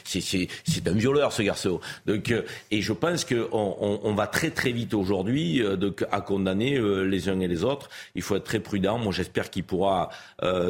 C'est 0.03 0.87
un 0.87 0.91
violeur, 0.91 1.33
ce 1.33 1.41
garçon. 1.41 1.79
Donc, 2.05 2.31
euh, 2.31 2.43
et 2.69 2.81
je 2.81 2.93
pense 2.93 3.25
qu'on 3.25 3.47
on, 3.51 3.99
on, 4.03 4.13
va 4.13 4.27
très 4.27 4.51
très 4.51 4.71
vite 4.71 4.93
aujourd'hui 4.93 5.63
euh, 5.63 5.91
à 6.11 6.21
condamner 6.21 6.79
les 7.05 7.27
uns 7.27 7.39
et 7.39 7.47
les 7.47 7.63
autres. 7.63 7.89
Il 8.13 8.21
faut 8.21 8.35
être 8.35 8.43
très 8.43 8.59
prudent. 8.59 8.99
Moi, 8.99 9.11
j'espère 9.11 9.49
qu'il 9.49 9.63
pourra 9.63 10.09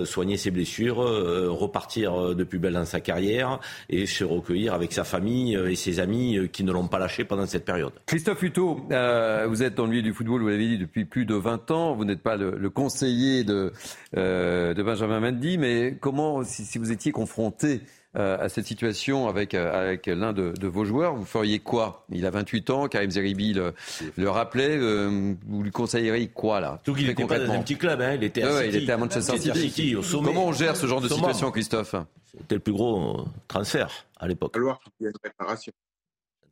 soigner 0.05 0.37
ses 0.37 0.51
blessures, 0.51 0.97
repartir 0.97 2.35
de 2.35 2.43
plus 2.43 2.59
belle 2.59 2.73
dans 2.73 2.85
sa 2.85 2.99
carrière 2.99 3.59
et 3.89 4.05
se 4.05 4.23
recueillir 4.23 4.73
avec 4.73 4.93
sa 4.93 5.03
famille 5.03 5.55
et 5.55 5.75
ses 5.81 5.99
amis 5.99 6.37
euh, 6.37 6.47
qui 6.47 6.63
ne 6.63 6.71
l'ont 6.71 6.87
pas 6.87 6.99
lâché 6.99 7.25
pendant 7.25 7.45
cette 7.45 7.65
période. 7.65 7.93
Christophe 8.05 8.41
Hutto, 8.43 8.79
euh, 8.91 9.45
vous 9.49 9.63
êtes 9.63 9.75
dans 9.75 9.83
le 9.83 9.89
milieu 9.89 10.01
du 10.01 10.13
football, 10.13 10.41
vous 10.41 10.47
l'avez 10.47 10.67
dit, 10.67 10.77
depuis 10.77 11.05
plus 11.05 11.25
de 11.25 11.35
20 11.35 11.71
ans. 11.71 11.95
Vous 11.95 12.05
n'êtes 12.05 12.21
pas 12.21 12.37
le, 12.37 12.69
conseiller 12.69 13.43
de, 13.43 13.73
euh, 14.15 14.73
de 14.73 14.83
Benjamin 14.83 15.19
Mendy, 15.19 15.57
mais 15.57 15.97
comment, 15.99 16.43
si, 16.43 16.77
vous 16.77 16.91
étiez 16.91 17.11
confronté 17.11 17.81
à 18.13 18.49
cette 18.49 18.65
situation 18.65 19.29
avec, 19.29 19.53
avec 19.53 20.07
l'un 20.07 20.33
de, 20.33 20.67
vos 20.67 20.83
joueurs, 20.83 21.15
vous 21.15 21.25
feriez 21.25 21.59
quoi? 21.59 22.05
Il 22.09 22.25
a 22.25 22.29
28 22.29 22.69
ans, 22.69 22.87
Karim 22.87 23.09
Zeribi 23.09 23.53
le, 23.53 23.73
le 24.17 24.29
rappelait, 24.29 24.77
vous 24.77 25.63
lui 25.63 25.71
conseilleriez 25.71 26.27
quoi 26.27 26.59
là? 26.59 26.81
Tout 26.83 26.93
qu'il 26.93 27.07
n'était 27.07 27.25
pas 27.25 27.39
dans 27.39 27.53
un 27.53 27.61
petit 27.61 27.77
club, 27.77 28.01
hein, 28.01 28.15
il, 28.15 28.23
était 28.23 28.43
à 28.43 28.65
il 28.65 28.75
était 28.75 28.91
à 28.91 28.97
Manchester 28.97 29.37
City. 29.37 29.95
Comment 30.11 30.47
on 30.47 30.51
gère 30.51 30.75
ce 30.75 30.87
genre 30.87 31.01
de 31.01 31.07
situation, 31.07 31.51
Christophe? 31.51 31.95
C'était 32.37 32.55
le 32.55 32.61
plus 32.61 32.73
gros 32.73 33.25
transfert 33.47 34.05
à 34.17 34.27
l'époque. 34.27 34.53
Il 34.55 34.61
va 34.61 34.67
falloir 34.67 34.79
qu'il 34.79 34.91
y 35.01 35.05
ait 35.05 35.09
une 35.09 35.19
réparation. 35.23 35.73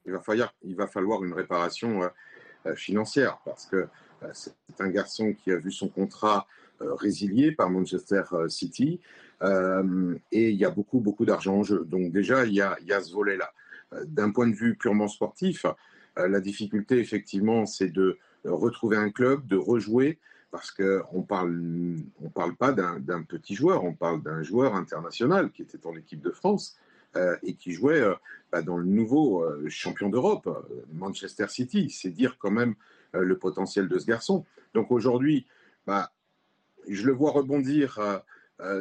Il 0.06 0.12
va 0.12 0.20
falloir, 0.20 0.54
il 0.64 0.76
va 0.76 0.88
falloir 0.88 1.24
une 1.24 1.34
réparation 1.34 2.04
euh, 2.04 2.08
euh, 2.66 2.76
financière 2.76 3.38
parce 3.46 3.66
que 3.66 3.88
euh, 4.24 4.28
c'est 4.34 4.54
un 4.80 4.90
garçon 4.90 5.34
qui 5.34 5.52
a 5.52 5.58
vu 5.58 5.72
son 5.72 5.88
contrat 5.88 6.48
résilié 6.82 7.52
par 7.52 7.70
Manchester 7.70 8.24
City 8.48 9.02
et 9.42 10.50
il 10.50 10.56
y 10.56 10.66
a 10.66 10.70
beaucoup, 10.70 11.00
beaucoup 11.00 11.26
d'argent 11.26 11.56
en 11.56 11.64
jeu. 11.64 11.86
Donc 11.86 12.12
déjà, 12.12 12.46
il 12.46 12.54
y 12.54 12.62
a, 12.62 12.78
ce 13.02 13.14
volet-là. 13.14 13.52
D'un 14.06 14.32
point 14.32 14.48
de 14.48 14.54
vue 14.54 14.76
purement 14.76 15.08
sportif, 15.08 15.66
la 16.18 16.40
difficulté, 16.42 17.00
effectivement, 17.00 17.66
c'est 17.66 17.90
de 17.90 18.18
retrouver 18.44 18.98
un 18.98 19.10
club, 19.10 19.48
de 19.48 19.56
rejouer, 19.56 20.20
parce 20.52 20.72
qu'on 20.72 21.22
parle, 21.22 21.62
on 22.22 22.30
parle 22.30 22.56
pas 22.56 22.72
d'un 22.72 23.24
petit 23.24 23.56
joueur, 23.56 23.84
on 23.84 23.94
parle 23.94 24.22
d'un 24.22 24.44
joueur 24.44 24.76
international 24.76 25.52
qui 25.52 25.62
était 25.62 25.86
en 25.88 25.96
équipe 25.96 26.22
de 26.22 26.32
France, 26.32 26.78
euh, 27.16 27.36
et 27.42 27.56
qui 27.56 27.72
jouait 27.72 28.02
euh, 28.02 28.14
bah, 28.52 28.62
dans 28.62 28.78
le 28.78 28.86
nouveau 28.86 29.44
euh, 29.44 29.68
champion 29.68 30.10
d'Europe, 30.10 30.48
Manchester 30.94 31.48
City. 31.48 31.90
C'est 31.90 32.12
dire 32.12 32.38
quand 32.38 32.52
même 32.52 32.76
le 33.14 33.36
potentiel 33.36 33.88
de 33.88 33.98
ce 33.98 34.06
garçon. 34.06 34.46
Donc 34.76 34.92
aujourd'hui, 34.92 35.48
bah, 35.88 36.12
je 36.88 37.08
le 37.08 37.14
vois 37.14 37.32
rebondir 37.32 38.00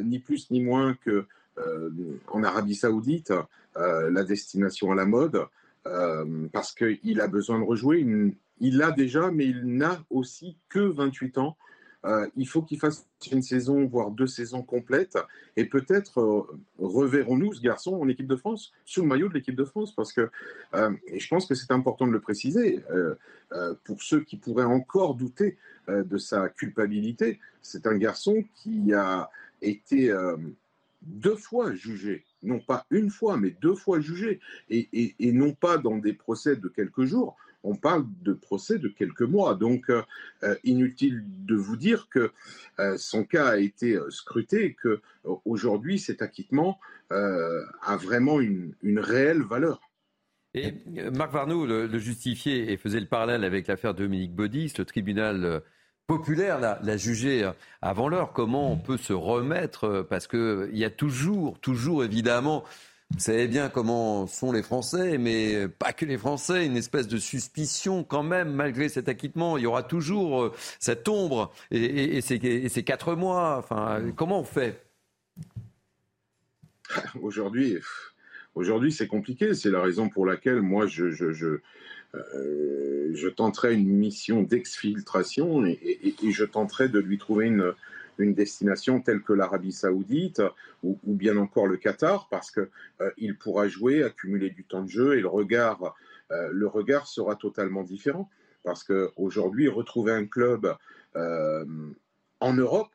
ni 0.03 0.19
plus 0.19 0.51
ni 0.51 0.61
moins 0.61 0.95
que 0.95 1.27
en 2.29 2.45
Arabie 2.45 2.75
Saoudite, 2.75 3.33
la 3.77 4.25
destination 4.25 4.93
à 4.93 4.95
la 4.95 5.07
mode, 5.07 5.45
parce 6.53 6.75
qu'il 6.75 7.21
a 7.21 7.27
besoin 7.27 7.59
de 7.59 7.65
rejouer. 7.65 8.07
Il 8.61 8.77
l'a 8.77 8.91
déjà, 8.91 9.31
mais 9.31 9.47
il 9.47 9.65
n'a 9.65 10.03
aussi 10.11 10.57
que 10.69 10.81
28 10.81 11.39
ans. 11.39 11.57
Euh, 12.05 12.27
il 12.37 12.47
faut 12.47 12.63
qu'il 12.63 12.79
fasse 12.79 13.07
une 13.33 13.43
saison, 13.43 13.87
voire 13.87 14.11
deux 14.11 14.27
saisons 14.27 14.63
complètes. 14.63 15.19
Et 15.57 15.65
peut-être 15.65 16.21
euh, 16.21 16.43
reverrons-nous 16.79 17.55
ce 17.55 17.61
garçon 17.61 17.95
en 17.95 18.09
équipe 18.09 18.29
de 18.29 18.37
France, 18.37 18.73
sous 18.85 19.03
le 19.03 19.09
maillot 19.09 19.29
de 19.29 19.35
l'équipe 19.35 19.57
de 19.57 19.65
France. 19.65 19.95
Parce 19.95 20.13
que, 20.13 20.31
euh, 20.75 20.93
et 21.09 21.19
je 21.19 21.29
pense 21.29 21.47
que 21.47 21.55
c'est 21.55 21.73
important 21.73 22.07
de 22.07 22.13
le 22.13 22.21
préciser, 22.21 22.83
pour 23.85 24.03
ceux 24.03 24.21
qui 24.21 24.37
pourraient 24.37 24.65
encore 24.65 25.15
douter 25.15 25.57
de 25.89 26.19
sa 26.19 26.51
culpabilité, 26.51 27.41
c'est 27.63 27.87
un 27.87 27.97
garçon 27.97 28.45
qui 28.55 28.93
a 28.93 29.31
été 29.63 30.13
deux 31.03 31.37
fois 31.37 31.75
jugé, 31.75 32.25
non 32.43 32.61
pas 32.61 32.87
une 32.91 33.11
fois, 33.11 33.37
mais 33.37 33.55
deux 33.63 33.75
fois 33.75 34.01
jugé, 34.01 34.41
et 34.71 35.33
non 35.33 35.53
pas 35.53 35.79
dans 35.79 35.99
des 35.99 36.13
procès 36.13 36.57
de 36.57 36.69
quelques 36.69 37.05
jours, 37.05 37.37
on 37.65 37.77
parle 37.77 38.07
de 38.23 38.33
procès 38.33 38.79
de 38.79 38.89
quelques 38.89 39.23
mois. 39.23 39.55
Donc, 39.55 39.91
euh, 39.91 40.03
euh, 40.43 40.55
inutile 40.65 41.25
de 41.27 41.57
vous 41.57 41.77
dire 41.77 42.09
que 42.09 42.31
euh, 42.79 42.97
son 42.97 43.25
cas 43.25 43.47
a 43.49 43.57
été 43.59 43.99
scruté 44.11 44.65
et 44.67 44.75
que 44.75 45.01
aujourd'hui 45.45 45.99
cet 45.99 46.23
acquittement 46.23 46.79
a 47.11 47.97
vraiment 47.97 48.39
une, 48.41 48.75
réelle 48.99 49.43
valeur. 49.43 49.81
Et 50.55 50.75
Marc 51.11 51.33
Varnaud 51.33 51.65
le, 51.67 51.99
justifiait 51.99 52.71
et 52.71 52.77
faisait 52.77 53.01
le 53.01 53.07
parallèle 53.07 53.45
avec 53.45 53.67
l'affaire 53.67 53.95
Dominique 53.95 54.35
Baudis. 54.35 54.75
Le 54.77 54.85
tribunal 54.85 55.63
populaire 56.09 56.59
l'a 56.59 56.97
jugé 56.97 57.49
avant 57.81 58.09
l'heure. 58.09 58.33
Comment 58.33 58.73
on 58.73 58.77
peut 58.77 58.97
se 58.97 59.13
remettre 59.13 60.05
Parce 60.11 60.27
qu'il 60.27 60.71
y 60.73 60.85
a 60.85 60.91
toujours, 60.91 61.61
toujours 61.61 62.03
évidemment 62.03 62.65
vous 63.11 63.21
savez 63.21 63.49
bien 63.49 63.71
comment 63.71 64.27
sont 64.27 64.53
les 64.53 64.63
Français, 64.63 65.17
mais 65.17 65.67
pas 65.67 65.95
que 65.95 66.05
les 66.05 66.19
Français, 66.19 66.67
une 66.67 66.77
espèce 66.77 67.09
de 67.09 67.17
suspicion 67.17 68.05
quand 68.05 68.23
même, 68.23 68.53
malgré 68.53 68.91
cet 68.91 69.09
acquittement. 69.09 69.57
Il 69.57 69.63
y 69.63 69.67
aura 69.67 69.83
toujours 69.83 70.43
euh, 70.43 70.53
cette 70.79 71.09
ombre 71.09 71.51
et, 71.71 72.21
ces, 72.21 72.39
quatre 72.85 73.15
mois. 73.15 73.57
Enfin, 73.57 74.03
comment 74.15 74.41
on 74.41 74.45
fait? 74.45 74.85
Aujourd'hui, 77.23 77.79
aujourd'hui 78.55 78.93
c'est 78.93 79.07
compliqué. 79.07 79.55
C'est 79.55 79.71
la 79.71 79.81
raison 79.81 80.11
pour 80.11 80.27
laquelle 80.27 80.61
moi, 80.61 80.87
je, 80.87 81.11
je, 81.11 81.33
je, 81.33 81.61
euh, 82.15 83.11
je 83.13 83.29
tenterai 83.29 83.75
une 83.75 83.89
mission 83.89 84.43
d'exfiltration 84.43 85.67
et, 85.67 86.15
je 86.31 86.45
tenterai 86.45 86.89
de 86.89 86.99
lui 86.99 87.19
trouver 87.19 87.47
une 87.47 88.35
destination 88.35 89.01
telle 89.01 89.23
que 89.23 89.33
l'Arabie 89.33 89.73
saoudite 89.73 90.43
ou, 90.83 90.99
bien 91.05 91.37
encore 91.37 91.67
le 91.67 91.77
Qatar, 91.77 92.29
parce 92.31 92.51
qu'il 92.51 92.69
euh, 93.01 93.35
pourra 93.39 93.69
jouer, 93.69 94.03
accumuler 94.03 94.51
du 94.51 94.65
temps 94.65 94.83
de 94.83 94.89
jeu 94.89 95.19
et 95.19 95.21
le 95.21 95.29
regard, 95.29 95.95
euh, 96.31 96.49
le 96.51 96.67
regard 96.67 97.07
sera 97.07 97.37
totalement 97.37 97.83
différent. 97.83 98.31
Parce 98.65 98.85
qu'aujourd'hui, 98.85 99.69
retrouver 99.69 100.13
un 100.13 100.27
club 100.27 100.75
en 101.15 102.53
Europe, 102.55 102.91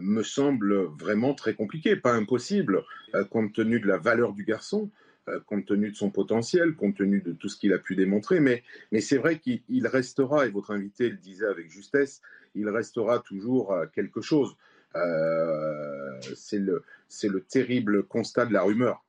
me 0.00 0.22
semble 0.22 0.86
vraiment 0.98 1.34
très 1.34 1.54
compliqué, 1.54 1.94
pas 1.94 2.14
impossible, 2.14 2.82
compte 3.30 3.52
tenu 3.52 3.80
de 3.80 3.86
la 3.86 3.98
valeur 3.98 4.32
du 4.32 4.44
garçon, 4.44 4.90
compte 5.46 5.66
tenu 5.66 5.90
de 5.90 5.96
son 5.96 6.10
potentiel, 6.10 6.74
compte 6.74 6.96
tenu 6.96 7.20
de 7.20 7.32
tout 7.32 7.48
ce 7.48 7.56
qu'il 7.56 7.72
a 7.72 7.78
pu 7.78 7.96
démontrer. 7.96 8.40
Mais, 8.40 8.62
mais 8.92 9.00
c'est 9.00 9.16
vrai 9.16 9.38
qu'il 9.38 9.86
restera, 9.86 10.46
et 10.46 10.50
votre 10.50 10.70
invité 10.72 11.08
le 11.08 11.16
disait 11.16 11.46
avec 11.46 11.70
justesse, 11.70 12.20
il 12.54 12.68
restera 12.68 13.18
toujours 13.20 13.72
euh, 13.72 13.86
quelque 13.94 14.20
chose. 14.20 14.56
Euh, 14.96 16.20
c'est 16.36 16.58
le, 16.58 16.84
le 17.24 17.40
terrible 17.40 18.04
constat 18.04 18.46
de 18.46 18.52
la 18.52 18.62
rumeur. 18.62 19.04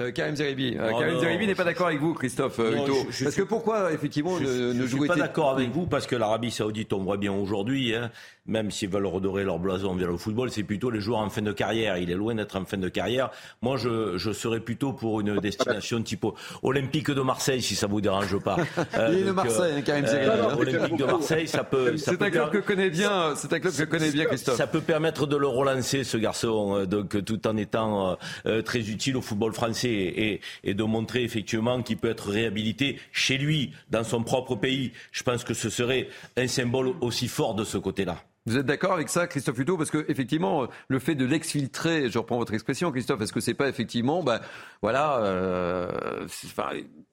Euh, 0.00 0.10
Karim 0.10 0.34
Zeribi, 0.34 0.76
euh, 0.76 0.90
Oh 0.92 0.98
Karim 0.98 1.20
Zeribi 1.20 1.46
n'est 1.46 1.54
pas 1.54 1.62
d'accord 1.62 1.86
avec 1.86 2.00
vous, 2.00 2.14
Christophe 2.14 2.58
euh, 2.58 2.74
Non, 2.74 2.84
je- 2.86 2.92
je 2.92 3.22
Parce 3.24 3.34
suis- 3.34 3.42
que 3.44 3.48
pourquoi, 3.48 3.92
effectivement, 3.92 4.36
Je 4.40 4.44
ne, 4.44 4.48
ne 4.48 4.72
ne 4.72 4.86
suis 4.88 4.96
jouait 4.96 5.06
pas 5.06 5.14
d'accord 5.14 5.50
avec 5.50 5.70
vous 5.70 5.86
parce 5.86 6.08
que 6.08 6.16
l'Arabie 6.16 6.50
Saoudite, 6.50 6.92
on 6.92 7.04
voit 7.04 7.16
bien 7.16 7.32
aujourd'hui, 7.32 7.94
hein, 7.94 8.10
même 8.44 8.72
s'ils 8.72 8.88
veulent 8.88 9.06
redorer 9.06 9.44
leur 9.44 9.60
blason 9.60 9.94
via 9.94 10.08
le 10.08 10.16
football, 10.16 10.50
c'est 10.50 10.64
plutôt 10.64 10.90
les 10.90 10.98
joueurs 10.98 11.20
en 11.20 11.30
fin 11.30 11.42
de 11.42 11.52
carrière. 11.52 11.96
Il 11.98 12.10
est 12.10 12.16
loin 12.16 12.34
d'être 12.34 12.56
en 12.58 12.64
fin 12.64 12.76
de 12.76 12.88
carrière. 12.88 13.30
Moi, 13.62 13.76
je, 13.76 14.18
je 14.18 14.32
serais 14.32 14.58
plutôt 14.58 14.92
pour 14.92 15.20
une 15.20 15.36
destination 15.40 16.02
type 16.02 16.26
Olympique 16.64 17.12
de 17.12 17.20
Marseille, 17.20 17.62
si 17.62 17.76
ça 17.76 17.86
vous 17.86 18.00
dérange 18.00 18.36
pas. 18.40 18.56
Il 19.10 19.18
est 19.18 19.22
de 19.22 19.30
Marseille, 19.30 19.74
hein, 19.78 19.82
Karim 19.82 20.06
Zeribi. 20.06 20.30
Olympique 20.58 20.96
de 20.98 21.04
Marseille, 21.04 21.46
ça 21.46 21.62
peut. 21.62 21.96
ça 21.98 22.10
C'est 22.10 22.16
peut 22.18 22.24
un 22.24 22.30
club 22.30 22.50
per- 22.50 22.58
que 22.58 22.64
connaît 22.66 22.90
bien, 22.90 23.34
c'est 23.36 23.52
un 23.52 23.60
club 23.60 23.72
que 23.72 23.84
connaît 23.84 24.10
bien, 24.10 24.24
Christophe. 24.24 24.56
ça 24.56 24.66
peut 24.66 24.80
permettre 24.80 25.28
de 25.28 25.36
le 25.36 25.46
relancer, 25.46 26.02
ce 26.02 26.16
garçon, 26.16 26.84
donc, 26.84 27.24
tout 27.24 27.46
en 27.46 27.56
étant 27.56 28.18
très 28.64 28.80
utile 28.90 29.16
au 29.16 29.22
football 29.22 29.52
français 29.52 29.83
et, 29.88 30.40
et 30.62 30.74
de 30.74 30.84
montrer 30.84 31.22
effectivement 31.22 31.82
qu'il 31.82 31.96
peut 31.96 32.10
être 32.10 32.30
réhabilité 32.30 32.98
chez 33.12 33.38
lui, 33.38 33.72
dans 33.90 34.04
son 34.04 34.22
propre 34.22 34.56
pays. 34.56 34.92
Je 35.12 35.22
pense 35.22 35.44
que 35.44 35.54
ce 35.54 35.70
serait 35.70 36.08
un 36.36 36.46
symbole 36.46 36.92
aussi 37.00 37.28
fort 37.28 37.54
de 37.54 37.64
ce 37.64 37.78
côté-là. 37.78 38.22
Vous 38.46 38.58
êtes 38.58 38.66
d'accord 38.66 38.92
avec 38.92 39.08
ça, 39.08 39.26
Christophe 39.26 39.58
Huto 39.58 39.78
Parce 39.78 39.90
que 39.90 40.04
effectivement, 40.08 40.68
le 40.88 40.98
fait 40.98 41.14
de 41.14 41.24
l'exfiltrer, 41.24 42.10
je 42.10 42.18
reprends 42.18 42.36
votre 42.36 42.52
expression, 42.52 42.92
Christophe, 42.92 43.22
est-ce 43.22 43.32
que 43.32 43.40
c'est 43.40 43.54
pas 43.54 43.68
effectivement, 43.68 44.22
ben 44.22 44.40
voilà, 44.82 45.16
euh, 45.20 46.26
enfin, 46.44 46.68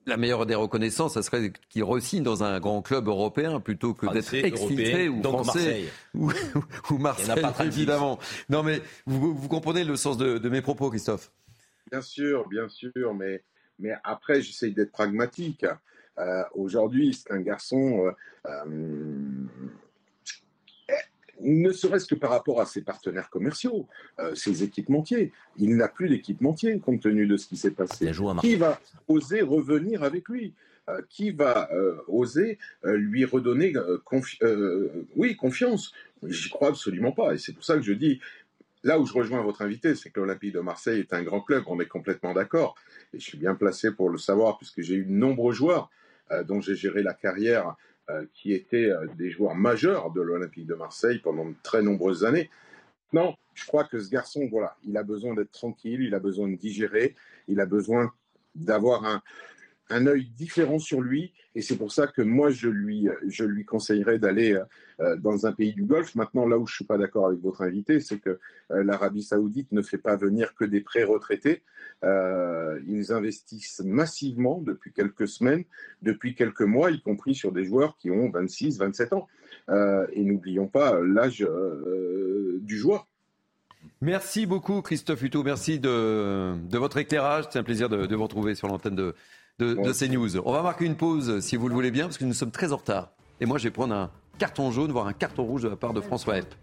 la 0.06 0.18
meilleure 0.18 0.45
des 0.45 0.56
reconnaissances, 0.56 1.14
ça 1.14 1.23
serait 1.23 1.53
qu'il 1.69 1.85
re-signe 1.85 2.23
dans 2.23 2.43
un 2.43 2.60
grand 2.60 2.81
club 2.81 3.07
européen 3.07 3.61
plutôt 3.61 3.93
que 3.93 4.07
d'être 4.11 4.34
exfiltré 4.34 5.07
ou 5.07 5.23
français 5.23 5.45
Marseille. 5.45 5.89
ou, 6.15 6.31
ou 6.89 6.98
Marseille, 6.98 7.31
a 7.31 7.35
pas 7.35 7.52
36. 7.52 7.77
évidemment. 7.77 8.19
Non, 8.49 8.61
mais 8.61 8.81
vous, 9.06 9.34
vous 9.34 9.48
comprenez 9.48 9.85
le 9.85 9.95
sens 9.95 10.18
de, 10.18 10.38
de 10.38 10.49
mes 10.49 10.61
propos, 10.61 10.89
Christophe? 10.89 11.31
Bien 11.90 12.02
sûr, 12.02 12.48
bien 12.48 12.70
sûr, 12.70 13.14
mais, 13.14 13.44
mais 13.80 13.94
après, 14.03 14.41
j'essaye 14.41 14.74
d'être 14.74 14.91
pragmatique. 14.91 15.66
Euh, 16.20 16.44
Aujourd'hui, 16.53 17.14
c'est 17.14 17.32
un 17.32 17.41
garçon, 17.41 18.06
euh, 18.06 18.12
euh, 18.49 19.45
ne 21.44 21.72
serait-ce 21.72 22.06
que 22.06 22.16
par 22.16 22.30
rapport 22.30 22.62
à 22.62 22.66
ses 22.66 22.82
partenaires 22.82 23.30
commerciaux, 23.30 23.88
euh, 24.20 24.36
ses 24.36 24.64
équipementiers. 24.64 25.32
Il 25.58 25.76
n'a 25.76 25.88
plus 25.88 26.08
d'équipementier 26.08 26.78
compte 26.80 27.02
tenu 27.02 27.26
de 27.26 27.36
ce 27.38 27.48
qui 27.48 27.58
s'est 27.58 27.72
passé. 27.72 28.06
Qui 28.41 28.56
va 28.58 28.80
oser 29.08 29.41
revenir 29.41 30.03
avec 30.03 30.30
lui? 30.30 30.53
Euh, 30.90 31.02
Qui 31.10 31.32
va 31.32 31.70
euh, 31.74 31.95
oser 32.08 32.60
lui 32.84 33.26
redonner 33.26 33.74
confi- 34.06 34.38
oui, 35.16 35.36
confiance? 35.36 35.94
J'y 36.28 36.49
crois 36.49 36.70
absolument 36.70 37.12
pas. 37.12 37.34
Et 37.34 37.40
c'est 37.40 37.53
pour 37.53 37.64
ça 37.64 37.76
que 37.76 37.82
je 37.82 37.94
dis, 37.94 38.20
Là 38.84 38.99
où 38.99 39.06
je 39.06 39.14
rejoins 39.14 39.41
votre 39.41 39.62
invité, 39.62 39.95
c'est 39.95 40.10
que 40.10 40.20
l'Olympique 40.20 40.53
de 40.53 40.60
Marseille 40.60 41.02
est 41.02 41.14
un 41.14 41.22
grand 41.22 41.41
club, 41.41 41.64
on 41.68 41.80
est 41.80 41.88
complètement 41.88 42.34
d'accord, 42.34 42.76
et 43.14 43.20
je 43.20 43.24
suis 43.24 43.38
bien 43.38 43.53
placé 43.53 43.91
pour 43.91 44.10
le 44.10 44.18
savoir, 44.18 44.58
puisque 44.58 44.82
j'ai 44.82 44.95
eu 44.95 45.06
de 45.06 45.12
nombreux 45.12 45.53
joueurs 45.53 45.90
euh, 46.32 46.44
dont 46.44 46.62
j'ai 46.62 46.76
géré 46.76 47.03
la 47.03 47.14
carrière, 47.14 47.76
euh, 48.10 48.26
qui 48.34 48.53
étaient 48.53 48.90
euh, 48.90 49.06
des 49.16 49.30
joueurs 49.30 49.56
majeurs 49.56 50.12
de 50.12 50.22
l'Olympique 50.22 50.66
de 50.66 50.74
Marseille 50.74 51.20
pendant 51.20 51.45
de 51.45 51.56
très 51.62 51.84
nombreuses 51.84 52.26
années. 52.26 52.49
Non, 53.14 53.36
je 53.53 53.66
crois 53.68 53.84
que 53.84 53.99
ce 53.99 54.10
garçon, 54.10 54.48
voilà, 54.49 54.76
il 54.84 54.98
a 54.98 55.03
besoin 55.03 55.36
d'être 55.36 55.52
tranquille, 55.52 56.02
il 56.02 56.16
a 56.16 56.20
besoin 56.20 56.48
de 56.48 56.56
digérer, 56.56 57.16
il 57.48 57.60
a 57.60 57.68
besoin 57.68 58.12
d'avoir 58.56 59.06
un, 59.06 59.22
un 59.91 60.07
œil 60.07 60.30
différent 60.35 60.80
sur 60.80 61.01
lui, 61.01 61.34
et 61.53 61.61
c'est 61.61 61.76
pour 61.76 61.91
ça 61.91 62.07
que 62.07 62.22
moi, 62.22 62.49
je 62.49 62.69
lui, 62.69 63.07
je 63.27 63.43
lui 63.43 63.65
conseillerais 63.65 64.19
d'aller 64.19 64.57
euh, 65.01 65.15
dans 65.18 65.45
un 65.45 65.51
pays 65.51 65.73
du 65.73 65.84
Golfe. 65.84 66.15
Maintenant, 66.15 66.45
là 66.47 66.57
où 66.57 66.65
je 66.65 66.76
suis 66.76 66.85
pas 66.85 66.97
d'accord 66.97 67.27
avec 67.27 67.41
votre 67.41 67.61
invité, 67.61 67.99
c'est 67.99 68.19
que 68.19 68.39
euh, 68.72 68.84
l'Arabie 68.84 69.23
Saoudite 69.23 69.72
ne 69.72 69.81
fait 69.81 69.97
pas 69.97 70.15
venir 70.15 70.53
que 70.55 70.65
des 70.65 70.81
pré-retraités. 70.81 71.63
Euh, 72.03 72.80
ils 72.88 73.11
investissent 73.11 73.81
massivement 73.85 74.61
depuis 74.61 74.91
quelques 74.91 75.27
semaines, 75.27 75.63
depuis 76.01 76.35
quelques 76.35 76.61
mois, 76.61 76.91
y 76.91 77.01
compris 77.01 77.35
sur 77.35 77.51
des 77.51 77.65
joueurs 77.65 77.97
qui 77.97 78.11
ont 78.11 78.30
26, 78.30 78.80
27 78.80 79.13
ans. 79.13 79.27
Euh, 79.69 80.07
et 80.13 80.23
n'oublions 80.23 80.68
pas 80.68 80.99
l'âge 81.01 81.43
euh, 81.43 82.59
du 82.61 82.77
joueur. 82.77 83.07
Merci 83.99 84.45
beaucoup, 84.45 84.81
Christophe 84.81 85.22
Huto. 85.22 85.43
Merci 85.43 85.80
de, 85.80 86.55
de 86.68 86.77
votre 86.77 86.97
éclairage. 86.97 87.45
C'est 87.51 87.59
un 87.59 87.63
plaisir 87.63 87.89
de 87.89 88.15
vous 88.15 88.23
retrouver 88.23 88.55
sur 88.55 88.68
l'antenne 88.68 88.95
de, 88.95 89.15
de, 89.62 89.74
de 89.76 89.94
CNews. 89.94 90.38
On 90.44 90.52
va 90.52 90.64
marquer 90.64 90.86
une 90.86 90.96
pause, 90.96 91.40
si 91.40 91.56
vous 91.56 91.68
le 91.68 91.74
voulez 91.74 91.92
bien, 91.92 92.06
parce 92.06 92.18
que 92.18 92.26
nous 92.26 92.34
sommes 92.34 92.52
très 92.52 92.74
en 92.74 92.78
retard. 92.78 93.10
Et 93.40 93.46
moi, 93.46 93.58
je 93.58 93.66
vais 93.66 93.72
prendre 93.72 93.94
un 93.94 94.10
carton 94.38 94.72
jaune, 94.72 94.92
voire 94.92 95.08
un 95.08 95.14
carton 95.14 95.44
rouge 95.44 95.64
de 95.64 95.70
la 95.70 95.76
part 95.76 95.94
de 95.94 96.02
François 96.02 96.38
Hepp. 96.38 96.54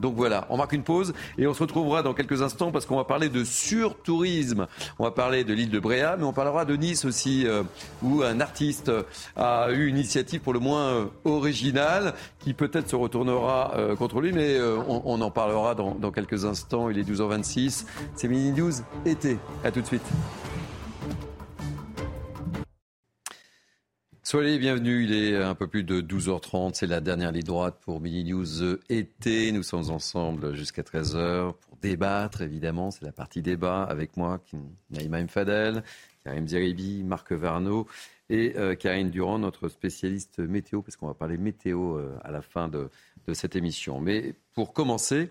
Donc 0.00 0.14
voilà, 0.16 0.46
on 0.48 0.56
marque 0.56 0.72
une 0.72 0.82
pause 0.82 1.12
et 1.36 1.46
on 1.46 1.52
se 1.52 1.60
retrouvera 1.62 2.02
dans 2.02 2.14
quelques 2.14 2.40
instants 2.40 2.72
parce 2.72 2.86
qu'on 2.86 2.96
va 2.96 3.04
parler 3.04 3.28
de 3.28 3.44
surtourisme. 3.44 4.66
On 4.98 5.04
va 5.04 5.10
parler 5.10 5.44
de 5.44 5.52
l'île 5.52 5.68
de 5.68 5.78
Bréa, 5.78 6.16
mais 6.16 6.24
on 6.24 6.32
parlera 6.32 6.64
de 6.64 6.74
Nice 6.74 7.04
aussi, 7.04 7.46
euh, 7.46 7.62
où 8.02 8.22
un 8.22 8.40
artiste 8.40 8.90
a 9.36 9.70
eu 9.70 9.88
une 9.88 9.98
initiative 9.98 10.40
pour 10.40 10.54
le 10.54 10.58
moins 10.58 10.84
euh, 10.84 11.06
originale, 11.26 12.14
qui 12.38 12.54
peut-être 12.54 12.88
se 12.88 12.96
retournera 12.96 13.74
euh, 13.76 13.94
contre 13.94 14.22
lui, 14.22 14.32
mais 14.32 14.58
on, 14.88 15.02
on 15.04 15.20
en 15.20 15.30
parlera 15.30 15.74
dans, 15.74 15.94
dans 15.94 16.10
quelques 16.10 16.46
instants. 16.46 16.88
Il 16.88 16.98
est 16.98 17.02
12h26, 17.02 17.84
c'est 18.14 18.28
Mini 18.28 18.52
News 18.52 18.72
été. 19.04 19.36
À 19.62 19.70
tout 19.70 19.82
de 19.82 19.86
suite. 19.86 20.06
Soyez 24.30 24.52
les 24.52 24.58
bienvenus, 24.60 25.10
il 25.10 25.12
est 25.12 25.42
un 25.42 25.56
peu 25.56 25.66
plus 25.66 25.82
de 25.82 26.00
12h30, 26.00 26.74
c'est 26.74 26.86
la 26.86 27.00
dernière 27.00 27.32
ligne 27.32 27.42
droite 27.42 27.78
pour 27.80 28.00
Mini 28.00 28.22
News 28.22 28.76
été. 28.88 29.50
Nous 29.50 29.64
sommes 29.64 29.90
ensemble 29.90 30.54
jusqu'à 30.54 30.82
13h 30.82 31.54
pour 31.54 31.76
débattre, 31.82 32.40
évidemment, 32.40 32.92
c'est 32.92 33.04
la 33.04 33.10
partie 33.10 33.42
débat 33.42 33.82
avec 33.82 34.16
moi, 34.16 34.40
Naïma 34.92 35.20
Mfadel, 35.24 35.82
Karim 36.22 36.46
Zeribi, 36.46 37.02
Marc 37.02 37.32
Varno 37.32 37.88
et 38.28 38.52
euh, 38.56 38.76
Karine 38.76 39.10
Durand, 39.10 39.40
notre 39.40 39.68
spécialiste 39.68 40.38
météo, 40.38 40.80
parce 40.80 40.94
qu'on 40.94 41.08
va 41.08 41.14
parler 41.14 41.36
météo 41.36 41.98
euh, 41.98 42.16
à 42.22 42.30
la 42.30 42.40
fin 42.40 42.68
de, 42.68 42.88
de 43.26 43.34
cette 43.34 43.56
émission. 43.56 43.98
Mais 44.00 44.36
pour 44.54 44.72
commencer, 44.72 45.30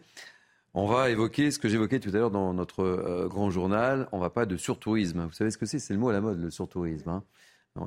on 0.74 0.88
va 0.88 1.10
évoquer 1.10 1.52
ce 1.52 1.60
que 1.60 1.70
j'évoquais 1.70 2.02
tout 2.02 2.10
à 2.10 2.18
l'heure 2.18 2.32
dans 2.32 2.54
notre 2.54 2.84
euh, 2.84 3.30
grand 3.30 3.50
journal. 3.50 4.10
On 4.12 4.20
va 4.20 4.30
pas 4.30 4.46
de 4.46 4.58
surtourisme. 4.58 5.24
Vous 5.24 5.32
savez 5.32 5.52
ce 5.52 5.58
que 5.58 5.66
c'est? 5.66 5.80
C'est 5.80 5.94
le 5.94 6.00
mot 6.02 6.10
à 6.10 6.14
la 6.14 6.20
mode, 6.20 6.42
le 6.42 6.52
surtourisme. 6.52 7.10
hein. 7.10 7.24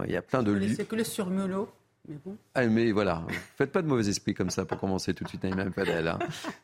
Il 0.06 0.12
y 0.12 0.16
a 0.16 0.22
plein 0.22 0.42
de 0.42 0.52
lieux. 0.52 0.74
C'est 0.74 0.88
que 0.88 0.96
le 0.96 1.04
surmelot. 1.04 1.68
Mais 2.08 2.16
bon. 2.24 2.36
Ah, 2.56 2.66
mais 2.66 2.90
voilà, 2.90 3.24
faites 3.56 3.70
pas 3.70 3.80
de 3.80 3.86
mauvais 3.86 4.08
esprit 4.08 4.34
comme 4.34 4.50
ça 4.50 4.64
pour 4.64 4.76
commencer 4.80 5.14
tout 5.14 5.22
de 5.22 5.28
suite, 5.28 5.44
Naïma 5.44 5.70
Fadel. 5.70 6.08
Hein. 6.08 6.18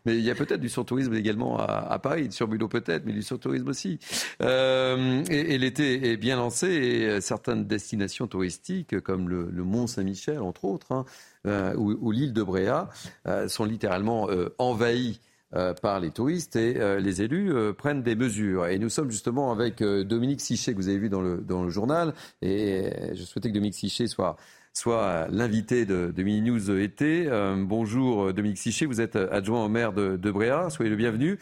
Mais 0.04 0.16
il 0.16 0.24
y 0.24 0.32
a 0.32 0.34
peut-être 0.34 0.60
du 0.60 0.68
surtourisme 0.68 1.14
également 1.14 1.60
à, 1.60 1.64
à 1.64 1.98
Paris, 2.00 2.26
du 2.26 2.34
surbulot 2.34 2.66
peut-être, 2.66 3.06
mais 3.06 3.12
du 3.12 3.22
surtourisme 3.22 3.68
aussi. 3.68 4.00
Euh, 4.42 5.22
et 5.30 5.54
et 5.54 5.58
l'été 5.58 6.10
est 6.10 6.16
bien 6.16 6.34
lancé 6.34 6.66
et 6.66 7.20
certaines 7.20 7.66
destinations 7.68 8.26
touristiques 8.26 8.98
comme 9.00 9.28
le, 9.28 9.48
le 9.52 9.62
Mont 9.62 9.86
Saint-Michel, 9.86 10.40
entre 10.40 10.64
autres, 10.64 10.90
hein, 10.90 11.04
euh, 11.46 11.72
ou, 11.76 11.96
ou 12.00 12.10
l'île 12.10 12.32
de 12.32 12.42
Bréa, 12.42 12.88
euh, 13.28 13.46
sont 13.46 13.64
littéralement 13.64 14.28
euh, 14.30 14.48
envahies 14.58 15.20
euh, 15.54 15.72
par 15.72 15.98
les 15.98 16.10
touristes 16.10 16.56
et 16.56 16.76
euh, 16.76 17.00
les 17.00 17.22
élus 17.22 17.54
euh, 17.54 17.72
prennent 17.72 18.02
des 18.02 18.14
mesures. 18.14 18.66
Et 18.66 18.78
nous 18.78 18.90
sommes 18.90 19.10
justement 19.10 19.50
avec 19.50 19.82
Dominique 19.82 20.42
Sichet, 20.42 20.72
que 20.72 20.76
vous 20.76 20.88
avez 20.88 20.98
vu 20.98 21.08
dans 21.08 21.22
le, 21.22 21.70
journal, 21.70 22.12
et 22.42 22.90
je 23.14 23.22
souhaitais 23.22 23.48
que 23.48 23.54
Dominique 23.54 23.74
Sichet 23.74 24.08
soit, 24.08 24.36
soit 24.74 25.26
l'invité 25.30 25.86
de, 25.86 26.12
de 26.14 26.22
Mini 26.22 26.50
News 26.50 26.70
été. 26.78 27.28
Euh, 27.28 27.56
bonjour 27.56 28.34
Dominique 28.34 28.58
Sichet, 28.58 28.84
vous 28.84 29.00
êtes 29.00 29.16
adjoint 29.16 29.64
au 29.64 29.70
maire 29.70 29.94
de, 29.94 30.18
de 30.18 30.30
Bréa, 30.30 30.68
soyez 30.68 30.90
le 30.90 30.96
bienvenu. 30.96 31.38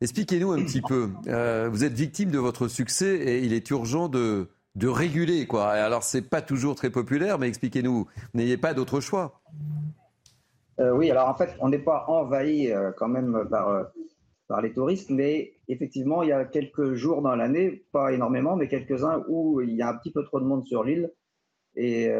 Expliquez-nous 0.00 0.52
un 0.52 0.64
petit 0.64 0.80
peu, 0.80 1.10
vous 1.68 1.84
êtes 1.84 1.92
victime 1.92 2.30
de 2.30 2.38
votre 2.38 2.68
succès 2.68 3.14
et 3.14 3.44
il 3.44 3.52
est 3.52 3.68
urgent 3.68 4.08
de, 4.08 4.48
de 4.74 4.88
réguler. 4.88 5.46
Quoi. 5.46 5.68
Alors 5.68 6.02
c'est 6.02 6.22
pas 6.22 6.40
toujours 6.40 6.76
très 6.76 6.88
populaire, 6.88 7.38
mais 7.38 7.48
expliquez-nous, 7.48 8.06
n'ayez 8.32 8.56
pas 8.56 8.72
d'autre 8.72 9.00
choix. 9.00 9.42
Euh, 10.80 10.92
oui, 10.92 11.10
alors 11.10 11.28
en 11.28 11.34
fait, 11.34 11.56
on 11.60 11.68
n'est 11.68 11.78
pas 11.78 12.04
envahi 12.08 12.70
euh, 12.70 12.92
quand 12.96 13.08
même 13.08 13.48
par, 13.50 13.68
euh, 13.68 13.84
par 14.46 14.62
les 14.62 14.72
touristes, 14.72 15.10
mais 15.10 15.54
effectivement, 15.66 16.22
il 16.22 16.28
y 16.28 16.32
a 16.32 16.44
quelques 16.44 16.94
jours 16.94 17.20
dans 17.22 17.34
l'année, 17.34 17.84
pas 17.92 18.12
énormément, 18.12 18.56
mais 18.56 18.68
quelques-uns 18.68 19.24
où 19.28 19.60
il 19.60 19.74
y 19.74 19.82
a 19.82 19.88
un 19.88 19.96
petit 19.96 20.12
peu 20.12 20.24
trop 20.24 20.40
de 20.40 20.46
monde 20.46 20.64
sur 20.66 20.84
l'île 20.84 21.12
et, 21.76 22.10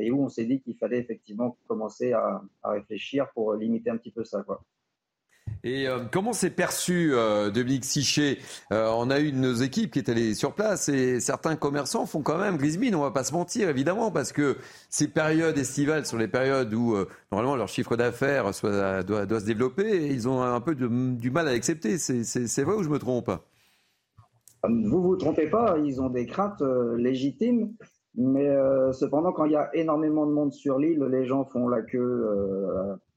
et 0.00 0.10
où 0.10 0.24
on 0.24 0.28
s'est 0.28 0.44
dit 0.44 0.60
qu'il 0.60 0.76
fallait 0.76 0.98
effectivement 0.98 1.56
commencer 1.68 2.12
à, 2.12 2.42
à 2.62 2.70
réfléchir 2.70 3.28
pour 3.32 3.54
limiter 3.54 3.90
un 3.90 3.96
petit 3.96 4.10
peu 4.10 4.24
ça. 4.24 4.42
Quoi. 4.42 4.64
Et 5.64 5.88
euh, 5.88 6.00
comment 6.12 6.34
c'est 6.34 6.50
perçu, 6.50 7.14
euh, 7.14 7.50
Dominique 7.50 7.86
Sichet? 7.86 8.36
Euh, 8.70 8.92
On 8.94 9.08
a 9.08 9.18
eu 9.18 9.28
une 9.28 9.40
de 9.40 9.48
nos 9.48 9.54
équipes 9.54 9.92
qui 9.92 9.98
est 9.98 10.10
allée 10.10 10.34
sur 10.34 10.52
place 10.52 10.90
et 10.90 11.20
certains 11.20 11.56
commerçants 11.56 12.04
font 12.04 12.20
quand 12.20 12.36
même 12.36 12.58
grise 12.58 12.76
mine, 12.76 12.94
on 12.94 13.00
va 13.00 13.10
pas 13.10 13.24
se 13.24 13.32
mentir, 13.32 13.70
évidemment, 13.70 14.10
parce 14.10 14.30
que 14.30 14.58
ces 14.90 15.08
périodes 15.08 15.56
estivales 15.56 16.04
sont 16.04 16.18
les 16.18 16.28
périodes 16.28 16.74
où 16.74 16.94
euh, 16.94 17.08
normalement 17.32 17.56
leur 17.56 17.68
chiffre 17.68 17.96
d'affaires 17.96 18.50
doit, 19.06 19.40
se 19.40 19.46
développer 19.46 19.88
et 19.88 20.08
ils 20.08 20.28
ont 20.28 20.42
un 20.42 20.60
peu 20.60 20.74
du 20.74 21.30
mal 21.30 21.48
à 21.48 21.52
l'accepter. 21.52 21.96
C'est 21.96 22.62
vrai 22.62 22.74
ou 22.74 22.82
je 22.82 22.90
me 22.90 22.98
trompe? 22.98 23.30
Vous 24.68 25.02
vous 25.02 25.16
trompez 25.16 25.48
pas, 25.48 25.78
ils 25.78 25.98
ont 26.02 26.10
des 26.10 26.26
craintes 26.26 26.62
légitimes, 26.98 27.72
mais 28.14 28.54
cependant, 28.92 29.32
quand 29.32 29.46
il 29.46 29.52
y 29.52 29.56
a 29.56 29.74
énormément 29.74 30.26
de 30.26 30.32
monde 30.32 30.52
sur 30.52 30.78
l'île, 30.78 31.02
les 31.04 31.24
gens 31.24 31.44
font 31.46 31.68
la 31.68 31.80
queue 31.80 32.26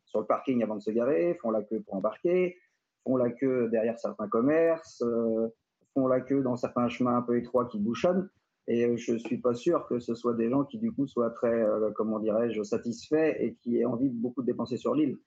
sur 0.07 0.19
le 0.19 0.25
parking 0.25 0.63
avant 0.63 0.75
de 0.75 0.81
se 0.81 0.91
garer, 0.91 1.37
font 1.41 1.51
la 1.51 1.61
queue 1.61 1.81
pour 1.81 1.95
embarquer, 1.95 2.57
font 3.03 3.17
la 3.17 3.29
queue 3.29 3.69
derrière 3.69 3.99
certains 3.99 4.27
commerces, 4.27 5.01
euh, 5.01 5.47
font 5.93 6.07
la 6.07 6.21
queue 6.21 6.41
dans 6.41 6.55
certains 6.55 6.89
chemins 6.89 7.17
un 7.17 7.21
peu 7.21 7.37
étroits 7.37 7.65
qui 7.65 7.79
bouchonnent. 7.79 8.29
Et 8.69 8.97
je 8.97 9.17
suis 9.17 9.37
pas 9.37 9.53
sûr 9.53 9.87
que 9.87 9.99
ce 9.99 10.13
soit 10.13 10.33
des 10.33 10.49
gens 10.49 10.65
qui, 10.65 10.77
du 10.77 10.91
coup, 10.91 11.07
soient 11.07 11.29
très, 11.29 11.53
euh, 11.53 11.91
comment 11.95 12.19
dirais-je, 12.19 12.63
satisfaits 12.63 13.35
et 13.39 13.55
qui 13.61 13.77
aient 13.77 13.85
envie 13.85 14.09
de 14.09 14.21
beaucoup 14.21 14.43
dépenser 14.43 14.75
sur 14.75 14.93
l'île. 14.93 15.17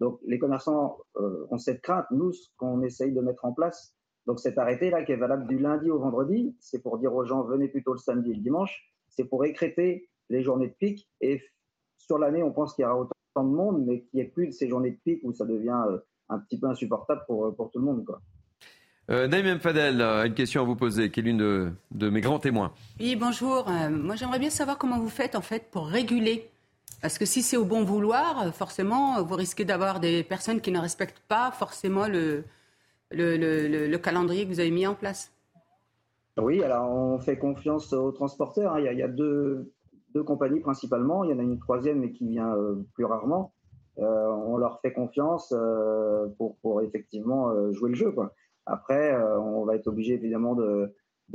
Donc, 0.00 0.18
les 0.26 0.38
commerçants 0.38 0.98
euh, 1.16 1.46
ont 1.50 1.58
cette 1.58 1.80
crainte. 1.80 2.06
Nous, 2.10 2.32
ce 2.32 2.48
qu'on 2.58 2.82
essaye 2.82 3.12
de 3.12 3.20
mettre 3.20 3.44
en 3.44 3.52
place, 3.52 3.94
donc 4.26 4.38
cet 4.38 4.58
arrêté-là, 4.58 5.02
qui 5.02 5.12
est 5.12 5.16
valable 5.16 5.46
du 5.46 5.58
lundi 5.58 5.90
au 5.90 5.98
vendredi, 5.98 6.54
c'est 6.60 6.82
pour 6.82 6.98
dire 6.98 7.14
aux 7.14 7.24
gens, 7.24 7.42
venez 7.42 7.68
plutôt 7.68 7.92
le 7.92 7.98
samedi 7.98 8.32
et 8.32 8.34
le 8.34 8.40
dimanche. 8.40 8.92
C'est 9.08 9.24
pour 9.24 9.44
écréter 9.44 10.08
les 10.28 10.42
journées 10.42 10.68
de 10.68 10.74
pic. 10.74 11.10
Et 11.22 11.42
sur 11.96 12.18
l'année, 12.18 12.42
on 12.42 12.52
pense 12.52 12.74
qu'il 12.74 12.82
y 12.82 12.86
aura 12.86 12.98
autant 12.98 13.14
de 13.36 13.48
monde, 13.48 13.84
mais 13.86 14.00
qu'il 14.00 14.20
n'y 14.20 14.20
ait 14.20 14.28
plus 14.28 14.48
de 14.48 14.52
ces 14.52 14.68
journées 14.68 14.90
de 14.90 14.98
pic 15.04 15.20
où 15.22 15.32
ça 15.32 15.44
devient 15.44 15.82
euh, 15.88 15.98
un 16.28 16.38
petit 16.38 16.58
peu 16.58 16.66
insupportable 16.66 17.22
pour, 17.26 17.54
pour 17.54 17.70
tout 17.70 17.78
le 17.78 17.84
monde. 17.84 18.04
Quoi. 18.04 18.20
Euh, 19.10 19.26
Naïm 19.26 19.58
Fadel 19.58 20.00
a 20.02 20.26
une 20.26 20.34
question 20.34 20.62
à 20.62 20.64
vous 20.64 20.76
poser, 20.76 21.10
qui 21.10 21.18
est 21.20 21.22
l'une 21.24 21.74
de, 21.90 22.10
mes 22.10 22.20
grands 22.20 22.38
témoins. 22.38 22.72
Oui, 23.00 23.16
bonjour. 23.16 23.68
Euh, 23.68 23.90
moi, 23.90 24.14
j'aimerais 24.14 24.38
bien 24.38 24.50
savoir 24.50 24.78
comment 24.78 25.00
vous 25.00 25.08
faites 25.08 25.34
en 25.34 25.40
fait 25.40 25.68
pour 25.70 25.86
réguler. 25.86 26.48
Parce 27.02 27.18
que 27.18 27.24
si 27.24 27.42
c'est 27.42 27.56
au 27.56 27.64
bon 27.64 27.82
vouloir, 27.82 28.42
euh, 28.42 28.50
forcément, 28.52 29.20
vous 29.22 29.34
risquez 29.34 29.64
d'avoir 29.64 29.98
des 29.98 30.22
personnes 30.22 30.60
qui 30.60 30.70
ne 30.70 30.78
respectent 30.78 31.22
pas 31.26 31.50
forcément 31.50 32.06
le, 32.06 32.44
le, 33.10 33.96
calendrier 33.96 34.44
que 34.44 34.50
vous 34.50 34.60
avez 34.60 34.70
mis 34.70 34.86
en 34.86 34.94
place. 34.94 35.32
Oui, 36.36 36.62
alors 36.62 36.88
on 36.88 37.18
fait 37.18 37.36
confiance 37.36 37.92
aux 37.92 38.12
transporteurs. 38.12 38.74
Hein. 38.74 38.80
Il, 38.80 38.96
y 38.96 39.02
a, 39.02 39.08
deux, 39.08 39.72
deux, 40.14 40.22
compagnies 40.22 40.60
principalement. 40.60 41.24
Il 41.24 41.30
y 41.30 41.32
en 41.34 41.38
a 41.38 41.42
une 41.42 41.58
troisième, 41.58 42.00
mais 42.00 42.12
qui 42.12 42.28
vient 42.28 42.54
plus 42.94 43.04
rarement. 43.04 43.52
on 43.96 44.56
leur 44.56 44.80
fait 44.80 44.92
confiance 44.92 45.54
pour, 46.38 46.56
pour, 46.58 46.82
effectivement 46.82 47.70
jouer 47.72 47.90
le 47.90 47.96
jeu. 47.96 48.12
Quoi. 48.12 48.32
Après, 48.70 49.12
euh, 49.12 49.38
on 49.38 49.64
va 49.64 49.74
être 49.74 49.88
obligé 49.88 50.14
évidemment 50.14 50.54
de, 50.54 50.94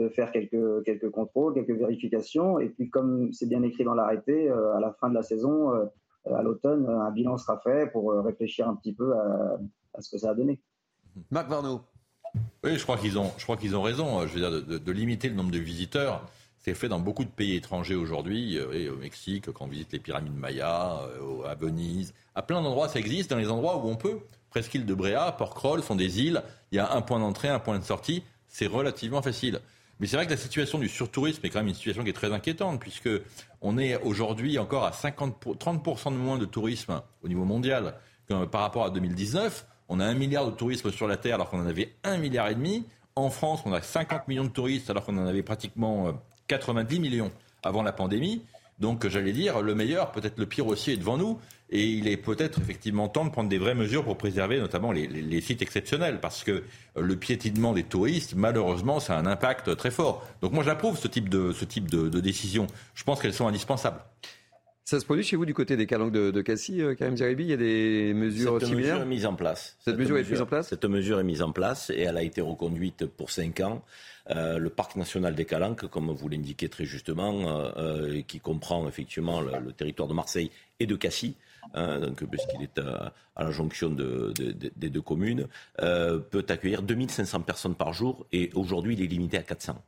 faire 0.09 0.31
quelques, 0.31 0.83
quelques 0.83 1.09
contrôles, 1.09 1.53
quelques 1.53 1.77
vérifications. 1.77 2.59
Et 2.59 2.69
puis, 2.69 2.89
comme 2.89 3.31
c'est 3.33 3.47
bien 3.47 3.61
écrit 3.63 3.83
dans 3.83 3.93
l'arrêté, 3.93 4.49
euh, 4.49 4.75
à 4.75 4.79
la 4.79 4.93
fin 4.93 5.09
de 5.09 5.13
la 5.13 5.23
saison, 5.23 5.73
euh, 5.73 5.85
à 6.33 6.41
l'automne, 6.41 6.87
un 6.87 7.11
bilan 7.11 7.37
sera 7.37 7.59
fait 7.59 7.91
pour 7.91 8.11
réfléchir 8.23 8.67
un 8.67 8.75
petit 8.75 8.93
peu 8.93 9.13
à, 9.13 10.01
ce 10.01 10.09
que 10.09 10.17
ça 10.17 10.31
a 10.31 10.33
donné. 10.33 10.59
Marc 11.29 11.49
Varno. 11.49 11.81
Oui, 12.63 12.77
je 12.77 12.83
crois 12.83 12.97
qu'ils 12.97 13.19
ont, 13.19 13.31
je 13.37 13.43
crois 13.43 13.57
qu'ils 13.57 13.75
ont 13.75 13.81
raison. 13.81 14.25
Je 14.25 14.33
veux 14.33 14.39
dire, 14.39 14.79
de, 14.79 14.91
limiter 14.91 15.29
le 15.29 15.35
nombre 15.35 15.51
de 15.51 15.59
visiteurs. 15.59 16.25
C'est 16.65 16.73
fait 16.73 16.89
dans 16.89 16.99
beaucoup 16.99 17.23
de 17.23 17.29
pays 17.29 17.55
étrangers 17.55 17.93
aujourd'hui, 17.93 18.59
au 18.59 18.95
Mexique, 18.95 19.51
quand 19.51 19.65
on 19.65 19.67
visite 19.67 19.93
les 19.93 19.99
pyramides 19.99 20.33
Maya, 20.33 20.99
à 21.47 21.53
Venise, 21.53 22.11
à 22.33 22.41
plein 22.41 22.59
d'endroits, 22.59 22.89
ça 22.89 22.97
existe, 22.97 23.29
dans 23.29 23.37
les 23.37 23.51
endroits 23.51 23.77
où 23.77 23.87
on 23.87 23.95
peut 23.95 24.17
presqu'île 24.49 24.87
de 24.87 24.93
Bréa, 24.95 25.31
Port-Croll 25.37 25.83
sont 25.83 25.95
des 25.95 26.23
îles. 26.23 26.41
Il 26.71 26.77
y 26.77 26.79
a 26.79 26.91
un 26.91 27.03
point 27.03 27.19
d'entrée, 27.19 27.49
un 27.49 27.59
point 27.59 27.77
de 27.77 27.83
sortie. 27.83 28.23
C'est 28.47 28.65
relativement 28.65 29.21
facile. 29.21 29.59
Mais 29.99 30.07
c'est 30.07 30.15
vrai 30.15 30.25
que 30.25 30.31
la 30.31 30.37
situation 30.37 30.79
du 30.79 30.89
surtourisme 30.89 31.45
est 31.45 31.51
quand 31.51 31.59
même 31.59 31.67
une 31.67 31.75
situation 31.75 32.03
qui 32.03 32.09
est 32.09 32.13
très 32.13 32.33
inquiétante, 32.33 32.79
puisque 32.79 33.11
on 33.61 33.77
est 33.77 34.01
aujourd'hui 34.01 34.57
encore 34.57 34.85
à 34.85 34.91
50 34.91 35.45
30% 35.45 36.13
de 36.13 36.17
moins 36.17 36.39
de 36.39 36.45
tourisme 36.45 36.99
au 37.21 37.27
niveau 37.27 37.45
mondial 37.45 37.93
par 38.27 38.61
rapport 38.61 38.85
à 38.85 38.89
2019. 38.89 39.67
On 39.87 39.99
a 39.99 40.05
un 40.05 40.15
milliard 40.15 40.47
de 40.47 40.55
tourisme 40.55 40.91
sur 40.91 41.07
la 41.07 41.17
Terre 41.17 41.35
alors 41.35 41.51
qu'on 41.51 41.61
en 41.61 41.67
avait 41.67 41.93
un 42.03 42.17
milliard 42.17 42.47
et 42.47 42.55
demi. 42.55 42.87
En 43.15 43.29
France, 43.29 43.61
on 43.65 43.71
a 43.71 43.83
50 43.83 44.27
millions 44.27 44.45
de 44.45 44.49
touristes 44.49 44.89
alors 44.89 45.05
qu'on 45.05 45.19
en 45.19 45.27
avait 45.27 45.43
pratiquement 45.43 46.11
90 46.47 46.95
euh, 46.95 46.99
millions 46.99 47.31
avant 47.63 47.83
la 47.83 47.91
pandémie. 47.91 48.43
Donc 48.79 49.07
j'allais 49.07 49.31
dire, 49.31 49.61
le 49.61 49.73
meilleur, 49.73 50.11
peut-être 50.11 50.37
le 50.37 50.45
pire 50.45 50.67
aussi 50.67 50.91
est 50.91 50.97
devant 50.97 51.17
nous. 51.17 51.39
Et 51.71 51.83
il 51.83 52.07
est 52.07 52.17
peut-être 52.17 52.59
effectivement 52.59 53.07
temps 53.07 53.25
de 53.25 53.31
prendre 53.31 53.49
des 53.49 53.57
vraies 53.57 53.73
mesures 53.73 54.03
pour 54.03 54.17
préserver 54.17 54.59
notamment 54.59 54.91
les, 54.91 55.41
sites 55.41 55.63
exceptionnels, 55.63 56.19
parce 56.21 56.43
que 56.43 56.63
le 56.95 57.15
piétinement 57.15 57.73
des 57.73 57.83
touristes, 57.83 58.35
malheureusement, 58.35 58.99
ça 58.99 59.15
a 59.15 59.19
un 59.19 59.25
impact 59.25 59.75
très 59.75 59.89
fort. 59.89 60.23
Donc 60.41 60.51
moi 60.51 60.63
j'approuve 60.63 60.97
ce 60.97 61.07
type 61.07 61.27
de, 61.27 61.51
ce 61.53 61.65
type 61.65 61.89
de, 61.89 62.19
décision. 62.19 62.67
Je 62.93 63.03
pense 63.03 63.19
qu'elles 63.19 63.33
sont 63.33 63.47
indispensables. 63.47 63.99
Ça 64.85 64.99
se 64.99 65.05
produit 65.05 65.23
chez 65.23 65.35
vous 65.35 65.45
du 65.45 65.53
côté 65.53 65.77
des 65.77 65.87
calanques 65.87 66.11
de, 66.11 66.31
de 66.31 66.41
Cassis, 66.41 66.79
euh, 66.79 66.93
Karim 66.93 67.17
Zeribi? 67.17 67.43
Il 67.43 67.49
y 67.49 67.53
a 67.53 67.57
des 67.57 68.13
mesures 68.13 68.59
Cette 68.59 68.69
similaires? 68.69 68.93
mesure 68.93 69.05
est 69.05 69.09
mise 69.09 69.25
en 69.25 69.33
place. 69.33 69.75
Cette, 69.79 69.97
mesure, 69.97 70.17
est 70.17 70.29
mise 70.29 70.41
en 70.41 70.45
place? 70.45 70.67
Cette 70.69 70.85
mesure 70.85 71.19
est 71.19 71.23
mise 71.23 71.41
en 71.41 71.51
place 71.51 71.89
et 71.89 72.01
elle 72.01 72.17
a 72.17 72.23
été 72.23 72.39
reconduite 72.39 73.05
pour 73.05 73.31
cinq 73.31 73.59
ans. 73.61 73.83
Euh, 74.29 74.57
le 74.57 74.69
parc 74.69 74.95
national 74.95 75.35
des 75.35 75.45
Calanques, 75.45 75.87
comme 75.87 76.11
vous 76.11 76.29
l'indiquez 76.29 76.69
très 76.69 76.85
justement, 76.85 77.73
euh, 77.77 78.21
qui 78.27 78.39
comprend 78.39 78.87
effectivement 78.87 79.41
le, 79.41 79.71
territoire 79.73 80.07
de 80.07 80.13
Marseille 80.13 80.51
et 80.79 80.85
de 80.85 80.95
Cassis, 80.95 81.35
Hein, 81.73 81.99
donc, 81.99 82.23
puisqu'il 82.25 82.61
est 82.63 82.79
à, 82.79 83.13
la 83.37 83.51
jonction 83.51 83.89
des 83.89 84.89
deux 84.89 85.01
communes, 85.01 85.47
euh, 85.81 86.19
peut 86.19 86.45
accueillir 86.47 86.81
2500 86.81 87.41
personnes 87.41 87.75
par 87.75 87.93
jour 87.93 88.25
et 88.31 88.51
aujourd'hui 88.53 88.93
il 88.93 89.01
est 89.01 89.07
limité 89.07 89.37
à 89.37 89.43
400. 89.43 89.81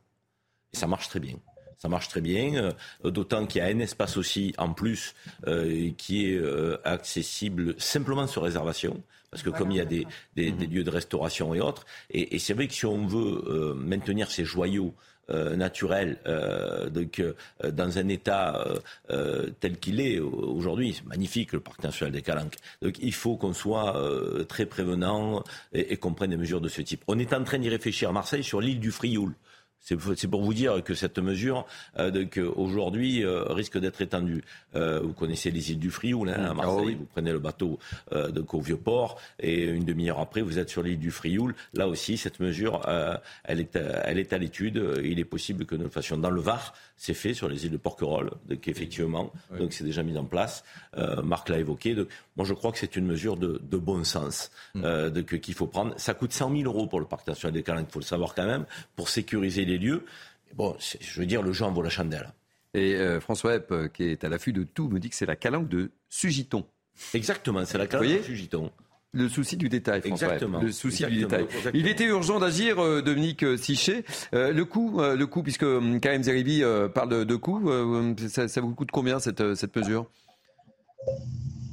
Et 0.72 0.76
ça 0.76 0.86
marche 0.86 1.08
très 1.08 1.20
bien. 1.20 1.36
Ça 1.78 1.88
march 1.88 2.08
très 2.08 2.20
bien, 2.20 2.72
euh, 3.04 3.10
d'autant 3.10 3.46
qu'il 3.46 3.62
y 3.62 3.64
a 3.64 3.68
un 3.68 3.78
espace 3.78 4.16
aussi 4.16 4.54
en 4.58 4.72
plus 4.72 5.14
euh, 5.46 5.90
qui 5.96 6.26
est 6.26 6.40
accessible 6.84 7.74
simplement 7.78 8.26
sur 8.26 8.42
réservation 8.42 9.02
parce 9.30 9.42
que 9.42 9.50
comme 9.50 9.70
il 9.70 9.76
y 9.76 9.80
a 9.80 9.84
des, 9.84 10.06
lieux 10.36 10.84
de 10.84 10.90
restauration 10.90 11.54
et 11.54 11.60
autres, 11.60 11.84
et, 12.08 12.34
et 12.34 12.38
c'est 12.38 12.54
vrai 12.54 12.66
que 12.66 12.72
si 12.72 12.86
on 12.86 13.06
veut 13.06 13.74
maintenir 13.74 14.30
ces 14.30 14.42
joyaux 14.42 14.94
euh, 15.30 15.56
naturel, 15.56 16.16
euh, 16.26 16.88
donc 16.88 17.20
euh, 17.20 17.34
dans 17.70 17.98
un 17.98 18.08
état 18.08 18.66
tel 19.60 19.78
qu'il 19.78 20.00
est 20.00 20.18
aujourd'hui, 20.18 20.94
c'est 20.94 21.06
magnifique 21.06 21.52
le 21.52 21.60
parc 21.60 21.82
national 21.82 22.12
des 22.12 22.22
Calanques. 22.22 22.56
Donc 22.80 22.94
il 23.02 23.12
faut 23.12 23.36
qu'on 23.36 23.52
soit 23.52 23.94
très 24.48 24.64
prévenant 24.64 25.44
et, 25.74 25.92
et 25.92 25.96
qu'on 25.98 26.14
prenne 26.14 26.30
des 26.30 26.38
mesures 26.38 26.62
de 26.62 26.68
ce 26.68 26.80
type. 26.80 27.04
On 27.08 27.18
est 27.18 27.34
en 27.34 27.44
train 27.44 27.58
d'y 27.58 27.68
réfléchir 27.68 28.08
à 28.08 28.12
Marseille 28.12 28.42
sur 28.42 28.62
l'île 28.62 28.80
du 28.80 28.90
Frioul. 28.90 29.34
C'est 29.80 30.28
pour 30.28 30.42
vous 30.42 30.54
dire 30.54 30.82
que 30.84 30.94
cette 30.94 31.18
mesure, 31.18 31.66
euh, 31.98 32.26
aujourd'hui, 32.56 33.24
euh, 33.24 33.44
risque 33.44 33.78
d'être 33.78 34.02
étendue. 34.02 34.44
Euh, 34.74 35.00
vous 35.00 35.14
connaissez 35.14 35.50
les 35.50 35.70
îles 35.70 35.78
du 35.78 35.90
Frioul, 35.90 36.28
hein, 36.28 36.44
à 36.44 36.50
ah 36.50 36.54
Marseille. 36.54 36.94
Vous 36.94 37.06
prenez 37.06 37.32
le 37.32 37.38
bateau 37.38 37.78
donc, 38.12 38.54
au 38.54 38.60
Vieux-Port 38.60 39.18
et 39.40 39.64
une 39.64 39.84
demi-heure 39.84 40.18
après, 40.18 40.42
vous 40.42 40.58
êtes 40.58 40.68
sur 40.68 40.82
l'île 40.82 40.98
du 40.98 41.10
Frioul. 41.10 41.54
Là 41.74 41.88
aussi, 41.88 42.16
cette 42.16 42.40
mesure, 42.40 42.82
elle, 43.44 43.60
est, 43.60 43.76
elle 43.76 44.18
est 44.18 44.32
à 44.32 44.38
l'étude. 44.38 44.82
Il 45.02 45.18
est 45.18 45.24
possible 45.24 45.64
que 45.64 45.74
nous 45.74 45.84
le 45.84 45.90
fassions 45.90 46.18
dans 46.18 46.30
le 46.30 46.40
Var. 46.40 46.74
C'est 46.96 47.14
fait 47.14 47.32
sur 47.32 47.48
les 47.48 47.64
îles 47.64 47.72
de 47.72 47.76
Porquerolles, 47.76 48.30
donc 48.48 48.66
effectivement. 48.66 49.32
Donc 49.56 49.72
c'est 49.72 49.84
déjà 49.84 50.02
mis 50.02 50.16
en 50.18 50.24
place. 50.24 50.64
Marc 51.22 51.48
l'a 51.48 51.58
évoqué. 51.58 51.94
Donc, 51.94 52.08
moi, 52.36 52.44
je 52.44 52.54
crois 52.54 52.72
que 52.72 52.78
c'est 52.78 52.96
une 52.96 53.06
mesure 53.06 53.36
de, 53.36 53.60
de 53.62 53.76
bon 53.76 54.04
sens 54.04 54.50
mm. 54.74 55.22
qu'il 55.40 55.54
faut 55.54 55.66
prendre. 55.66 55.94
Ça 55.96 56.14
coûte 56.14 56.32
100 56.32 56.56
000 56.56 56.62
euros 56.64 56.86
pour 56.86 57.00
le 57.00 57.06
parc 57.06 57.26
national 57.26 57.52
des 57.54 57.62
Calanques, 57.62 57.86
il 57.88 57.92
faut 57.92 58.00
le 58.00 58.04
savoir 58.04 58.34
quand 58.34 58.46
même, 58.46 58.64
pour 58.96 59.08
sécuriser 59.08 59.64
les 59.68 59.78
lieux. 59.78 60.04
Bon, 60.54 60.76
je 60.78 61.20
veux 61.20 61.26
dire, 61.26 61.42
le 61.42 61.52
jeu 61.52 61.64
en 61.64 61.72
vaut 61.72 61.82
la 61.82 61.90
chandelle. 61.90 62.32
Et 62.74 62.94
euh, 62.96 63.20
François 63.20 63.54
Epp, 63.54 63.72
euh, 63.72 63.88
qui 63.88 64.04
est 64.04 64.24
à 64.24 64.28
l'affût 64.28 64.52
de 64.52 64.62
tout, 64.62 64.88
me 64.88 64.98
dit 64.98 65.08
que 65.08 65.16
c'est 65.16 65.26
la 65.26 65.36
calanque 65.36 65.68
de 65.68 65.90
Sugiton. 66.08 66.66
Exactement, 67.14 67.64
c'est 67.64 67.78
la 67.78 67.86
calanque 67.86 68.18
de 68.18 68.22
Sugiton. 68.22 68.70
Le 69.12 69.28
souci 69.28 69.56
du 69.56 69.70
détail, 69.70 70.02
François. 70.02 70.34
Exactement. 70.34 70.60
Le 70.60 70.70
souci 70.70 71.06
du 71.06 71.20
détail. 71.20 71.46
Il 71.72 71.88
était 71.88 72.04
urgent 72.04 72.38
d'agir, 72.38 72.78
euh, 72.82 73.00
Dominique 73.00 73.44
Sichet. 73.56 74.04
le 74.32 74.62
coût, 74.64 75.00
le 75.00 75.24
coût, 75.24 75.42
puisque 75.42 75.64
Karim 76.00 76.22
Zeribi 76.22 76.62
parle 76.94 77.24
de, 77.24 77.36
coût, 77.36 77.70
ça, 78.28 78.60
vous 78.60 78.74
coûte 78.74 78.90
combien 78.90 79.18
cette, 79.18 79.54
cette 79.54 79.74
mesure? 79.76 80.06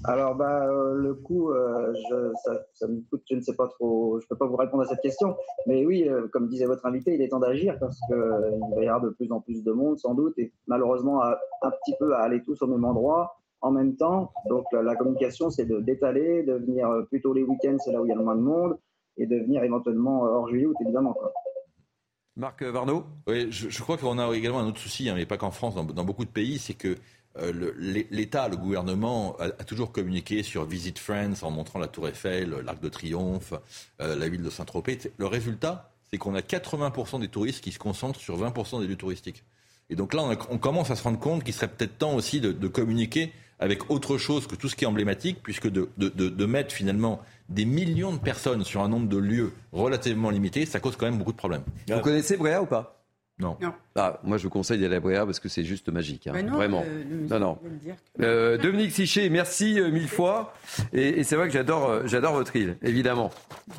Alors, 0.07 0.35
bah, 0.35 0.67
euh, 0.67 0.93
le 0.93 1.15
coût, 1.15 1.51
euh, 1.51 1.93
je, 1.93 2.31
ça, 2.73 2.87
me 2.87 3.01
coûte, 3.09 3.23
je 3.29 3.35
ne 3.35 3.41
sais 3.41 3.55
pas 3.55 3.67
trop, 3.67 4.19
je 4.19 4.25
ne 4.25 4.29
peux 4.29 4.37
pas 4.37 4.45
vous 4.45 4.55
répondre 4.55 4.83
à 4.83 4.85
cette 4.85 5.01
question. 5.01 5.35
Mais 5.67 5.85
oui, 5.85 6.07
euh, 6.07 6.27
comme 6.31 6.47
disait 6.47 6.65
votre 6.65 6.85
invité, 6.85 7.13
il 7.15 7.21
est 7.21 7.29
temps 7.29 7.39
d'agir 7.39 7.77
parce 7.79 7.99
qu'il 8.07 8.15
va 8.15 8.83
y 8.83 8.87
avoir 8.87 9.01
de 9.01 9.09
plus 9.09 9.31
en 9.31 9.41
plus 9.41 9.63
de 9.63 9.71
monde, 9.71 9.97
sans 9.97 10.13
doute, 10.13 10.37
et 10.37 10.53
malheureusement, 10.67 11.23
un 11.23 11.71
petit 11.83 11.95
peu 11.99 12.13
à 12.13 12.19
aller 12.19 12.41
tous 12.43 12.61
au 12.61 12.67
même 12.67 12.85
endroit 12.85 13.37
en 13.61 13.71
même 13.71 13.95
temps. 13.95 14.31
Donc, 14.47 14.65
la, 14.71 14.95
communication, 14.95 15.49
c'est 15.49 15.65
de 15.65 15.79
d'étaler, 15.79 16.43
de 16.43 16.53
venir 16.53 16.87
plutôt 17.09 17.33
les 17.33 17.43
week-ends, 17.43 17.77
c'est 17.83 17.91
là 17.91 18.01
où 18.01 18.05
il 18.05 18.09
y 18.09 18.11
a 18.11 18.15
le 18.15 18.23
moins 18.23 18.35
de 18.35 18.41
monde, 18.41 18.77
et 19.17 19.25
de 19.25 19.37
venir 19.37 19.63
éventuellement 19.63 20.21
hors 20.23 20.47
juillet, 20.49 20.67
évidemment. 20.81 21.15
Marc 22.37 22.63
Varno 22.63 23.05
Oui, 23.27 23.49
je, 23.49 23.81
crois 23.81 23.97
qu'on 23.97 24.19
a 24.19 24.35
également 24.35 24.59
un 24.59 24.67
autre 24.67 24.79
souci, 24.79 25.07
hein, 25.07 25.13
mais 25.15 25.25
pas 25.25 25.37
qu'en 25.37 25.51
France, 25.51 25.75
dans, 25.75 26.03
beaucoup 26.03 26.25
de 26.25 26.29
pays, 26.29 26.57
c'est 26.59 26.73
que 26.73 26.89
euh, 26.89 26.95
l'État, 27.77 28.47
le 28.47 28.57
gouvernement 28.57 29.35
a, 29.39 29.49
toujours 29.63 29.91
communiqué 29.91 30.43
sur 30.43 30.65
Visit 30.65 30.97
Friends 30.99 31.43
en 31.43 31.51
montrant 31.51 31.79
la 31.79 31.87
Tour 31.87 32.07
Eiffel, 32.07 32.49
l'Arc 32.63 32.79
de 32.81 32.89
Triomphe, 32.89 33.53
euh, 34.01 34.15
la 34.15 34.29
ville 34.29 34.41
de 34.41 34.49
Saint-Tropez. 34.49 34.99
Le 35.17 35.27
résultat, 35.27 35.91
c'est 36.09 36.17
qu'on 36.17 36.35
a 36.35 36.39
80% 36.39 37.19
des 37.19 37.27
touristes 37.27 37.63
qui 37.63 37.71
se 37.71 37.79
concentrent 37.79 38.19
sur 38.19 38.39
20% 38.39 38.81
des 38.81 38.87
lieux 38.87 38.95
touristiques. 38.95 39.43
Et 39.89 39.95
donc 39.95 40.13
là, 40.13 40.23
on, 40.49 40.57
commence 40.57 40.89
à 40.91 40.95
se 40.95 41.03
rendre 41.03 41.19
compte 41.19 41.43
qu'il 41.43 41.53
serait 41.53 41.67
peut-être 41.67 41.97
temps 41.97 42.15
aussi 42.15 42.41
de, 42.41 42.67
communiquer 42.67 43.31
avec 43.59 43.89
autre 43.91 44.17
chose 44.17 44.47
que 44.47 44.55
tout 44.55 44.67
ce 44.67 44.75
qui 44.75 44.83
est 44.83 44.87
emblématique, 44.87 45.37
puisque 45.43 45.69
de, 45.69 45.89
de, 45.97 46.45
mettre 46.45 46.73
finalement 46.73 47.21
des 47.49 47.65
millions 47.65 48.13
de 48.13 48.17
personnes 48.17 48.63
sur 48.63 48.81
un 48.81 48.89
nombre 48.89 49.07
de 49.07 49.17
lieux 49.17 49.53
relativement 49.71 50.31
limité, 50.31 50.65
ça 50.65 50.79
cause 50.79 50.95
quand 50.95 51.05
même 51.05 51.19
beaucoup 51.19 51.31
de 51.31 51.37
problèmes. 51.37 51.63
Vous 51.87 51.99
connaissez 51.99 52.37
Bréa 52.37 52.61
ou 52.63 52.65
pas? 52.65 53.04
Non. 53.37 53.57
Ah, 53.97 54.19
moi, 54.23 54.37
je 54.37 54.43
vous 54.43 54.49
conseille 54.49 54.79
d'aller 54.79 54.95
à 54.95 54.99
Bréa 55.01 55.25
parce 55.25 55.41
que 55.41 55.49
c'est 55.49 55.65
juste 55.65 55.89
magique. 55.89 56.25
hein. 56.27 56.31
Bah 56.33 56.41
non, 56.41 56.55
Vraiment. 56.55 56.85
musée 56.85 57.33
non, 57.33 57.39
non. 57.39 57.59
Euh, 58.21 58.57
Dominique 58.57 58.91
Siché, 58.93 59.29
merci 59.29 59.77
euh, 59.77 59.89
mille 59.91 60.07
fois. 60.07 60.53
Et, 60.93 61.19
et 61.19 61.23
c'est 61.25 61.35
vrai 61.35 61.47
que 61.47 61.53
j'adore, 61.53 61.89
euh, 61.89 62.01
j'adore 62.05 62.31
votre 62.33 62.55
île, 62.55 62.77
évidemment. 62.81 63.31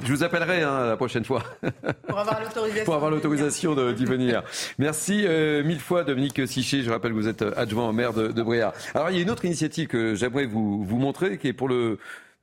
Je 0.04 0.12
vous 0.12 0.22
appellerai 0.22 0.62
hein, 0.62 0.84
la 0.88 0.96
prochaine 0.98 1.24
fois 1.24 1.42
Pour 2.06 2.18
avoir 2.18 2.38
l'autorisation. 2.42 2.84
pour 2.84 2.94
avoir 2.96 3.10
l'autorisation 3.10 3.74
de- 3.74 3.92
d'y 3.92 4.04
venir. 4.04 4.42
Merci 4.78 5.24
euh, 5.26 5.64
mille 5.64 5.80
fois, 5.80 6.04
Dominique 6.04 6.46
Siché. 6.46 6.82
Je 6.82 6.90
rappelle 6.90 7.12
que 7.12 7.16
vous 7.16 7.28
êtes 7.28 7.40
euh, 7.40 7.54
adjoint 7.56 7.88
au 7.88 7.92
maire 7.92 8.12
de, 8.12 8.28
de 8.28 8.42
Bréa. 8.42 8.74
Alors, 8.94 9.08
il 9.10 9.16
y 9.16 9.20
a 9.20 9.22
une 9.22 9.30
autre 9.30 9.46
initiative 9.46 9.86
que 9.88 10.14
j'aimerais 10.14 10.44
vous, 10.44 10.84
vous 10.84 10.98
montrer, 10.98 11.38
qui 11.38 11.48
est 11.48 11.52
pour 11.54 11.68
le 11.68 11.98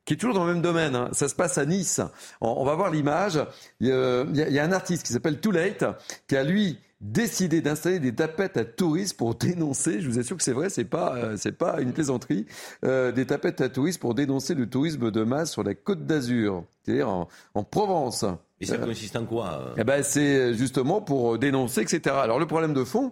qui 0.06 0.16
est 0.16 0.18
toujours 0.18 0.36
dans 0.36 0.46
le 0.46 0.54
même 0.54 0.62
domaine. 0.62 0.96
hein. 0.96 1.10
Ça 1.14 1.30
se 1.30 1.36
passe 1.36 1.58
à 1.58 1.66
Nice. 1.66 2.02
On, 2.42 2.50
on 2.58 2.66
va 2.66 2.74
voir 2.76 2.90
l'image. 2.90 3.40
Il, 3.80 3.88
y 3.88 3.92
a- 3.92 4.24
il 4.30 4.36
y 4.36 4.42
a- 4.42 4.48
il 4.50 4.54
y 4.54 4.60
a 4.60 4.64
un 4.66 4.72
artiste 4.74 5.06
qui 5.06 5.14
s'appelle 5.14 5.40
Too 5.40 5.52
Late, 5.52 5.86
qui 6.28 6.36
a 6.36 6.44
lui 6.44 6.78
décidé 7.04 7.62
d'installer 7.62 8.00
des 8.00 8.16
tapettes 8.16 8.58
à 8.58 8.66
touristes 8.66 9.18
pour 9.18 9.36
dénoncer. 9.36 10.00
Je 10.02 10.10
vous 10.10 10.18
assure 10.18 10.38
que 10.38 10.44
c'est 10.44 10.54
vrai, 10.54 10.70
c'est 10.70 10.86
pas 10.86 11.16
euh, 11.16 11.36
c'est 11.38 11.52
pas 11.52 11.82
une 11.82 11.94
plaisanterie. 11.94 12.46
euh, 12.86 13.12
des 13.12 13.26
tapettes 13.26 13.62
à 13.62 13.70
touristes 13.70 14.00
pour 14.00 14.16
dénoncer 14.16 14.56
le 14.56 14.68
tourisme 14.68 15.12
de 15.12 15.24
masse 15.24 15.52
sur 15.52 15.64
la 15.64 15.76
Côte 15.76 16.06
d'Azur, 16.06 16.64
c'est-à-dire 16.84 17.10
en, 17.10 17.28
en 17.54 17.64
Provence. 17.64 18.26
Et 18.62 18.66
ça 18.66 18.78
consiste 18.78 19.16
en 19.18 19.26
quoi 19.26 19.62
euh? 19.68 19.76
Eh 19.78 19.84
ben, 19.84 20.02
c'est 20.04 20.54
justement 20.54 21.02
pour 21.02 21.38
dénoncer, 21.38 21.82
etc. 21.82 22.16
Alors 22.22 22.40
le 22.40 22.48
problème 22.48 22.74
de 22.74 22.86
fond, 22.86 23.12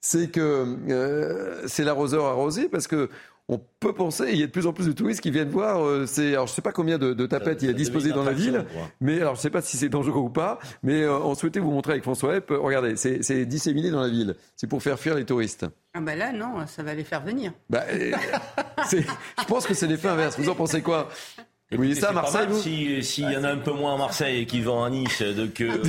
c'est 0.00 0.30
que 0.30 0.76
euh, 0.88 1.66
c'est 1.66 1.82
l'arroseur 1.82 2.26
arrosé 2.26 2.68
parce 2.68 2.86
que 2.86 3.10
on 3.48 3.60
peut 3.78 3.92
penser, 3.92 4.30
il 4.32 4.38
y 4.40 4.42
a 4.42 4.46
de 4.46 4.50
plus 4.50 4.66
en 4.66 4.72
plus 4.72 4.86
de 4.86 4.92
touristes 4.92 5.20
qui 5.20 5.30
viennent 5.30 5.50
voir. 5.50 5.84
euh, 5.84 6.04
c'est, 6.06 6.30
alors 6.32 6.48
je 6.48 6.52
sais 6.52 6.62
pas 6.62 6.72
combien 6.72 6.98
de, 6.98 7.12
de 7.12 7.26
tapettes 7.26 7.62
il 7.62 7.66
y 7.66 7.70
a 7.70 7.72
disposé 7.74 8.10
dans 8.10 8.24
la 8.24 8.32
ville, 8.32 8.64
mais 9.00 9.20
alors 9.20 9.36
je 9.36 9.40
sais 9.40 9.50
pas 9.50 9.62
si 9.62 9.76
c'est 9.76 9.88
dangereux 9.88 10.18
ou 10.20 10.30
pas. 10.30 10.58
Mais 10.82 11.02
euh, 11.02 11.16
on 11.18 11.34
souhaitait 11.36 11.60
vous 11.60 11.70
montrer 11.70 11.92
avec 11.92 12.02
François 12.02 12.36
Epp. 12.36 12.50
euh, 12.50 12.58
regardez, 12.58 12.96
c'est, 12.96 13.22
c'est 13.22 13.46
disséminé 13.46 13.90
dans 13.90 14.00
la 14.00 14.08
ville. 14.08 14.34
C'est 14.56 14.66
pour 14.66 14.82
faire 14.82 14.98
fuir 14.98 15.14
les 15.14 15.24
touristes. 15.24 15.64
Ah 15.94 16.00
bah 16.00 16.16
là, 16.16 16.32
non, 16.32 16.66
ça 16.66 16.82
va 16.82 16.92
les 16.94 17.04
faire 17.04 17.22
venir. 17.22 17.52
Bah, 17.70 17.84
euh, 17.92 18.12
c'est- 18.86 19.02
je 19.40 19.44
pense 19.46 19.66
que 19.66 19.74
c'est 19.74 19.86
l'effet 19.86 20.08
inverse. 20.08 20.38
Vous 20.38 20.48
en 20.48 20.54
pensez 20.56 20.82
quoi? 20.82 21.08
Écoutez, 21.72 21.94
ça 21.96 22.10
à 22.10 22.12
Marseille, 22.12 22.46
vous 22.48 22.60
si- 22.60 23.02
S'il 23.02 23.24
y 23.30 23.36
en 23.36 23.42
a 23.42 23.50
un 23.50 23.56
peu 23.56 23.72
moins 23.72 23.94
à 23.94 23.98
Marseille 23.98 24.42
et 24.42 24.46
qui 24.46 24.60
vont 24.60 24.84
à 24.84 24.90
Nice, 24.90 25.20
donc, 25.22 25.60
euh, 25.60 25.82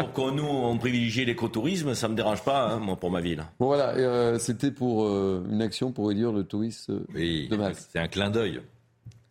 pour 0.00 0.12
qu'on 0.12 0.32
nous, 0.32 0.44
on 0.44 0.76
privilégie 0.76 1.24
l'écotourisme, 1.24 1.94
ça 1.94 2.08
me 2.08 2.14
dérange 2.14 2.42
pas, 2.44 2.68
hein, 2.68 2.78
moi, 2.78 2.96
pour 2.96 3.10
ma 3.10 3.20
ville. 3.22 3.42
Bon 3.58 3.66
voilà, 3.66 3.90
euh, 3.96 4.38
c'était 4.38 4.70
pour 4.70 5.04
euh, 5.04 5.46
une 5.50 5.62
action 5.62 5.92
pour 5.92 6.08
réduire 6.08 6.30
le 6.32 6.44
tourisme 6.44 7.00
euh, 7.16 7.48
de 7.48 7.56
masse. 7.56 7.88
C'est 7.90 8.00
un 8.00 8.08
clin 8.08 8.28
d'œil. 8.28 8.60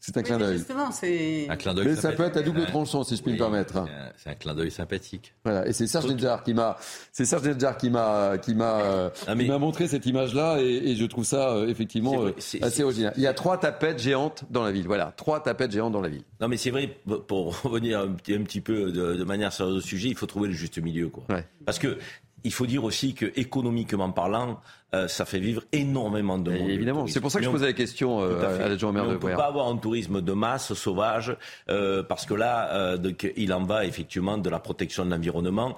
C'est 0.03 0.17
un 0.17 0.23
clin 0.23 0.39
d'œil. 0.39 0.57
Justement, 0.57 0.91
c'est. 0.91 1.47
Un 1.47 1.55
clin 1.55 1.75
d'œil 1.75 1.89
Mais 1.89 1.95
ça 1.95 2.11
peut 2.11 2.23
être 2.23 2.37
à 2.37 2.41
double 2.41 2.65
tranchant, 2.65 3.03
si 3.03 3.15
je 3.15 3.21
puis 3.21 3.33
me 3.33 3.37
permettre. 3.37 3.85
C'est 4.17 4.31
un- 4.31 4.33
clin 4.33 4.55
d'œil 4.55 4.71
sympathique. 4.71 5.35
Voilà, 5.45 5.67
et 5.67 5.73
c'est 5.73 5.85
Serge 5.85 6.07
Nedjar 6.07 6.43
qui 6.43 6.55
m'a, 6.55 6.75
c'est 7.11 7.23
Serge 7.25 7.47
Nedjar 7.47 7.77
qui 7.77 7.91
m'a, 7.91 8.39
qui 8.39 8.55
m'a, 8.55 8.81
euh, 8.81 9.09
Ah, 9.27 9.35
qui 9.35 9.47
m'a 9.47 9.59
montré 9.59 9.87
cette 9.87 10.07
image-là, 10.07 10.57
et, 10.59 10.95
je 10.95 11.05
trouve 11.05 11.23
ça 11.23 11.51
euh, 11.51 11.67
effectivement 11.67 12.23
euh, 12.23 12.33
assez 12.61 12.83
original. 12.83 13.13
Il 13.15 13.21
y 13.21 13.27
a 13.27 13.33
trois 13.35 13.59
tapettes 13.59 13.99
géantes 13.99 14.43
dans 14.49 14.63
la 14.63 14.71
ville. 14.71 14.87
Voilà, 14.87 15.13
trois 15.15 15.39
tapettes 15.43 15.71
géantes 15.71 15.93
dans 15.93 16.01
la 16.01 16.09
ville. 16.09 16.23
Non, 16.39 16.47
mais 16.47 16.57
c'est 16.57 16.71
vrai, 16.71 16.97
pour 17.27 17.61
revenir 17.61 17.99
un 17.99 18.07
petit, 18.13 18.33
un 18.33 18.41
petit 18.41 18.61
peu 18.61 18.91
de, 18.91 19.13
de 19.13 19.23
manière 19.23 19.53
sérieuse 19.53 19.77
au 19.77 19.81
sujet, 19.81 20.09
il 20.09 20.15
faut 20.15 20.25
trouver 20.25 20.47
le 20.47 20.55
juste 20.55 20.79
milieu. 20.79 21.09
Quoi. 21.09 21.23
Parce 21.65 21.77
que 21.77 21.99
il 22.43 22.51
faut 22.51 22.65
dire 22.65 22.83
aussi 22.83 23.13
que 23.13 23.31
économiquement 23.35 24.11
parlant, 24.11 24.59
euh, 24.93 25.07
ça 25.07 25.25
fait 25.25 25.39
vivre 25.39 25.63
énormément 25.71 26.37
de 26.37 26.51
monde. 26.51 26.69
évidemment, 26.69 27.07
c'est 27.07 27.21
pour 27.21 27.31
ça 27.31 27.39
que 27.39 27.45
je 27.45 27.49
on- 27.49 27.53
posais 27.53 27.65
la 27.67 27.73
question 27.73 28.21
euh, 28.21 28.41
à 28.59 28.65
à 28.65 28.69
l'adjoint 28.69 28.91
maire 28.91 29.03
de 29.05 29.09
on 29.09 29.13
ne 29.13 29.17
peut 29.17 29.31
pas 29.33 29.47
avoir 29.47 29.67
un 29.69 29.77
tourisme 29.77 30.21
de 30.21 30.33
masse, 30.33 30.73
sauvage, 30.73 31.35
euh, 31.69 32.03
parce 32.03 32.25
que 32.25 32.33
là, 32.33 32.69
euh, 32.73 32.97
donc, 32.97 33.31
il 33.37 33.53
en 33.53 33.63
va 33.63 33.85
effectivement 33.85 34.37
de 34.37 34.49
la 34.49 34.59
protection 34.59 35.05
de 35.05 35.11
l'environnement 35.11 35.75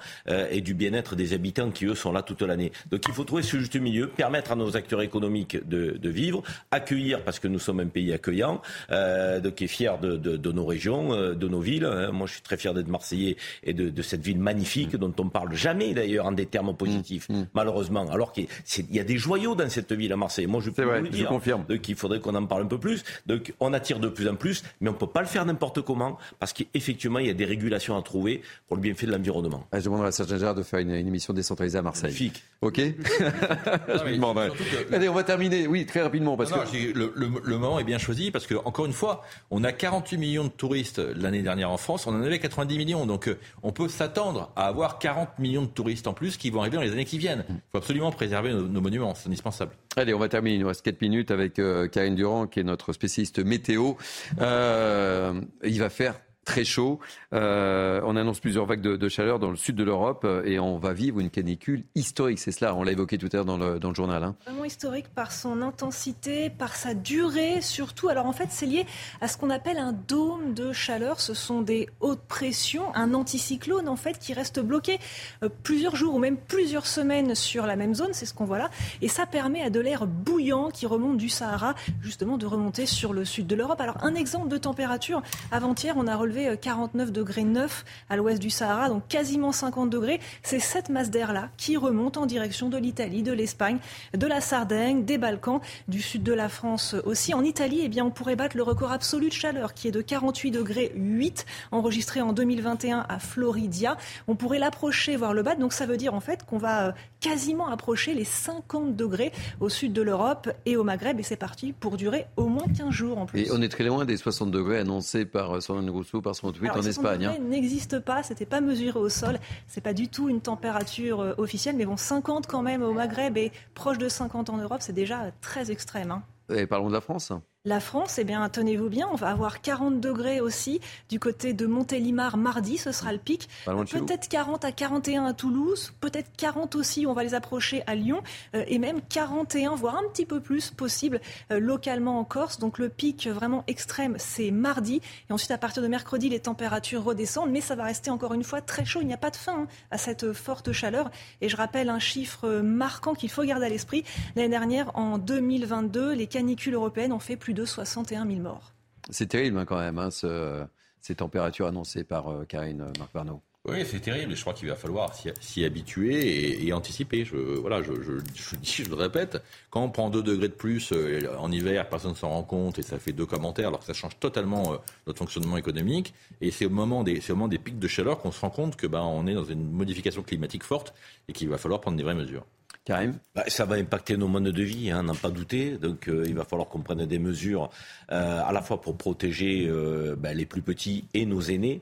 et 0.50 0.62
du 0.62 0.74
bien-être 0.74 1.16
des 1.16 1.34
habitants 1.34 1.70
qui, 1.72 1.86
eux, 1.86 1.96
sont 1.96 2.12
là 2.12 2.22
toute 2.22 2.42
l'année. 2.42 2.72
Donc 2.92 3.02
il 3.08 3.14
faut 3.14 3.24
trouver 3.24 3.44
ce 3.44 3.58
juste 3.58 3.76
milieu, 3.76 4.08
permettre 4.08 4.52
à 4.52 4.56
nos 4.56 4.76
acteurs 4.76 5.02
économiques 5.02 5.58
de, 5.68 5.92
de 5.92 6.10
vivre, 6.10 6.42
accueillir, 6.72 7.24
parce 7.24 7.40
que 7.40 7.48
nous 7.48 7.60
sommes 7.60 7.80
un 7.80 7.88
pays 7.88 8.12
accueillant, 8.14 8.62
donc, 8.90 9.56
qui 9.56 9.64
est 9.66 9.68
fier 9.68 9.98
de, 10.00 10.18
de- 10.18 10.38
de 10.38 10.52
nos 10.52 10.66
régions, 10.66 11.10
de 11.34 11.48
nos 11.48 11.60
villes. 11.60 11.86
hein. 11.86 12.12
Moi, 12.12 12.28
je 12.28 12.34
suis 12.34 12.42
très 12.42 12.58
fier 12.58 12.74
d'être 12.74 12.88
Marseillais 12.88 13.38
et 13.64 13.74
de, 13.74 14.02
cette 14.02 14.22
ville 14.22 14.40
magnifique 14.40 14.96
dont 14.96 15.14
on 15.20 15.30
parle 15.30 15.54
jamais 15.56 15.94
d'ailleurs 15.94 16.26
en 16.26 16.32
des 16.32 16.46
termes 16.46 16.76
positifs, 16.76 17.30
Mmh. 17.30 17.44
malheureusement. 17.54 18.06
Alors 18.12 18.32
qu'il 18.32 18.48
y 18.92 19.00
a- 19.00 19.03
a 19.04 19.08
des 19.08 19.18
joyaux 19.18 19.56
dans 19.56 19.70
cette 19.70 19.92
ville 19.92 20.12
à 20.14 20.18
Marseille. 20.18 20.48
Moi, 20.48 20.62
je 20.62 20.70
peux 20.70 20.84
vrai, 20.84 21.00
vous 21.00 21.06
le 21.06 21.12
je 21.12 21.18
dire. 21.18 21.28
confirme. 21.28 21.66
Donc 21.70 21.88
il 21.88 21.96
faudrait 21.96 22.20
qu'on 22.20 22.36
en 22.36 22.46
parle 22.46 22.64
un 22.64 22.68
peu 22.68 22.78
plus. 22.80 23.04
Donc 23.28 23.54
on 23.60 23.74
attire 23.74 24.00
de 24.00 24.08
plus 24.10 24.28
en 24.28 24.36
plus, 24.36 24.64
mais 24.82 24.90
on 24.90 24.94
ne 24.94 24.98
peut 24.98 25.08
pas 25.08 25.22
le 25.22 25.28
faire 25.28 25.46
n'importe 25.46 25.82
comment 25.82 26.18
parce 26.40 26.54
qu'effectivement 26.54 27.20
il 27.20 27.28
y 27.28 27.30
a 27.30 27.34
des 27.34 27.46
régulations 27.46 27.98
à 27.98 28.02
trouver 28.02 28.42
pour 28.68 28.78
le 28.78 28.82
bienfait 28.82 29.06
de 29.06 29.12
l'environnement. 29.12 29.66
Ah, 29.72 29.80
je 29.80 29.86
demanderai 29.86 30.08
à 30.08 30.12
Serge 30.12 30.30
de 30.56 30.64
faire 30.64 30.80
une, 30.80 30.92
une 30.92 31.08
émission 31.08 31.34
décentralisée 31.34 31.78
à 31.78 31.82
Marseille. 31.82 32.04
Magnifique. 32.12 32.44
Ok. 32.62 32.78
je 33.20 34.04
lui 34.06 34.16
demanderai. 34.16 34.50
que- 34.50 34.94
Allez, 34.96 35.10
on 35.10 35.14
va 35.14 35.24
terminer. 35.24 35.68
Oui, 35.68 35.86
très 35.86 36.02
rapidement 36.02 36.38
parce 36.38 36.52
Non, 36.52 36.58
que. 36.60 36.78
je 36.78 36.88
le, 36.94 37.12
le- 37.16 37.30
le 37.44 37.58
moment 37.58 37.80
est 37.80 37.84
bien 37.84 37.98
choisi 37.98 38.32
parce 38.32 38.46
que, 38.48 38.56
encore 38.66 38.86
une 38.86 38.94
fois, 38.94 39.24
on 39.52 39.64
a 39.64 39.72
48 39.72 40.18
millions 40.18 40.44
de 40.46 40.50
touristes 40.50 41.00
l'année 41.16 41.42
dernière 41.42 41.70
en 41.72 41.78
France, 41.78 42.08
on 42.08 42.12
en 42.16 42.22
avait 42.22 42.40
90 42.40 42.78
millions. 42.78 43.06
Donc, 43.06 43.28
euh, 43.28 43.38
on 43.64 43.72
peut 43.72 43.88
s'attendre 43.88 44.52
à 44.56 44.68
avoir 44.68 45.00
40 45.00 45.40
millions 45.40 45.64
de 45.64 45.68
touristes 45.68 46.08
en 46.08 46.14
plus 46.14 46.38
qui 46.38 46.50
vont 46.50 46.62
arriver 46.62 46.78
dans 46.78 46.84
les 46.84 46.92
années 46.92 47.06
qui 47.06 47.18
viennent. 47.18 47.44
Il 47.50 47.56
faut 47.72 47.78
absolument 47.78 48.12
préserver 48.12 48.52
nos, 48.54 48.62
nos 48.68 48.82
monuments, 48.82 48.93
c'est 49.16 49.28
indispensable. 49.28 49.72
Allez, 49.96 50.14
on 50.14 50.20
va 50.20 50.30
terminer. 50.30 50.56
Il 50.56 50.62
nous 50.62 50.68
reste 50.68 50.84
4 50.84 51.02
minutes 51.02 51.32
avec 51.32 51.60
euh, 51.60 51.88
Karine 51.88 52.16
Durand, 52.16 52.48
qui 52.48 52.60
est 52.60 52.64
notre 52.64 52.94
spécialiste 52.94 53.40
météo. 53.40 53.94
Euh, 54.40 55.42
il 55.64 55.80
va 55.80 55.90
faire 55.90 56.16
très 56.46 56.64
chaud. 56.64 57.00
Euh, 57.34 58.02
on 58.06 58.16
annonce 58.16 58.40
plusieurs 58.40 58.66
vagues 58.66 58.82
de, 58.82 58.96
de 58.98 59.10
chaleur 59.10 59.40
dans 59.40 59.50
le 59.50 59.56
sud 59.56 59.76
de 59.76 59.84
l'Europe 59.84 60.24
euh, 60.26 60.44
et 60.46 60.60
on 60.60 60.78
va 60.78 60.94
vivre 60.94 61.20
une 61.20 61.30
canicule 61.30 61.84
historique. 61.96 62.40
C'est 62.40 62.52
cela, 62.52 62.76
on 62.76 62.84
l'a 62.84 62.92
évoqué 62.92 63.18
tout 63.18 63.30
à 63.32 63.38
l'heure 63.38 63.46
dans 63.46 63.58
le, 63.58 63.80
dans 63.80 63.90
le 63.90 63.96
journal. 63.96 64.24
hein. 64.24 64.36
Vraiment 64.46 64.66
historique 64.66 65.08
par 65.14 65.32
son 65.32 65.62
intensité, 65.62 66.50
par 66.50 66.76
sa 66.76 66.94
durée 66.94 67.62
surtout. 67.62 68.10
Alors 68.10 68.26
en 68.26 68.34
fait, 68.34 68.48
c'est 68.50 68.66
lié 68.66 68.86
à 69.22 69.28
ce 69.28 69.38
qu'on 69.38 69.50
appelle 69.50 69.78
un 69.78 69.94
dôme 69.94 70.54
de 70.54 70.72
chaleur. 70.74 71.20
Ce 71.20 71.34
sont 71.34 71.62
des 71.62 71.90
hautes 72.02 72.24
pressions, 72.28 72.94
un 72.96 73.14
anticyclone 73.14 73.88
en 73.88 73.96
fait 73.96 74.20
qui 74.20 74.34
reste 74.34 74.60
bloqué 74.60 75.00
euh, 75.44 75.50
plusieurs 75.64 75.96
jours 75.96 76.16
ou 76.16 76.20
même 76.20 76.38
plusieurs 76.38 76.88
semaines 76.88 77.36
sur 77.36 77.66
la 77.66 77.76
même 77.76 77.96
zone. 77.96 78.10
C'est 78.12 78.26
ce 78.26 78.34
qu'on 78.34 78.46
voit 78.46 78.58
là. 78.58 78.70
Et 79.02 79.08
ça 79.08 79.26
permet 79.26 79.62
à 79.62 79.70
de 79.70 79.80
l'air 79.80 80.08
bouillant 80.08 80.70
qui 80.72 80.86
remonte 80.86 81.18
du 81.18 81.30
Sahara 81.30 81.76
justement 82.02 82.38
de 82.38 82.46
remonter 82.46 82.86
sur 82.86 83.14
le 83.14 83.26
sud 83.26 83.48
de 83.48 83.56
l'Europe. 83.56 83.80
Alors 83.80 83.98
un 84.04 84.16
exemple 84.16 84.50
de 84.50 84.58
température. 84.58 85.22
Avant-hier, 85.52 85.94
on 85.98 86.08
a 86.08 86.16
relevé 86.16 86.33
euh, 86.38 86.56
49 86.56 87.12
degrés 87.12 87.44
9 87.44 87.86
à 88.10 88.16
l'ouest 88.16 88.42
du 88.42 88.50
Sahara, 88.50 88.90
donc 88.90 89.08
quasiment 89.08 89.52
50 89.52 89.90
degrés. 89.90 90.20
C'est 90.42 90.60
cette 90.60 90.90
masse 90.90 91.10
d'air-là 91.10 91.50
qui 91.58 91.78
remonte 91.78 92.18
en 92.18 92.26
direction 92.26 92.70
de 92.70 92.78
l'Italie, 92.78 93.24
de 93.24 93.32
l'Espagne, 93.32 93.78
de 94.14 94.28
la 94.28 94.42
Sardaigne, 94.42 95.06
des 95.06 95.18
Balkans, 95.18 95.62
du 95.88 96.02
sud 96.02 96.24
de 96.24 96.34
la 96.34 96.50
France 96.50 96.96
aussi. 97.06 97.34
En 97.34 97.44
Italie, 97.44 97.82
eh 97.84 97.90
bien, 97.90 98.06
on 98.06 98.12
pourrait 98.12 98.36
battre 98.36 98.58
le 98.58 98.64
record 98.64 98.92
absolu 98.92 99.30
de 99.30 99.34
chaleur 99.34 99.74
qui 99.74 99.88
est 99.88 99.92
de 99.92 100.02
48 100.02 100.52
degrés 100.52 100.92
8 100.96 101.46
enregistré 101.72 102.22
en 102.22 102.34
2021 102.34 103.06
à 103.08 103.20
Floridia. 103.20 103.98
On 104.28 104.36
pourrait 104.36 104.60
l'approcher, 104.60 105.16
voire 105.16 105.34
le 105.34 105.44
battre. 105.44 105.60
Donc 105.60 105.74
ça 105.74 105.86
veut 105.86 105.98
dire 105.98 106.14
en 106.14 106.20
fait 106.20 106.46
qu'on 106.46 106.58
va 106.58 106.88
euh, 106.88 106.92
quasiment 107.20 107.68
approcher 107.68 108.14
les 108.14 108.26
50 108.26 108.96
degrés 108.96 109.32
au 109.60 109.70
sud 109.70 109.94
de 109.94 110.02
l'Europe 110.02 110.50
et 110.66 110.78
au 110.78 110.84
Maghreb. 110.84 111.20
Et 111.20 111.24
c'est 111.24 111.36
parti 111.36 111.74
pour 111.74 111.98
durer 111.98 112.26
au 112.38 112.48
moins 112.48 112.66
15 112.78 112.90
jours 112.90 113.18
en 113.18 113.26
plus. 113.26 113.42
Et 113.42 113.52
on 113.52 113.62
est 113.62 113.70
très 113.70 113.84
loin 113.84 114.06
des 114.06 114.18
60 114.18 114.52
degrés 114.52 114.80
annoncés 114.80 115.26
par 115.26 115.56
euh, 115.56 115.60
Sandrine 115.62 115.90
Rousseau 115.90 116.22
par 116.24 116.34
son 116.36 116.52
tweet 116.52 116.64
Alors, 116.72 116.78
en 116.78 116.82
60 116.82 116.88
Espagne. 117.06 117.26
hein. 117.28 117.38
n'existe 117.48 118.00
pas, 118.00 118.24
c'était 118.24 118.46
pas 118.48 118.62
mesuré 118.62 118.98
au 118.98 119.10
sol, 119.10 119.38
c'est 119.68 119.82
pas 119.82 119.94
du 119.94 120.08
tout 120.08 120.30
une 120.30 120.42
température 120.42 121.20
euh, 121.22 121.34
officielle, 121.38 121.76
mais 121.76 121.86
bon, 121.86 121.98
50 121.98 122.48
quand 122.48 122.64
même 122.64 122.82
au 122.82 122.94
Maghreb 122.94 123.38
et 123.38 123.52
proche 123.76 123.98
de 124.00 124.10
50 124.10 124.50
en 124.50 124.58
Europe, 124.58 124.80
c'est 124.82 124.94
déjà 124.94 125.32
très 125.42 125.70
extrême. 125.70 126.10
hein. 126.12 126.24
Et 126.50 126.66
parlons 126.66 126.88
de 126.88 126.94
la 126.94 127.02
France. 127.02 127.32
La 127.66 127.80
France, 127.80 128.20
eh 128.20 128.26
bien, 128.26 128.50
tenez-vous 128.50 128.90
bien, 128.90 129.08
on 129.10 129.16
va 129.16 129.30
avoir 129.30 129.62
40 129.62 130.02
degrés 130.02 130.42
aussi 130.42 130.82
du 131.08 131.18
côté 131.18 131.54
de 131.54 131.66
Montélimar 131.66 132.36
mardi, 132.36 132.78
ce 132.78 132.92
sera 132.92 133.14
le 133.14 133.20
pic. 133.20 133.48
Peut-être 133.66 134.28
40 134.28 134.66
à 134.66 134.74
41 134.74 135.24
à 135.24 135.34
Toulouse, 135.34 135.94
peut-être 136.02 136.30
40 136.36 136.76
aussi, 136.76 137.08
on 137.08 137.14
va 137.14 137.24
les 137.24 137.36
approcher 137.36 137.82
à 137.88 137.96
Lyon, 137.96 138.22
euh, 138.54 138.66
et 138.68 138.80
même 138.80 139.00
41, 139.08 139.76
voire 139.76 139.96
un 139.96 140.04
petit 140.10 140.26
peu 140.26 140.42
plus 140.42 140.72
possible 140.72 141.22
euh, 141.54 141.60
localement 141.62 142.20
en 142.20 142.26
Corse. 142.26 142.60
Donc 142.60 142.80
le 142.80 142.90
pic 142.90 143.28
vraiment 143.28 143.64
extrême, 143.68 144.16
c'est 144.18 144.52
mardi. 144.52 145.00
Et 145.30 145.32
ensuite, 145.32 145.52
à 145.52 145.58
partir 145.58 145.82
de 145.82 145.88
mercredi, 145.88 146.28
les 146.28 146.42
températures 146.42 147.06
redescendent, 147.06 147.52
mais 147.52 147.62
ça 147.62 147.76
va 147.76 147.86
rester 147.86 148.12
encore 148.12 148.34
une 148.34 148.44
fois 148.44 148.60
très 148.60 148.84
chaud. 148.84 149.00
Il 149.00 149.08
n'y 149.08 149.14
a 149.14 149.18
pas 149.18 149.32
de 149.32 149.38
fin 149.38 149.62
hein, 149.62 149.68
à 149.90 149.98
cette 149.98 150.34
forte 150.34 150.74
chaleur. 150.74 151.12
Et 151.40 151.48
je 151.48 151.56
rappelle 151.56 151.88
un 151.88 152.00
chiffre 152.00 152.60
marquant 152.60 153.14
qu'il 153.14 153.30
faut 153.30 153.44
garder 153.44 153.68
à 153.68 153.70
l'esprit. 153.70 154.04
L'année 154.36 154.50
dernière, 154.50 154.92
en 154.98 155.18
2022, 155.18 156.12
les 156.12 156.28
canicules 156.28 156.74
européennes 156.74 157.14
ont 157.14 157.20
fait 157.20 157.38
plus 157.38 157.53
de 157.54 157.66
61 157.66 158.26
000 158.28 158.40
morts. 158.40 158.74
C'est 159.10 159.28
terrible 159.28 159.58
hein, 159.58 159.66
quand 159.66 159.80
même, 159.80 159.98
hein, 160.00 160.12
ce- 160.12 160.64
ces 161.02 161.16
températures 161.16 161.68
annoncées 161.68 162.04
par 162.04 162.30
euh, 162.32 162.46
Karine 162.46 162.82
euh, 162.82 162.92
Marc 163.00 163.14
Barneau. 163.14 163.42
Oui, 163.66 163.86
c'est 163.86 164.02
terrible. 164.02 164.36
Je 164.36 164.42
crois 164.42 164.54
qu'il 164.54 164.68
va 164.68 164.76
falloir 164.76 165.14
s'y 165.40 165.64
habituer 165.64 166.16
et, 166.28 166.68
et, 166.68 166.74
anticiper. 166.74 167.24
Je, 167.24 167.38
voilà, 167.38 167.82
je, 167.82 167.94
je, 168.02 168.12
je, 168.36 168.56
dis, 168.58 168.84
je 168.84 168.90
le 168.90 168.96
répète, 168.96 169.42
quand 169.70 169.82
on 169.82 169.90
prend 169.90 170.10
2 170.10 170.22
degrés 170.22 170.50
de 170.50 170.54
plus 170.54 170.92
euh, 170.92 171.34
en 171.40 171.50
hiver, 171.50 171.88
personne 171.88 172.12
ne 172.12 172.16
s'en 172.18 172.28
rend 172.30 172.44
compte 172.44 172.78
et 172.80 172.82
ça 172.84 173.00
fait 173.00 173.14
deux 173.14 173.26
commentaires, 173.26 173.70
alors 173.70 173.80
que 173.80 173.86
ça 173.86 173.94
change 173.94 174.20
totalement 174.20 174.74
euh, 174.74 174.78
notre 175.08 175.20
fonctionnement 175.20 175.56
économique. 175.56 176.14
Et 176.42 176.52
c'est 176.52 176.66
au 176.66 176.70
moment 176.70 177.06
des, 177.06 177.22
au 177.32 177.36
moment 177.36 177.48
des 177.48 177.58
pics 177.58 177.80
de 177.80 177.88
chaleur 177.88 178.20
qu'on 178.20 178.34
se 178.34 178.42
rend 178.42 178.50
compte 178.50 178.76
que 178.76 178.86
ben, 178.88 179.00
on 179.02 179.28
est 179.28 179.34
dans 179.34 179.46
une 179.46 179.72
modification 179.72 180.24
climatique 180.24 180.64
forte 180.66 180.94
et 181.30 181.34
qu'il 181.34 181.48
va 181.48 181.58
falloir 181.58 181.80
prendre 181.80 181.96
des 181.96 182.04
vraies 182.04 182.16
mesures. 182.16 182.46
Bah, 182.86 183.46
Ça 183.48 183.64
va 183.64 183.76
impacter 183.76 184.18
nos 184.18 184.28
modes 184.28 184.44
de 184.44 184.64
vie, 184.64 184.92
hein, 184.92 185.04
n'en 185.04 185.16
pas 185.16 185.30
douter. 185.30 185.78
Donc 185.78 186.10
euh, 186.10 186.26
il 186.28 186.36
va 186.36 186.44
falloir 186.44 186.68
qu'on 186.68 186.82
prenne 186.82 187.06
des 187.06 187.20
mesures 187.20 187.70
euh, 188.12 188.42
à 188.44 188.52
la 188.52 188.62
fois 188.62 188.82
pour 188.82 188.98
protéger 188.98 189.68
euh, 189.70 190.18
bah, 190.18 190.34
les 190.34 190.46
plus 190.46 190.62
petits 190.62 191.06
et 191.14 191.26
nos 191.26 191.40
aînés 191.40 191.82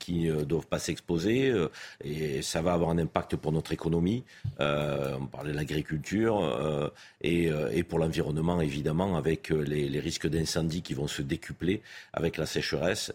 qui 0.00 0.24
ne 0.24 0.42
doivent 0.42 0.66
pas 0.66 0.80
s'exposer. 0.80 1.52
et 2.02 2.42
ça 2.42 2.60
va 2.60 2.72
avoir 2.72 2.90
un 2.90 2.98
impact 2.98 3.36
pour 3.36 3.52
notre 3.52 3.72
économie. 3.72 4.24
on 4.58 5.26
parlait 5.30 5.52
de 5.52 5.56
l'agriculture 5.56 6.92
et, 7.20 7.82
pour 7.84 7.98
l'environnement, 7.98 8.60
évidemment, 8.60 9.16
avec 9.16 9.50
les, 9.50 9.88
les 9.88 10.00
risques 10.00 10.28
d'incendie 10.28 10.82
qui 10.82 10.94
vont 10.94 11.06
se 11.06 11.22
décupler 11.22 11.82
avec 12.12 12.36
la 12.36 12.46
sécheresse. 12.46 13.12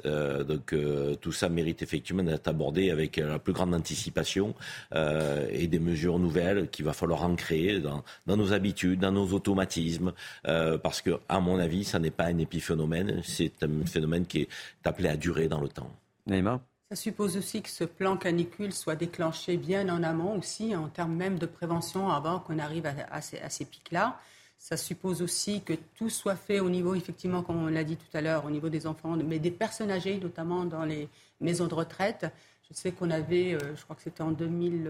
donc 0.47 0.73
tout 1.21 1.31
ça 1.31 1.49
mérite 1.49 1.81
effectivement 1.81 2.23
d'être 2.23 2.47
abordé 2.47 2.89
avec 2.89 3.17
la 3.17 3.39
plus 3.39 3.53
grande 3.53 3.73
anticipation 3.73 4.55
et 4.93 5.67
des 5.67 5.79
mesures 5.79 6.19
nouvelles 6.19 6.68
qu'il 6.71 6.85
va 6.85 6.93
falloir 6.93 7.23
ancrer 7.23 7.79
dans, 7.79 8.03
dans, 8.25 8.37
nos 8.37 8.53
habitudes, 8.53 8.99
dans 8.99 9.11
nos 9.11 9.27
automatismes, 9.33 10.13
euh, 10.47 10.77
parce 10.77 11.01
que, 11.01 11.19
à 11.27 11.39
mon 11.39 11.59
avis, 11.59 11.83
ça 11.83 11.99
n'est 11.99 12.11
pas 12.11 12.25
un 12.25 12.37
épiphénomène, 12.37 13.21
c'est 13.23 13.63
un 13.63 13.85
phénomène 13.85 14.25
qui 14.25 14.41
est 14.41 14.49
appelé 14.83 15.09
à 15.09 15.17
durer 15.17 15.47
dans 15.47 15.61
le 15.61 15.69
temps. 15.69 15.91
Neymar 16.27 16.59
ça 16.91 16.95
suppose 16.95 17.37
aussi 17.37 17.61
que 17.61 17.69
ce 17.69 17.83
plan 17.83 18.17
canicule 18.17 18.73
soit 18.73 18.95
déclenché 18.95 19.57
bien 19.57 19.87
en 19.89 20.01
amont 20.01 20.39
aussi, 20.39 20.75
en 20.75 20.87
termes 20.87 21.13
même 21.13 21.37
de 21.37 21.45
prévention, 21.45 22.09
avant 22.09 22.39
qu'on 22.39 22.57
arrive 22.57 22.87
à, 22.87 22.95
à 23.11 23.21
ces, 23.21 23.39
ces 23.47 23.65
pics-là. 23.65 24.19
Ça 24.57 24.75
suppose 24.75 25.21
aussi 25.21 25.61
que 25.61 25.73
tout 25.95 26.09
soit 26.09 26.35
fait 26.35 26.59
au 26.59 26.69
niveau, 26.69 26.95
effectivement, 26.95 27.43
comme 27.43 27.63
on 27.63 27.67
l'a 27.67 27.83
dit 27.83 27.95
tout 27.95 28.17
à 28.17 28.21
l'heure, 28.21 28.43
au 28.43 28.49
niveau 28.49 28.69
des 28.69 28.87
enfants, 28.87 29.15
mais 29.15 29.37
des 29.37 29.51
personnes 29.51 29.91
âgées, 29.91 30.19
notamment 30.19 30.65
dans 30.65 30.83
les 30.83 31.07
maisons 31.39 31.67
de 31.67 31.75
retraite. 31.75 32.25
Je 32.69 32.75
sais 32.75 32.91
qu'on 32.91 33.09
avait, 33.09 33.53
euh, 33.53 33.75
je 33.75 33.83
crois 33.83 33.95
que 33.95 34.01
c'était 34.03 34.21
en 34.21 34.31
2000, 34.31 34.89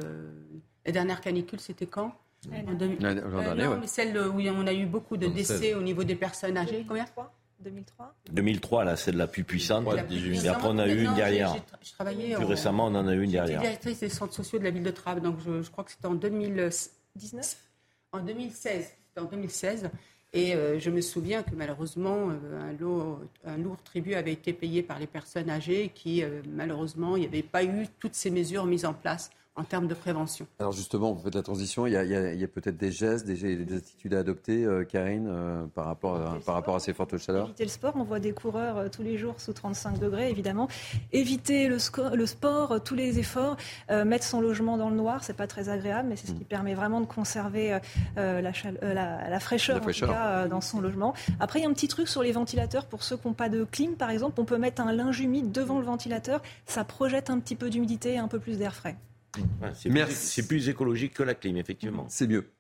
la 0.86 0.92
dernière 0.92 1.22
canicule, 1.22 1.60
c'était 1.60 1.86
quand 1.86 2.14
en 2.68 2.74
2000... 2.74 3.06
euh, 3.06 3.56
non, 3.56 3.78
mais 3.80 3.88
celle 3.88 4.18
où 4.18 4.40
on 4.40 4.68
a 4.68 4.74
eu 4.74 4.86
beaucoup 4.86 5.18
de 5.18 5.28
décès 5.28 5.74
au 5.74 5.82
niveau 5.82 6.04
des 6.04 6.16
personnes 6.16 6.58
âgées. 6.58 6.86
Combien 6.88 7.06
2003 7.62 8.16
2003, 8.32 8.86
là, 8.86 8.96
c'est 8.96 9.12
de 9.12 9.18
la 9.18 9.28
plus 9.28 9.44
puissante. 9.44 9.86
Et 9.94 10.48
après, 10.48 10.68
on 10.70 10.78
a 10.80 10.88
eu 10.88 11.04
une 11.04 11.14
derrière. 11.16 11.56
Je 11.82 11.92
travaillais 11.92 12.36
plus 12.36 12.46
récemment, 12.46 12.86
on 12.88 12.96
en 12.96 13.08
a 13.08 13.14
eu 13.14 13.24
une 13.24 13.32
derrière. 13.32 13.60
J'étais 13.62 13.68
directrice 13.70 14.00
des 14.00 14.10
centres 14.10 14.34
sociaux 14.34 14.60
de 14.60 14.64
la 14.64 14.70
ville 14.72 14.84
de 14.84 14.92
Traves, 14.92 15.22
donc 15.22 15.40
je, 15.46 15.62
je 15.62 15.70
crois 15.70 15.84
que 15.84 15.92
c'était 15.92 16.08
en 16.08 16.16
2019 16.16 17.58
En 18.14 18.20
2016. 18.20 18.96
C'était 19.10 19.22
en 19.22 19.30
2016. 19.30 19.90
Et 20.32 20.54
euh, 20.54 20.78
je 20.80 20.92
me 20.92 21.02
souviens 21.02 21.42
que 21.42 21.56
malheureusement, 21.56 22.30
euh, 22.30 23.20
un, 23.46 23.58
lourd, 23.58 23.82
tribut 23.84 24.14
avait 24.14 24.34
été 24.34 24.54
payé 24.54 24.84
par 24.84 25.00
les 25.00 25.08
personnes 25.08 25.50
âgées 25.50 25.92
qui, 25.94 26.24
euh, 26.24 26.42
malheureusement, 26.48 27.16
il 27.16 27.22
n'y 27.22 27.26
avait 27.26 27.42
pas 27.42 27.64
eu 27.64 27.88
toutes 28.00 28.14
ces 28.14 28.30
mesures 28.30 28.66
mises 28.66 28.86
en 28.86 28.94
place 28.94 29.32
en 29.56 29.64
termes 29.64 29.88
de 29.88 29.94
prévention. 29.94 30.48
Alors 30.60 30.72
justement, 30.72 31.12
vous 31.12 31.22
faites 31.22 31.36
la 31.36 31.42
transition, 31.42 31.86
il 31.86 31.94
y 31.94 31.98
a, 31.98 32.00
a, 32.00 32.04
a 32.04 32.48
peut-être 32.48 32.78
des 32.78 32.92
gestes, 32.92 33.26
des, 33.26 33.58
des, 33.58 33.76
attitudes 33.76 34.14
à 34.14 34.20
adopter, 34.20 34.64
euh, 34.64 34.86
Karine, 34.86 35.28
euh, 35.28 35.66
par, 35.76 35.86
rapport 35.86 36.16
à, 36.16 36.38
par 36.46 36.56
rapport 36.56 36.76
à 36.76 36.80
ces 36.80 36.94
fortes 36.94 37.18
chaleurs? 37.18 37.46
Éviter 37.48 37.66
le 37.66 37.70
sport, 37.70 37.94
on 37.96 38.04
voit 38.04 38.20
des 38.20 38.32
coureurs 38.32 38.78
euh, 38.78 38.90
tous 38.90 39.04
les 39.04 39.18
jours 39.18 39.36
sous 39.40 39.52
35 39.52 40.00
degrés, 40.00 40.30
évidemment. 40.30 40.70
Éviter 41.12 41.68
le, 41.68 41.78
le 42.16 42.26
sport, 42.26 42.82
tous 42.84 42.96
les 42.96 43.20
efforts, 43.20 43.58
euh, 43.92 44.06
mettre 44.06 44.24
son 44.24 44.40
logement 44.40 44.78
dans 44.78 44.90
le 44.90 44.96
noir, 44.96 45.24
c'est 45.24 45.36
pas 45.36 45.48
très 45.48 45.68
agréable, 45.68 46.10
mais 46.10 46.16
c'est 46.16 46.28
ce 46.28 46.34
qui 46.34 46.44
mmh. 46.44 46.48
permet 46.48 46.74
vraiment 46.74 47.02
de 47.02 47.06
conserver 47.06 47.80
la, 48.16 48.40
la, 48.42 48.52
la, 49.30 49.40
fraîcheur, 49.40 49.76
la 49.76 49.82
fraîcheur. 49.82 50.10
En 50.10 50.14
tout 50.14 50.18
cas, 50.18 50.48
dans 50.48 50.62
son 50.62 50.80
logement. 50.80 51.14
Après, 51.40 51.60
il 51.60 51.64
y 51.64 51.66
a 51.66 51.70
un 51.70 51.74
petit 51.74 51.88
truc 51.88 52.08
sur 52.08 52.24
les 52.24 52.32
ventilateurs, 52.32 52.86
pour 52.86 53.04
ceux 53.04 53.18
qui 53.18 53.28
n'ont 53.28 53.34
pas 53.34 53.50
de 53.50 53.66
clim, 53.66 53.96
par 53.96 54.10
exemple, 54.10 54.40
on 54.40 54.46
peut 54.46 54.58
mettre 54.58 54.82
un 54.82 54.94
linge 54.94 55.20
humide 55.20 55.52
devant 55.52 55.80
le 55.80 55.86
ventilateur, 55.86 56.42
ça 56.66 56.84
projette 56.84 57.30
un 57.30 57.40
petit 57.40 57.56
peu 57.56 57.70
d'humidité 57.70 58.14
et 58.14 58.18
un 58.18 58.28
peu 58.28 58.40
plus 58.40 58.58
d'air 58.58 58.74
frais. 58.74 58.96
Ouais, 59.38 59.72
c'est 59.74 59.90
plus, 59.90 60.48
plus, 60.48 60.70
écologique 60.70 61.14
que 61.14 61.24
la 61.24 61.36
clim, 61.36 61.58
effectivement. 61.58 62.06
C'est 62.10 62.28
mieux. 62.28 62.52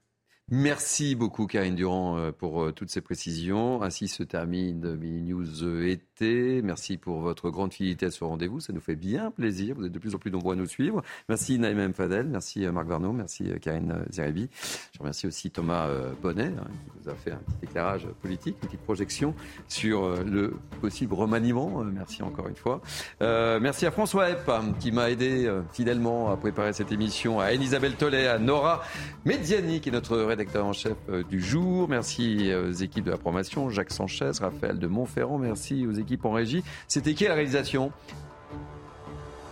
Merci 0.51 1.13
beaucoup 1.13 1.45
Karine 1.45 1.75
Durand 1.75 2.17
euh, 2.17 2.31
pour 2.31 2.63
euh, 2.63 2.71
toutes 2.71 2.89
ces 2.89 3.01
précisions. 3.01 3.83
Ainsi 3.83 4.07
se 4.07 4.23
termine 4.23 4.95
Mini 4.95 5.21
News 5.21 5.85
été. 5.85 6.63
Merci 6.63 6.97
pour 6.97 7.19
votre 7.19 7.51
grande 7.51 7.71
fidélité 7.71 8.07
à 8.07 8.11
ce 8.11 8.23
rendez-vous. 8.23 8.59
Ça 8.59 8.73
nous 8.73 8.79
fait 8.79 8.95
bien 8.95 9.29
plaisir. 9.29 9.75
Vous 9.77 9.85
êtes 9.85 9.91
de 9.91 9.99
plus 9.99 10.15
en 10.15 10.17
plus 10.17 10.31
nombreux 10.31 10.53
à 10.53 10.55
nous 10.55 10.65
suivre. 10.65 11.03
Merci 11.27 11.59
Naïm 11.59 11.93
Fadel. 11.93 12.25
Merci 12.25 12.65
euh, 12.65 12.71
Marc 12.71 12.87
Varnaud. 12.87 13.11
Merci 13.11 13.51
Karine 13.61 14.03
Zerebi. 14.09 14.49
Je 14.93 14.97
remercie 14.97 15.27
aussi 15.27 15.51
Thomas 15.51 15.87
Bonnet 16.19 16.51
hein, 16.57 16.65
qui 16.67 17.05
nous 17.05 17.11
a 17.11 17.15
fait 17.15 17.31
un 17.31 17.37
petit 17.37 17.65
éclairage 17.65 18.07
politique, 18.19 18.55
une 18.63 18.69
petite 18.69 18.81
projection 18.81 19.35
sur 19.67 20.23
le 20.23 20.55
possible 20.81 21.13
remaniement. 21.13 21.83
Merci 21.83 22.23
encore 22.23 22.47
une 22.47 22.55
fois. 22.55 22.81
Euh, 23.21 23.59
merci 23.59 23.85
à 23.85 23.91
François 23.91 24.31
Epp 24.31 24.49
hein, 24.49 24.73
qui 24.79 24.91
m'a 24.91 25.11
aidé 25.11 25.47
fidèlement 25.73 26.31
à 26.31 26.37
préparer 26.37 26.73
cette 26.73 26.91
émission, 26.91 27.39
à 27.39 27.53
Elisabeth 27.53 27.99
Tollet, 27.99 28.27
à 28.27 28.39
Nora 28.39 28.81
Mediani 29.25 29.79
qui 29.79 29.89
est 29.89 29.91
notre 29.91 30.17
rédacteur 30.39 30.65
en 30.65 30.73
chef 30.73 30.95
du 31.29 31.41
jour. 31.41 31.89
Merci 31.89 32.51
aux 32.53 32.71
équipes 32.71 33.03
de 33.03 33.11
la 33.11 33.17
promotion, 33.17 33.69
Jacques 33.69 33.91
Sanchez, 33.91 34.31
Raphaël 34.39 34.79
de 34.79 34.87
Montferrand. 34.87 35.37
Merci 35.37 35.85
aux 35.85 35.91
équipes 35.91 36.23
en 36.23 36.31
régie. 36.31 36.63
C'était 36.87 37.13
qui 37.13 37.25
la 37.25 37.33
réalisation? 37.33 37.91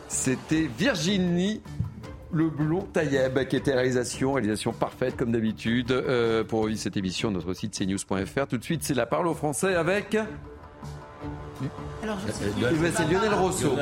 C'était 0.08 0.70
Virginie 0.78 1.62
Leblon 2.32 2.82
Taïeb 2.94 3.38
qui 3.48 3.58
était 3.58 3.74
réalisation, 3.74 4.34
réalisation 4.34 4.72
parfaite 4.72 5.18
comme 5.18 5.34
d'habitude. 5.34 5.92
Euh, 5.92 6.46
pour 6.46 6.70
cette 6.76 6.96
émission, 6.96 7.32
notre 7.32 7.54
site 7.54 7.78
cnews.fr. 7.78 8.48
Tout 8.48 8.58
de 8.58 8.64
suite, 8.64 8.84
c'est 8.84 8.94
la 8.94 9.06
parole 9.06 9.28
aux 9.28 9.34
Français 9.34 9.76
avec. 9.76 10.18
Alors, 12.04 12.18
je 12.26 12.32
sais 12.32 12.92
c'est 12.96 13.12
Lionel 13.12 13.34
Rousseau. 13.34 13.76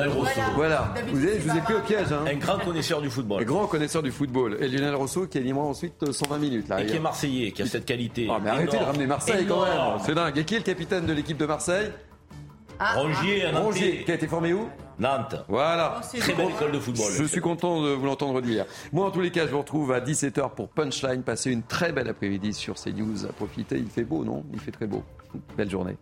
Voilà. 0.54 0.94
Vous 1.08 1.22
avez, 1.22 1.40
je 1.40 1.48
vous 1.48 1.56
ai 1.56 1.60
pris 1.60 1.74
au 1.74 1.80
piège. 1.80 2.12
Hein. 2.12 2.24
Un 2.26 2.36
grand 2.36 2.58
connaisseur 2.58 3.00
du 3.00 3.10
football. 3.10 3.42
Un 3.42 3.44
grand 3.44 3.66
connaisseur 3.66 4.02
du 4.02 4.10
football. 4.10 4.56
Et 4.60 4.68
Lionel 4.68 4.94
Rousseau 4.94 5.26
qui 5.26 5.38
animera 5.38 5.64
ensuite 5.64 6.12
120 6.12 6.38
minutes. 6.38 6.68
Là, 6.68 6.82
et 6.82 6.86
qui 6.86 6.96
est 6.96 7.00
marseillais, 7.00 7.52
qui 7.52 7.62
a 7.62 7.66
cette 7.66 7.84
qualité. 7.84 8.28
Oh, 8.30 8.38
mais 8.42 8.50
arrêtez 8.50 8.78
de 8.78 8.82
ramener 8.84 9.06
Marseille 9.06 9.46
quand 9.46 9.62
même. 9.62 10.00
C'est 10.04 10.14
dingue. 10.14 10.38
Et 10.38 10.44
qui 10.44 10.54
est 10.54 10.58
le 10.58 10.64
capitaine 10.64 11.06
de 11.06 11.12
l'équipe 11.12 11.36
de 11.36 11.46
Marseille 11.46 11.90
ah, 12.78 12.94
Rongier, 12.94 13.44
ah, 13.46 13.58
Rongier, 13.58 14.04
qui 14.04 14.10
a 14.10 14.14
été 14.14 14.26
formé 14.26 14.52
où 14.52 14.68
Nantes. 14.98 15.36
Voilà. 15.48 16.00
Oh, 16.02 16.18
Très 16.18 16.34
belle 16.34 16.50
école 16.50 16.72
de 16.72 16.78
football. 16.78 17.12
Je 17.12 17.24
suis 17.24 17.40
content 17.40 17.82
de 17.82 17.90
vous 17.90 18.06
l'entendre 18.06 18.40
dire. 18.40 18.64
Moi, 18.92 19.06
en 19.06 19.10
tous 19.10 19.20
les 19.20 19.30
cas, 19.30 19.46
je 19.46 19.52
vous 19.52 19.58
retrouve 19.58 19.92
à 19.92 20.00
17h 20.00 20.54
pour 20.54 20.68
Punchline. 20.68 21.22
Passez 21.22 21.50
une 21.50 21.62
très 21.62 21.92
belle 21.92 22.08
après-midi 22.08 22.52
sur 22.52 22.74
CNews. 22.74 23.24
À 23.26 23.32
profiter. 23.32 23.78
Il 23.78 23.88
fait 23.88 24.04
beau, 24.04 24.24
non? 24.24 24.44
Il 24.52 24.60
fait 24.60 24.72
très 24.72 24.86
beau. 24.86 25.02
Belle 25.56 25.70
journée. 25.70 25.96